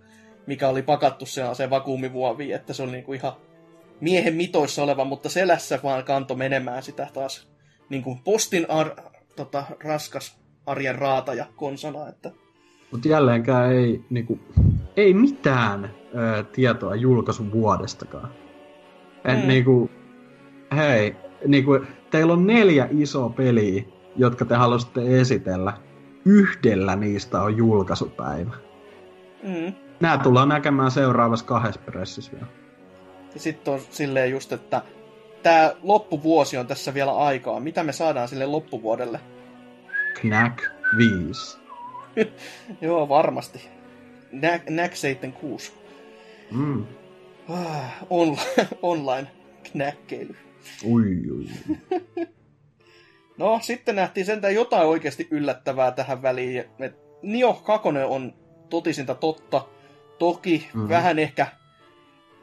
[0.46, 3.32] mikä oli pakattu sellaiseen vakuumivuoviin, että se oli niinku ihan
[4.00, 7.48] miehen mitoissa oleva, mutta selässä vaan kanto menemään sitä taas
[7.88, 8.96] niin kuin postin ar-
[9.36, 12.30] tota, raskas arjen raata ja konsana, että
[12.92, 14.38] Mutta jälleenkään ei, niinku,
[14.96, 15.84] ei mitään
[16.38, 18.30] ö, tietoa julkaisun vuodestakaan.
[19.24, 19.42] En, Mm.
[19.42, 19.48] mm.
[19.48, 19.90] niinku,
[20.76, 21.16] hei,
[21.46, 23.82] niinku, teillä on neljä isoa peliä,
[24.16, 25.72] jotka te haluaisitte esitellä.
[26.26, 28.50] Yhdellä niistä on julkaisupäivä.
[29.42, 29.72] mm.
[30.00, 32.46] Nää tullaan näkemään seuraavassa kahdessa pressissä vielä.
[33.34, 34.82] Ja sitten on silleen just, että
[35.42, 37.60] tämä loppuvuosi on tässä vielä aikaa.
[37.60, 39.20] Mitä me saadaan sille loppuvuodelle?
[40.20, 40.58] Knack
[40.98, 41.58] 5.
[42.80, 43.68] Joo, varmasti.
[44.32, 45.72] Nä- NAC 76.
[46.50, 46.84] Mm.
[47.48, 48.36] Ah, on-
[48.82, 49.28] online
[49.72, 50.36] knäkkeily.
[50.84, 51.46] Ui, ui.
[53.38, 56.64] No, sitten nähtiin sentään jotain oikeasti yllättävää tähän väliin.
[56.80, 58.34] Et Nio 2 on
[58.70, 59.66] totisinta totta.
[60.18, 60.80] Toki mm-hmm.
[60.80, 60.90] Mhm.
[60.90, 61.46] vähän ehkä...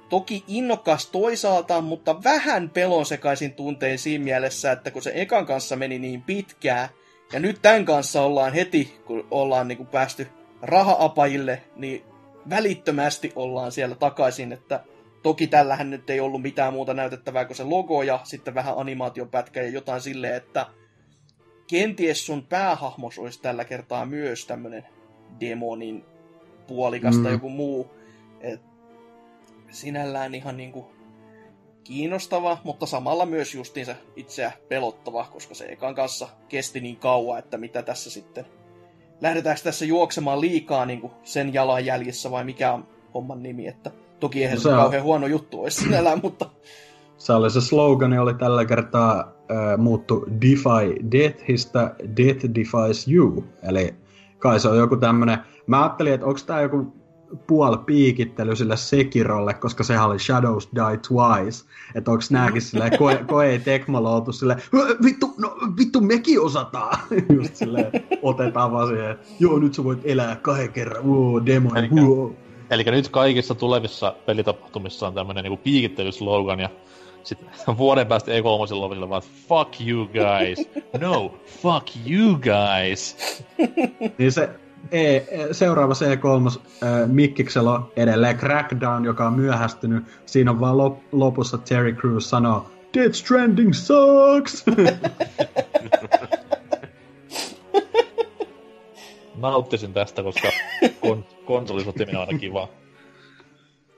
[0.10, 5.76] Toki innokas toisaalta, mutta vähän pelon sekaisin tuntein siinä mielessä, että kun se ekan kanssa
[5.76, 6.90] meni niin pitkään,
[7.34, 10.28] ja nyt tämän kanssa ollaan heti, kun ollaan niin kuin päästy
[10.62, 12.04] raha-apajille, niin
[12.50, 14.84] välittömästi ollaan siellä takaisin, että
[15.24, 19.62] toki tällähän nyt ei ollut mitään muuta näytettävää kuin se logo ja sitten vähän animaatiopätkä
[19.62, 20.66] ja jotain silleen, että
[21.74, 24.86] kenties sun päähahmos olisi tällä kertaa myös tämmönen
[25.40, 26.06] demonin
[26.68, 27.32] puolikas tai Mm.
[27.32, 27.88] joku muu.
[28.42, 28.62] Et
[29.70, 30.92] sinällään ihan niinku
[31.84, 37.58] kiinnostava, mutta samalla myös justiinsa itseä pelottava, koska se ekan kanssa kesti niin kauan, että
[37.58, 38.46] mitä tässä sitten...
[39.22, 44.56] Lähdetäänkö tässä juoksemaan liikaa niin sen jalanjäljissä vai mikä on homman nimi, että toki eihän
[44.56, 46.50] No se se on- kauhean huono juttu olisi sinällään, mutta
[47.24, 53.44] Se oli se slogani, oli tällä kertaa äh, muuttu Defy Deathistä, Death Defies You.
[53.70, 53.96] Eli
[54.40, 55.38] kai se on joku tämmönen,
[55.68, 56.94] mä ajattelin, että onko tää joku
[57.48, 61.66] puol piikittely sille Sekirolle, koska sehän oli Shadows Die Twice.
[61.96, 63.60] Että onko nääkin silleen, koe, koe
[64.74, 66.98] "Ö, vittu, no vittu mekin osataan.
[67.36, 71.38] Just silleen, otetaan vaan siihen, joo nyt sä voit elää kahden kerran, wow,
[71.78, 72.32] Elikkä- wow.
[72.70, 76.70] Eli nyt kaikissa tulevissa pelitapahtumissa on tämmönen niinku piikittelyslogan ja
[77.24, 80.70] sitten vuoden päästä E3 lopilla vaan fuck you guys.
[81.02, 83.18] No, fuck you guys.
[84.18, 84.50] Niin se
[84.92, 90.04] e, e- seuraava C3 äh, Mikkiksellä on edelleen Crackdown, joka on myöhästynyt.
[90.26, 94.66] Siinä on vaan lop, lopussa Terry Crews sanoo, Death Stranding sucks!
[99.36, 100.48] Nauttisin tästä, koska
[101.06, 102.68] kon- konsolisotiminen on aina kiva.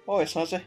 [0.08, 0.62] oishan se,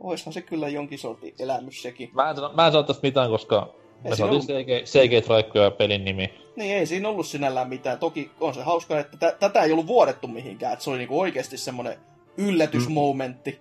[0.00, 2.10] oishan se kyllä jonkin sortin elämys sekin.
[2.12, 3.68] Mä en, mä en sano tästä mitään, koska
[4.04, 6.34] Ei me saatiin CG, CG-traikkoja ja pelin nimi.
[6.56, 7.98] Niin ei siinä ollut sinällään mitään.
[7.98, 10.72] Toki on se hauska, että tä- tätä ei ollut vuodettu mihinkään.
[10.72, 11.98] Että se oli niinku oikeasti semmoinen
[12.36, 13.60] yllätysmomentti.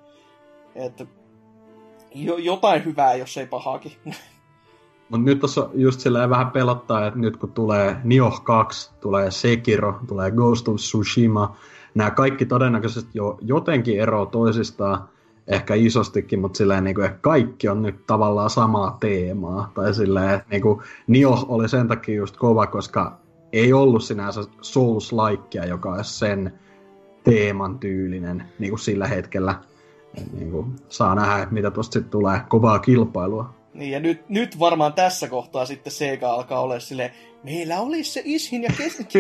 [0.75, 1.05] Että
[2.15, 3.91] jo, jotain hyvää, jos ei pahaakin.
[5.09, 9.99] Mutta nyt tuossa just silleen vähän pelottaa, että nyt kun tulee Nioh 2, tulee Sekiro,
[10.07, 11.55] tulee Ghost of Tsushima,
[11.95, 15.09] nämä kaikki todennäköisesti jo jotenkin eroa toisistaan,
[15.49, 19.71] ehkä isostikin, mutta silleen niin kuin, että kaikki on nyt tavallaan samaa teemaa.
[19.75, 23.19] Tai silleen, että niin kuin Nioh oli sen takia just kova, koska
[23.53, 26.59] ei ollut sinänsä Souls-laikkia, joka olisi sen
[27.23, 29.55] teeman tyylinen niin kuin sillä hetkellä.
[30.17, 33.53] Et Niin kuin, saa nähdä, mitä tuosta sitten tulee kovaa kilpailua.
[33.73, 37.11] Niin, ja nyt, nyt varmaan tässä kohtaa sitten Sega alkaa olla silleen,
[37.43, 38.69] meillä olisi se Ishin ja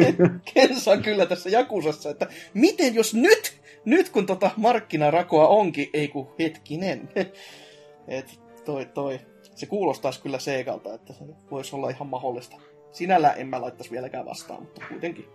[0.53, 3.58] Kensa kyllä tässä Jakusassa, että miten jos nyt,
[3.89, 7.09] nyt kun tota markkinarakoa onkin, ei kun hetkinen.
[8.07, 9.19] Et toi, toi.
[9.55, 12.55] Se kuulostaisi kyllä Segalta, että se voisi olla ihan mahdollista.
[12.91, 15.25] Sinällä en mä laittaisi vieläkään vastaan, mutta kuitenkin.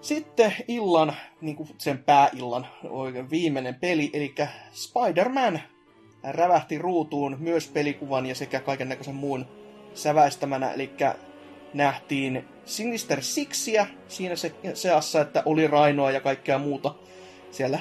[0.00, 4.34] Sitten illan, niin kuin sen pääillan oikein viimeinen peli, eli
[4.72, 5.60] Spider-Man
[6.22, 9.46] rävähti ruutuun myös pelikuvan ja sekä kaiken näköisen muun
[9.94, 10.90] säväistämänä, eli
[11.74, 16.94] nähtiin Sinister Sixiä siinä se, seassa, että oli Rainoa ja kaikkea muuta
[17.50, 17.78] siellä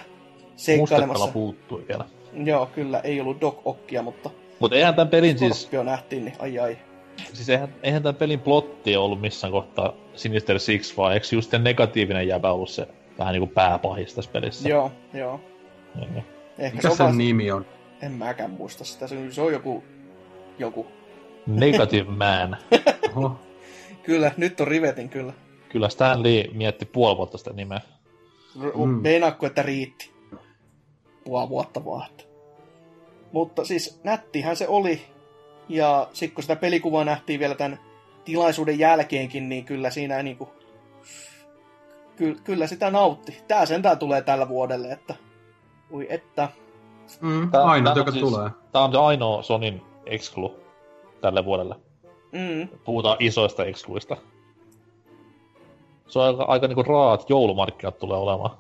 [0.55, 1.07] seikkailemassa.
[1.07, 2.05] Mustekala puuttui vielä.
[2.33, 4.29] Joo, kyllä, ei ollut Doc Ockia, mutta
[4.59, 6.77] Mutta eihän tämän pelin siis, nähtiin, niin ai ai.
[7.33, 11.57] siis eihän, eihän tämän pelin plotti ollut missään kohtaa Sinister Six, vaan eikö just se
[11.57, 12.87] negatiivinen jäbä ollut se
[13.19, 14.69] vähän niinku pääpahis tässä pelissä?
[14.69, 15.39] Joo, joo.
[15.95, 16.23] Niin.
[16.57, 17.17] Ehkä Mikä se sen vaan...
[17.17, 17.65] nimi on?
[18.01, 19.83] En mäkään muista sitä, se on, se on joku...
[20.59, 20.87] Joku.
[21.47, 22.57] Negative Man.
[24.03, 25.33] Kyllä, nyt on rivetin kyllä.
[25.69, 27.81] Kyllä Stan Lee mietti puoli vuotta sitä nimeä.
[28.76, 28.90] Mm.
[28.90, 30.14] Meinaatko, että riitti?
[31.24, 32.10] Puoli vuotta vaan.
[33.32, 35.02] Mutta siis nättihän se oli.
[35.69, 37.80] Ja sitten kun sitä pelikuvaa nähtiin vielä tämän
[38.26, 40.50] tilaisuuden jälkeenkin, niin kyllä siinä niinku...
[42.16, 43.38] Ky- kyllä sitä nautti.
[43.48, 45.16] Tää sentään tulee tällä vuodelle, että...
[45.92, 46.50] Ui että...
[47.22, 48.50] Mm, Tää- ainoa, joka siis- tulee.
[48.72, 50.56] Tää on se ainoa Sonin exclu
[51.22, 51.76] tälle vuodelle.
[52.32, 54.18] Mm, Puhutaan isoista excluista.
[56.08, 58.52] Se on aika, aika niinku raat joulumarkkinat tulee olemaan.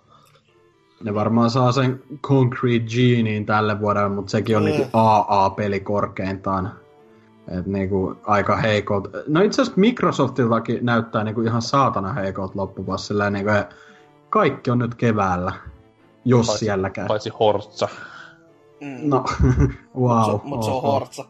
[1.03, 4.69] Ne varmaan saa sen Concrete Geniein tälle vuodelle, mutta sekin on Mm.
[4.69, 6.71] niinku AA-peli korkeintaan.
[7.59, 9.07] Et niinku aika heikot.
[9.27, 13.07] No itse asiassa Microsoftiltakin näyttää niinku ihan saatana heikot loppupas.
[13.07, 13.51] Silleen niinku,
[14.29, 15.53] kaikki on nyt keväällä,
[16.25, 17.07] jos Paitsi- sielläkään.
[17.07, 17.87] Paitsi Horza.
[18.81, 18.97] mm.
[19.09, 19.23] No,
[19.99, 20.31] wow.
[20.31, 21.25] Mutta mut se on hortsa.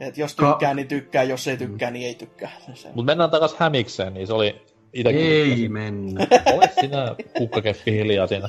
[0.00, 2.50] Et jos Ka- tykkää, niin tykkää, jos ei tykkää, niin ei tykkää.
[2.74, 4.62] Se, Mut mennään takas Hämikseen, niin se oli
[4.96, 5.20] itekin...
[5.20, 6.26] Ei mennä.
[6.54, 8.48] Ole sinä kukkakeppi hiljaa siinä.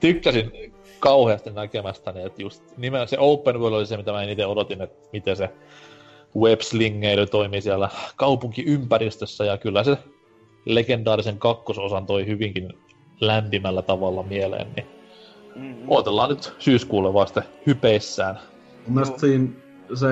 [0.00, 4.82] Tykkäsin kauheasti näkemästäni, että just nimenomaan se open world oli se, mitä mä itse odotin,
[4.82, 5.50] että miten se
[6.36, 9.98] webslingeily toimii siellä kaupunkiympäristössä, ja kyllä se
[10.64, 12.72] legendaarisen kakkososan toi hyvinkin
[13.20, 14.86] lämpimällä tavalla mieleen, niin
[15.56, 18.38] mm, odotellaan nyt syyskuulle vasta hypeissään.
[18.86, 19.48] Mun mielestä siinä
[19.94, 20.06] se,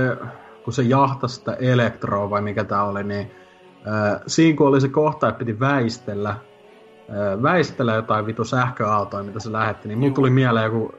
[0.65, 3.31] kun se jahtasi sitä elektroa vai mikä tää oli, niin
[3.87, 9.41] äh, siinä kun oli se kohta, että piti väistellä, äh, väistellä jotain vitu sähköautoa, mitä
[9.41, 10.95] se lähetti, niin mulla tuli mieleen joku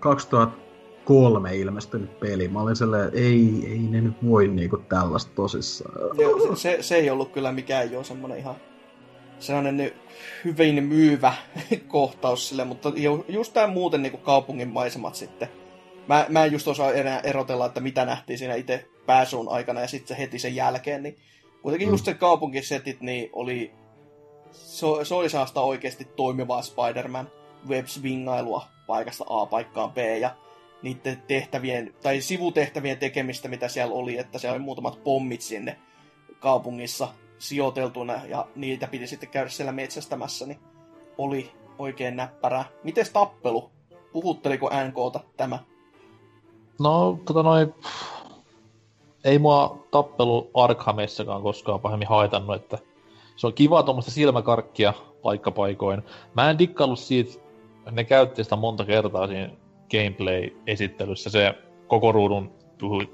[0.00, 2.48] 2003 ilmestynyt peli.
[2.48, 5.94] Mä olin silleen, että ei, ei ne nyt voi niinku tällaista tosissaan.
[6.18, 8.56] Joo, se, se, se ei ollut kyllä mikään jo semmoinen ihan
[9.42, 9.92] sellainen
[10.44, 11.34] hyvin myyvä
[11.88, 15.48] kohtaus sille, mutta ju- just tämä muuten niin kaupungin maisemat sitten.
[16.08, 19.88] Mä, mä en just osaa enää erotella, että mitä nähtiin siinä itse pääsuun aikana ja
[19.88, 21.16] sitten se heti sen jälkeen, niin
[21.62, 21.92] kuitenkin Mm.
[21.92, 23.72] just se kaupunkisetit niin oli,
[24.50, 27.30] se, se oli sellaista oikeasti toimivaa Spider-Man
[27.68, 30.36] web-swingailua paikasta A paikkaan B ja
[30.82, 35.76] niiden tehtävien, tai sivutehtävien tekemistä, mitä siellä oli, että siellä oli muutamat pommit sinne
[36.40, 37.08] kaupungissa
[37.38, 40.58] sijoiteltuna, ja niitä piti sitten käydä siellä metsästämässä, niin
[41.18, 42.64] oli oikein näppärää.
[42.84, 43.70] Mites tappelu?
[44.12, 45.58] Puhutteliko NKta tämä?
[46.80, 47.74] No, tota noin...
[49.24, 52.78] Ei mua tappelu Arkhamessakaan koskaan pahemmin haitannut, että
[53.36, 54.92] se on kiva tuommoista silmäkarkkia
[55.22, 56.02] paikkapaikoin.
[56.34, 57.40] Mä en dikkaillut siitä,
[57.90, 59.50] ne käytti sitä monta kertaa siinä
[59.90, 61.54] gameplay-esittelyssä, se
[61.86, 62.52] koko ruudun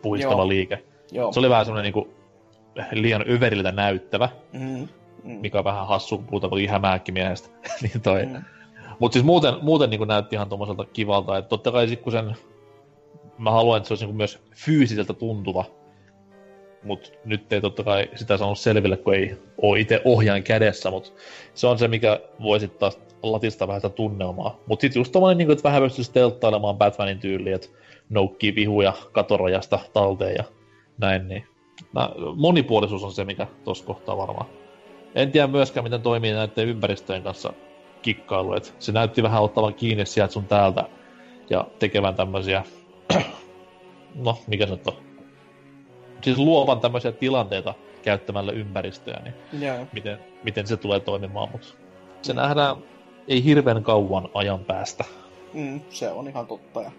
[0.02, 0.48] puhistava Joo.
[0.48, 0.84] liike.
[1.12, 1.32] Joo.
[1.32, 2.14] Se oli vähän semmoinen niinku
[2.92, 4.88] liian överiltä näyttävä, Mm,
[5.24, 7.48] mm, mikä on vähän hassu, kun puhutaan kuitenkin hämääkkimiehestä.
[7.82, 8.26] niin toi.
[8.26, 8.42] mm.
[8.98, 12.36] Mutta siis muuten, muuten niin näytti ihan tuommoiselta kivalta, että totta kai sit kun sen,
[13.38, 15.64] mä haluan, että se olisi niin myös fyysiseltä tuntuva,
[16.82, 21.10] mutta nyt ei totta kai sitä saanut selville, kun ei ole itse ohjaan kädessä, mutta
[21.54, 24.60] se on se, mikä voi sitten taas latistaa vähän sitä tunnelmaa.
[24.66, 27.68] Mutta sitten just tommonen, niin että vähän pystyisi telttailemaan Batmanin tyyliin, että
[28.10, 30.44] noukkii vihuja katorajasta talteen ja
[30.98, 31.44] näin, niin
[31.94, 34.46] nää, monipuolisuus on se, mikä tuossa kohtaa varmaan.
[35.14, 37.52] En tiedä myöskään, miten toimii näiden ympäristöjen kanssa
[38.02, 40.84] kikkailu, että se näytti vähän ottavan kiinni sieltä sun täältä
[41.50, 42.64] ja tekevän tämmöisiä,
[44.24, 45.07] no mikä se nyt on,
[46.22, 49.86] siis luovan tämmöisiä tilanteita käyttämällä ympäristöä, niin Joo.
[49.92, 51.68] miten, miten se tulee toimimaan, mutta
[52.22, 52.76] se nähdään
[53.28, 55.04] ei hirveän kauan ajan päästä.
[55.54, 56.82] Mm, se on ihan totta.
[56.82, 56.90] Ja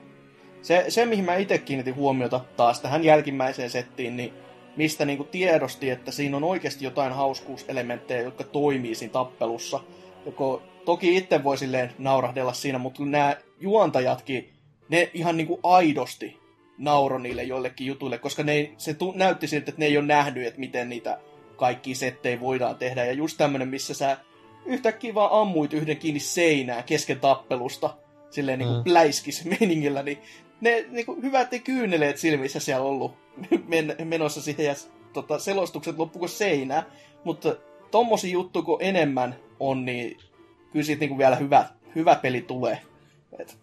[0.61, 4.33] se, se, mihin mä itse kiinnitin huomiota taas tähän jälkimmäiseen settiin, niin
[4.75, 9.79] mistä niinku tiedosti, että siinä on oikeasti jotain hauskuuselementtejä, jotka toimii siinä tappelussa.
[10.25, 14.53] Joko, toki itse voi silleen naurahdella siinä, mutta nämä juontajatkin,
[14.89, 16.39] ne ihan niinku aidosti
[16.79, 20.47] nauro niille joillekin jutuille, koska ne se tu, näytti siltä, että ne ei ole nähnyt,
[20.47, 21.19] että miten niitä
[21.55, 23.05] kaikki settejä voidaan tehdä.
[23.05, 24.17] Ja just tämmönen, missä sä
[24.65, 27.97] yhtäkkiä vaan ammuit yhden kiinni seinää kesken tappelusta,
[28.29, 28.79] silleen niinku Mm.
[28.79, 28.83] mm.
[28.83, 30.17] pläiskis meningillä, niin
[30.61, 33.13] ne niinku, hyvät ne kyyneleet silmissä siellä ollut
[33.67, 34.75] men, menossa siihen ja
[35.13, 36.83] tota, selostukset loppuko seinää,
[37.23, 37.55] mutta
[37.91, 40.17] tommosia juttuja kun enemmän on, niin
[40.71, 42.81] kyllä siitä niinku vielä hyvä, hyvä peli tulee.
[43.39, 43.57] Et,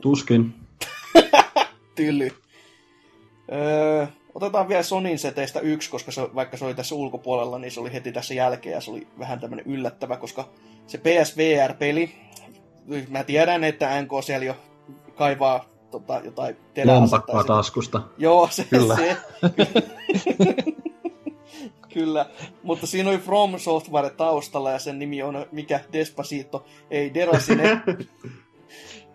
[0.00, 0.54] Tuskin.
[1.98, 2.30] Tyly.
[3.52, 7.80] Öö, otetaan vielä Sonin seteistä yksi, koska se, vaikka se oli tässä ulkopuolella, niin se
[7.80, 10.48] oli heti tässä jälkeen ja se oli vähän tämmönen yllättävä, koska
[10.86, 12.14] se PSVR-peli,
[13.08, 14.56] mä tiedän, että NK siellä jo
[15.14, 17.00] kaivaa tota, jotain teräasetta.
[17.00, 18.02] Lompakkoa taskusta.
[18.18, 18.96] Joo, se, Kyllä.
[18.96, 19.16] se.
[21.94, 22.26] Kyllä,
[22.62, 27.80] mutta siinä oli From Software taustalla ja sen nimi on mikä Despacito, ei Derasine.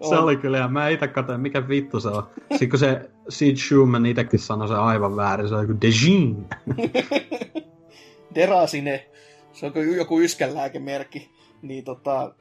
[0.09, 2.23] Se oli kyllä, ja mä itse katsoin, mikä vittu se on.
[2.51, 6.45] Sitten kun se Sid Schumann itsekin sanoi se aivan väärin, se oli kuin Dejin.
[8.35, 9.09] Derasine,
[9.53, 12.33] se on joku yskänlääkemerkki, niin tota,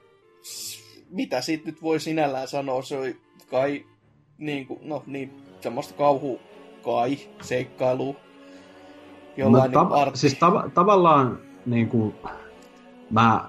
[1.11, 3.17] mitä siitä nyt voi sinällään sanoa, se oli
[3.51, 3.85] kai
[4.39, 6.41] niin kuin, no niin, semmoista kauhu
[6.85, 8.17] kai, seikkailu,
[9.37, 10.19] jollain No, niin tav- artti.
[10.19, 12.15] siis tav- tavallaan niin kuin,
[13.11, 13.49] mä,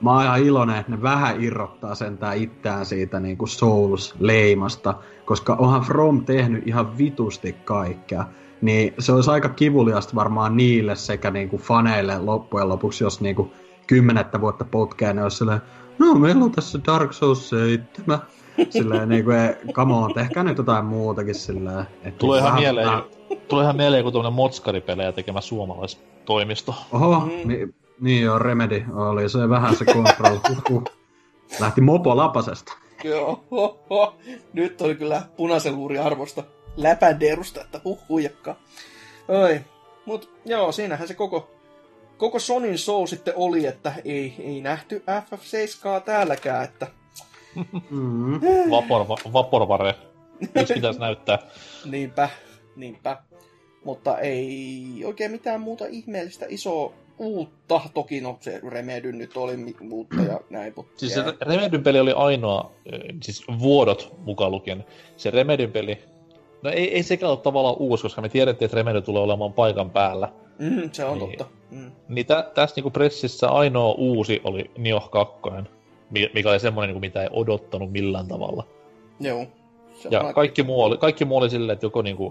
[0.00, 4.94] mä oon ihan iloinen, että ne vähän irrottaa sentään itseään siitä niin kuin Souls-leimasta,
[5.24, 8.24] koska onhan From tehnyt ihan vitusti kaikkea.
[8.60, 13.36] Niin se olisi aika kivuliasta varmaan niille sekä niin kuin faneille loppujen lopuksi, jos niin
[13.36, 13.52] kuin
[13.86, 15.60] kymmenettä vuotta potkeen, ne olisi silleen,
[15.98, 18.18] no meillä on tässä Dark Souls 7.
[18.70, 21.80] Silleen niin kuin, come on, tehkää nyt jotain muutakin silleen.
[22.02, 23.02] Että Tulee ihan vähän- mieleen,
[23.48, 26.74] tulee ihan mieleen joku tuommoinen motskaripelejä tekemä suomalaistoimisto.
[26.92, 27.48] Oho, mm.
[27.48, 30.38] niin, niin joo, Remedy oli se vähän se control.
[30.70, 30.84] Uhuh.
[31.60, 32.72] Lähti mopo lapasesta.
[33.04, 34.16] Joo, ho, ho.
[34.52, 36.44] Nyt oli kyllä punaisen luuri arvosta
[36.76, 38.56] läpänderusta, että huh huijakka.
[39.28, 39.60] Oi.
[40.06, 41.50] Mut joo, siinähän se koko,
[42.16, 46.86] koko Sonin show sitten oli, että ei, ei nähty FF7 täälläkään, että
[47.90, 48.40] Mm.
[48.70, 49.94] Vapor, vaporvare.
[50.54, 51.38] Miksi pitäisi näyttää?
[51.84, 52.28] niinpä,
[52.76, 53.22] niinpä.
[53.84, 57.80] Mutta ei oikein mitään muuta ihmeellistä isoa uutta.
[57.94, 59.52] Toki no se Remedy nyt oli
[59.90, 62.70] uutta ja näin, mutta Siis se Remedyn peli oli ainoa,
[63.22, 64.84] siis vuodot mukaan lukien.
[65.16, 65.98] Se Remedyn peli,
[66.62, 69.90] no ei, ei sekään ole tavallaan uusi, koska me tiedettiin, että Remedy tulee olemaan paikan
[69.90, 70.28] päällä.
[70.58, 71.28] mm, se on Niin.
[71.38, 71.44] totta.
[71.70, 71.90] Mm.
[72.08, 75.38] Niin tä, tässä niinku pressissä ainoa uusi oli Nioh 2,
[76.10, 78.64] mi- mikä oli semmoinen, niinku, mitä ei odottanut millään tavalla.
[79.20, 79.46] Joo.
[79.94, 82.30] Se Ja aika- kaikki muu oli, kaikki muu oli silleen, että joko niinku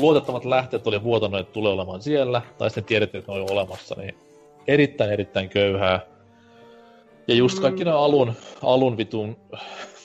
[0.00, 3.94] luotettavat lähteet oli vuotanut, että tulee olemaan siellä, tai sitten tiedettiin, että ne oli olemassa,
[3.98, 4.14] niin
[4.66, 6.00] erittäin, erittäin köyhää.
[7.28, 9.36] Ja just kaikki ne alun, alun vitun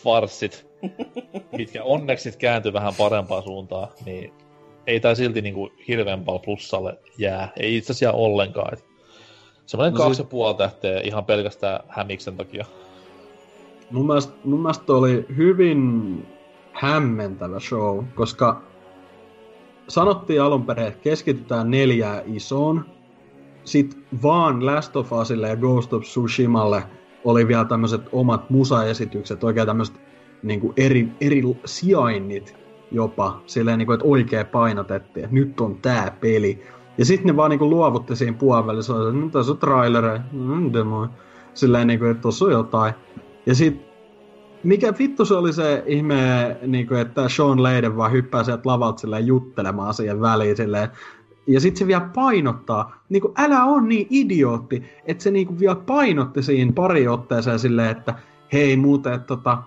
[0.03, 0.67] farssit,
[1.57, 4.33] mitkä onneksi kääntyi vähän parempaan suuntaan, niin
[4.87, 7.51] ei tää silti niinku hirveän paljon plussalle jää.
[7.57, 8.73] Ei itse asiassa ollenkaan.
[8.73, 8.85] Et
[9.65, 12.65] semmoinen No kaksi ja puoli tähteä ihan pelkästään hämiksen takia.
[13.91, 16.27] Mun mielestä, mun mielestä oli hyvin
[16.73, 18.61] hämmentävä show, koska
[19.87, 22.85] sanottiin alun perin, että keskitytään neljään isoon.
[23.63, 26.83] Sitten vaan Last of Usille ja Ghost of Tsushimalle
[27.23, 30.01] oli vielä tämmöiset omat musaesitykset, oikein tämmöiset
[30.43, 32.55] niin eri, eri sijainnit
[32.91, 36.63] jopa, silleen niin kuin, että oikein painotettiin, että nyt on tää peli.
[36.97, 40.73] Ja sitten ne vaan niin kuin luovutti siinä puolivälissä, että no, tässä on trailereja, mm,
[40.73, 41.07] demo.
[41.53, 42.93] Silleen niin kuin, että tossa on jotain.
[43.45, 43.92] Ja sit,
[44.63, 48.99] mikä vittu se oli se ihme, niin kuin, että Sean Leiden vaan hyppää sieltä lavalta
[48.99, 50.89] silleen juttelemaan siihen väliin silleen.
[51.47, 55.59] Ja sitten se vielä painottaa, niin kuin, älä on niin idiootti, että se niin kuin
[55.59, 58.15] vielä painotti siinä pari otteeseen silleen, että
[58.53, 59.63] hei muuten, että tota,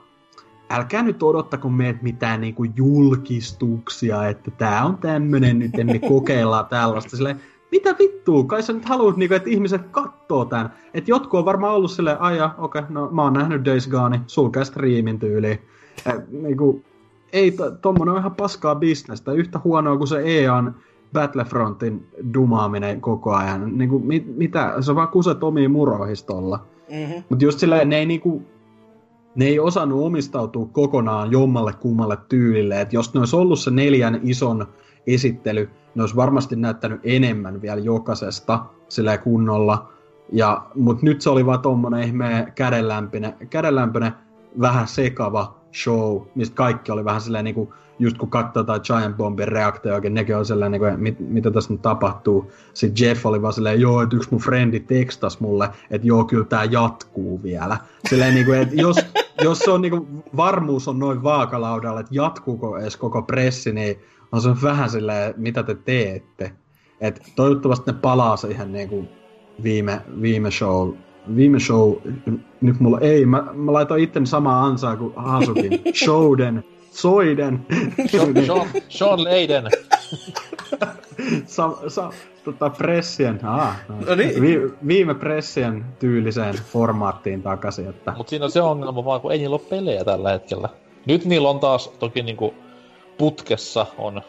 [0.70, 7.16] älkää nyt odottako meitä mitään niinku julkistuksia, että tää on tämmönen nyt, emme kokeillaan tällaista.
[7.16, 10.72] Silleen, mitä vittua, kai sä nyt haluat, niinku, että ihmiset kattoo tän.
[10.94, 14.20] Että jotkut on varmaan ollut silleen, aja, okei, okay, no mä oon nähnyt Days Gone,
[14.26, 15.58] sulkee striimin tyyliin.
[16.14, 16.82] Et, niinku,
[17.32, 19.32] ei, to, tommonen on ihan paskaa bisnestä.
[19.32, 20.74] Yhtä huonoa kuin se EAN
[21.12, 23.78] Battlefrontin dumaaminen koko ajan.
[23.78, 26.66] Niinku, mit, mitä, se vaan kuset omiin muroihistolla.
[26.90, 27.22] Mm-hmm.
[27.28, 28.42] Mutta just silleen, ne ei niinku,
[29.34, 32.80] ne ei osannut omistautua kokonaan jommalle kummalle tyylille.
[32.80, 34.66] Et jos ne olisi ollut se neljän ison
[35.06, 39.92] esittely, ne olisi varmasti näyttänyt enemmän vielä jokaisesta sillä kunnolla.
[40.32, 44.12] Ja, mut nyt se oli vaan tommonen ihme kädenlämpöinen, kädenlämpöinen
[44.60, 49.48] vähän sekava show, mistä kaikki oli vähän silleen niinku, just kun katsoo jotain Giant Bombin
[49.48, 52.52] reaktioakin, nekin on silleen, niinku, mit, mitä tässä nyt tapahtuu.
[52.74, 56.44] Sitten Jeff oli vaan silleen, joo, että yksi mun frendi tekstas mulle, että joo, kyllä
[56.44, 57.76] tää jatkuu vielä.
[58.08, 58.96] Silleen niinku, että jos,
[59.42, 63.98] jos se on niinku, varmuus on noin vaakalaudalla, että jatkuuko edes koko pressi, niin
[64.32, 66.52] on se vähän silleen, mitä te teette.
[67.00, 69.08] Et toivottavasti ne palaa siihen niinku
[69.62, 70.92] viime, viime show,
[71.36, 71.94] viime show,
[72.60, 75.82] nyt mulla ei, mä, mä laitoin itteni samaa ansaa kuin Hasukin.
[76.04, 77.66] Showden, Soiden.
[78.10, 79.64] Sean, Sean Leiden.
[81.46, 82.10] sa, sa,
[82.44, 84.42] tota, pressien, ah, No niin.
[84.42, 89.38] vi, viime pressien tyyliseen formaattiin takaisin, että Mutta siinä on se ongelma vaan, kun ei
[89.38, 90.68] niillä ole pelejä tällä hetkellä.
[91.06, 92.54] Nyt niillä on taas toki niinku
[93.18, 94.22] putkessa on...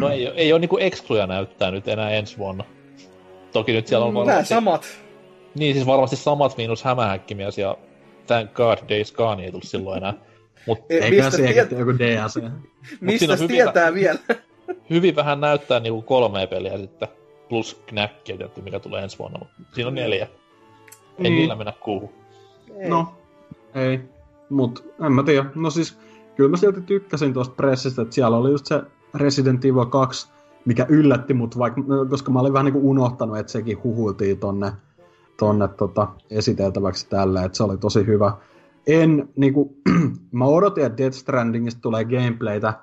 [0.00, 2.64] No ei, ei ole niinku excluja näyttää nyt enää ensi vuonna.
[3.52, 4.54] Toki nyt siellä on Nämä varmasti...
[4.54, 4.86] samat.
[5.54, 7.76] Niin, siis varmasti samat miinus hämähäkkimies ja
[8.26, 10.14] thank god Days Gone ei tullut silloin enää.
[10.66, 12.32] Mut E, eikä mistä siihen tiet, joku DLC.
[12.32, 12.52] siinä
[13.00, 14.18] mistä on hyvin tietää vielä?
[14.90, 17.08] hyvin vähän näyttää niinku kolme peliä sitten.
[17.48, 20.24] Plus Knack, tietty, mikä tulee ensi vuonna, mutta siinä on neljä.
[20.24, 20.30] Ei
[21.18, 21.34] Niin.
[21.34, 22.12] niillä mennä kuuhun.
[22.88, 23.14] No,
[23.74, 24.00] ei.
[24.50, 25.44] Mut en mä tiedä.
[25.54, 25.98] No siis,
[26.40, 28.82] kyllä mä silti tykkäsin tuosta pressistä, että siellä oli just se
[29.14, 30.28] Resident Evil 2,
[30.64, 34.72] mikä yllätti mut, vaikka, no, koska mä olin vähän niinku unohtanut, että sekin huhuiltiin tonne,
[35.38, 38.32] tonne tota, esiteltäväksi tälle, että se oli tosi hyvä.
[38.86, 39.76] En, niinku,
[40.32, 42.74] mä odotin, että Death Strandingista tulee gameplaytä,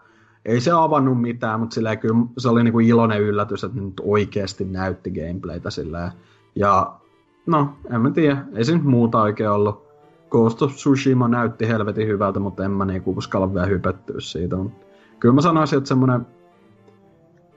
[0.46, 4.66] ei se avannut mitään, mutta silleen kyllä se oli niinku iloinen yllätys, että nyt oikeasti
[4.66, 6.12] näytti gameplaytä silleen.
[6.56, 7.00] Ja
[7.46, 9.87] no, en mä tiedä, ei se nyt muuta oikein ollut.
[10.30, 14.56] Ghost of Tsushima näytti helvetin hyvältä, mutta en mä niinku uskalla vielä hypettyä siitä.
[14.56, 14.88] Mut
[15.20, 16.28] Kyllä mä sanoisin, että semmonen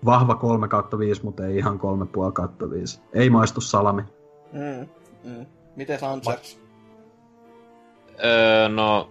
[0.04, 1.80] vahva 3 kautta 5, mutta ei ihan
[2.26, 3.00] 3,5 kautta 5.
[3.12, 4.02] Ei maistu salami.
[4.52, 4.88] Mm,
[5.24, 5.46] mm.
[5.76, 6.58] Miten Sanchez?
[8.24, 9.10] Öö, no,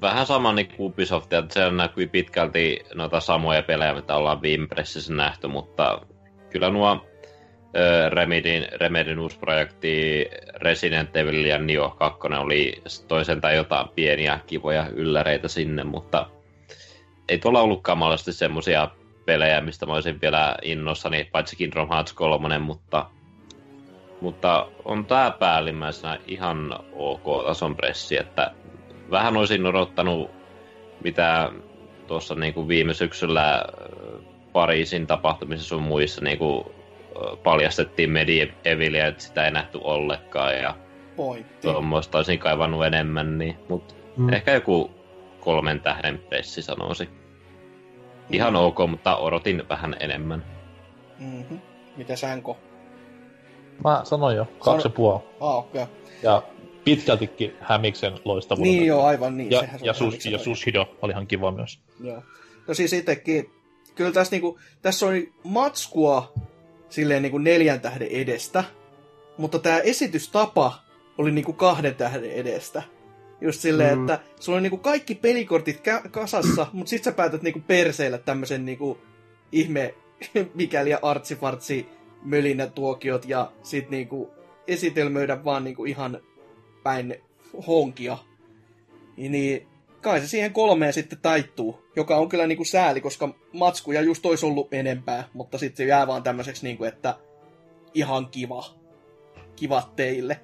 [0.00, 4.66] vähän sama niin kuin Ubisoft, että se näkyy pitkälti noita samoja pelejä, mitä ollaan viime
[4.66, 6.00] pressissä nähty, mutta
[6.50, 7.06] kyllä nuo
[8.08, 15.48] Remedin, Remedin uusi projekti Resident Evil ja Nioh 2 oli toiselta jotain pieniä kivoja ylläreitä
[15.48, 16.26] sinne, mutta
[17.28, 18.88] ei tuolla ollutkaan mahdollisesti semmosia
[19.26, 23.06] pelejä, mistä mä olisin vielä innossani, paitsi Kingdom Hearts 3, mutta
[24.20, 28.50] mutta on tää päällimmäisenä ihan ok-tason pressi, että
[29.10, 30.30] vähän olisin odottanut,
[31.04, 31.52] mitä
[32.06, 33.64] tuossa niinku viime syksyllä
[34.52, 36.74] Pariisin tapahtumissa sun muissa niinku
[37.42, 40.74] paljastettiin Medievalia, että sitä ei nähty ollenkaan ja
[41.16, 41.68] Pointti.
[41.68, 44.32] tuommoista olisin kaivannut enemmän, niin, mutta Mm.
[44.32, 44.90] ehkä joku
[45.40, 47.08] kolmen tähden pressi sanoisi.
[48.30, 50.44] Ihan ok, mutta odotin vähän enemmän.
[51.18, 51.60] Mm-hmm.
[51.96, 52.56] Miten Sänko?
[53.84, 55.20] Mä sanoin jo, kaksi ja puoli.
[55.40, 55.82] Ah, okei.
[55.82, 55.94] Okay.
[56.22, 56.42] Ja
[56.84, 58.72] pitkältikin Hämiksen loistavuuden.
[58.72, 59.50] Niin joo, aivan niin.
[59.50, 60.38] Ja, sehän ja, sus, ja.
[60.38, 61.80] Sushido oli ihan kiva myös.
[62.00, 62.22] Joo.
[62.68, 63.50] No siis itsekin,
[63.94, 66.32] kyllä tässä, niinku, tässä oli matskua
[66.88, 68.64] silleen niinku neljän tähden edestä,
[69.38, 70.78] mutta tämä esitystapa
[71.18, 72.82] oli niinku kahden tähden edestä.
[73.40, 74.04] Just silleen, Mm.
[74.04, 78.64] että sulla oli niinku kaikki pelikortit kä- kasassa, mutta sit sä päätät niinku perseillä tämmösen
[78.64, 78.98] niinku
[79.52, 79.94] ihme,
[80.54, 81.88] mikäli ja artsifartsi
[82.22, 84.30] mölinätuokiot ja sit niinku
[84.66, 86.20] esitelmöidä vaan niinku ihan
[86.82, 87.16] päin
[87.66, 88.18] honkia.
[89.16, 89.66] Niin
[90.04, 94.46] kai se siihen kolmeen sitten taittuu, joka on kyllä niinku sääli, koska matskuja just olisi
[94.46, 97.14] ollut enempää, mutta sitten se jää vaan tämmöiseksi niinku, että
[97.94, 98.64] ihan kiva.
[99.56, 100.40] Kivat teille.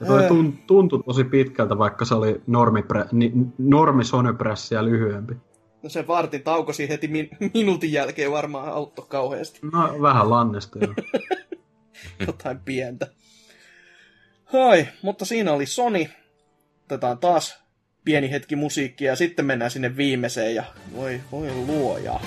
[0.00, 0.28] Ja toi Öö.
[0.28, 5.34] tun- tuntui tosi pitkältä, vaikka se oli normi, ni, normi Sony-pressiä lyhyempi.
[5.82, 9.60] No se vartin taukosi heti min- minuutin jälkeen varmaan auttoi kauheasti.
[9.72, 10.94] No, vähän lannesta jo.
[12.26, 13.06] Jotain pientä.
[14.44, 16.06] Hai, mutta siinä oli Sony.
[16.84, 17.62] Otetaan taas
[18.04, 20.64] pieni hetki musiikkia ja sitten mennään sinne viimeiseen ja
[20.96, 22.20] voi, voi luoja.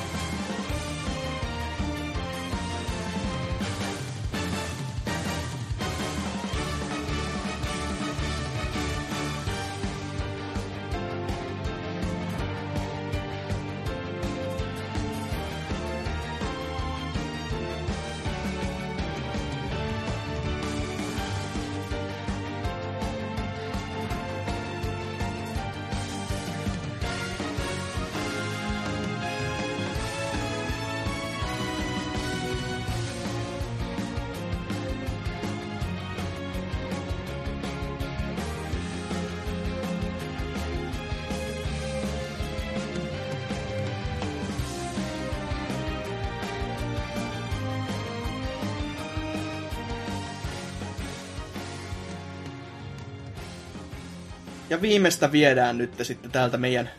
[54.84, 56.90] Viimeistä viedään nyt sitten täältä meidän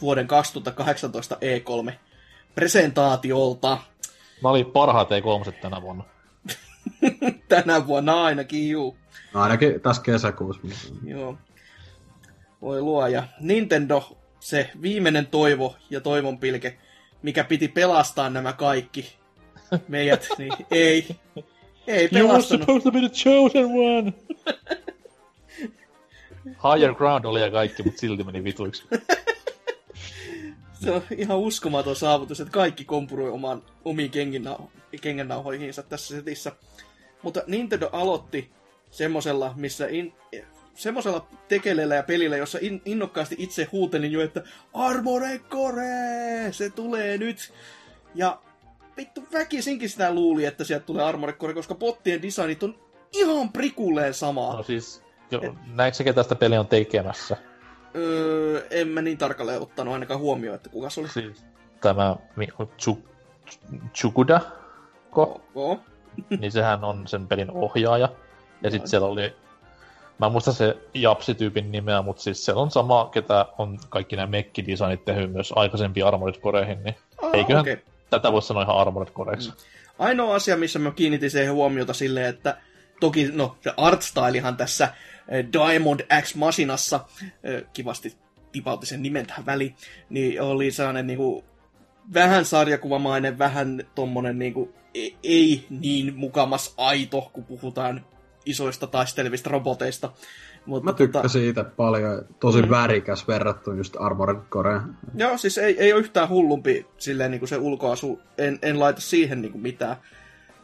[0.00, 1.92] vuoden 2018 E3
[2.54, 3.78] presentaatiolta.
[4.42, 6.04] Mä olin parhaat E3 tänä vuonna.
[7.48, 8.96] Tänä vuonna ainakin, juu.
[9.34, 10.62] No, ainakin tässä kesäkuussa.
[11.04, 11.38] Joo.
[12.62, 13.22] Voi luoja.
[13.40, 16.78] Nintendo, se viimeinen toivo ja toivon pilke,
[17.22, 19.16] mikä piti pelastaa nämä kaikki
[19.88, 21.16] meidät, niin ei.
[21.86, 22.60] Ei You were pelastanut.
[22.60, 24.12] supposed to be the chosen one!
[26.46, 28.84] Higher ground oli ja kaikki, mutta silti meni vituiksi.
[30.84, 36.52] Se on ihan uskomaton saavutus, että kaikki kompuroi omaan, omiin kengennau- kengännauhoihinsa tässä setissä.
[37.22, 38.50] Mutta Nintendo aloitti
[38.90, 40.12] semmosella, missä in,
[40.74, 44.42] semmosella tekeleellä ja pelillä, jossa in, innokkaasti itse huutelin jo, että
[44.74, 46.52] Armore Core!
[46.52, 47.52] Se tulee nyt!
[48.14, 48.40] Ja
[48.96, 52.78] vittu väkisinkin sitä luuli, että sieltä tulee Armore Core, koska bottien designit on
[53.12, 54.56] ihan prikulleen samaa.
[54.56, 55.03] No siis,
[55.74, 57.36] näetkö sä, ketä tästä peliä on tekemässä?
[57.96, 61.08] Öö, en mä niin tarkalleen ottanut ainakaan huomioon, että kuka se oli.
[61.08, 61.44] Siis
[61.80, 62.16] tämä
[63.94, 64.40] Chukuda,
[65.10, 65.80] ko, Oo.
[66.40, 68.08] niin sehän on sen pelin ohjaaja.
[68.62, 69.36] Ja sitten siellä oli,
[70.18, 74.26] mä en muista se Japsi-tyypin nimeä, mutta siis siellä on sama, ketä on kaikki nämä
[74.26, 77.78] mekkidesignit tehnyt myös aikaisempiin Armored Coreihin, niin Ah, eiköhän okei.
[78.10, 79.52] tätä voi sanoa ihan Armored Coreiksi.
[79.98, 82.56] Ainoa asia, missä mä kiinnitin siihen huomiota silleen, että
[83.00, 84.88] toki no, se artstylihan tässä
[85.52, 87.00] Diamond X Machinassa,
[87.42, 88.16] eh, kivasti
[88.52, 89.74] tipautti sen nimen tähän väliin,
[90.10, 91.44] niin oli sellainen niinku,
[92.14, 98.04] vähän sarjakuvamainen, vähän tommonen niinku, e- ei niin mukamas aito, kun puhutaan
[98.46, 100.12] isoista taistelevista roboteista.
[100.66, 102.26] Mutta Mä tykkäsin siitä paljon.
[102.40, 102.70] Tosi mm.
[102.70, 104.80] värikäs verrattuna just Armored Core.
[105.14, 108.20] Joo, siis ei, ei ole yhtään hullumpi silleen niin kuin se ulkoasu.
[108.38, 109.96] En, en laita siihen niin kuin mitään.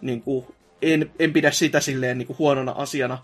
[0.00, 0.46] Niin kuin,
[0.82, 3.18] en, en pidä sitä silleen niin kuin huonona asiana.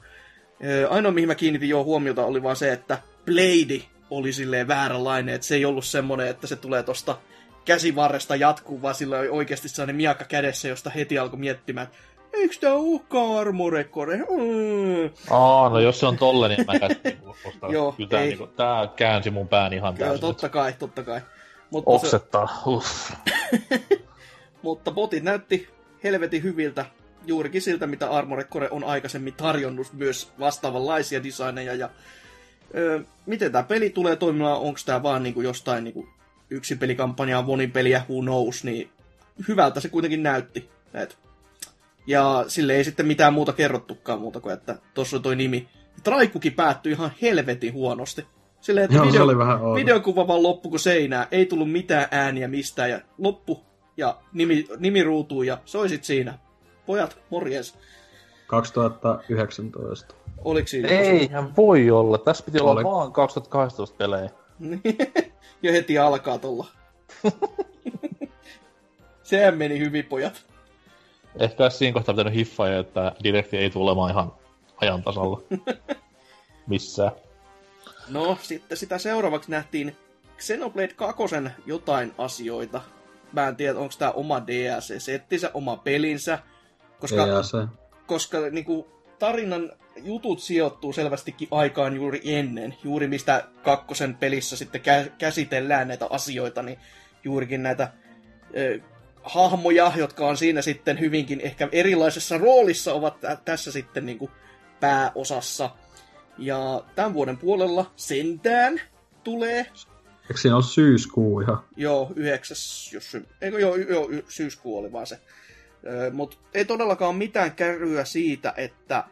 [0.91, 5.35] Ainoa, mihin mä kiinnitin jo huomiota, oli vaan se, että Blade oli silleen vääränlainen.
[5.35, 7.18] Että se ei ollut semmonen, että se tulee tosta
[7.65, 11.99] käsivarresta jatkuu, vaan sillä oli oikeasti sellainen miakka kädessä, josta heti alkoi miettimään, että
[12.33, 14.17] eikö tää uhkaa Armore Core?
[14.17, 15.10] Mm.
[15.31, 17.73] Aa, no jos se on tolle, niin mä käsin ostaa.
[17.73, 20.20] Joo, Kyllä tää, niinku, tää käänsi mun pään ihan Joo, täysin.
[20.20, 21.20] totta kai, totta kai.
[21.70, 22.62] Mutta, se, Oksettaa.
[22.67, 23.12] Uff.
[24.62, 25.68] mutta botit näytti
[26.05, 26.85] helvetin hyviltä
[27.27, 31.75] juurikin siltä, mitä Armored Core on aikaisemmin tarjonnut myös vastaavanlaisia designeja.
[31.75, 31.91] Ja,
[32.77, 36.09] ö, miten tämä peli tulee toimimaan, onko tämä vaan niinku jostain niinku
[36.51, 38.91] yksin pelikampanjaa, monin peliä, who knows, niin
[39.49, 40.71] hyvältä se kuitenkin näytti.
[40.95, 41.19] Et.
[42.07, 45.69] Ja sille ei sitten mitään muuta kerrottukaan muuta kuin, että tuossa on toi nimi.
[46.05, 48.27] Traikukin päättyi ihan helvetin huonosti.
[48.61, 49.75] Silleen, että Joo, se video, oli vähän outo.
[49.75, 53.65] videokuva vaan loppu kuin seinää, ei tullut mitään ääniä mistään ja loppu
[53.97, 56.39] ja nimi, nimi ruutuu ja soisit siinä.
[56.86, 57.78] Pojat, morjens.
[58.47, 60.15] 2019.
[60.44, 60.89] Oliko siinä?
[60.89, 62.18] Eihän voi olla.
[62.18, 62.84] Tässä piti olla Oli.
[62.84, 64.31] vaan 2018 pelejä.
[65.62, 66.66] jo heti alkaa tulla.
[69.23, 70.47] Sehän meni hyvin, pojat.
[71.39, 74.32] Ehkä olisi siinä kohtaa pitänyt hiffaa, että direkti ei tule olemaan ihan
[74.76, 75.42] ajan tasalla.
[76.66, 77.12] Missään.
[78.08, 79.97] No, sitten sitä seuraavaksi nähtiin
[80.39, 81.23] Xenoblade 2
[81.66, 82.81] jotain asioita.
[83.32, 86.39] Mä en tiedä, onko tämä oma DLC-settinsä, oma pelinsä.
[87.00, 87.58] Koska, Ja se.
[88.07, 92.75] koska niinku, tarinan jutut sijoittuu selvästikin aikaan juuri ennen.
[92.84, 96.78] Juuri mistä kakkosen pelissä sitten kä- käsitellään näitä asioita, niin
[97.25, 97.92] juurikin näitä
[98.57, 98.81] ö,
[99.23, 104.31] hahmoja, jotka on siinä sitten hyvinkin ehkä erilaisessa roolissa, ovat tä- tässä sitten niinku
[104.81, 105.70] pääosassa.
[106.39, 108.81] Ja tämän vuoden puolella sentään
[109.25, 109.66] tulee,
[110.23, 111.65] Eikö siinä ole syyskuu ihan?
[111.76, 115.18] joo, yhdeksäs, jos eikö joo, joo syyskuu oli vaan se.
[116.12, 119.05] Mutta ei todellakaan mitään kärryä siitä, että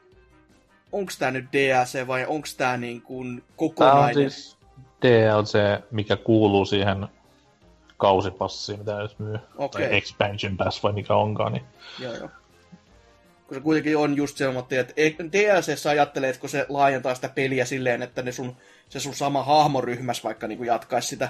[0.92, 4.30] onko tämä nyt DLC vai onko tämä niin kuin Tämä on kokonainen.
[4.30, 4.56] siis
[5.02, 5.58] DLC,
[5.90, 7.08] mikä kuuluu siihen
[7.96, 9.38] kausipassiin, mitä nyt myy.
[9.56, 9.88] Okei.
[9.88, 11.52] Tai expansion pass vai mikä onkaan.
[11.52, 11.64] Niin.
[11.98, 12.28] Joo, joo.
[13.46, 17.64] Kun se kuitenkin on just semmoinen, että DLCssä ajattelee, että kun se laajentaa sitä peliä
[17.64, 18.56] silleen, että ne sun,
[18.88, 21.28] se sun sama hahmoryhmäs vaikka niin jatkaisi sitä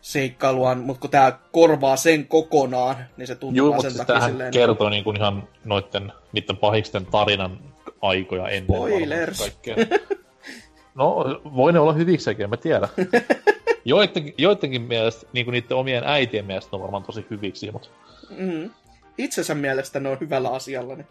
[0.00, 4.52] seikkailuaan, mutta kun tämä korvaa sen kokonaan, niin se tuntuu mutta sen siis takia silleen...
[4.52, 7.58] kertoo niin kuin ihan noitten, niiden pahisten tarinan
[8.02, 9.58] aikoja ennen Spoilers.
[10.94, 12.88] No, voi ne olla hyviksikin, en mä tiedä.
[13.84, 17.88] Joittenkin, joittenkin mielestä, niin kuin niiden omien äitien mielestä ne on varmaan tosi hyviksi, mutta
[18.30, 18.70] Mm.
[19.18, 20.94] Itsensä mielestä ne on hyvällä asialla.
[20.94, 21.06] Niin.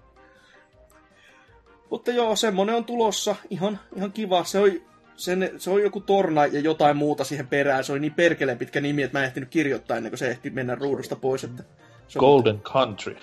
[1.90, 3.36] Mutta joo, semmonen on tulossa.
[3.50, 4.44] Ihan, ihan kiva.
[4.44, 4.72] Se on,
[5.18, 7.84] sen, se on joku torna ja jotain muuta siihen perään.
[7.84, 10.50] Se oli niin perkeleen pitkä nimi, että mä en ehtinyt kirjoittaa ennen kuin se ehti
[10.50, 11.44] mennä ruudusta pois.
[11.44, 11.64] Että
[12.08, 13.18] se on Golden Country.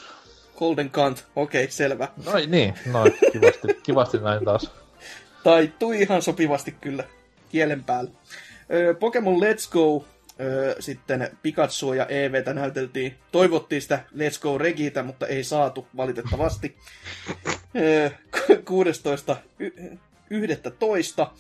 [0.59, 1.27] Golden Kant.
[1.37, 2.09] Okei, selvä.
[2.25, 4.71] Noin niin, noin, kivasti, kivasti näin taas.
[5.45, 7.05] Taittui ihan sopivasti kyllä
[7.49, 8.11] kielen päällä.
[9.01, 10.05] Pokemon Let's Go,
[10.81, 13.15] sitten Pikachu ja EVtä näyteltiin.
[13.33, 16.77] Toivottiin sitä Let's Go Regitä, mutta ei saatu valitettavasti.
[17.77, 18.11] Öö,
[18.65, 19.37] 16.
[19.59, 19.97] y-
[20.31, 21.31] 11.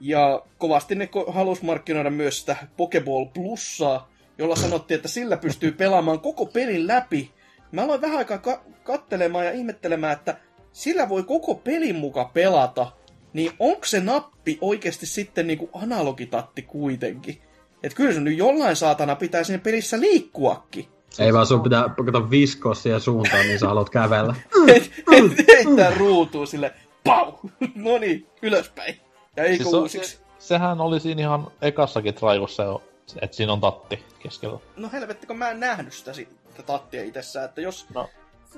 [0.00, 5.72] Ja kovasti ne ko- halus markkinoida myös sitä Pokeball Plussaa, jolla sanottiin, että sillä pystyy
[5.72, 7.30] pelaamaan koko pelin läpi.
[7.72, 10.36] Mä aloin vähän aikaa ka- kattelemaan ja ihmettelemään, että
[10.72, 12.92] sillä voi koko pelin muka pelata.
[13.32, 17.42] Niin onko se nappi oikeasti sitten niinku analogitatti kuitenkin?
[17.82, 20.86] Että kyllä se nyt jollain saatana pitää siinä pelissä liikkuakin.
[21.18, 24.34] Ei vaan sun pitää kato viskoa siihen suuntaan, niin sä haluat kävellä.
[24.74, 26.72] Et, et, heittää ruutuun sille,
[27.04, 27.32] pau!
[27.74, 28.94] No niin, ylöspäin.
[29.36, 30.16] Ja ei Siis uusiksi.
[30.16, 32.82] se, sehän oli siinä ihan ekassakin traivossa jo,
[33.20, 34.58] että siinä on tatti keskellä.
[34.76, 37.86] No helvetti, kun mä en nähnyt sitä, sitä tattia itsessään, että jos...
[37.94, 38.08] No.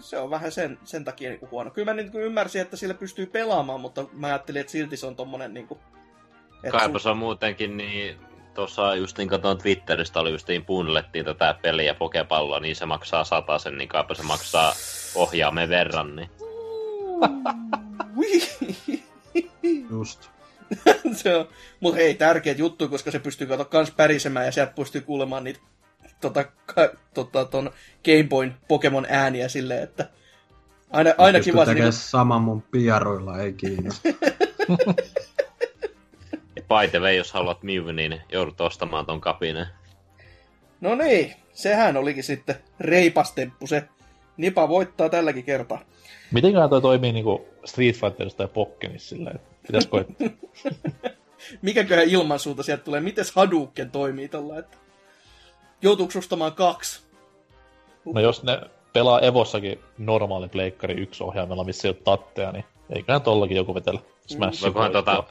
[0.01, 1.71] Se on vähän sen, sen takia niinku huono.
[1.71, 5.17] Kyllä mä niin ymmärsin, että sillä pystyy pelaamaan, mutta mä ajattelin, että silti se on
[5.17, 5.79] tommonen niinku...
[6.65, 8.17] et Kaipa se on muutenkin niin...
[8.55, 13.25] Tuossa just niin katsoin Twitteristä, oli just niin puunnellettiin tätä peliä pokepalloa, niin se maksaa
[13.59, 14.73] sen, niin kaipa se maksaa
[15.15, 16.31] ohjaamme verran, niin...
[19.91, 20.32] Just.
[21.23, 21.49] se on,
[21.81, 25.61] mutta hei, tärkeät juttu, koska se pystyy kato kans pärisemään ja sieltä pystyy kuulemaan niitä
[26.21, 27.71] tota, ka, tota, ton
[28.05, 30.09] Game Boyn Pokemon ääniä silleen, että
[30.91, 34.09] aina, aina kiva se tekemään niinku, saman mun piaroilla, ei kiinnosta.
[36.73, 39.67] By the way, jos haluat Mew, niin joudut ostamaan ton kapineen.
[40.81, 43.89] No niin, sehän olikin sitten reipastemppu se.
[44.37, 45.85] Nipa voittaa tälläkin kertaa.
[46.31, 50.29] Mitenkään toi toimii niinku Street Fighterista tai Pokkenissa silleen, että pitäis koittaa.
[51.63, 53.01] Mikäköhän ilmansuunta sieltä tulee?
[53.01, 54.77] Mites Hadouken toimii tällä, että
[55.83, 57.03] joutuuko ostamaan kaksi?
[58.15, 58.61] No jos ne
[58.93, 64.01] pelaa Evossakin normaali pleikkari yksi ohjaimella, missä ei ole tatteja, niin eiköhän tollakin joku vetellä
[64.27, 64.63] Smash.
[64.63, 65.25] Voikohan tota,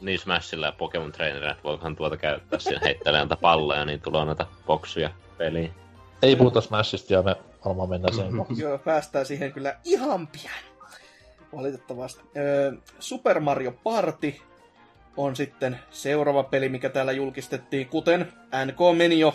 [0.00, 4.24] niin Smashilla ja Pokemon Trainerilla, että voikohan tuota käyttää siinä heittelee näitä palloja, niin tulee
[4.24, 5.70] näitä boksuja peliin.
[6.22, 8.34] Ei puhuta Smashista ja me varmaan mennään sen.
[8.34, 10.71] mm Joo, päästään siihen kyllä ihan pian.
[11.56, 12.22] Valitettavasti.
[12.36, 14.34] Öö, Super Mario Party
[15.16, 18.32] on sitten seuraava peli, mikä täällä julkistettiin, kuten
[18.66, 19.34] NK meni jo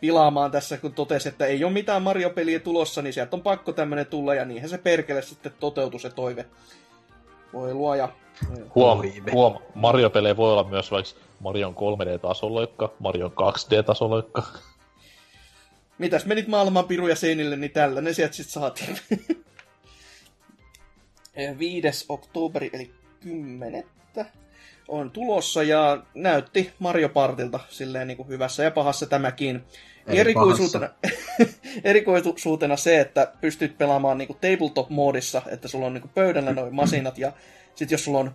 [0.00, 4.06] pilaamaan tässä, kun totesi, että ei ole mitään Mario-peliä tulossa, niin sieltä on pakko tämmönen
[4.06, 6.46] tulla, ja niinhän se perkele sitten toteutui se toive.
[7.52, 8.08] Voi luoja.
[8.74, 14.42] Huom, huom, Mario-pelejä voi olla myös vaikka Marion 3D-tasoloikka, Marion 2D-tasoloikka.
[15.98, 18.98] Mitäs menit maailman piruja seinille, niin tällä ne sieltä sitten saatiin.
[21.58, 22.04] 5.
[22.08, 22.90] oktoberi, eli
[23.20, 23.84] 10.
[24.88, 29.64] on tulossa ja näytti Mario Partilta silleen niin kuin hyvässä ja pahassa tämäkin.
[30.06, 30.88] Ei Erikoisuutena,
[31.84, 36.74] erikoisuutena se, että pystyt pelaamaan niin kuin tabletop-moodissa, että sulla on niin kuin pöydällä noin
[36.74, 37.32] masinat ja
[37.74, 38.34] sitten jos sulla on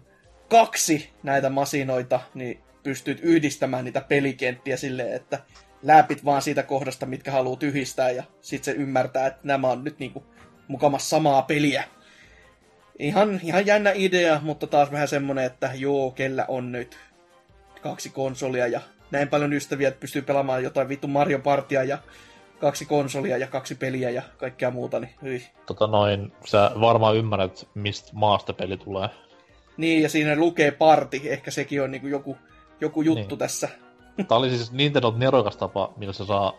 [0.49, 5.39] kaksi näitä masinoita, niin pystyt yhdistämään niitä pelikenttiä silleen, että
[5.83, 9.99] läpit vaan siitä kohdasta, mitkä haluaa tyhjistää, ja sitten se ymmärtää, että nämä on nyt
[9.99, 10.23] niinku
[10.67, 11.83] mukamas samaa peliä.
[13.01, 16.97] Ihan, ihan jännä idea, mutta taas vähän semmonen, että joo, kellä on nyt
[17.81, 18.81] kaksi konsolia ja
[19.11, 21.97] näin paljon ystäviä, että pystyy pelaamaan jotain vittu Mario Partia ja
[22.59, 25.43] kaksi konsolia ja kaksi peliä ja kaikkea muuta, niin hyi.
[25.65, 29.09] Tota noin, sä varmaan ymmärrät, mistä maasta peli tulee.
[29.77, 32.37] Niin, ja siinä lukee parti, ehkä sekin on niinku joku,
[32.81, 33.39] joku juttu Niin.
[33.39, 33.69] tässä.
[34.27, 36.53] Tää oli siis Nintendo nerokas tapa, millä se saa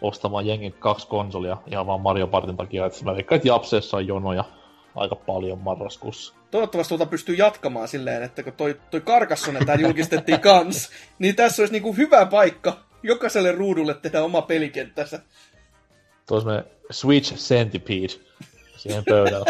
[0.00, 4.06] ostamaan jengin kaksi konsolia ihan vaan Mario Partin takia, että mä veikkaan, että Japseessa on
[4.06, 4.44] jonoja
[4.94, 6.34] aika paljon marraskuussa.
[6.50, 11.62] Toivottavasti tuota pystyy jatkamaan silleen, että kun toi, toi Carcassonne tää julkistettiin kans, niin tässä
[11.62, 15.20] olisi niinku hyvä paikka jokaiselle ruudulle tehdä oma pelikenttänsä.
[16.26, 18.24] Tuossa me Switch Centipede
[18.76, 19.46] siihen pöydällä.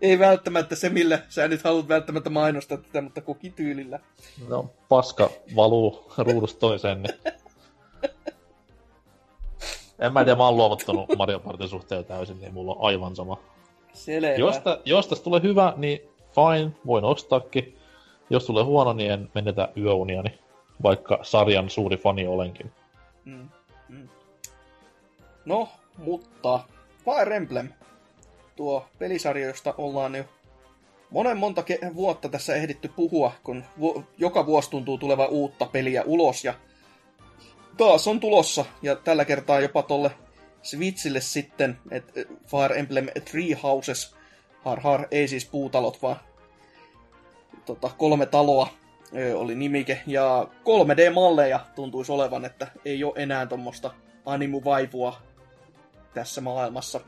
[0.00, 4.00] Ei välttämättä se, millä sä nyt haluat välttämättä mainostaa tätä, mutta kukin tyylillä.
[4.48, 7.14] No, paska valuu ruudusta toiseen, niin...
[9.98, 13.38] En mä tiedä, mä oon luovuttanut Mario Partin suhteen täysin, niin mulla on aivan sama.
[13.92, 14.34] Selvä.
[14.34, 16.00] Jos, tä, jos tästä tulee hyvä, niin
[16.34, 17.76] fine, voin ostaakin.
[18.30, 20.38] Jos tulee huono, niin en menetä yöuniani,
[20.82, 22.72] vaikka sarjan suuri fani olenkin.
[23.24, 23.48] Mm,
[23.88, 24.08] mm.
[25.44, 25.68] No,
[25.98, 26.60] mutta
[27.04, 27.68] Fire Emblem,
[28.56, 30.24] tuo pelisarja, josta ollaan jo
[31.10, 36.02] monen monta ke- vuotta tässä ehditty puhua, kun vu- joka vuosi tuntuu tulevan uutta peliä
[36.06, 36.54] ulos, ja
[37.76, 40.10] taas on tulossa, ja tällä kertaa jopa tolle
[40.62, 42.12] Switchille sitten, että
[42.46, 44.16] Fire Emblem Three Houses,
[44.64, 46.16] har har, ei siis puutalot, vaan
[47.66, 48.68] tota, kolme taloa
[49.16, 53.90] ö, oli nimike, ja 3D-malleja tuntuisi olevan, että ei ole enää tuommoista
[54.26, 55.16] animuvaivua
[56.14, 57.00] tässä maailmassa.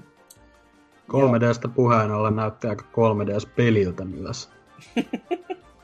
[1.13, 4.51] 3Dstä puheen ollen näytti aika 3DS-peliltä myös.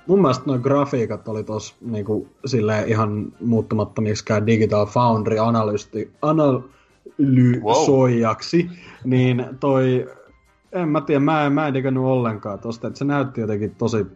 [0.07, 8.71] Mun mielestä nuo grafiikat oli tos niinku silleen ihan muuttumatta miksikään Digital Foundry analysti, analysoijaksi,
[9.05, 10.11] niin toi,
[10.73, 14.07] en mä tiedä, mä en, mä en digannut ollenkaan tosta, että se näytti jotenkin tosi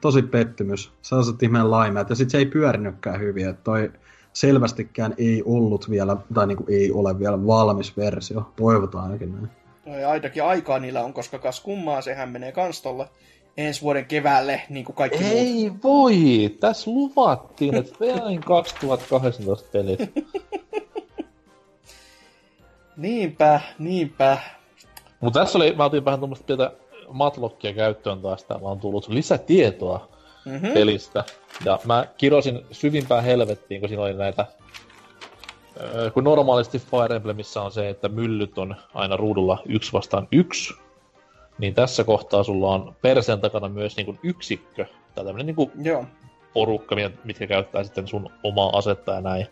[0.00, 0.92] tosi pettymys.
[1.02, 2.10] Sellaiset ihmeen laimeet.
[2.10, 3.48] Ja sit se ei pyörinytkään hyvin.
[3.48, 3.92] Että toi
[4.32, 8.52] selvästikään ei ollut vielä, tai niinku ei ole vielä valmis versio.
[8.56, 9.48] Toivotaan ainakin näin.
[9.86, 13.08] No ja ainakin aikaa niillä on, koska kas kummaa, sehän menee kans tolle
[13.56, 15.32] ensi vuoden keväälle, niin kuin kaikki muut.
[15.32, 16.16] Ei voi!
[16.60, 20.00] Tässä luvattiin, että vain 2018 pelit.
[22.96, 24.38] Niinpä, niinpä.
[25.20, 26.72] Mutta tässä oli, mä otin vähän tuommoista pientä
[27.08, 30.72] matlokkia käyttöön taas, täällä on tullut lisätietoa Mm-hmm.
[30.72, 31.24] pelistä.
[31.64, 34.46] Ja mä kirosin syvimpään helvettiin, kun siinä oli näitä...
[36.14, 40.74] Kun normaalisti Fire Emblemissa on se, että myllyt on aina ruudulla yksi vastaan yksi,
[41.58, 45.70] niin tässä kohtaa sulla on perseen takana myös niin kuin yksikkö, tai tämmönen niin kuin
[45.82, 46.04] Joo.
[46.52, 49.46] porukka, mi- mitkä käyttää sitten sun omaa asetta ja näin.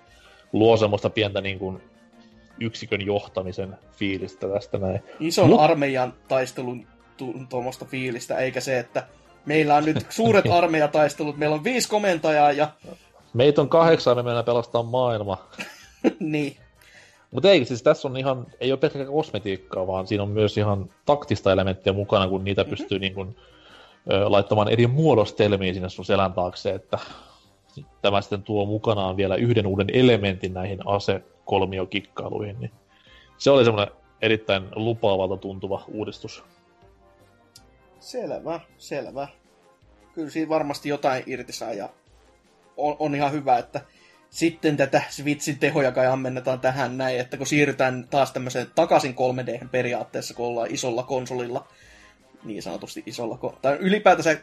[0.53, 1.83] Luo semmoista pientä niin kuin
[2.61, 5.03] yksikön johtamisen fiilistä tästä näin.
[5.21, 9.07] Ison Mut- armeijan taistelun tu- tuommoista fiilistä, eikä se, että
[9.47, 12.69] meillä on nyt suuret armeijataistelut, meillä on viisi komentajaa ja
[13.35, 15.49] Meitä on kahdeksan, me mennään pelastaa maailma.
[16.21, 16.57] niin.
[17.35, 20.91] Mutta ei, siis tässä on ihan, ei ole pelkkää kosmetiikkaa, vaan siinä on myös ihan
[21.07, 22.77] taktista elementtiä mukana, kun niitä mm-hmm.
[22.77, 23.37] pystyy niin kuin,
[24.13, 26.99] ö, laittamaan eri muodostelmiä sinne sun selän taakse, että
[28.03, 32.71] tämä sitten tuo mukanaan vielä yhden uuden elementin näihin ase-kolmiokikkailuihin, niin
[33.39, 36.45] se oli semmoinen erittäin lupaavalta tuntuva uudistus.
[38.01, 39.29] Selvä, selvä.
[40.13, 41.89] Kyllä siinä varmasti jotain irti saa ja
[42.77, 43.81] on, on ihan hyvä, että
[44.35, 49.69] sitten tätä Switchin tehoja kai ammennetaan tähän näin, että kun siirrytään taas tämmöiseen takaisin 3D
[49.69, 51.69] periaatteessa, kun ollaan isolla konsolilla,
[52.45, 54.37] niin sanotusti isolla, tai ylipäätänsä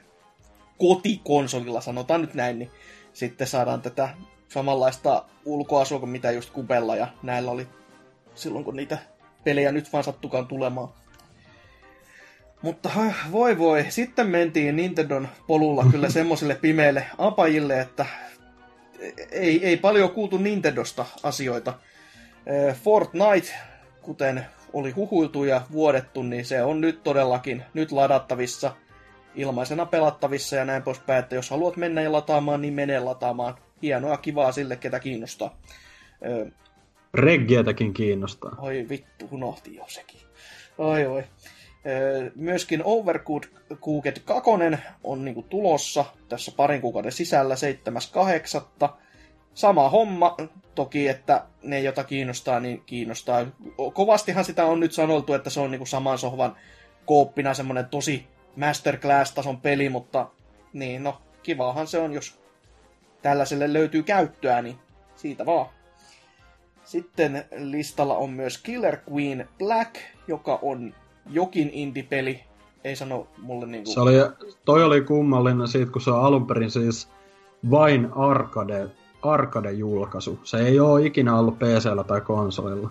[0.77, 2.71] kotikonsolilla, sanotaan nyt näin, niin
[3.13, 4.09] sitten saadaan tätä
[4.49, 7.67] samanlaista ulkoasua kuin mitä just Kubella ja näillä oli
[8.35, 8.97] silloin, kun niitä
[9.43, 10.89] pelejä nyt vaan sattukaan tulemaan.
[12.61, 12.89] Mutta
[13.31, 18.05] voi voi, sitten mentiin Nintendon polulla kyllä semmoisille pimeille apajille, että
[19.31, 21.73] ei, ei paljon kuultu Nintendosta asioita.
[22.83, 23.53] Fortnite,
[24.01, 28.75] kuten oli huhuiltu ja vuodettu, niin se on nyt todellakin nyt ladattavissa,
[29.35, 33.55] ilmaisena pelattavissa ja näin poispäin, että jos haluat mennä ja lataamaan, niin mene lataamaan.
[33.81, 35.57] Hienoa, kivaa sille, ketä kiinnostaa.
[37.13, 38.55] Reggietäkin kiinnostaa.
[38.57, 40.21] Oi vittu, unohti jo sekin.
[40.77, 41.23] Oi oi.
[42.35, 44.51] Myöskin Overcooked 2
[45.03, 47.55] on niinku tulossa tässä parin kuukauden sisällä
[48.85, 48.89] 7.8.
[49.53, 50.37] Sama homma,
[50.75, 53.45] toki, että ne, jota kiinnostaa, niin kiinnostaa.
[53.93, 56.55] Kovastihan sitä on nyt sanottu, että se on niinku saman sohvan
[57.05, 60.27] kooppina semmonen tosi masterclass-tason peli, mutta
[60.73, 62.41] niin no, kivahan se on, jos
[63.21, 64.79] tällaiselle löytyy käyttöä, niin
[65.15, 65.69] siitä vaan.
[66.83, 69.95] Sitten listalla on myös Killer Queen Black,
[70.27, 70.95] joka on
[71.29, 72.39] jokin indie-peli.
[72.83, 73.91] Ei sano mulle niinku...
[73.91, 74.13] Se oli,
[74.65, 77.09] toi oli kummallinen siitä, kun se on alun perin siis
[77.71, 78.87] vain arcade,
[79.21, 80.39] arcade-julkaisu.
[80.43, 82.89] Se ei ole ikinä ollut PCllä tai konsolilla.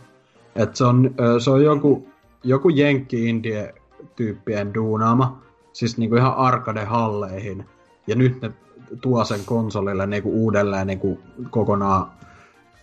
[0.56, 2.08] Et se on, se on joku,
[2.44, 3.74] joku jenkki indie
[4.16, 5.42] tyyppien duunaama,
[5.72, 7.64] siis niinku ihan arcade-halleihin.
[8.06, 8.52] Ja nyt ne
[9.00, 11.18] tuo sen konsolille niinku uudelleen niinku
[11.50, 12.12] kokonaan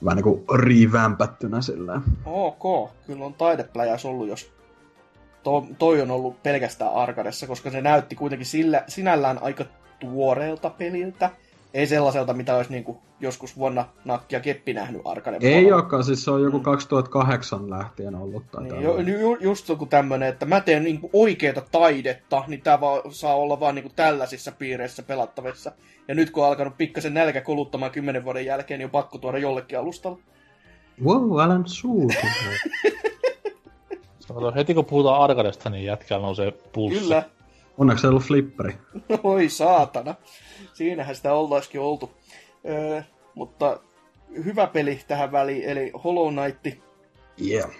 [0.06, 2.02] vähän niinku revampattynä silleen.
[2.26, 4.52] Ok, kyllä on taidepläjäs ollut, jos
[5.48, 9.66] to, toi on ollut pelkästään arkadessa, koska se näytti kuitenkin sillä, sinällään aika
[10.00, 11.30] tuoreelta peliltä.
[11.74, 16.24] Ei sellaiselta, mitä olisi niinku joskus vuonna Nakki ja Keppi nähnyt arkaden Ei olekaan, siis
[16.24, 18.52] se on joku 2008 lähtien ollut.
[18.52, 19.14] Tai Niin, tällainen.
[19.14, 23.60] ju, ju, just joku tämmönen, että mä teen niinku oikeeta taidetta, niin vaan, saa olla
[23.60, 25.72] vaan niinku tällaisissa piireissä pelattavissa.
[26.08, 29.38] Ja nyt kun on alkanut pikkasen nälkä koluttamaan kymmenen vuoden jälkeen, niin on pakko tuoda
[29.38, 30.20] jollekin alustalle.
[31.06, 32.14] Wow, älä nyt suutu.
[34.28, 37.00] Sanotaan, heti kun puhutaan Arkadesta, niin jätkällä nousee pulssi.
[37.00, 37.24] Kyllä.
[37.78, 38.76] Onneksi ei ollut flipperi.
[39.24, 40.16] Oi saatana.
[40.74, 42.12] Siinähän sitä oltaisikin oltu.
[42.70, 43.02] Öö,
[43.36, 43.80] mutta
[44.46, 46.84] hyvä peli tähän väliin, eli Hollow Knight
[47.46, 47.72] Yeah.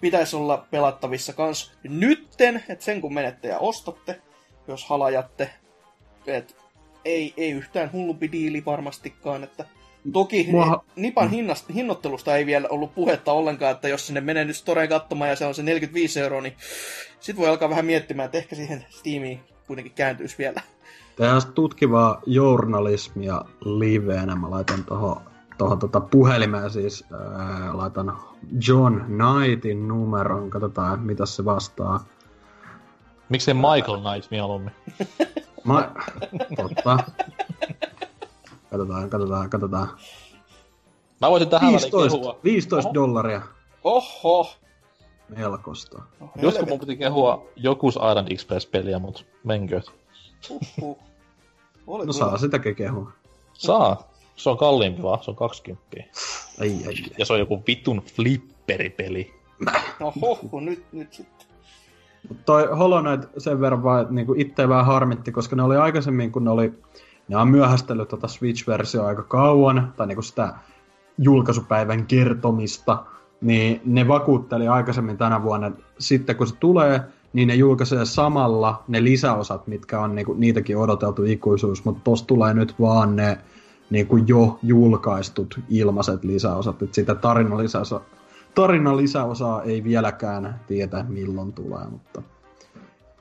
[0.00, 4.20] pitäisi olla pelattavissa kans nytten, että sen kun menette ja ostatte,
[4.68, 5.50] jos halajatte.
[6.26, 6.56] Et
[7.04, 9.64] ei, ei yhtään hullumpi diili varmastikaan, että
[10.12, 14.56] Toki Mua- Nipan hinnasta, hinnoittelusta ei vielä ollut puhetta ollenkaan, että jos sinne menee nyt
[14.56, 16.56] Storeen katsomaan ja se on se 45 euroa, niin
[17.20, 20.60] sit voi alkaa vähän miettimään, että ehkä siihen Steamiin kuitenkin kääntyisi vielä.
[21.16, 24.36] Tehdään tutkivaa journalismia liveenä.
[24.36, 25.20] Mä laitan tohon,
[25.58, 28.18] tohon tota puhelimeen siis, ää, laitan
[28.68, 30.50] John Knightin numeron.
[30.50, 32.04] Katsotaan, mitä se vastaa.
[33.28, 34.72] Miksei Michael Knight mieluummin?
[35.64, 35.92] Mä...
[36.56, 36.98] Totta.
[38.72, 39.88] Katsotaan, katsotaan, katsotaan.
[41.20, 42.38] Mä voisin tähän väliin 15, kehua.
[42.44, 42.94] 15 Oho.
[42.94, 43.42] dollaria
[43.84, 44.52] Oho!
[45.28, 46.02] melkoista.
[46.20, 49.92] No, Joskus mun piti kehua jokus Island Express-peliä, mut menkööt.
[50.48, 50.98] Huhhuh.
[51.86, 52.26] Oli No kyllä.
[52.26, 53.12] saa sitäkin kehua.
[53.52, 54.08] Saa.
[54.36, 55.96] Se on kalliimpi vaan, se on 20.
[55.96, 56.06] Ai,
[56.60, 56.94] ai, ai.
[57.18, 59.34] Ja se on joku vitun flipperipeli.
[60.00, 61.46] No hoho, nyt, nyt sitten.
[62.28, 65.76] Mut Toi Hollow Knight sen verran vaan, että niinku itse vähän harmitti, koska ne oli
[65.76, 66.72] aikaisemmin, kun ne oli,
[67.32, 70.54] ne on myöhästellyt tota Switch-versiota aika kauan, tai niinku sitä
[71.18, 73.04] julkaisupäivän kertomista,
[73.40, 77.00] niin ne vakuutteli aikaisemmin tänä vuonna, että sitten kun se tulee,
[77.32, 82.54] niin ne julkaisee samalla ne lisäosat, mitkä on niinku, niitäkin odoteltu ikuisuus, mutta tossa tulee
[82.54, 83.38] nyt vaan ne
[83.90, 88.00] niinku jo julkaistut ilmaiset lisäosat, että sitä tarinan lisäosa,
[88.54, 92.22] tarinan lisäosaa ei vieläkään tiedä milloin tulee, mutta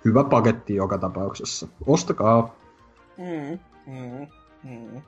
[0.05, 1.67] hyvä paketti joka tapauksessa.
[1.85, 2.55] Ostakaa.
[3.17, 4.27] Mm, mm,
[4.63, 5.01] mm.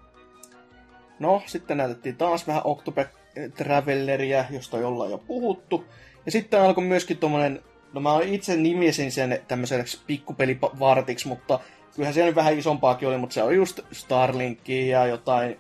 [1.20, 3.12] No, sitten näytettiin taas vähän Octopath
[3.58, 5.86] Travelleria, josta ollaan jo puhuttu.
[6.26, 11.60] Ja sitten alkoi myöskin tommonen, no mä itse nimesin sen tämmöiseksi pikkupelivartiksi, mutta
[11.96, 15.60] kyllähän siellä vähän isompaakin oli, mutta se on just Starlinkia ja jotain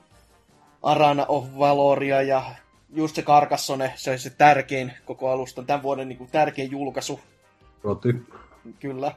[0.84, 2.44] Arana of Valoria ja
[2.90, 7.20] just se Carcassonne, se oli se tärkein koko alustan, tämän vuoden niin kuin tärkein julkaisu,
[7.84, 8.16] Roti.
[8.80, 9.12] Kyllä.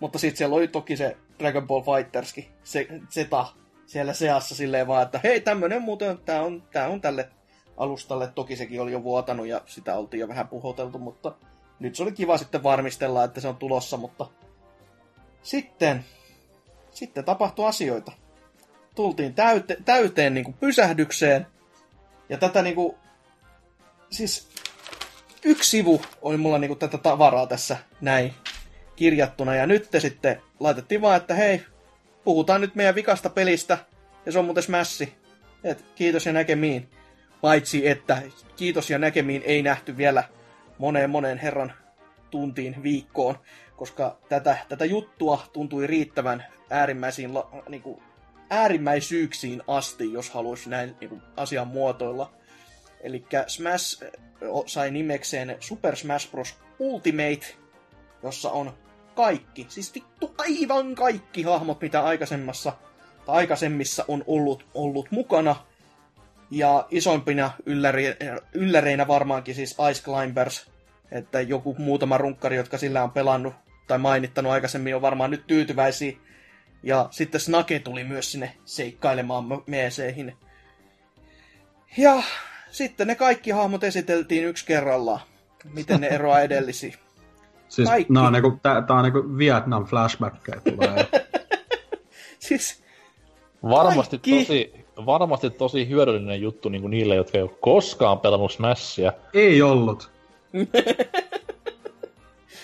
[0.00, 3.46] Mutta sitten siellä oli toki se Dragon Ball Fighterskin, se Zeta
[3.86, 7.30] siellä seassa silleen vaan, että hei tämmönen muuten, tää on, tää on tälle
[7.76, 8.26] alustalle.
[8.34, 11.34] Toki sekin oli jo vuotanut ja sitä oltiin jo vähän puhoteltu, mutta
[11.78, 14.26] nyt se oli kiva sitten varmistella, että se on tulossa, mutta
[15.42, 16.04] sitten,
[16.90, 18.12] sitten tapahtui asioita.
[18.94, 21.46] Tultiin täyte, täyteen niin kuin pysähdykseen
[22.28, 22.96] ja tätä niin kuin,
[24.10, 24.48] siis
[25.44, 28.34] yksi sivu oli mulla niinku tätä tavaraa tässä näin
[28.96, 29.54] kirjattuna.
[29.54, 31.62] Ja nyt te sitten laitettiin vaan, että hei,
[32.24, 33.78] puhutaan nyt meidän vikasta pelistä.
[34.26, 35.14] Ja se on muuten Smashi.
[35.64, 36.88] Et kiitos ja näkemiin.
[37.40, 38.22] Paitsi, että
[38.56, 40.24] kiitos ja näkemiin ei nähty vielä
[40.78, 41.72] moneen moneen herran
[42.30, 43.38] tuntiin viikkoon,
[43.76, 48.02] koska tätä, tätä juttua tuntui riittävän äärimmäisiin, la- niinku,
[48.50, 52.32] äärimmäisyyksiin asti, jos haluaisi näin niinku, asian muotoilla.
[53.00, 54.04] Eli Smash
[54.66, 56.54] sai nimekseen Super Smash Bros.
[56.78, 57.46] Ultimate,
[58.22, 58.74] jossa on
[59.14, 62.72] kaikki, siis vittu aivan kaikki hahmot, mitä aikaisemmassa
[63.26, 65.56] tai aikaisemmissa on ollut, ollut mukana.
[66.50, 67.50] Ja isoimpina
[68.54, 70.70] ylläreinä varmaankin siis Ice Climbers,
[71.12, 73.54] että joku muutama runkkari, jotka sillä on pelannut
[73.86, 76.12] tai mainittanut aikaisemmin, on varmaan nyt tyytyväisiä.
[76.82, 80.36] Ja sitten Snake tuli myös sinne seikkailemaan me- meeseihin.
[81.96, 82.22] Ja
[82.70, 85.20] sitten ne kaikki hahmot esiteltiin yksi kerrallaan.
[85.64, 86.94] Miten ne eroaa edellisiin.
[87.74, 88.12] Siis Kaikki.
[88.12, 91.06] nää on niinku, tää, tää on niinku Vietnam flashbackkejä tulee.
[92.38, 92.82] Siis
[93.62, 94.38] Varmasti Kaikki.
[94.44, 99.12] tosi, varmasti tosi hyödyllinen juttu niin kuin niille, jotka ei ole koskaan pelannut Smashia.
[99.34, 100.10] ei ollut.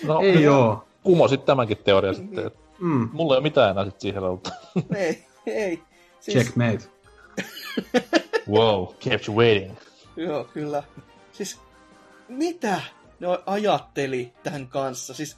[0.03, 0.83] No, Ei nyt oo.
[1.03, 2.47] Kumosit tämänkin teoria sitten.
[2.47, 3.09] että Mm.
[3.13, 4.49] Mulla ei ole mitään enää sit siihen ollut.
[4.95, 5.79] ei, ei.
[6.19, 6.89] Siis, Checkmate.
[8.49, 9.75] wow, kept you waiting.
[10.15, 10.83] Joo, kyllä.
[11.31, 11.59] Siis,
[12.27, 12.81] mitä
[13.21, 15.13] ne ajatteli tämän kanssa?
[15.13, 15.37] Siis,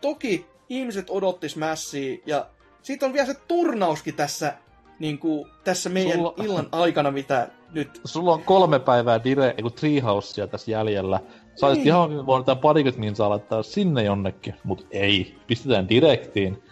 [0.00, 2.46] toki ihmiset odotti Smashia, ja
[2.82, 4.54] siitä on vielä se turnauskin tässä,
[4.98, 8.00] niin kuin, tässä meidän Sulla- illan aikana, mitä nyt...
[8.04, 11.20] Sulla on kolme päivää dire, eiku Treehousea tässä jäljellä.
[11.60, 11.88] Sä olisit Niin.
[11.88, 15.38] ihan voinut tää parikymmentä minsaa laittaa sinne jonnekin, mut ei.
[15.46, 16.62] Pistetään direktiin.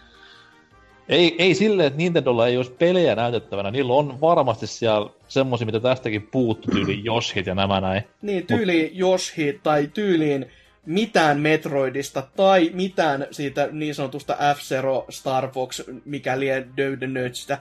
[1.09, 3.71] Ei, ei silleen, että Nintendolla ei olisi pelejä näytettävänä.
[3.71, 8.03] Niillä on varmasti siellä semmosia, mitä tästäkin puuttu, tyyli Yoshit ja nämä näin.
[8.21, 10.45] Niin, tyyliin Yoshi tai tyyliin
[10.85, 17.57] mitään Metroidista tai mitään siitä niin sanotusta F-Zero Star Fox, mikä lie Döydennötsistä,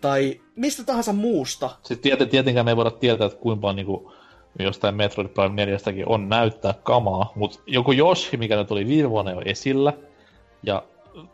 [0.00, 1.70] tai mistä tahansa muusta.
[1.82, 4.12] Sitten tiet, tietenkään me ei voida tietää, että kuinka paljon niinku,
[4.58, 9.30] jostain Metroid Prime 4 on näyttää kamaa, mutta joku Yoshi, mikä nyt oli viime vuonna
[9.30, 9.92] jo esillä,
[10.62, 10.82] ja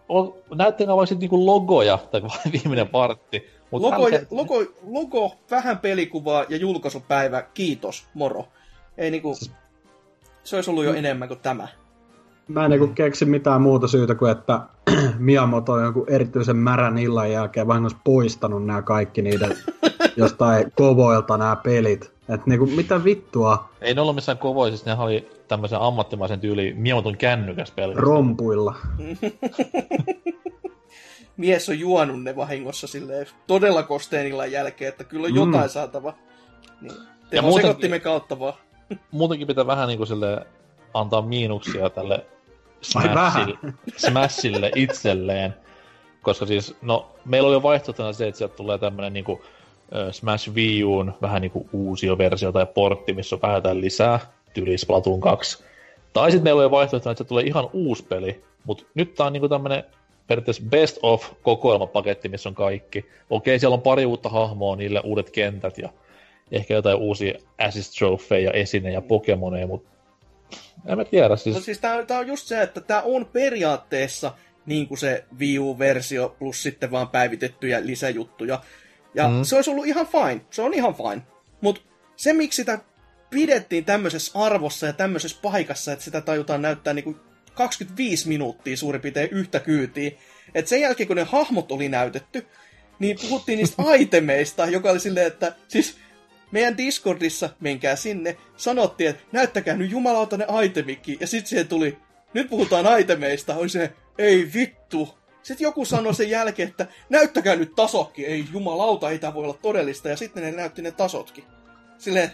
[0.09, 3.49] on, näyttikää vaikka sit niinku logoja, tai vain viimeinen partti.
[3.71, 8.49] Mut Logo, älkää- logo, logo, vähän pelikuvaa ja julkaisupäivä, kiitos, moro.
[8.99, 9.35] Ei niinku,
[10.45, 11.69] se olisi ollut jo enemmän kuin tämä.
[12.49, 14.61] Mä en niinku keksi mitään muuta syytä kuin, että
[15.19, 19.57] Miyamoto on jonkun erityisen märän illan jälkeen vahingossa poistanut nämä kaikki niiden
[20.17, 22.13] jostain kovoilta nämä pelit.
[22.29, 27.17] Et niinku, mitä vittua Ei ne ollut missään kovoisissa, nehän oli tämmöisen ammattimaisen tyyli Miamoton
[27.17, 28.07] kännykäs pelkästään.
[28.07, 28.75] rompuilla.
[31.37, 35.37] Mies on juonut ne vahingossa silleen todella kosteen illan jälkeen, että kyllä on Mm.
[35.53, 36.15] jotain saatava.
[36.81, 36.95] Niin.
[37.33, 38.55] Ja muutenkin- kautta vaan.
[39.11, 40.47] Muutenkin pitää vähän niinku sille
[40.95, 42.27] antaa miinuksia tälle
[42.81, 43.59] Smashille,
[43.97, 45.55] Smashille itselleen.
[46.23, 49.43] Koska siis, no, meillä oli jo vaihtoehtona se, että sieltä tulee tämmönen niinku
[50.11, 54.21] Smash Wii Uun vähän niinku uusio versio tai portti, missä on vähän jotain lisää,
[54.55, 55.65] tyyli Splatoon 2.
[56.13, 59.27] Tai sitten meillä oli jo vaihtoehtona, että se tulee ihan uusi peli, mutta nyt tää
[59.27, 59.85] on niinku tämmönen
[60.27, 63.05] periaatteessa best of kokoelmapaketti, missä on kaikki.
[63.31, 65.89] Okei, siellä on pari uutta hahmoa, niille uudet kentät ja
[66.53, 69.91] ehkä jotain uusia assist trofeja, esineitä ja pokemoneja, mutta
[70.87, 71.37] en mä tiedä.
[71.37, 71.57] Siis...
[71.57, 74.33] No siis tää, tää on just se, että tää on periaatteessa
[74.67, 78.63] niin kuin se Wii U-versio plus sitten vaan päivitettyjä lisäjuttuja.
[79.15, 79.43] Ja mm.
[79.43, 80.41] se olisi ollut ihan fine.
[80.51, 81.23] Se on ihan fine.
[81.61, 81.81] Mutta
[82.17, 82.79] se, miksi sitä
[83.35, 87.17] pidettiin tämmöisessä arvossa ja tämmöisessä paikassa, että sitä tajutaan näyttää niinku
[87.55, 90.11] 25 minuuttia suurin piirtein yhtä kyytiä.
[90.55, 92.47] Että sen jälkeen, kun ne hahmot oli näytetty,
[92.99, 95.97] niin puhuttiin niistä itemeista, joka oli silleen, että siis
[96.51, 101.99] meidän Discordissa, menkää sinne, sanottiin, että näyttäkää nyt jumalauta ne itemikki, ja sitten siihen tuli,
[102.35, 105.19] nyt puhutaan itemeista, oli se, ei vittu.
[105.43, 109.59] Sitten joku sanoi sen jälkeen, että näyttäkää nyt tasokki, ei jumalauta, ei tämä voi olla
[109.63, 111.45] todellista, ja sitten ne näytti ne tasotkin.
[111.99, 112.31] Silleen,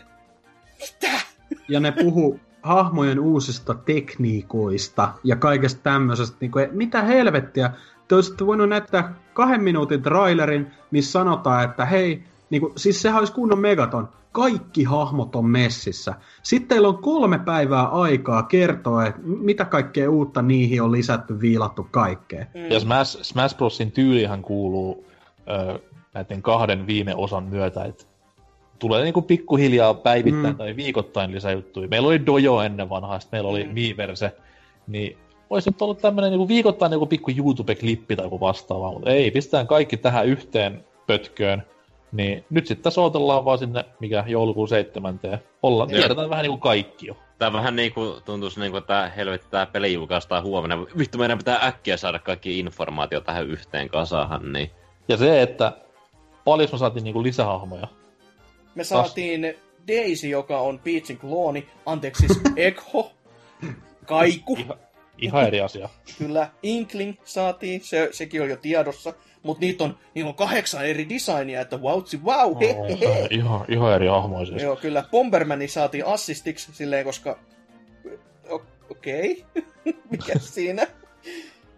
[0.81, 1.20] mitä?
[1.68, 6.36] Ja ne puhu hahmojen uusista tekniikoista ja kaikesta tämmöisestä.
[6.41, 7.70] Niin kuin, mitä helvettiä?
[8.09, 13.18] Te olisitte voinut näyttää kahden minuutin trailerin, missä sanotaan, että hei, niin kuin, siis sehän
[13.18, 14.09] olisi kunnon megaton.
[14.33, 16.15] Kaikki hahmot on messissä.
[16.42, 21.89] Sitten teillä on kolme päivää aikaa kertoa, että mitä kaikkea uutta niihin on lisätty, viilattu
[21.91, 22.47] kaikkea.
[22.55, 22.70] Mm.
[22.70, 25.07] Ja Smash, Smash Brosin tyylihän kuuluu
[25.49, 25.78] ö,
[26.15, 28.05] näiden kahden viime osan myötä, että
[28.81, 30.57] tulee niinku pikkuhiljaa päivittäin mm.
[30.57, 31.89] tai viikoittain lisäjuttuja.
[31.89, 33.73] Meillä oli Dojo ennen vanhaa, sitten meillä oli mm.
[33.73, 34.33] Miiverse,
[34.86, 35.18] niin
[35.50, 39.67] olisi nyt ollut tämmöinen niinku viikoittain joku pikku YouTube-klippi tai joku vastaava, mutta ei, pistetään
[39.67, 41.62] kaikki tähän yhteen pötköön,
[42.12, 45.20] niin nyt sitten tässä odotellaan vaan sinne, mikä joulukuun 7.
[45.62, 47.17] Olla, tiedetään vähän niinku kaikki jo.
[47.39, 50.86] Tää vähän niinku tuntuisi niinku, että helvetti tää peli julkaistaan huomenna.
[50.99, 54.70] Vittu, meidän pitää äkkiä saada kaikki informaatio tähän yhteen kasahan, niin...
[55.09, 55.73] Ja se, että
[56.44, 57.86] paljon me saatiin niinku lisähahmoja.
[58.74, 59.55] Me saatiin
[59.89, 63.12] Daisy, joka on Peachin klooni, anteeksi siis Ekho,
[64.07, 64.57] Kaiku.
[64.57, 64.78] Ihan,
[65.18, 65.89] ihan eri asia.
[66.18, 69.15] Kyllä, Inkling saatiin, se, sekin on jo tiedossa.
[69.42, 73.28] Mutta niitä on, niillä on kahdeksan eri designia, että wautsi wow, he, he, he.
[73.31, 74.62] Ihan, ihan eri hahmoja siis.
[74.62, 75.05] Joo, kyllä.
[75.10, 77.39] Bombermani saatiin assistiksi silleen, koska...
[78.90, 79.94] Okei, okay.
[80.10, 80.86] mikä siinä?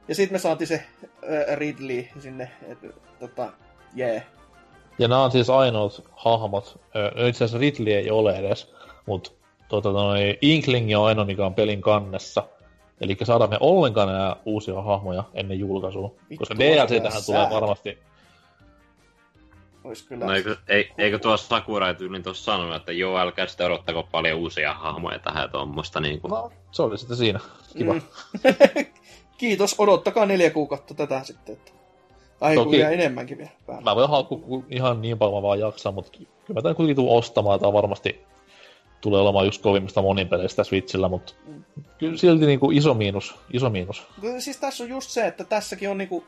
[0.09, 2.87] Ja sitten me saatiin se äh, Ridley sinne, että
[3.21, 3.53] tota,
[3.95, 4.11] jee.
[4.11, 4.23] Yeah.
[4.99, 8.75] Ja nämä on siis ainoat hahmot, ö, itse asiassa Ridley ei ole edes,
[9.07, 9.31] mutta
[9.69, 12.45] tota, noi, Inkling on ainoa, mikä on pelin kannessa.
[13.01, 16.15] Eli saadaan me ollenkaan enää uusia hahmoja ennen julkaisua.
[16.31, 17.55] Vittu, koska DLC tähän tulee säätö.
[17.55, 17.99] varmasti...
[19.85, 20.27] Ois kyllä...
[20.27, 24.39] No eikö, ei, eikö tuo Sakurai tyyliin tuossa sanonut, että joo, älkää sitten odottako paljon
[24.39, 26.29] uusia hahmoja tähän tuommoista niinku.
[26.29, 27.41] No, se oli sitten siinä.
[27.79, 27.93] Kiva.
[27.93, 28.03] Mm.
[29.39, 31.53] Kiitos, odottakaa neljä kuukautta tätä sitten.
[31.53, 31.82] Että...
[32.43, 33.83] Ai Toki- enemmänkin vielä päällä.
[33.85, 36.97] Mä voin haukkua ku- ihan niin paljon mä vaan jaksaa, mutta kyllä mä tämän kuitenkin
[36.97, 37.61] tuun ostamaan.
[37.61, 38.21] Tää varmasti
[39.01, 41.33] tulee olemaan just kovimmista monipeleistä Switchillä, mutta
[41.99, 44.03] kyllä silti niinku iso miinus, iso miinus.
[44.21, 46.25] Kyllä Siis tässä on just se, että tässäkin on niinku,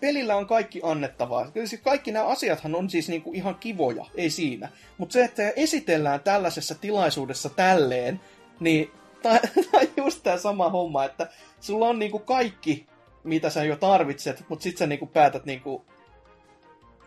[0.00, 1.50] pelillä on kaikki annettavaa.
[1.50, 4.68] Kyllä siis kaikki nämä asiathan on siis niinku ihan kivoja, ei siinä.
[4.98, 8.20] Mutta se, että esitellään tällaisessa tilaisuudessa tälleen,
[8.60, 8.90] niin
[9.22, 9.40] tämä
[9.72, 11.28] on just tämä sama homma, että
[11.60, 12.86] sulla on niinku kaikki,
[13.24, 15.84] mitä sä jo tarvitset, mutta sit sä niinku päätät niinku,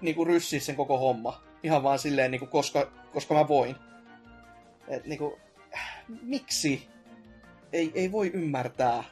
[0.01, 1.41] niinku ryssiä sen koko homma.
[1.63, 3.75] Ihan vaan silleen, niinku, koska, koska mä voin.
[4.87, 5.37] Et niinku,
[6.21, 6.87] miksi?
[7.73, 9.03] Ei, ei voi ymmärtää,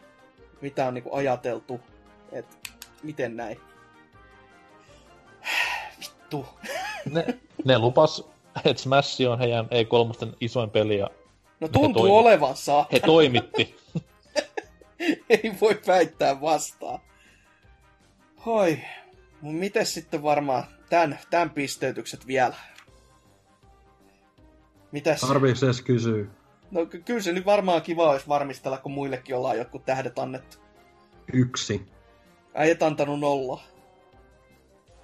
[0.61, 1.79] mitä on niinku ajateltu.
[2.31, 2.45] Et
[3.03, 3.59] miten näin.
[5.99, 6.45] Vittu.
[7.11, 7.25] Ne,
[7.65, 8.23] ne lupas,
[8.65, 11.09] että Smash on heidän E3 isoin peli ja
[11.59, 12.87] No tuntuu toimi- olevan saa.
[12.91, 13.75] he toimitti.
[15.29, 16.99] Ei voi väittää vastaan.
[18.45, 18.79] Hoi.
[19.41, 22.55] Mut Mites sitten varmaan tämän, tämän pisteytykset vielä?
[24.91, 25.21] Mitäs?
[25.21, 26.25] Tarviiks edes kysyä?
[26.71, 30.57] No ky- kyllä se nyt varmaan kiva olisi varmistella, kun muillekin ollaan jotkut tähdet annettu.
[31.33, 31.85] Yksi.
[32.53, 33.61] Äijät antanut nolla.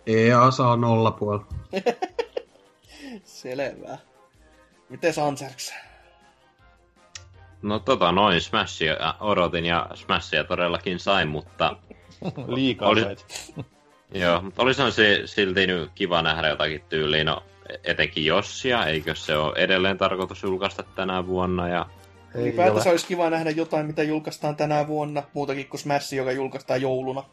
[0.08, 1.48] EA saa nolla puolella.
[3.24, 3.98] Selvä.
[4.90, 5.74] Mites Anserks?
[7.62, 11.76] No tota noin, Smashia odotin ja Smashia todellakin sain, mutta
[12.56, 13.26] Liikaa Oli- sait.
[14.14, 17.44] joo, mutta olisi se silti nyt kiva nähdä jotakin tyyliin, no
[17.84, 21.86] etenkin Jossia, eikö se ole edelleen tarkoitus julkaista tänä vuonna ja
[22.36, 27.24] Ylipäätänsä olisi kiva nähdä jotain, mitä julkaistaan tänä vuonna, muutakin kuin Smash, joka julkaistaan jouluna.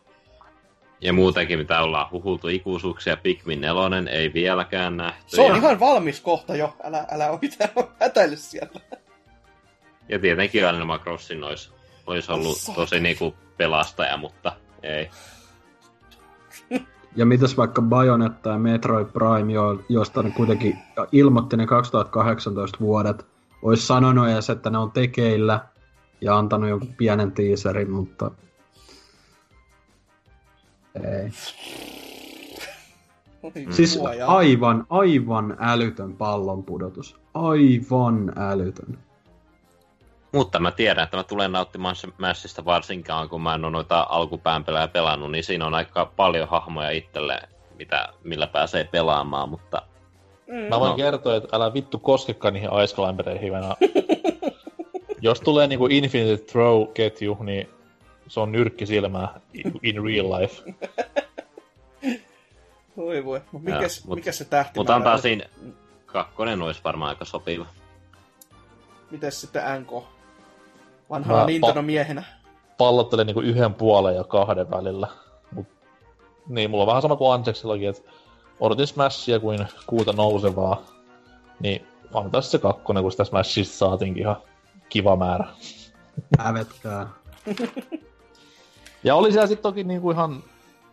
[1.01, 5.37] Ja muutenkin, mitä ollaan huhultu ikuisuuksia, Pikmin 4 ei vieläkään nähty.
[5.37, 8.81] Se on ja, ihan valmis kohta jo, älä, älä ole mitään hätäile siellä.
[10.09, 11.71] Ja tietenkin Animal Crossing olisi,
[12.07, 12.85] olisi ollut Saatana.
[12.85, 15.11] tosi niinku pelastaja, mutta ei.
[17.17, 20.79] Ja mitäs vaikka Bayonetta ja Metroid Prime, jo, josta ne kuitenkin
[21.13, 23.27] ilmoitti ne 2018 vuodet,
[23.63, 25.61] olisi sanonut edes, että ne on tekeillä
[26.21, 28.31] ja antanut jonkun pienen teaserin, mutta
[30.95, 31.31] Ei.
[33.43, 37.21] Oi Siis aivan, aivan älytön pallon pudotus.
[37.35, 38.99] Aivan älytön.
[40.33, 44.65] Mutta mä tiedän, että mä tulen nauttimaan Smashista varsinkaan, kun mä en ole noita alkupään
[44.65, 47.41] pelejä pelannut, niin siinä on aika paljon hahmoja itselle,
[47.79, 49.83] mitä, millä pääsee pelaamaan, mutta
[50.51, 50.55] Mm.
[50.69, 50.97] Mä voin No.
[50.97, 53.53] kertoa, että älä vittu koskekaan niihin aiskalämpäreihin.
[55.21, 57.69] Jos tulee niinku Infinite Throw-ketju, niin
[58.29, 59.41] se on nyrkki silmää
[59.83, 60.63] in- real life.
[62.97, 63.41] Voi voi.
[63.53, 64.73] Mut mikäs, Joo, mut- mikäs se tähti?
[64.79, 65.45] mutta antaa siinä
[66.07, 67.67] kakkonen olisi varmaan aika sopiva.
[69.11, 70.05] Mites sitten NK?
[71.11, 72.25] Vanhana Mä- Nintendo miehenä.
[72.79, 75.09] Pallottelen niinku yhden puolen ja kahden välillä.
[75.53, 75.67] Mut,
[76.49, 78.11] niin, mulla on vähän sama kuin Anseksillakin, että
[78.61, 80.83] odotin Smashia kuin kuuta nousevaa.
[81.61, 84.37] Niin antaa se kakkonen, kun sitä Smashista saatiinkin ihan
[84.89, 85.47] kiva määrä.
[86.39, 87.09] Hävetkää.
[89.05, 90.43] Ja oli siellä sitten toki niinku ihan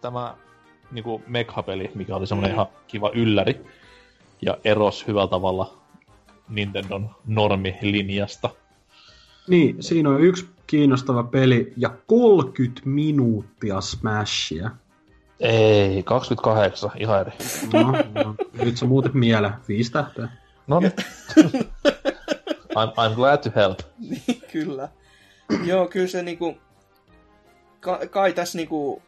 [0.01, 0.35] tämä
[0.91, 2.53] niinku Megha-peli, mikä oli semmonen Mm.
[2.53, 3.65] ihan kiva ylläri.
[4.41, 5.73] Ja eros hyvällä tavalla
[6.49, 8.49] Nintendon normilinjasta.
[9.47, 14.71] Niin, siinä on yksi kiinnostava peli ja 30 minuuttia Smashia.
[15.39, 17.31] Ei, 28, ihan eri.
[17.73, 17.91] No,
[18.23, 18.35] no.
[18.63, 19.53] nyt sä muutit mieleen.
[19.67, 20.27] Viisi tähteä.
[20.67, 20.91] No niin.
[22.75, 23.79] I'm, I'm glad to help.
[24.51, 24.89] kyllä.
[25.65, 26.57] Joo, kyllä se niinku...
[27.79, 29.01] Ka- kai tässä niinku...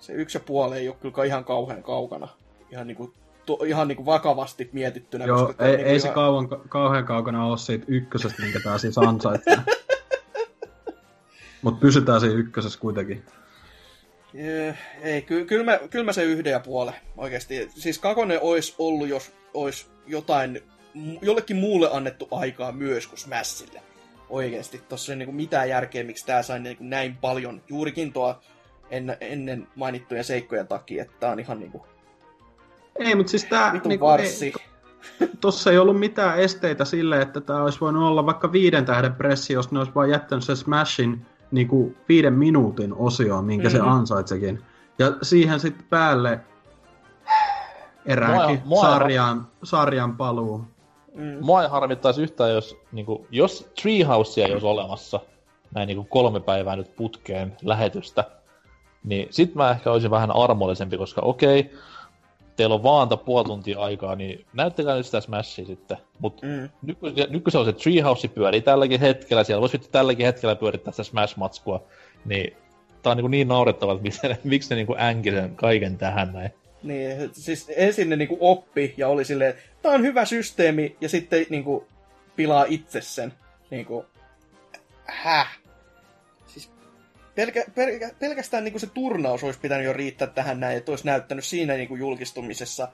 [0.00, 2.28] Se yksi ja puoli ei ole kyllä ihan kauhean kaukana.
[2.70, 3.14] Ihan niinku,
[3.46, 5.24] to, ihan niinku vakavasti mietittynä.
[5.24, 8.60] Joo, koska ei, on niinku ei se ihan- kauan, kauhean kaukana ole siitä ykkösestä, minkä
[8.60, 9.56] tää siis ansaitsee.
[11.62, 13.24] Mut pysytään siinä ykkösessä kuitenkin.
[15.02, 17.70] Ei, ky- kyllä mä, kyllä mä se yhden ja puolen oikeasti.
[17.74, 20.62] Siis kakonen olisi ollut, jos olisi jotain,
[21.22, 23.82] jollekin muulle annettu aikaa myös kuin Smashille.
[24.28, 24.82] Oikeasti.
[24.88, 28.40] Tossa ei niinku mitään järkeä, miksi tää sai niinku näin paljon juurikin tuo
[28.90, 31.86] en, ennen mainittujen seikkojen takia, että tää on ihan niinku
[32.98, 33.72] Ei, mutta siis tää...
[33.72, 34.52] vitun niinku, varssi.
[35.20, 39.14] ei, tossa ei ollut mitään esteitä sille, että tää olisi voinut olla vaikka viiden tähden
[39.14, 43.84] pressi, jos ne olisi vaan jättänyt sen Smashin niinku viiden minuutin osioon, minkä mm-hmm.
[43.84, 44.62] se ansaitsekin.
[44.98, 46.40] Ja siihen sitten päälle
[48.06, 50.64] eräänkin Mua- mua- sarjan, sarjan paluu.
[51.14, 51.38] Mm.
[51.40, 55.20] Mua ei harmittaisi yhtään, jos, niinku, jos Treehousea ei olisi olemassa,
[55.74, 58.24] näin niinku kolme päivää nyt putkeen lähetystä,
[59.04, 61.70] niin sit mä ehkä olisin vähän armollisempi, koska okei,
[62.56, 65.96] teillä on vaan puoli tuntia aikaa, niin näyttäkää nyt sitä Smashia sitten.
[66.18, 66.68] Mut Mm.
[66.82, 70.56] nyt, kun, nyt kun se on se Treehouse pyörii tälläkin hetkellä, siellä voisi tälläkin hetkellä
[70.56, 71.82] pyörittää sitä Smash-matskua,
[72.24, 72.56] niin
[73.02, 76.32] tää on niin, niin naurettavaa, että miksi ne, miksi ne niin äänki sen kaiken tähän
[76.32, 76.50] näin.
[76.82, 81.46] Niin, siis ensin ne niinku oppi ja oli silleen, tää on hyvä systeemi, ja sitten
[81.50, 81.86] niinku
[82.36, 83.32] pilaa itse sen.
[83.70, 84.04] Niinku,
[85.04, 85.61] häh?
[87.34, 91.44] Pelkä, pelkä, pelkästään niinku se turnaus olisi pitänyt jo riittää tähän näin, että olisi näyttänyt
[91.44, 92.88] siinä niinku julkistumisessa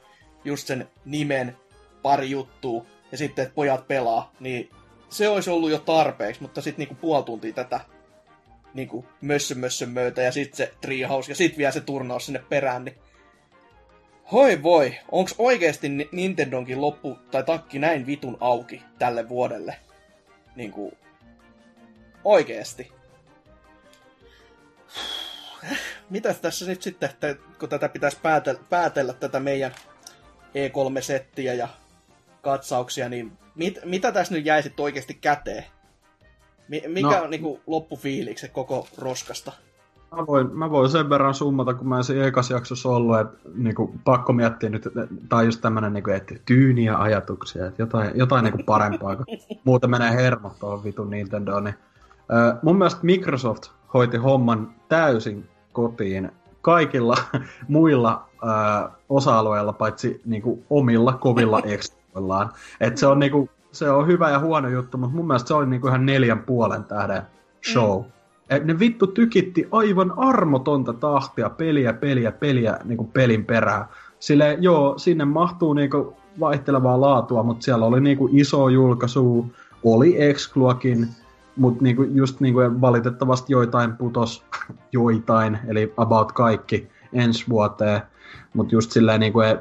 [0.44, 1.56] just sen nimen,
[2.02, 4.70] pari juttua, ja sitten, että pojat pelaa, niin
[5.08, 7.80] se olisi ollut jo tarpeeksi, mutta sitten niinku puoli tuntia tätä
[8.74, 12.84] niinku mössö mössö myötä, ja sitten se treehouse, ja sitten vielä se turnaus sinne perään,
[12.84, 12.96] niin
[14.32, 19.76] Hoi voi, onks oikeesti Ni- Nintendonkin loppu tai takki näin vitun auki tälle vuodelle?
[20.56, 20.92] Niinku,
[22.24, 22.92] oikeesti.
[26.10, 29.72] Mitäs tässä nyt sitten, että kun tätä pitäisi päätellä, päätellä tätä meidän
[30.54, 31.68] E3-settiä ja
[32.42, 35.64] katsauksia, niin mit, mitä tässä nyt jäi sitten oikeasti käteen?
[36.68, 37.22] Mi- mikä No.
[37.22, 39.52] on niinku loppufiilikset koko roskasta?
[40.16, 43.48] Mä voin, mä voin sen verran summata, kun mä en siinä ekas jaksossa ollut, että
[43.54, 44.88] niinku, pakko miettiä nyt,
[45.28, 49.26] tai just tämmönen, niinku, että tyyniä ajatuksia, että jotain, jotain niinku parempaa, kun
[49.64, 51.64] muuten menee hermot tuohon vitun Nintendoon.
[51.64, 51.74] Niin,
[52.62, 56.30] mun mielestä Microsoft hoiti homman täysin kotiin
[56.62, 57.16] kaikilla
[57.68, 62.50] muilla ö, osa-alueilla, paitsi niinku, omilla kovilla ekstroillaan.
[62.80, 65.66] Et se on niinku, se on hyvä ja huono juttu, mutta mun mielestä se oli
[65.66, 67.22] niinku ihan neljän puolen tähden
[67.72, 68.02] show.
[68.02, 68.10] Mm.
[68.50, 73.84] Et ne vittu tykitti aivan armotonta tahtia peliä, peliä, peliä niin kuin pelin perään.
[74.20, 79.46] Sille joo, sinne mahtuu niinku vaihtelevaa laatua, mutta siellä oli niinku iso julkaisu,
[79.84, 81.08] oli Excluakin,
[81.58, 84.44] mutta niinku just niinku valitettavasti joitain putos,
[84.92, 88.00] joitain, eli about kaikki ensi vuoteen.
[88.54, 89.56] Mutta just silleen niinku ei,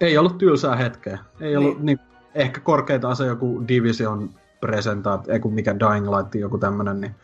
[0.00, 1.18] ei ollut tylsää hetkeä.
[1.40, 1.86] Ei ollut Niin.
[1.86, 1.98] niin.
[2.34, 7.14] ehkä korkeintaan se joku Division presentaat, ei kun mikä Dying Light, joku tämmönen, niin,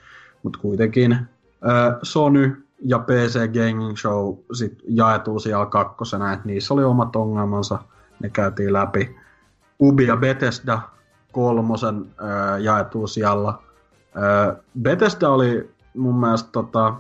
[0.43, 1.13] mutta kuitenkin.
[1.13, 7.79] Ö, Sony ja PC Gaming Show sit jaetuu siellä kakkosena, että niissä oli omat ongelmansa,
[8.23, 9.17] ne käytiin läpi.
[9.83, 10.81] Ubi ja Bethesda
[11.33, 13.55] kolmosen ö, jaetuu siellä.
[14.17, 16.95] Ö, Bethesda oli mun mielestä tota,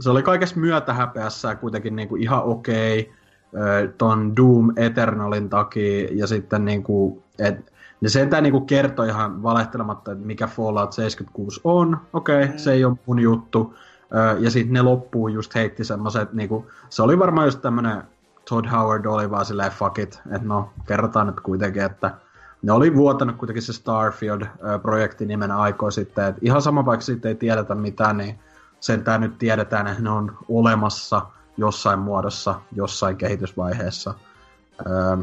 [0.00, 3.12] se oli kaikessa myötähäpeässä kuitenkin niinku ihan okei
[3.54, 10.12] ö, ton Doom Eternalin takia, ja sitten niinku, et, ne sentään niinku kertoi ihan valehtelematta,
[10.12, 12.00] että mikä Fallout 76 on.
[12.12, 12.58] Okei, okay, mm.
[12.58, 13.74] se ei ole mun juttu.
[14.12, 18.02] Ö, ja sitten ne loppuu just heitti semmoset, niinku, se oli varmaan just tämmönen
[18.48, 22.14] Todd Howard oli vaan silleen fuck it, että no, kerrotaan nyt kuitenkin, että
[22.62, 27.34] ne oli vuotanut kuitenkin se Starfield-projekti nimen aikoi sitten, että ihan sama vaikka siitä ei
[27.34, 28.38] tiedetä mitään, niin
[28.80, 34.14] sentään nyt tiedetään, että ne on olemassa jossain muodossa, jossain kehitysvaiheessa.
[34.86, 35.16] Öö,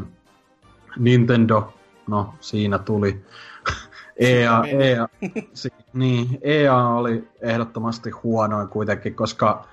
[0.98, 1.74] Nintendo,
[2.06, 3.24] no siinä tuli.
[4.16, 5.08] EA, EA,
[5.52, 9.64] si, niin, EA oli ehdottomasti huonoin kuitenkin, koska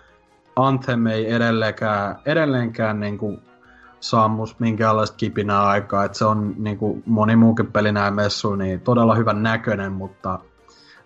[0.55, 3.41] Anthem ei edelleenkään, edelleenkään niin kuin
[4.09, 6.03] sammus minkäänlaista kipinää aikaa.
[6.03, 10.39] että se on niin kuin moni muukin peli näin messu, niin todella hyvän näköinen, mutta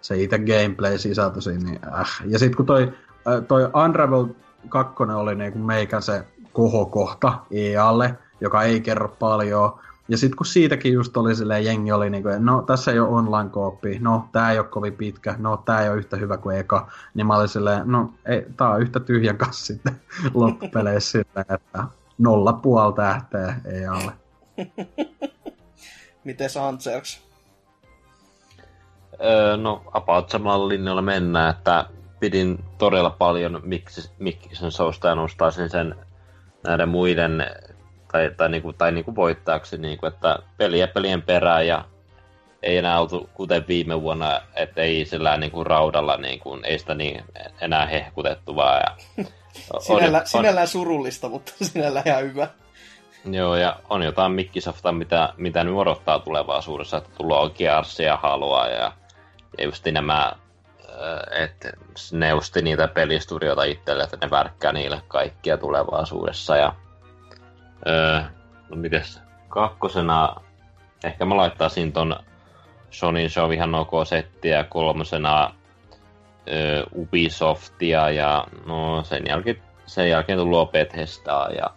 [0.02, 2.22] se itse gameplay-sisältö siinä, niin äh.
[2.26, 2.94] Ja sitten kun toi,
[3.28, 4.26] äh, toi Unravel
[4.70, 10.46] 2 oli niin kuin meikän se kohokohta EAlle, joka ei kerro paljon, ja sitten kun
[10.46, 14.30] siitäkin just oli silleen, jengi oli niin kuin, no tässä ei ole online kooppi, no
[14.32, 17.36] tää ei ole kovin pitkä, no tää ei ole yhtä hyvä kuin eka, niin mä
[17.36, 20.02] olin silleen, no ei, tää on yhtä tyhjän kanssa sitten
[20.34, 21.84] loppupeleissä silleen, että
[22.20, 24.12] nolla puoli tähteä ei alle.
[26.24, 27.22] Miten Anserks?
[29.24, 31.86] Öö, no, about samalla linjalla mennään, että
[32.20, 33.62] pidin todella paljon
[34.20, 35.96] Mikkisen sousta ja nostaisin sen
[36.64, 37.46] näiden muiden
[38.12, 41.86] tai, tai, niinku, tai niinku voittajaksi, niinku, että peliä pelien perään ja
[42.64, 47.24] ei enää oltu kuten viime vuonna, että ei sillä niinku raudalla, niinku, ei sitä niin
[47.62, 48.82] enää hehkutettu vaan.
[49.18, 49.26] Ja
[49.80, 52.48] sinällä, on, sinällään surullista, mutta sinällään ihan hyvä.
[53.26, 58.92] Joo, ja on jotain Mikkisofta, mitä, mitä nyt odottaa tulevaisuudessa, että tulee Gearsia haluaa, ja,
[59.58, 60.32] ja just nämä,
[61.44, 61.72] että
[62.12, 66.76] ne osti niitä pelistudioita itselle, että ne värkkää niille kaikkia tulevaisuudessa, ja
[67.88, 68.22] öö,
[68.70, 70.36] no mites, kakkosena,
[71.04, 72.16] ehkä mä laittaisin ton
[72.90, 75.54] Sonyin Show ihan ok settiä, ja kolmosena
[76.96, 81.70] Ubisoftia ja no sen jälkeen, sen jälkeen tullut Bethesdaa ja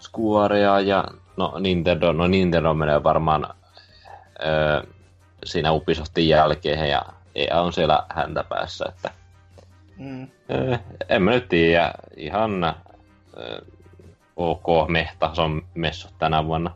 [0.00, 1.04] Squarea ja
[1.36, 3.46] no Nintendo, no Nintendo menee varmaan
[4.44, 4.86] ö,
[5.44, 7.02] siinä Ubisoftin jälkeen ja
[7.34, 9.10] EA on siellä häntä päässä, että
[9.96, 10.28] mm.
[10.50, 13.64] ö, en mä nyt tiedä, ihan ö,
[14.36, 16.74] ok mehtason messut tänä vuonna.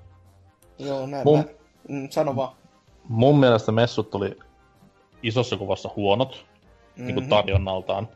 [0.79, 1.45] Joo, näin mun,
[1.89, 2.53] mm, sano vaan.
[3.09, 4.39] Mun mielestä messut tuli
[5.23, 6.47] isossa kuvassa huonot,
[6.99, 7.07] mm-hmm.
[7.07, 8.09] niin kuin tarjonnaltaan.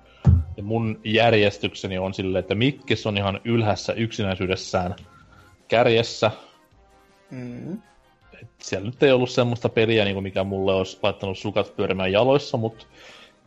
[0.57, 4.95] Ja mun järjestykseni on silleen, että Mikkis on ihan ylhässä yksinäisyydessään
[5.69, 6.31] kärjessä.
[7.31, 7.79] Mm-hmm.
[8.43, 12.13] Et siellä nyt ei ollut semmoista peliä, niin kuin mikä mulle olisi laittanut sukat pyörimään
[12.13, 12.87] jaloissa, mutta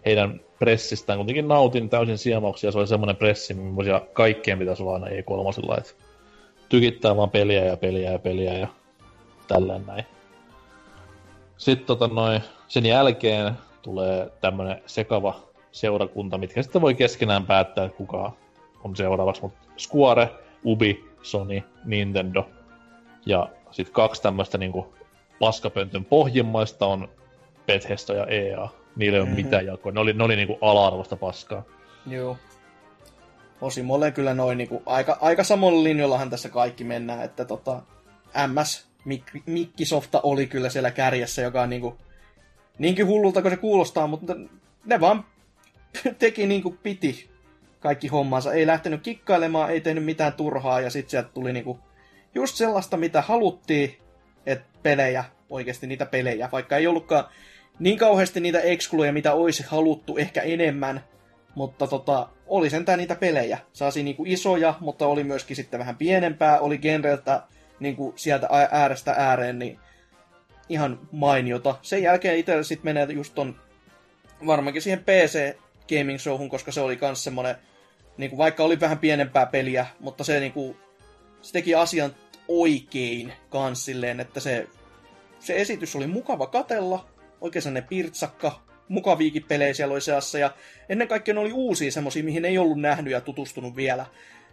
[0.05, 2.72] heidän pressistään kuitenkin nautin täysin siemauksia.
[2.72, 5.93] Se oli semmoinen pressi, missä kaikkien pitäisi olla aina E3, että
[6.69, 8.67] tykittää vaan peliä ja peliä ja peliä ja
[9.47, 10.05] tälleen näin.
[11.57, 13.53] Sitten tota noin, sen jälkeen
[13.85, 15.35] tulee tämmönen sekava
[15.72, 18.31] seurakunta, mitkä sitten voi keskenään päättää, kuka
[18.83, 20.30] on seuraavaksi, mutta Square,
[20.65, 22.49] Ubi, Sony, Nintendo
[23.25, 24.93] ja sitten kaksi tämmöistä niinku
[25.39, 27.09] paskapöntön pohjimmaista on
[27.65, 28.69] Bethesda ja EA.
[28.95, 29.38] Niillä ei mm-hmm.
[29.38, 29.91] ole mitään jakoa.
[29.91, 31.64] Ne oli, ne oli niinku ala-arvosta paskaa.
[32.07, 32.38] Joo.
[33.61, 37.81] Osimolle kyllä noin niinku, aika, aika samalla linjallahan tässä kaikki mennään, että tota,
[38.47, 41.97] MS Mik- Mikkisofta oli kyllä siellä kärjessä, joka on niinku
[42.77, 44.35] niinkin hullulta kuin se kuulostaa, mutta
[44.85, 45.25] ne vaan
[46.19, 47.29] teki niin kuin piti
[47.79, 48.53] kaikki hommansa.
[48.53, 51.79] Ei lähtenyt kikkailemaan, ei tehnyt mitään turhaa ja sitten sieltä tuli niinku
[52.35, 53.97] just sellaista, mitä haluttiin,
[54.45, 57.25] että pelejä, oikeasti niitä pelejä, vaikka ei ollutkaan
[57.79, 61.03] niin kauheasti niitä ekskluja, mitä olisi haluttu ehkä enemmän,
[61.55, 63.57] mutta tota, oli sentään niitä pelejä.
[63.73, 67.43] Saasi niinku isoja, mutta oli myöskin sitten vähän pienempää, oli genreltä
[67.79, 69.79] niinku sieltä äärestä ääreen, niin
[70.69, 71.76] ihan mainiota.
[71.82, 73.56] Sen jälkeen itse sitten menee just ton
[74.48, 75.58] varmaankin siihen PC
[75.90, 77.56] Gaming Showhun, koska se oli kans semmonen,
[78.18, 80.77] niin kuin vaikka oli vähän pienempää peliä, mutta se, niin kuin,
[81.42, 82.16] se teki asian
[82.48, 84.68] oikein kans silleen, että se,
[85.40, 87.10] se esitys oli mukava katella,
[87.42, 90.52] oikein sellainen pirtsakka, mukaviikin pelejä siellä oli seassa, ja
[90.90, 94.06] ennen kaikkea ne oli uusia semmosia, mihin ei ollut nähnyt ja tutustunut vielä.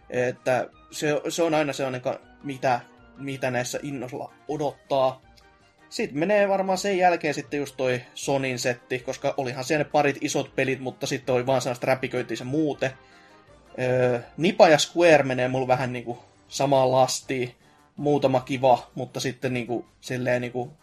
[0.09, 2.01] Että se, se on aina sellainen,
[2.43, 2.79] mitä,
[3.17, 5.21] mitä näissä innolla odottaa.
[5.93, 10.17] Sitten menee varmaan sen jälkeen sitten just toi Sonin setti, koska olihan siellä ne parit
[10.21, 12.91] isot pelit, mutta sitten oli vaan sellaista räpiköintiä se muuten.
[13.79, 17.55] Öö, Nipa ja Square menee mulla vähän niinku samaan lastiin.
[17.95, 20.73] Muutama kiva, mutta sitten niinku silleen niinku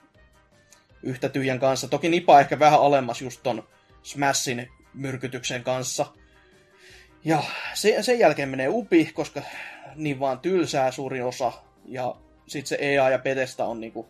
[1.02, 1.88] yhtä tyhjän kanssa.
[1.88, 3.68] Toki Nipa ehkä vähän alemmas just ton
[4.02, 6.06] Smashin myrkytyksen kanssa.
[7.24, 7.42] Ja
[7.74, 9.42] se, sen jälkeen menee upi, koska
[9.94, 11.52] niin vaan tylsää suurin osa.
[11.84, 12.14] Ja
[12.46, 14.08] sitten se EA ja Bethesda on niinku,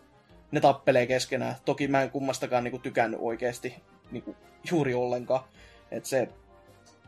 [0.50, 1.56] ne tappelee keskenään.
[1.64, 3.74] Toki mä en kummastakaan niinku tykännyt oikeasti
[4.10, 4.36] niinku,
[4.70, 5.44] juuri ollenkaan.
[5.90, 6.28] Et se,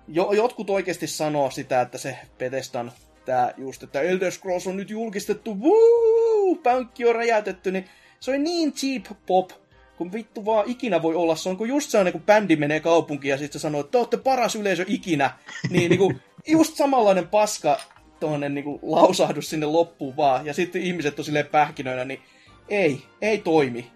[0.09, 2.93] jo, jotkut oikeasti sanoo sitä, että se Bethesdan
[3.25, 7.85] tää just, että Elder Scrolls on nyt julkistettu, wuu, pankki on räjäytetty, niin
[8.21, 9.51] se oli niin cheap pop,
[9.97, 11.37] kun vittu vaan ikinä voi olla.
[11.37, 14.17] Se on kuin just sellainen, kun bändi menee kaupunkiin ja sitten sanoo, että te olette
[14.17, 15.31] paras yleisö ikinä.
[15.71, 17.81] Niin, niin kuin, just samanlainen paska
[18.21, 20.47] tuonne niin kuin, lausahdus sinne loppuun vaan.
[20.47, 22.21] Ja sitten ihmiset on silleen pähkinöinä, niin
[22.69, 23.87] ei, ei toimi.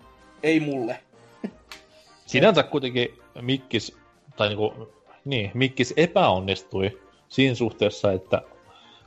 [0.43, 0.99] Ei mulle.
[2.27, 3.09] Sinänsä kuitenkin
[3.41, 3.97] Mikkis,
[4.37, 4.93] tai niinku,
[5.25, 8.43] niin, Mikkis epäonnistui siinä suhteessa, että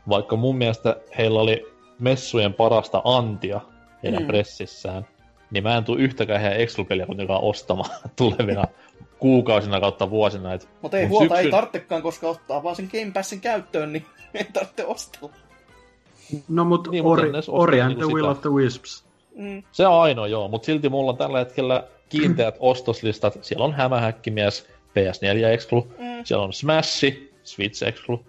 [0.10, 1.66] vaikka mun mielestä heillä oli
[2.00, 3.62] messujen parasta antia
[4.04, 4.28] heidän Mm.
[4.28, 5.08] pressissään,
[5.52, 8.64] niin mä en tule yhtäkään heidän Excel-peliä kuitenkaan ostamaan tulevina
[9.20, 10.54] kuukausina kautta vuosina.
[10.54, 14.06] Et Mutta ei huolta, ei syksyn- tarvitsekaan, koska ottaa vaan sen Game Passin käyttöön, niin
[14.34, 15.32] ei tarvitse ostella.
[16.50, 19.06] No mut Niin, mutta Ori, ostaa Ori and niinku the Will of the Wisps.
[19.40, 19.64] Mm.
[19.72, 23.38] Se on ainoa joo, mutta silti mulla on tällä hetkellä kiinteät ostoslistat.
[23.42, 26.24] Siellä on Hämähäkkimies, PS4 Exclu, Mm.
[26.24, 27.06] siellä on Smash,
[27.44, 28.26] Switch Exclu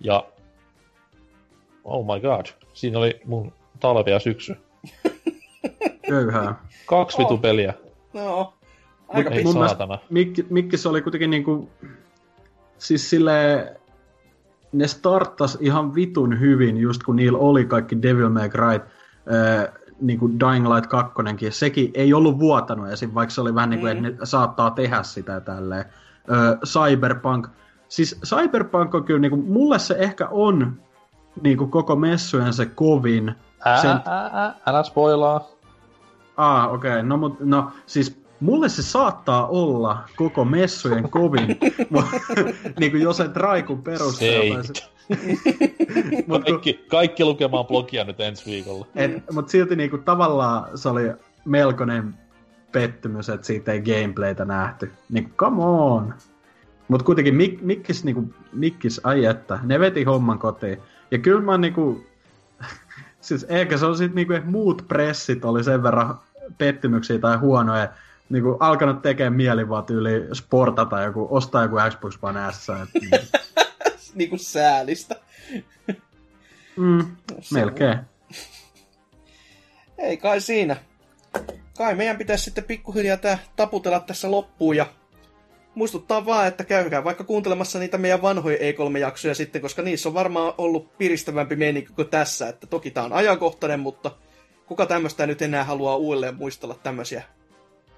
[0.00, 0.24] ja
[1.84, 4.56] oh my god, siinä oli mun talvi ja syksy.
[6.08, 6.54] Köyhää.
[6.86, 7.40] Kaksi vitu Oh.
[7.40, 7.74] peliä,
[8.14, 8.54] No,
[9.08, 9.98] aika mun mielestä- saatana.
[10.10, 11.68] Mikki, Mikki se oli kuitenkin niinku...
[12.78, 13.32] Siis sille
[14.72, 20.28] ne starttas ihan vitun hyvin, just kun niillä oli kaikki Devil May Cry, äh, niinku
[20.28, 21.14] Dying Light 2,
[21.50, 24.04] sekin ei ollut vuotanut esim, vaikka se oli vähän niin kuin, Mm.
[24.04, 25.84] että ne saattaa tehdä sitä tälleen.
[26.32, 27.48] Äh, Cyberpunk,
[27.88, 30.72] siis Cyberpunk on kyllä, niinku, mulle se ehkä on
[31.42, 33.34] niinku koko messujen se kovin.
[33.64, 35.48] Ää, Sen- ää, ää, älä spoilaa.
[36.36, 36.90] Ah, okei.
[36.90, 37.02] Okay.
[37.02, 41.46] No, mut, no, siis mulle se saattaa olla koko messujen kovin,
[42.80, 44.58] niin kuin jo sen traikun perusteella.
[46.26, 48.86] Mut, Kaikki, kaikki lukemaan blogia nyt ensi viikolla.
[48.94, 51.12] et, mut silti niinku tavallaan se oli
[51.44, 52.14] melkoinen
[52.72, 54.92] pettymys, että siitä ei gameplaytä nähty.
[55.08, 56.14] Niinku, come on!
[56.88, 60.78] Mut kuitenkin Mik, Mikkis, niinku, Mikkis, ai että, ne veti homman kotiin.
[61.10, 62.06] Ja kyllä mä niinku,
[63.20, 66.20] siis ehkä se on sit niinku, että muut pressit oli sen verran
[66.58, 67.88] pettymyksiä tai huonoja,
[68.30, 72.66] niinku alkanut tekemään mieli vaan tyyli sportata joku, ostaa joku Xbox One S.
[72.68, 73.22] Et,
[74.14, 75.16] Niinku säälistä.
[76.76, 77.98] mm, Se melkein.
[79.98, 80.76] Ei kai siinä.
[81.78, 84.86] Kai meidän pitäisi sitten pikkuhiljaa tää taputella tässä loppuun ja
[85.74, 90.54] muistuttaa vaan, että käykää vaikka kuuntelemassa niitä meidän vanhoja E3-jaksoja sitten, koska niissä on varmaan
[90.58, 92.48] ollut piristävämpi meininki kuin tässä.
[92.48, 94.10] Että toki tää on ajankohtainen, mutta
[94.66, 97.22] kuka tämmöistä nyt enää haluaa uudelleen muistella tämmöisiä?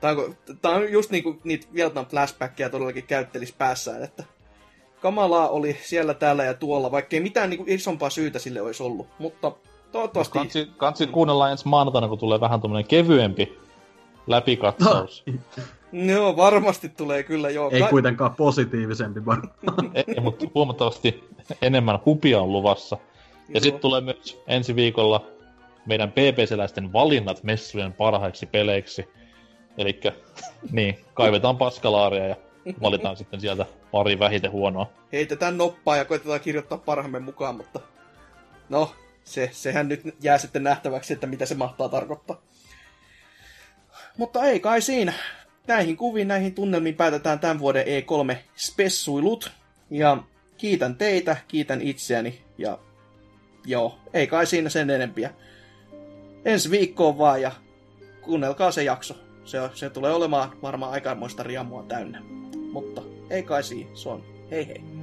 [0.00, 4.24] Tää on, tää on just niinku niitä Vietnam flashbackia todellakin käyttelis päässään, että
[5.00, 9.06] kamalaa oli siellä, täällä ja tuolla, vaikkei mitään niinku isompaa syytä sille olisi ollut.
[9.18, 9.52] Mutta
[9.92, 10.38] toivottavasti...
[10.38, 13.58] Kansi, kansi kuunnella ensi maanantaina, kun tulee vähän tommonen kevyempi
[14.26, 15.24] läpikatsaus.
[15.92, 17.70] Joo, varmasti tulee kyllä, joo.
[17.70, 19.54] Ei Ka- kuitenkaan positiivisempi varmaan.
[19.94, 21.24] ei, mutta huomattavasti
[21.62, 22.96] enemmän hupia on luvassa.
[23.48, 23.60] Ja Joo.
[23.60, 25.26] sitten tulee myös ensi viikolla
[25.86, 29.08] meidän PPC-läisten valinnat messujen parhaiksi peleiksi.
[29.78, 30.00] Eli
[30.72, 32.36] niin, kaivetaan paskalaaria ja
[32.82, 34.90] valitaan sitten sieltä pari vähiten huonoa.
[35.12, 37.80] heitetään noppaa ja koitetaan kirjoittaa parhaamme mukaan, mutta
[38.68, 38.92] no,
[39.24, 42.40] se, sehän nyt jää sitten nähtäväksi, että mitä se mahtaa tarkoittaa.
[44.16, 45.12] Mutta ei kai siinä.
[45.66, 49.50] Näihin kuviin, näihin tunnelmiin päätetään tämän vuoden E3-spessuilut.
[49.90, 50.22] Ja
[50.58, 52.78] kiitän teitä, kiitän itseäni ja
[53.64, 55.30] joo, ei kai siinä sen enempiä.
[56.44, 57.52] Ensi viikkoon vaan ja
[58.20, 59.29] kuunnelkaa se jakso.
[59.44, 62.22] Se, on- se tulee olemaan varmaan aikamoista riamua täynnä.
[62.72, 64.24] Mutta ei kai siinä, se on.
[64.50, 64.99] Hei hei.